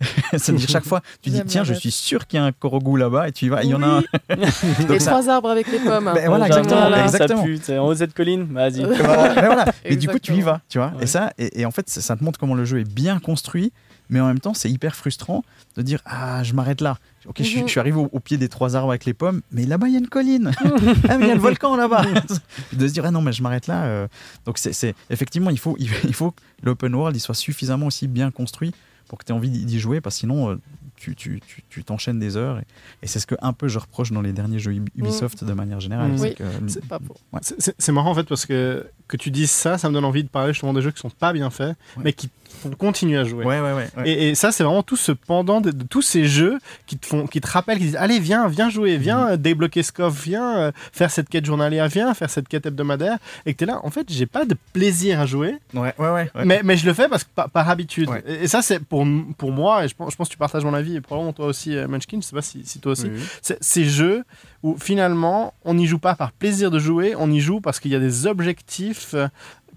C'est-à-dire 0.32 0.68
chaque 0.68 0.84
fois, 0.84 1.00
tu 1.22 1.30
dis 1.30 1.42
tiens, 1.46 1.62
je 1.64 1.74
suis 1.74 1.90
sûr 1.90 2.26
qu'il 2.26 2.38
y 2.38 2.42
a 2.42 2.46
un 2.46 2.52
Korogu 2.52 2.96
là-bas 2.98 3.28
et 3.28 3.32
tu 3.32 3.46
y 3.46 3.48
vas. 3.48 3.62
Il 3.62 3.70
y 3.70 3.74
en 3.74 3.82
a 3.82 3.86
un. 3.98 4.02
Les 4.88 4.98
ça- 4.98 5.10
trois 5.12 5.28
arbres 5.28 5.50
avec 5.50 5.70
les 5.70 5.78
pommes. 5.78 6.10
Ben 6.14 6.26
voilà, 6.28 6.46
exactement, 6.46 6.90
ça 6.90 7.02
exactement. 7.04 7.42
pue, 7.44 7.58
t'es 7.58 7.78
en 7.78 7.86
haut 7.86 7.92
de 7.94 7.98
cette 7.98 8.14
colline, 8.14 8.44
vas-y. 8.52 8.84
Euh, 8.84 8.94
Voilà, 8.98 9.34
mais 9.34 9.46
voilà. 9.46 9.64
Et 9.84 9.96
du 9.96 10.08
coup, 10.08 10.18
tu 10.18 10.34
y 10.34 10.40
vas, 10.40 10.60
tu 10.68 10.78
vois. 10.78 10.88
Ouais. 10.96 11.04
Et 11.04 11.06
ça, 11.06 11.32
et, 11.38 11.60
et 11.60 11.66
en 11.66 11.70
fait, 11.70 11.88
ça, 11.88 12.00
ça 12.00 12.16
te 12.16 12.24
montre 12.24 12.38
comment 12.38 12.54
le 12.54 12.64
jeu 12.64 12.80
est 12.80 12.88
bien 12.90 13.18
construit, 13.18 13.72
mais 14.10 14.20
en 14.20 14.26
même 14.26 14.40
temps, 14.40 14.54
c'est 14.54 14.70
hyper 14.70 14.94
frustrant 14.96 15.44
de 15.76 15.82
dire 15.82 16.00
ah, 16.04 16.42
je 16.42 16.52
m'arrête 16.54 16.80
là. 16.80 16.98
Ok, 17.26 17.36
je, 17.38 17.42
suis, 17.44 17.60
Mhm. 17.60 17.66
je 17.66 17.70
suis 17.70 17.80
arrivé 17.80 17.98
au, 17.98 18.08
au 18.12 18.20
pied 18.20 18.38
des 18.38 18.48
trois 18.48 18.74
arbres 18.76 18.90
avec 18.90 19.04
les 19.04 19.14
pommes, 19.14 19.42
mais 19.52 19.66
là-bas 19.66 19.88
il 19.88 19.92
y 19.92 19.96
a 19.96 19.98
une 19.98 20.08
colline. 20.08 20.50
ah, 21.08 21.18
mais 21.18 21.26
il 21.26 21.28
y 21.28 21.30
a 21.30 21.34
le 21.34 21.40
volcan 21.40 21.76
là-bas. 21.76 22.04
de 22.72 22.88
se 22.88 22.92
dire 22.92 23.04
ah 23.04 23.10
non, 23.10 23.20
mais 23.22 23.32
je 23.32 23.42
m'arrête 23.42 23.66
là. 23.66 23.84
euh. 23.84 24.08
Donc 24.46 24.58
c'est, 24.58 24.94
effectivement, 25.10 25.50
il 25.50 25.58
faut, 25.58 25.76
il, 25.78 25.88
il 26.04 26.14
faut 26.14 26.30
que 26.30 26.40
l'open 26.62 26.94
world 26.94 27.16
il 27.16 27.20
soit 27.20 27.34
suffisamment 27.34 27.86
aussi 27.86 28.08
bien 28.08 28.30
construit 28.30 28.72
pour 29.08 29.18
que 29.18 29.24
tu 29.24 29.32
aies 29.32 29.34
envie 29.34 29.50
d'y 29.50 29.78
jouer, 29.80 30.00
parce 30.00 30.16
que 30.16 30.20
sinon. 30.20 30.50
euh, 30.50 30.56
tu, 31.00 31.14
tu, 31.14 31.40
tu, 31.46 31.62
tu 31.70 31.84
t'enchaînes 31.84 32.18
des 32.18 32.36
heures 32.36 32.58
et, 32.58 32.64
et 33.04 33.06
c'est 33.06 33.20
ce 33.20 33.26
que 33.28 33.36
un 33.40 33.52
peu 33.52 33.68
je 33.68 33.78
reproche 33.78 34.10
dans 34.10 34.20
les 34.20 34.32
derniers 34.32 34.58
jeux 34.58 34.72
Ubi- 34.72 34.90
Ubisoft 34.96 35.44
de 35.44 35.52
manière 35.52 35.78
générale. 35.78 36.10
Mhm. 36.10 36.18
c'est 36.18 36.80
Oui. 36.90 36.98
Ouais. 37.32 37.92
Marrant 37.92 38.10
en 38.10 38.14
fait 38.16 38.24
parce 38.24 38.46
que 38.46 38.84
que 39.08 39.16
tu 39.16 39.30
dises 39.30 39.50
ça, 39.50 39.78
ça 39.78 39.88
me 39.88 39.94
donne 39.94 40.04
envie 40.04 40.22
de 40.22 40.28
parler 40.28 40.52
justement 40.52 40.72
des 40.74 40.82
jeux 40.82 40.90
qui 40.90 41.00
sont 41.00 41.10
pas 41.10 41.32
bien 41.32 41.50
faits, 41.50 41.76
Ouais. 41.96 42.02
mais 42.04 42.12
qui 42.12 42.28
font 42.62 42.70
continuer 42.70 43.18
à 43.18 43.24
jouer. 43.24 43.44
Ouais, 43.44 43.60
ouais, 43.60 43.72
ouais. 43.72 43.88
ouais. 43.96 44.08
Et, 44.08 44.28
et 44.30 44.34
ça, 44.34 44.52
c'est 44.52 44.64
vraiment 44.64 44.82
tout 44.82 44.96
ce 44.96 45.12
pendant 45.12 45.60
de, 45.60 45.70
de 45.70 45.84
tous 45.84 46.00
ces 46.02 46.24
jeux 46.26 46.58
qui 46.86 46.96
te 46.98 47.06
font, 47.06 47.26
qui 47.26 47.40
te 47.40 47.46
rappellent, 47.48 47.78
qui 47.78 47.84
disent 47.84 47.96
allez 47.96 48.18
viens, 48.20 48.48
viens 48.48 48.70
jouer, 48.70 48.96
viens 48.96 49.26
Mhm. 49.26 49.32
euh, 49.32 49.36
débloquer 49.36 49.82
Scoff, 49.82 50.22
viens 50.24 50.56
euh, 50.58 50.72
faire 50.92 51.10
cette 51.10 51.28
quête 51.28 51.44
journalière, 51.44 51.88
viens 51.88 52.12
faire 52.14 52.30
cette 52.30 52.48
quête 52.48 52.64
hebdomadaire, 52.66 53.18
et 53.46 53.52
que 53.52 53.58
t'es 53.58 53.66
là. 53.66 53.80
En 53.84 53.90
fait, 53.90 54.06
j'ai 54.10 54.26
pas 54.26 54.44
de 54.44 54.56
plaisir 54.72 55.20
à 55.20 55.26
jouer, 55.26 55.56
Ouais, 55.74 55.94
ouais, 55.98 56.08
ouais. 56.10 56.30
mais, 56.44 56.60
mais 56.64 56.76
je 56.76 56.86
le 56.86 56.94
fais 56.94 57.08
parce 57.08 57.24
que 57.24 57.28
par, 57.34 57.50
par 57.50 57.68
habitude. 57.68 58.08
Et, 58.26 58.44
et 58.44 58.48
ça, 58.48 58.62
c'est 58.62 58.80
pour 58.80 59.06
pour 59.36 59.52
moi, 59.52 59.84
et 59.84 59.88
je 59.88 59.94
pense, 59.94 60.10
je 60.12 60.16
pense 60.16 60.28
que 60.28 60.32
tu 60.32 60.38
partages 60.38 60.64
mon 60.64 60.74
avis, 60.74 60.96
et 60.96 61.00
probablement 61.00 61.32
toi 61.34 61.46
aussi, 61.46 61.76
euh, 61.76 61.86
Munchkin. 61.86 62.18
Je 62.20 62.26
sais 62.26 62.36
pas 62.36 62.42
si, 62.42 62.62
si 62.64 62.80
toi 62.80 62.92
aussi. 62.92 63.04
Oui, 63.04 63.12
oui. 63.16 63.22
C'est- 63.42 63.58
Ces 63.60 63.84
jeux 63.84 64.24
où 64.62 64.76
finalement, 64.78 65.54
on 65.64 65.74
n'y 65.74 65.86
joue 65.86 65.98
pas 65.98 66.14
par 66.14 66.32
plaisir 66.32 66.70
de 66.70 66.78
jouer, 66.78 67.14
on 67.18 67.30
y 67.30 67.40
joue 67.40 67.60
parce 67.60 67.78
qu'il 67.80 67.90
y 67.92 67.94
a 67.96 68.00
des 68.00 68.26
objectifs 68.26 69.14
euh, 69.14 69.28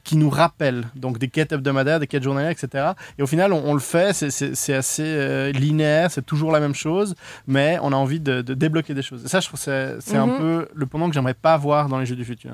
qui 0.03 0.15
nous 0.17 0.31
rappellent, 0.31 0.85
donc 0.95 1.19
des 1.19 1.27
quêtes 1.27 1.51
hebdomadaires, 1.51 1.99
des 1.99 2.07
quêtes 2.07 2.23
journalières, 2.23 2.49
etc. 2.49 2.93
Et 3.19 3.21
au 3.21 3.27
final, 3.27 3.53
on, 3.53 3.61
on 3.63 3.75
le 3.75 3.79
fait, 3.79 4.13
c'est- 4.13 4.73
assez 4.73 5.03
euh, 5.05 5.51
linéaire, 5.51 6.09
c'est 6.09 6.25
toujours 6.25 6.51
la 6.51 6.59
même 6.59 6.73
chose, 6.73 7.13
mais 7.45 7.77
on 7.83 7.91
a 7.93 7.95
envie 7.95 8.19
de, 8.19 8.41
de 8.41 8.55
débloquer 8.55 8.95
des 8.95 9.03
choses. 9.03 9.23
Et 9.23 9.27
ça, 9.27 9.39
je 9.39 9.47
trouve 9.47 9.63
que 9.63 9.99
c'est 10.01 10.17
un 10.17 10.25
Mhm. 10.25 10.37
peu 10.39 10.67
le 10.73 10.85
pendant 10.87 11.07
que 11.07 11.13
j'aimerais 11.13 11.35
pas 11.35 11.55
voir 11.57 11.87
dans 11.87 11.99
les 11.99 12.07
jeux 12.07 12.15
du 12.15 12.25
futur. 12.25 12.53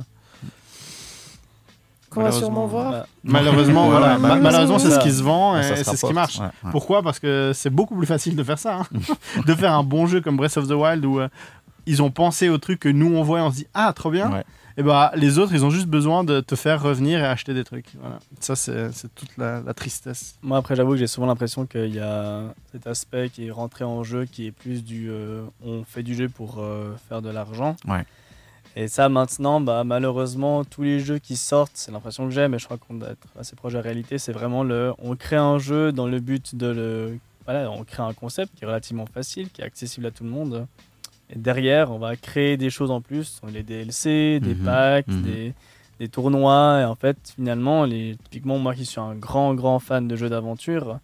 Qu'on 2.09 2.23
va 2.23 2.31
sûrement 2.31 2.67
Malheureusement, 2.67 2.67
voir. 2.67 2.91
Bah, 2.91 3.05
Malheureusement, 3.25 3.89
voilà. 3.89 4.17
Ma- 4.17 4.35
malheureusement, 4.37 4.79
c'est 4.79 4.91
ce 4.91 4.99
qui 4.99 5.11
se 5.11 5.21
vend 5.21 5.53
Ouais, 5.55 5.59
et 5.59 5.83
c'est 5.83 5.95
ce 5.97 6.05
qui 6.05 6.13
marche. 6.13 6.39
Ouais, 6.39 6.45
ouais. 6.63 6.71
Pourquoi? 6.71 7.03
Parce 7.03 7.19
que 7.19 7.51
c'est 7.53 7.69
beaucoup 7.69 7.95
plus 7.97 8.05
facile 8.07 8.35
de 8.37 8.43
faire 8.43 8.57
ça. 8.59 8.75
hein. 8.79 8.85
de 9.45 9.53
faire 9.53 9.73
un 9.73 9.83
bon 9.83 10.05
jeu 10.07 10.21
comme 10.21 10.37
Breath 10.37 10.55
of 10.55 10.67
the 10.69 10.71
Wild 10.71 11.03
où 11.05 11.19
euh, 11.19 11.27
ils 11.87 12.03
ont 12.03 12.11
pensé 12.11 12.49
au 12.49 12.59
truc 12.59 12.79
que 12.81 12.89
nous 12.89 13.15
on 13.15 13.23
voit 13.23 13.39
et 13.39 13.41
on 13.41 13.49
se 13.49 13.55
dit 13.55 13.67
Ah, 13.73 13.91
trop 13.95 14.11
bien. 14.11 14.31
Ouais. 14.31 14.43
Et 14.79 14.83
bah, 14.83 15.11
les 15.15 15.39
autres, 15.39 15.53
ils 15.55 15.65
ont 15.65 15.71
juste 15.71 15.87
besoin 15.87 16.23
de 16.23 16.39
te 16.39 16.53
faire 16.55 16.83
revenir 16.83 17.19
et 17.19 17.25
acheter 17.25 17.55
des 17.55 17.63
trucs. 17.63 17.87
Voilà. 17.99 18.19
Ça, 18.39 18.55
c'est 18.55 18.91
toute 19.15 19.35
la, 19.35 19.59
la 19.61 19.73
tristesse. 19.73 20.35
Moi, 20.43 20.55
après, 20.55 20.75
j'avoue 20.75 20.91
que 20.91 20.97
j'ai 20.97 21.07
souvent 21.07 21.25
l'impression 21.25 21.65
qu'il 21.65 21.95
y 21.95 21.99
a 21.99 22.43
cet 22.71 22.85
aspect 22.85 23.29
qui 23.29 23.47
est 23.47 23.51
rentré 23.51 23.85
en 23.85 24.03
jeu 24.03 24.25
qui 24.25 24.45
est 24.45 24.51
plus 24.51 24.83
du. 24.83 25.07
euh, 25.09 25.41
on 25.65 25.83
fait 25.83 26.03
du 26.03 26.13
jeu 26.13 26.29
pour 26.29 26.59
euh, 26.59 26.95
faire 27.09 27.23
de 27.23 27.29
l'argent. 27.31 27.75
Ouais. 27.87 28.05
Et 28.75 28.87
ça, 28.87 29.09
maintenant, 29.09 29.59
bah, 29.59 29.83
malheureusement, 29.83 30.63
tous 30.63 30.83
les 30.83 30.99
jeux 30.99 31.17
qui 31.17 31.35
sortent, 31.37 31.71
c'est 31.73 31.91
l'impression 31.91 32.25
que 32.25 32.31
j'ai, 32.31 32.47
mais 32.47 32.59
je 32.59 32.65
crois 32.65 32.77
qu'on 32.77 32.93
doit 32.93 33.09
être 33.09 33.27
assez 33.39 33.55
proche 33.55 33.73
de 33.73 33.77
la 33.79 33.83
réalité. 33.83 34.19
C'est 34.19 34.31
vraiment 34.31 34.63
le. 34.63 34.93
On 34.99 35.15
crée 35.15 35.37
un 35.37 35.57
jeu 35.57 35.91
dans 35.91 36.05
le 36.05 36.19
but 36.19 36.53
de 36.53 36.67
le. 36.67 37.17
Voilà, 37.45 37.71
on 37.71 37.83
crée 37.83 38.03
un 38.03 38.13
concept 38.13 38.53
qui 38.55 38.63
est 38.63 38.67
relativement 38.67 39.07
facile, 39.07 39.49
qui 39.49 39.61
est 39.61 39.65
accessible 39.65 40.05
à 40.05 40.11
tout 40.11 40.23
le 40.23 40.29
monde. 40.29 40.67
Et 41.29 41.37
derrière, 41.37 41.91
on 41.91 41.99
va 41.99 42.15
créer 42.15 42.55
des 42.57 42.69
choses 42.69 42.91
en 42.91 43.01
plus, 43.01 43.41
les 43.51 43.63
DLC, 43.63 44.39
des 44.41 44.55
Mhm, 44.55 44.63
packs, 44.65 45.07
mhm. 45.07 45.21
des, 45.23 45.53
des 45.99 46.07
tournois. 46.07 46.79
Et 46.81 46.85
en 46.85 46.95
fait, 46.95 47.17
finalement, 47.35 47.83
les, 47.85 48.15
typiquement, 48.23 48.57
moi 48.57 48.73
qui 48.73 48.85
suis 48.85 48.99
un 49.01 49.15
grand, 49.15 49.53
grand 49.53 49.79
fan 49.79 50.07
de 50.07 50.15
jeux 50.15 50.29
d'aventure, 50.29 50.99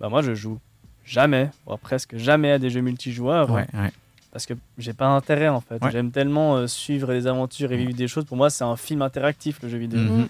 bah 0.00 0.08
moi, 0.08 0.22
je 0.22 0.34
joue 0.34 0.58
jamais, 1.04 1.50
voire 1.66 1.78
presque 1.78 2.16
jamais 2.16 2.50
à 2.50 2.58
des 2.58 2.70
jeux 2.70 2.80
multijoueurs. 2.80 3.50
Ouais, 3.50 3.66
ouais. 3.74 3.92
Parce 4.32 4.46
que 4.46 4.54
j'ai 4.78 4.94
pas 4.94 5.06
intérêt 5.06 5.46
en 5.48 5.60
fait. 5.60 5.80
Ouais. 5.80 5.92
J'aime 5.92 6.10
tellement 6.10 6.56
euh, 6.56 6.66
suivre 6.66 7.12
les 7.12 7.28
aventures 7.28 7.70
et 7.70 7.76
vivre 7.76 7.94
des 7.94 8.08
choses. 8.08 8.24
Pour 8.24 8.36
moi, 8.36 8.50
c'est 8.50 8.64
un 8.64 8.76
film 8.76 9.02
interactif 9.02 9.62
le 9.62 9.68
jeu 9.68 9.78
vidéo. 9.78 10.00
Mhm. 10.00 10.26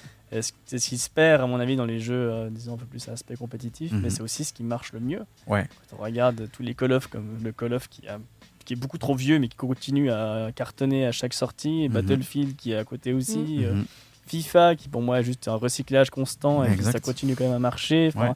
C'est 0.67 0.79
ce 0.79 0.89
qui 0.89 0.99
se 0.99 1.09
perd, 1.09 1.41
à 1.43 1.47
mon 1.47 1.61
avis, 1.61 1.77
dans 1.77 1.85
les 1.85 2.01
jeux, 2.01 2.29
euh, 2.33 2.51
disons 2.51 2.75
un 2.75 2.77
peu 2.77 2.87
plus 2.87 3.09
à 3.09 3.13
aspect 3.13 3.37
compétitif, 3.37 3.93
Mhm. 3.93 4.01
mais 4.03 4.11
c'est 4.11 4.21
aussi 4.21 4.45
ce 4.45 4.53
qui 4.53 4.65
marche 4.65 4.93
le 4.93 4.99
mieux. 4.99 5.23
Ouais. 5.47 5.65
Quand 5.91 5.97
on 5.99 6.03
regarde 6.03 6.49
tous 6.53 6.63
les 6.65 6.75
Call 6.75 6.93
of, 6.93 7.07
comme 7.07 7.39
le 7.43 7.53
Call 7.53 7.73
of 7.73 7.89
qui, 7.89 8.07
a- 8.09 8.19
qui 8.65 8.73
est 8.75 8.77
beaucoup 8.77 8.99
trop 8.99 9.15
vieux, 9.15 9.39
mais 9.39 9.49
qui 9.49 9.57
continue 9.57 10.11
à 10.11 10.51
cartonner 10.55 11.07
à 11.07 11.13
chaque 11.13 11.35
sortie, 11.35 11.85
et 11.85 11.89
Mhm. 11.89 11.95
Battlefield 11.95 12.57
qui 12.57 12.73
est 12.73 12.77
à 12.77 12.85
côté 12.85 13.13
aussi, 13.13 13.39
Mhm. 13.39 13.65
euh, 13.65 13.75
Mhm. 13.75 13.85
FIFA 14.27 14.75
qui 14.77 14.89
pour 14.89 15.03
moi 15.03 15.21
est 15.21 15.25
juste 15.25 15.49
un 15.49 15.55
recyclage 15.57 16.09
constant 16.11 16.65
et 16.65 16.71
Exact. 16.71 16.93
ça 16.93 17.01
continue 17.01 17.37
quand 17.37 17.45
même 17.45 17.53
à 17.53 17.59
marcher. 17.59 18.11
Ouais. 18.17 18.31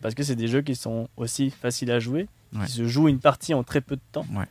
Parce 0.00 0.14
que 0.14 0.22
c'est 0.22 0.34
des 0.36 0.48
jeux 0.48 0.62
qui 0.62 0.74
sont 0.74 1.08
aussi 1.16 1.50
faciles 1.50 1.90
à 1.92 2.00
jouer, 2.00 2.26
Ouais. 2.54 2.66
qui 2.66 2.72
se 2.72 2.86
jouent 2.88 3.08
une 3.08 3.20
partie 3.20 3.54
en 3.54 3.62
très 3.62 3.80
peu 3.80 3.94
de 3.96 4.00
temps. 4.10 4.26
Ouais. 4.34 4.46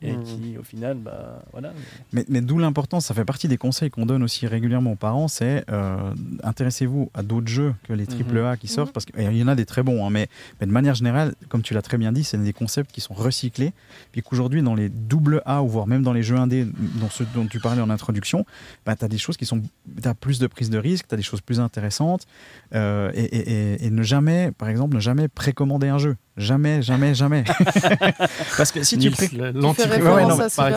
Et 0.00 0.12
Mhm. 0.12 0.22
qui, 0.22 0.56
au 0.58 0.62
final, 0.62 0.96
bah 0.96 1.42
voilà. 1.50 1.72
Mais, 2.12 2.24
mais 2.28 2.40
d'où 2.40 2.58
l'importance, 2.58 3.06
ça 3.06 3.14
fait 3.14 3.24
partie 3.24 3.48
des 3.48 3.56
conseils 3.58 3.90
qu'on 3.90 4.06
donne 4.06 4.22
aussi 4.22 4.46
régulièrement 4.46 4.92
aux 4.92 4.96
parents, 4.96 5.26
c'est 5.26 5.64
euh, 5.70 6.14
intéressez-vous 6.44 7.10
à 7.14 7.22
d'autres 7.24 7.48
jeux 7.48 7.74
que 7.82 7.92
les 7.92 8.06
triple 8.06 8.38
A 8.38 8.56
qui 8.56 8.68
sortent, 8.68 8.92
parce 8.92 9.04
qu'il 9.06 9.20
y 9.36 9.42
en 9.42 9.48
a 9.48 9.54
des 9.56 9.66
très 9.66 9.82
bons, 9.82 10.06
hein, 10.06 10.10
mais, 10.10 10.28
mais 10.60 10.66
de 10.68 10.72
manière 10.72 10.94
générale, 10.94 11.34
comme 11.48 11.62
tu 11.62 11.74
l'as 11.74 11.82
très 11.82 11.98
bien 11.98 12.12
dit, 12.12 12.22
c'est 12.22 12.38
des 12.38 12.52
concepts 12.52 12.92
qui 12.92 13.00
sont 13.00 13.12
recyclés, 13.14 13.72
puis 14.12 14.22
qu'aujourd'hui 14.22 14.62
dans 14.62 14.76
les 14.76 14.88
double 14.88 15.42
A, 15.46 15.62
ou 15.64 15.68
voire 15.68 15.88
même 15.88 16.02
dans 16.04 16.12
les 16.12 16.22
jeux 16.22 16.36
indés, 16.36 16.64
dont 16.64 17.10
ceux 17.10 17.26
dont 17.34 17.46
tu 17.46 17.58
parlais 17.58 17.82
en 17.82 17.90
introduction, 17.90 18.46
bah, 18.86 18.94
tu 18.94 19.04
as 19.04 19.08
des 19.08 19.18
choses 19.18 19.36
qui 19.36 19.46
sont, 19.46 19.62
tu 20.00 20.08
as 20.08 20.14
plus 20.14 20.38
de 20.38 20.46
prise 20.46 20.70
de 20.70 20.78
risque, 20.78 21.08
tu 21.08 21.14
as 21.14 21.16
des 21.16 21.24
choses 21.24 21.40
plus 21.40 21.58
intéressantes, 21.58 22.26
euh, 22.74 23.10
et, 23.14 23.24
et- 23.24 23.50
et- 23.74 23.86
et 23.86 23.90
ne 23.90 24.02
jamais, 24.04 24.52
par 24.52 24.68
exemple, 24.68 24.94
ne 24.94 25.00
jamais 25.00 25.26
précommander 25.28 25.88
un 25.88 25.98
jeu. 25.98 26.16
Jamais, 26.38 26.82
jamais, 26.82 27.14
jamais. 27.14 27.44
parce 28.56 28.72
que 28.72 28.82
si 28.82 28.96
tu 28.98 29.10
pré- 29.10 29.28
Ouais, 29.32 29.52
non, 29.52 29.70
à 29.72 30.48
par 30.48 30.70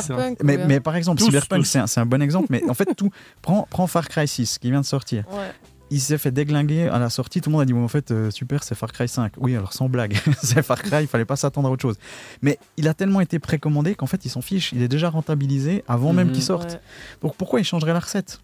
mais, 0.43 0.57
mais 0.67 0.79
par 0.79 0.95
exemple, 0.95 1.19
Tous, 1.19 1.25
Cyberpunk, 1.25 1.65
c'est 1.65 1.79
un, 1.79 1.87
c'est 1.87 1.99
un 1.99 2.05
bon 2.05 2.21
exemple. 2.21 2.47
Mais 2.49 2.63
en 2.69 2.73
fait, 2.73 2.87
tout. 2.95 3.11
Prends, 3.41 3.67
prends 3.69 3.87
Far 3.87 4.07
Cry 4.09 4.27
6 4.27 4.57
qui 4.59 4.69
vient 4.71 4.81
de 4.81 4.85
sortir. 4.85 5.23
Ouais. 5.31 5.51
Il 5.93 5.99
s'est 5.99 6.17
fait 6.17 6.31
déglinguer 6.31 6.87
à 6.87 6.99
la 6.99 7.09
sortie. 7.09 7.41
Tout 7.41 7.49
le 7.49 7.53
monde 7.53 7.61
a 7.63 7.65
dit 7.65 7.73
bon, 7.73 7.83
en 7.83 7.87
fait, 7.89 8.11
euh, 8.11 8.31
super, 8.31 8.63
c'est 8.63 8.75
Far 8.75 8.91
Cry 8.93 9.07
5. 9.09 9.33
Oui, 9.37 9.55
alors 9.55 9.73
sans 9.73 9.89
blague, 9.89 10.17
c'est 10.41 10.63
Far 10.63 10.81
Cry, 10.81 11.01
il 11.01 11.07
fallait 11.07 11.25
pas 11.25 11.35
s'attendre 11.35 11.67
à 11.67 11.71
autre 11.71 11.81
chose. 11.81 11.97
Mais 12.41 12.57
il 12.77 12.87
a 12.87 12.93
tellement 12.93 13.19
été 13.21 13.39
précommandé 13.39 13.95
qu'en 13.95 14.05
fait, 14.07 14.23
il 14.25 14.29
s'en 14.29 14.41
fiche. 14.41 14.71
Il 14.73 14.81
est 14.81 14.87
déjà 14.87 15.09
rentabilisé 15.09 15.83
avant 15.87 16.13
même 16.13 16.27
Mhm. 16.27 16.33
qu'il 16.33 16.43
sorte. 16.43 16.71
Ouais. 16.73 16.79
Donc 17.21 17.35
pourquoi 17.35 17.59
il 17.59 17.65
changerait 17.65 17.93
la 17.93 17.99
recette? 17.99 18.39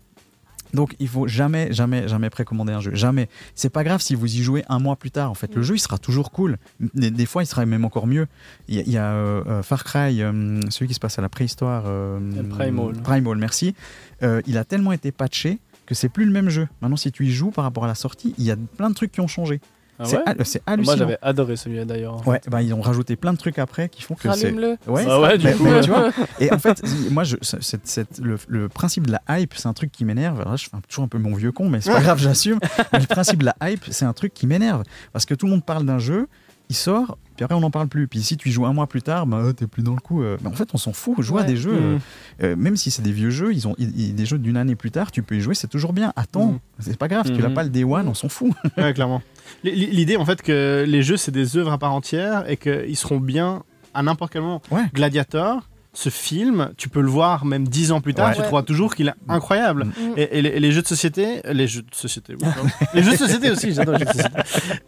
Donc 0.74 0.96
il 1.00 1.08
faut 1.08 1.28
jamais, 1.28 1.72
jamais, 1.74 2.08
jamais 2.08 2.30
précommander 2.30 2.74
un 2.74 2.82
jeu. 2.82 2.94
Jamais. 2.94 3.30
C'est 3.56 3.70
pas 3.70 3.84
grave 3.84 4.02
si 4.02 4.16
vous 4.16 4.26
y 4.36 4.42
jouez 4.44 4.64
un 4.70 4.80
mois 4.80 4.96
plus 4.96 5.12
tard. 5.12 5.32
En 5.32 5.34
fait, 5.34 5.54
le 5.56 5.62
Mm. 5.62 5.64
jeu 5.64 5.76
il 5.76 5.80
sera 5.80 5.98
toujours 5.98 6.32
cool. 6.32 6.58
Des, 6.94 7.10
des 7.12 7.26
fois, 7.26 7.44
il 7.44 7.46
sera 7.46 7.66
même 7.66 7.86
encore 7.86 8.08
mieux. 8.08 8.28
Il 8.68 8.76
y 8.76 8.80
a, 8.80 8.84
il 8.86 8.92
y 8.92 8.98
a, 8.98 9.12
euh, 9.14 9.44
euh, 9.48 9.64
Far 9.64 9.84
Cry, 9.84 10.22
euh, 10.22 10.60
celui 10.70 10.88
qui 10.88 10.94
se 10.94 11.00
passe 11.00 11.18
à 11.18 11.22
la 11.22 11.30
préhistoire. 11.30 11.84
euh, 11.88 12.20
Primal. 12.50 12.94
Primal, 13.04 13.38
merci. 13.38 13.76
Il 14.22 14.58
a 14.58 14.64
tellement 14.66 14.92
été 14.92 15.12
patché 15.12 15.60
que 15.86 15.96
c'est 15.96 16.10
plus 16.10 16.26
le 16.26 16.32
même 16.32 16.50
jeu. 16.50 16.68
Maintenant, 16.82 16.98
si 16.98 17.12
tu 17.12 17.26
y 17.26 17.32
joues 17.32 17.52
par 17.52 17.64
rapport 17.64 17.86
à 17.86 17.88
la 17.88 17.96
sortie, 17.96 18.34
il 18.38 18.44
y 18.44 18.52
a 18.52 18.58
plein 18.78 18.90
de 18.90 18.96
trucs 18.96 19.12
qui 19.12 19.22
ont 19.22 19.28
changé. 19.28 19.62
Ah 20.00 20.06
c'est 20.06 20.18
ouais 20.18 20.24
hal- 20.26 20.36
c'est 20.46 20.62
Moi 20.68 20.74
hallucinant. 20.74 20.98
j'avais 20.98 21.18
adoré 21.22 21.56
celui-là 21.56 21.86
d'ailleurs. 21.86 22.28
Ouais, 22.28 22.40
bah, 22.48 22.62
ils 22.62 22.74
ont 22.74 22.82
rajouté 22.82 23.16
plein 23.16 23.34
de 23.34 23.38
trucs 23.38 23.58
après 23.60 23.90
qui 23.90 24.02
font 24.04 24.16
que 24.16 24.32
c'est. 24.34 24.52
Ouais, 24.54 24.78
Ah 25.08 25.20
ouais, 25.22 25.38
du 25.38 25.46
mais- 25.48 25.54
coup, 25.54 25.64
mais 25.64 25.82
tu 25.82 25.90
vois, 25.90 26.12
et 26.40 26.52
en 26.54 26.60
fait, 26.60 26.82
moi, 27.12 27.24
je, 27.24 27.36
c'est- 27.42 27.80
c'est- 27.84 28.20
le, 28.20 28.38
le 28.48 28.70
principe 28.70 29.08
de 29.08 29.12
la 29.14 29.22
hype, 29.40 29.54
c'est 29.56 29.68
un 29.68 29.74
truc 29.74 29.92
qui 29.92 30.06
m'énerve. 30.06 30.44
Je 30.58 30.66
fais 30.70 30.76
un- 30.78 30.82
toujours 30.88 31.06
un 31.06 31.08
peu 31.08 31.18
mon 31.18 31.34
vieux 31.36 31.52
con, 31.52 31.70
mais 31.70 31.82
c'est 31.82 31.92
pas 31.92 32.02
grave, 32.02 32.20
j'assume. 32.20 32.60
Mais 32.94 33.00
le 33.00 33.08
principe 33.08 33.40
de 33.40 33.46
la 33.46 33.56
hype, 33.72 33.86
c'est 33.90 34.06
un 34.06 34.14
truc 34.14 34.34
qui 34.34 34.46
m'énerve. 34.48 34.84
Parce 35.14 35.26
que 35.26 35.34
tout 35.34 35.46
le 35.48 35.52
monde 35.54 35.66
parle 35.66 35.86
d'un 35.86 36.00
jeu, 36.00 36.28
il 36.70 36.76
sort, 36.76 37.18
puis 37.36 37.44
après, 37.46 37.56
on 37.56 37.60
n'en 37.62 37.72
parle 37.72 37.88
plus. 37.88 38.08
Puis 38.08 38.22
si 38.22 38.36
tu 38.38 38.50
y 38.50 38.52
joues 38.52 38.66
un 38.66 38.74
mois 38.74 38.88
plus 38.88 39.02
tard, 39.02 39.26
bah, 39.26 39.38
euh, 39.38 39.54
t'es 39.54 39.68
plus 39.68 39.84
dans 39.84 39.94
le 39.94 40.00
coup. 40.02 40.22
euh. 40.24 40.38
Mais 40.42 40.48
en 40.50 40.54
fait, 40.54 40.70
on 40.74 40.78
s'en 40.78 40.92
fout. 40.94 41.16
Joue 41.22 41.38
à 41.38 41.44
des 41.44 41.56
jeux, 41.58 41.80
Mm. 41.80 42.00
euh, 42.44 42.56
même 42.56 42.76
si 42.76 42.92
c'est 42.92 43.02
des 43.02 43.12
vieux 43.12 43.30
jeux, 43.30 43.54
ils 43.54 43.68
ont 43.68 43.76
ils- 43.78 44.14
des 44.16 44.26
jeux 44.26 44.38
d'une 44.40 44.58
année 44.58 44.76
plus 44.76 44.92
tard, 44.92 45.12
tu 45.12 45.24
peux 45.24 45.36
y 45.36 45.42
jouer, 45.42 45.56
c'est 45.56 45.68
toujours 45.68 45.94
bien. 45.94 46.14
Attends, 46.16 46.54
Mhm. 46.54 46.60
c'est 46.80 46.98
pas 46.98 47.08
grave, 47.08 47.26
tu 47.32 47.42
l'as 47.42 47.50
Mhm. 47.50 47.54
pas 47.54 47.64
le 47.64 47.70
day 47.70 47.84
one, 47.84 48.08
on 48.08 48.14
s'en 48.14 48.30
fout. 48.30 48.52
Ouais, 48.78 48.94
clairement. 48.94 49.22
L'idée, 49.64 50.18
en 50.18 50.26
fait, 50.26 50.42
que 50.42 50.84
les 50.88 51.02
jeux, 51.04 51.18
c'est 51.18 51.32
des 51.32 51.58
œuvres 51.58 51.72
à 51.72 51.78
part 51.78 51.94
entière 51.94 52.50
et 52.50 52.58
qu'ils 52.58 52.98
seront 52.98 53.20
bien 53.20 53.64
à 53.94 54.04
n'importe 54.04 54.34
quel 54.34 54.42
moment. 54.42 54.62
Ouais. 54.72 54.84
Gladiator, 54.94 55.68
ce 56.00 56.10
film, 56.10 56.74
tu 56.78 56.90
peux 56.90 57.02
le 57.02 57.10
voir 57.10 57.44
même 57.44 57.68
dix 57.68 57.92
ans 57.92 58.02
plus 58.02 58.14
tard, 58.14 58.28
Ouais. 58.30 58.36
tu 58.36 58.42
trouveras 58.44 58.62
toujours 58.62 58.94
qu'il 58.94 59.08
est 59.08 59.14
incroyable. 59.28 59.86
Mm. 59.86 59.88
Mm. 59.90 60.14
Et, 60.18 60.38
et 60.38 60.42
les, 60.44 60.50
et 60.50 60.60
les 60.60 60.72
jeux 60.72 60.84
de 60.84 60.88
société, 60.88 61.42
les 61.52 61.68
jeux 61.68 61.82
de 61.82 61.88
société, 61.96 62.36
oui, 62.40 62.48
les 62.94 63.02
jeux 63.02 63.14
de 63.14 63.18
société 63.18 63.50
aussi, 63.50 63.74
j'adore 63.74 63.96
les 63.98 64.06
jeux 64.06 64.06
de 64.06 64.12
société. 64.12 64.36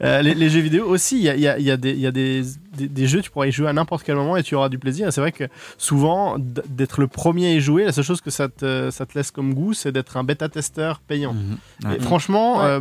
Euh, 0.04 0.22
les, 0.22 0.36
les 0.36 0.50
jeux 0.52 0.60
vidéo 0.60 0.86
aussi, 0.86 1.18
il 1.18 1.24
y 1.24 1.30
a, 1.30 1.36
il 1.36 1.42
y 1.42 1.48
a- 1.48 1.58
il 1.58 1.66
y 1.66 1.72
a 1.72 1.78
des, 1.78 1.92
il 1.94 2.00
y 2.00 2.06
a 2.06 2.12
des, 2.12 2.44
des, 2.80 2.88
des 2.88 3.08
jeux, 3.08 3.22
tu 3.22 3.30
pourras 3.30 3.48
y 3.48 3.52
jouer 3.52 3.68
à 3.68 3.74
n'importe 3.74 4.04
quel 4.04 4.16
moment 4.16 4.38
et 4.38 4.44
tu 4.44 4.56
auras 4.56 4.70
du 4.70 4.80
plaisir. 4.80 5.08
Et 5.08 5.12
c'est 5.12 5.22
vrai 5.22 5.32
que 5.32 5.44
souvent, 5.78 6.38
d'être 6.40 7.00
le 7.02 7.08
premier 7.08 7.48
à 7.48 7.54
y 7.54 7.60
jouer, 7.60 7.84
la 7.86 7.92
seule 7.92 8.04
chose 8.04 8.22
que 8.22 8.30
ça 8.30 8.48
te, 8.48 8.90
ça 8.92 9.06
te 9.06 9.18
laisse 9.18 9.32
comme 9.32 9.54
goût, 9.54 9.74
c'est 9.74 9.92
d'être 9.92 10.18
un 10.18 10.24
bêta-testeur 10.24 11.00
payant. 11.00 11.36
Et 11.96 12.00
franchement, 12.00 12.60
Ouais. 12.60 12.66
euh, 12.66 12.80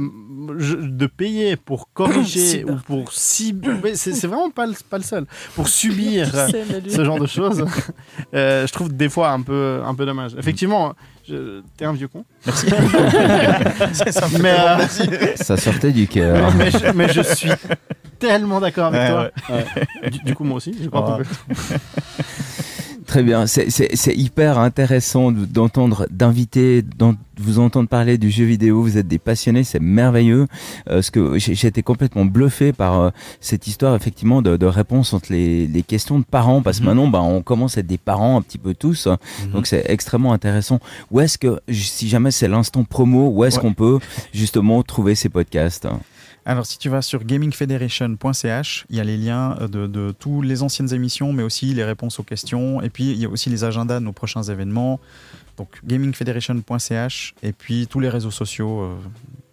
je- 0.59 0.77
de 0.77 1.07
payer 1.07 1.57
pour 1.57 1.89
corriger 1.95 2.65
ou 2.65 2.77
pour 2.77 3.12
subir, 3.12 3.75
c'est 3.95 4.27
vraiment 4.27 4.51
pas 4.51 4.66
le, 4.66 4.75
pas 4.89 4.99
le 4.99 5.05
seul, 5.05 5.27
pour 5.55 5.69
subir 5.81 6.27
sais, 6.31 6.65
ce 6.89 7.05
genre 7.05 7.19
de 7.20 7.27
choses, 7.27 7.65
euh, 8.35 8.66
je 8.66 8.73
trouve 8.73 8.95
des 8.95 9.09
fois 9.09 9.31
un 9.31 9.41
peu, 9.43 9.81
un 9.85 9.95
peu 9.95 10.07
dommage. 10.07 10.35
Effectivement, 10.39 10.95
je- 11.28 11.60
t'es 11.76 11.84
un 11.84 11.92
vieux 11.92 12.09
con, 12.09 12.24
C'est 13.92 14.12
ça, 14.12 14.26
mais, 14.40 14.55
euh, 14.59 15.34
Ça 15.36 15.56
sortait 15.56 15.92
du 15.92 16.06
cœur. 16.09 16.52
mais, 16.55 16.70
je, 16.70 16.92
mais 16.94 17.09
je 17.12 17.22
suis 17.22 17.50
tellement 18.18 18.60
d'accord 18.60 18.86
avec 18.92 19.00
Ouais, 19.00 19.30
toi. 19.50 20.10
Du, 20.10 20.18
du 20.20 20.34
coup, 20.34 20.44
moi 20.44 20.56
aussi, 20.56 20.76
je 20.82 20.88
crois 20.88 21.18
Ouais. 21.18 21.24
Très 23.09 23.22
bien, 23.22 23.47
c'est- 23.47 23.70
hyper 24.14 24.59
intéressant 24.59 25.32
de- 25.32 25.47
d'entendre, 25.47 26.06
d'inviter, 26.10 26.82
d'en- 26.82 27.14
vous 27.40 27.59
entendre 27.59 27.89
parler 27.89 28.18
du 28.18 28.30
jeu 28.30 28.44
vidéo. 28.44 28.82
Vous 28.82 28.98
êtes 28.98 29.09
des 29.09 29.18
passionnés, 29.18 29.64
c'est 29.64 29.80
merveilleux. 29.80 30.47
Euh, 30.90 31.01
ce 31.01 31.10
que 31.10 31.39
été 31.68 31.82
complètement 31.82 32.26
bluffé 32.26 32.74
par 32.74 33.01
euh, 33.01 33.10
cette 33.40 33.66
histoire 33.66 33.97
effectivement 33.97 34.43
de, 34.43 34.59
de 34.59 34.66
réponse 34.66 35.14
entre 35.14 35.32
les, 35.32 35.66
les 35.66 35.82
questions 35.82 36.18
de 36.18 36.24
parents, 36.24 36.60
parce 36.60 36.80
que 36.80 36.82
Mhm. 36.82 36.89
maintenant, 36.89 37.06
bah, 37.09 37.22
on 37.22 37.40
commence 37.40 37.78
à 37.78 37.80
être 37.80 37.86
des 37.86 37.97
parents 37.97 38.36
un 38.36 38.43
petit 38.43 38.59
peu 38.59 38.74
tous, 38.74 39.06
Mhm. 39.06 39.52
donc 39.52 39.66
c'est 39.66 39.85
extrêmement 39.89 40.35
intéressant. 40.35 40.78
Où 41.10 41.20
est-ce 41.20 41.39
que, 41.39 41.60
si 41.72 42.10
jamais 42.10 42.30
c'est 42.30 42.47
l'instant 42.48 42.85
promo, 42.85 43.30
où 43.30 43.43
est-ce 43.44 43.56
Ouais. 43.56 43.62
qu'on 43.62 43.72
peut 43.72 43.98
justement 44.35 44.82
trouver 44.82 45.14
ces 45.14 45.30
podcasts? 45.30 45.89
Alors, 46.49 46.65
si 46.65 46.79
tu 46.79 46.89
vas 46.89 47.03
sur 47.03 47.25
gamingfederation.ch, 47.25 48.87
il 48.89 48.97
y 48.97 49.01
a 49.01 49.05
les 49.05 49.19
liens 49.19 49.59
euh, 49.61 49.69
de, 49.69 50.12
toutes 50.12 50.47
les 50.47 50.62
anciennes 50.62 50.95
émissions, 50.95 51.35
mais 51.35 51.43
aussi 51.43 51.75
les 51.75 51.85
réponses 51.85 52.19
aux 52.20 52.23
questions. 52.23 52.81
Et 52.81 52.89
puis, 52.89 53.11
il 53.11 53.19
y 53.19 53.27
a 53.27 53.29
aussi 53.29 53.51
les 53.51 53.65
agendas 53.65 54.01
de 54.01 54.05
nos 54.07 54.15
prochains 54.15 54.43
événements. 54.45 54.99
Donc, 55.59 55.69
gamingfederation.ch 55.85 57.35
et 57.43 57.53
puis 57.53 57.87
tous 57.87 58.01
les 58.01 58.09
réseaux 58.09 58.31
sociaux 58.31 58.81
euh, 58.81 58.97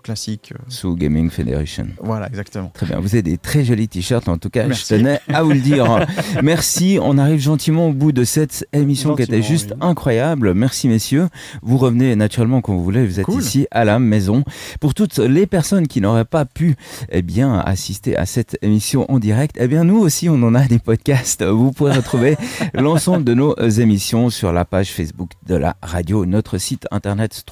classiques. 0.05 0.53
euh, 0.53 0.61
sous 0.69 0.95
Gaming 0.95 1.29
Federation 1.29 1.87
voilà, 2.01 2.27
exactement. 2.27 2.71
Très 2.73 2.85
bien, 2.85 2.99
vous 2.99 3.07
avez 3.15 3.21
des 3.23 3.37
très 3.37 3.63
jolis 3.65 3.87
t-shirts, 3.87 4.27
en 4.29 4.37
tout 4.37 4.49
cas, 4.49 4.67
Merci. 4.67 4.83
je 4.89 4.95
tenais 4.97 5.19
à 5.33 5.41
vous 5.43 5.51
le 5.51 5.59
dire. 5.59 6.05
Merci, 6.43 6.99
on 7.01 7.17
arrive 7.17 7.39
gentiment 7.39 7.87
au 7.89 7.93
bout 7.93 8.11
de 8.11 8.23
cette 8.23 8.67
émission 8.73 9.15
qui 9.15 9.23
était 9.23 9.37
Gentiment, 9.37 9.47
juste 9.49 9.69
oui. 9.71 9.77
incroyable. 9.81 10.53
Merci 10.53 10.87
messieurs, 10.87 11.27
vous 11.63 11.77
revenez 11.77 12.15
naturellement 12.15 12.61
quand 12.61 12.73
vous 12.75 12.83
voulez, 12.83 13.05
vous 13.05 13.19
êtes 13.19 13.25
Cool. 13.25 13.41
ici 13.41 13.67
à 13.71 13.83
la 13.85 13.97
maison. 13.99 14.43
Pour 14.79 14.93
toutes 14.93 15.17
les 15.17 15.47
personnes 15.47 15.87
qui 15.87 16.01
n'auraient 16.01 16.23
pas 16.25 16.45
pu 16.45 16.75
eh 17.09 17.21
bien, 17.23 17.57
assister 17.59 18.15
à 18.15 18.25
cette 18.25 18.57
émission 18.61 19.09
en 19.11 19.17
direct, 19.19 19.55
eh 19.59 19.67
bien 19.67 19.83
nous 19.83 19.97
aussi 19.97 20.29
on 20.29 20.41
en 20.43 20.53
a 20.55 20.65
des 20.65 20.79
podcasts. 20.79 21.43
Vous 21.43 21.71
pourrez 21.71 21.93
retrouver 21.93 22.37
l'ensemble 22.75 23.23
de 23.23 23.33
nos 23.33 23.55
émissions 23.55 24.29
sur 24.29 24.53
la 24.53 24.65
page 24.65 24.91
Facebook 24.91 25.31
de 25.47 25.55
la 25.55 25.75
radio, 25.81 26.25
notre 26.25 26.57
site 26.59 26.85
internet 26.91 27.43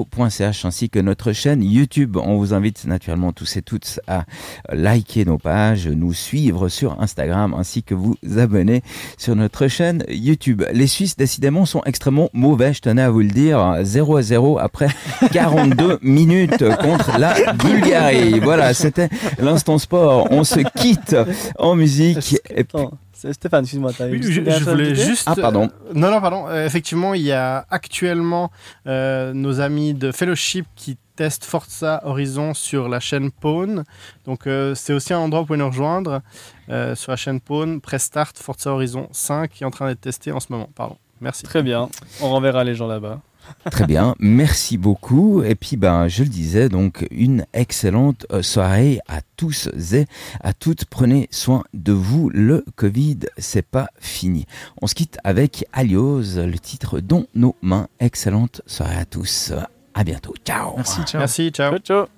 www.redlineradio.ch 0.00 0.64
ainsi 0.64 0.90
que 0.90 0.98
notre 0.98 1.32
chaîne 1.32 1.62
YouTube. 1.62 2.16
On 2.16 2.36
vous 2.36 2.54
invite 2.54 2.84
naturellement 2.84 3.32
tous 3.32 3.56
et 3.56 3.62
toutes 3.62 4.00
à 4.06 4.24
liker 4.72 5.24
nos 5.24 5.38
pages, 5.38 5.88
nous 5.88 6.12
suivre 6.12 6.68
sur 6.68 7.00
Instagram 7.00 7.54
ainsi 7.56 7.82
que 7.82 7.94
vous 7.94 8.16
abonner 8.36 8.82
sur 9.18 9.36
notre 9.36 9.68
chaîne 9.68 10.04
YouTube. 10.08 10.62
Les 10.72 10.86
Suisses 10.86 11.16
décidément 11.16 11.66
sont 11.66 11.82
extrêmement 11.84 12.30
mauvais, 12.32 12.72
je 12.72 12.80
tenais 12.80 13.02
à 13.02 13.10
vous 13.10 13.20
le 13.20 13.28
dire. 13.28 13.76
0 13.82 14.16
à 14.16 14.22
0 14.22 14.58
après 14.58 14.88
42 15.32 15.98
minutes 16.02 16.64
contre 16.76 17.18
la 17.18 17.52
Bulgarie. 17.54 18.40
Voilà, 18.40 18.74
c'était 18.74 19.08
l'instant 19.38 19.78
sport. 19.78 20.28
On 20.30 20.44
se 20.44 20.60
quitte 20.76 21.16
en 21.58 21.74
musique. 21.74 22.36
Et 22.54 22.64
Stéphane, 23.32 23.62
excuse-moi. 23.64 23.92
t'as 23.96 24.08
Oui, 24.08 24.20
je, 24.22 24.40
voulais 24.64 24.94
juste. 24.94 25.24
Ah, 25.26 25.34
pardon. 25.34 25.64
euh, 25.64 25.92
non, 25.94 26.10
non, 26.10 26.20
pardon. 26.20 26.46
Euh, 26.48 26.66
effectivement, 26.66 27.14
il 27.14 27.22
y 27.22 27.32
a 27.32 27.66
actuellement 27.70 28.50
euh, 28.86 29.32
nos 29.32 29.60
amis 29.60 29.94
de 29.94 30.12
Fellowship 30.12 30.66
qui 30.76 30.96
testent 31.16 31.44
Forza 31.44 32.00
Horizon 32.04 32.54
sur 32.54 32.88
la 32.88 32.98
chaîne 32.98 33.30
Pawn. 33.30 33.84
Donc, 34.24 34.46
euh, 34.46 34.74
c'est 34.74 34.92
aussi 34.94 35.12
un 35.12 35.18
endroit 35.18 35.40
où 35.40 35.42
vous 35.42 35.48
pouvez 35.48 35.58
nous 35.58 35.68
rejoindre 35.68 36.22
euh, 36.70 36.94
sur 36.94 37.12
la 37.12 37.16
chaîne 37.16 37.40
Pawn. 37.40 37.80
Prestart 37.80 38.32
Forza 38.36 38.70
Horizon 38.70 39.08
5 39.12 39.50
qui 39.50 39.62
est 39.64 39.66
en 39.66 39.70
train 39.70 39.86
d'être 39.88 40.00
testé 40.00 40.32
en 40.32 40.40
ce 40.40 40.46
moment. 40.50 40.70
Pardon. 40.74 40.96
Merci. 41.20 41.42
Très 41.42 41.62
bien, 41.62 41.90
on 42.22 42.30
renverra 42.30 42.64
les 42.64 42.74
gens 42.74 42.86
là-bas. 42.86 43.20
Très 43.70 43.86
bien, 43.86 44.14
merci 44.18 44.78
beaucoup. 44.78 45.42
Et 45.42 45.54
puis, 45.54 45.76
ben, 45.76 46.08
je 46.08 46.22
le 46.22 46.28
disais, 46.28 46.68
donc, 46.68 47.06
une 47.10 47.46
excellente 47.52 48.26
euh, 48.32 48.42
soirée 48.42 49.00
à 49.08 49.20
tous 49.36 49.68
et 49.94 50.06
à 50.42 50.52
toutes. 50.52 50.84
Prenez 50.86 51.28
soin 51.30 51.64
de 51.74 51.92
vous. 51.92 52.30
Le 52.30 52.64
Covid, 52.76 53.20
c'est 53.38 53.66
pas 53.66 53.88
fini. 53.98 54.46
On 54.80 54.86
se 54.86 54.94
quitte 54.94 55.18
avec 55.24 55.64
Alios, 55.72 56.36
le 56.36 56.58
titre 56.58 57.00
Dans 57.00 57.24
nos 57.34 57.56
mains. 57.62 57.88
Excellente 58.00 58.62
soirée 58.66 58.96
à 58.96 59.04
tous. 59.04 59.52
À 59.94 60.04
bientôt. 60.04 60.34
Ciao. 60.44 60.74
Merci, 60.76 61.02
ciao. 61.04 61.18
Merci, 61.20 61.50
ciao. 61.50 61.70
Ciao, 61.70 61.78
ciao. 61.78 62.06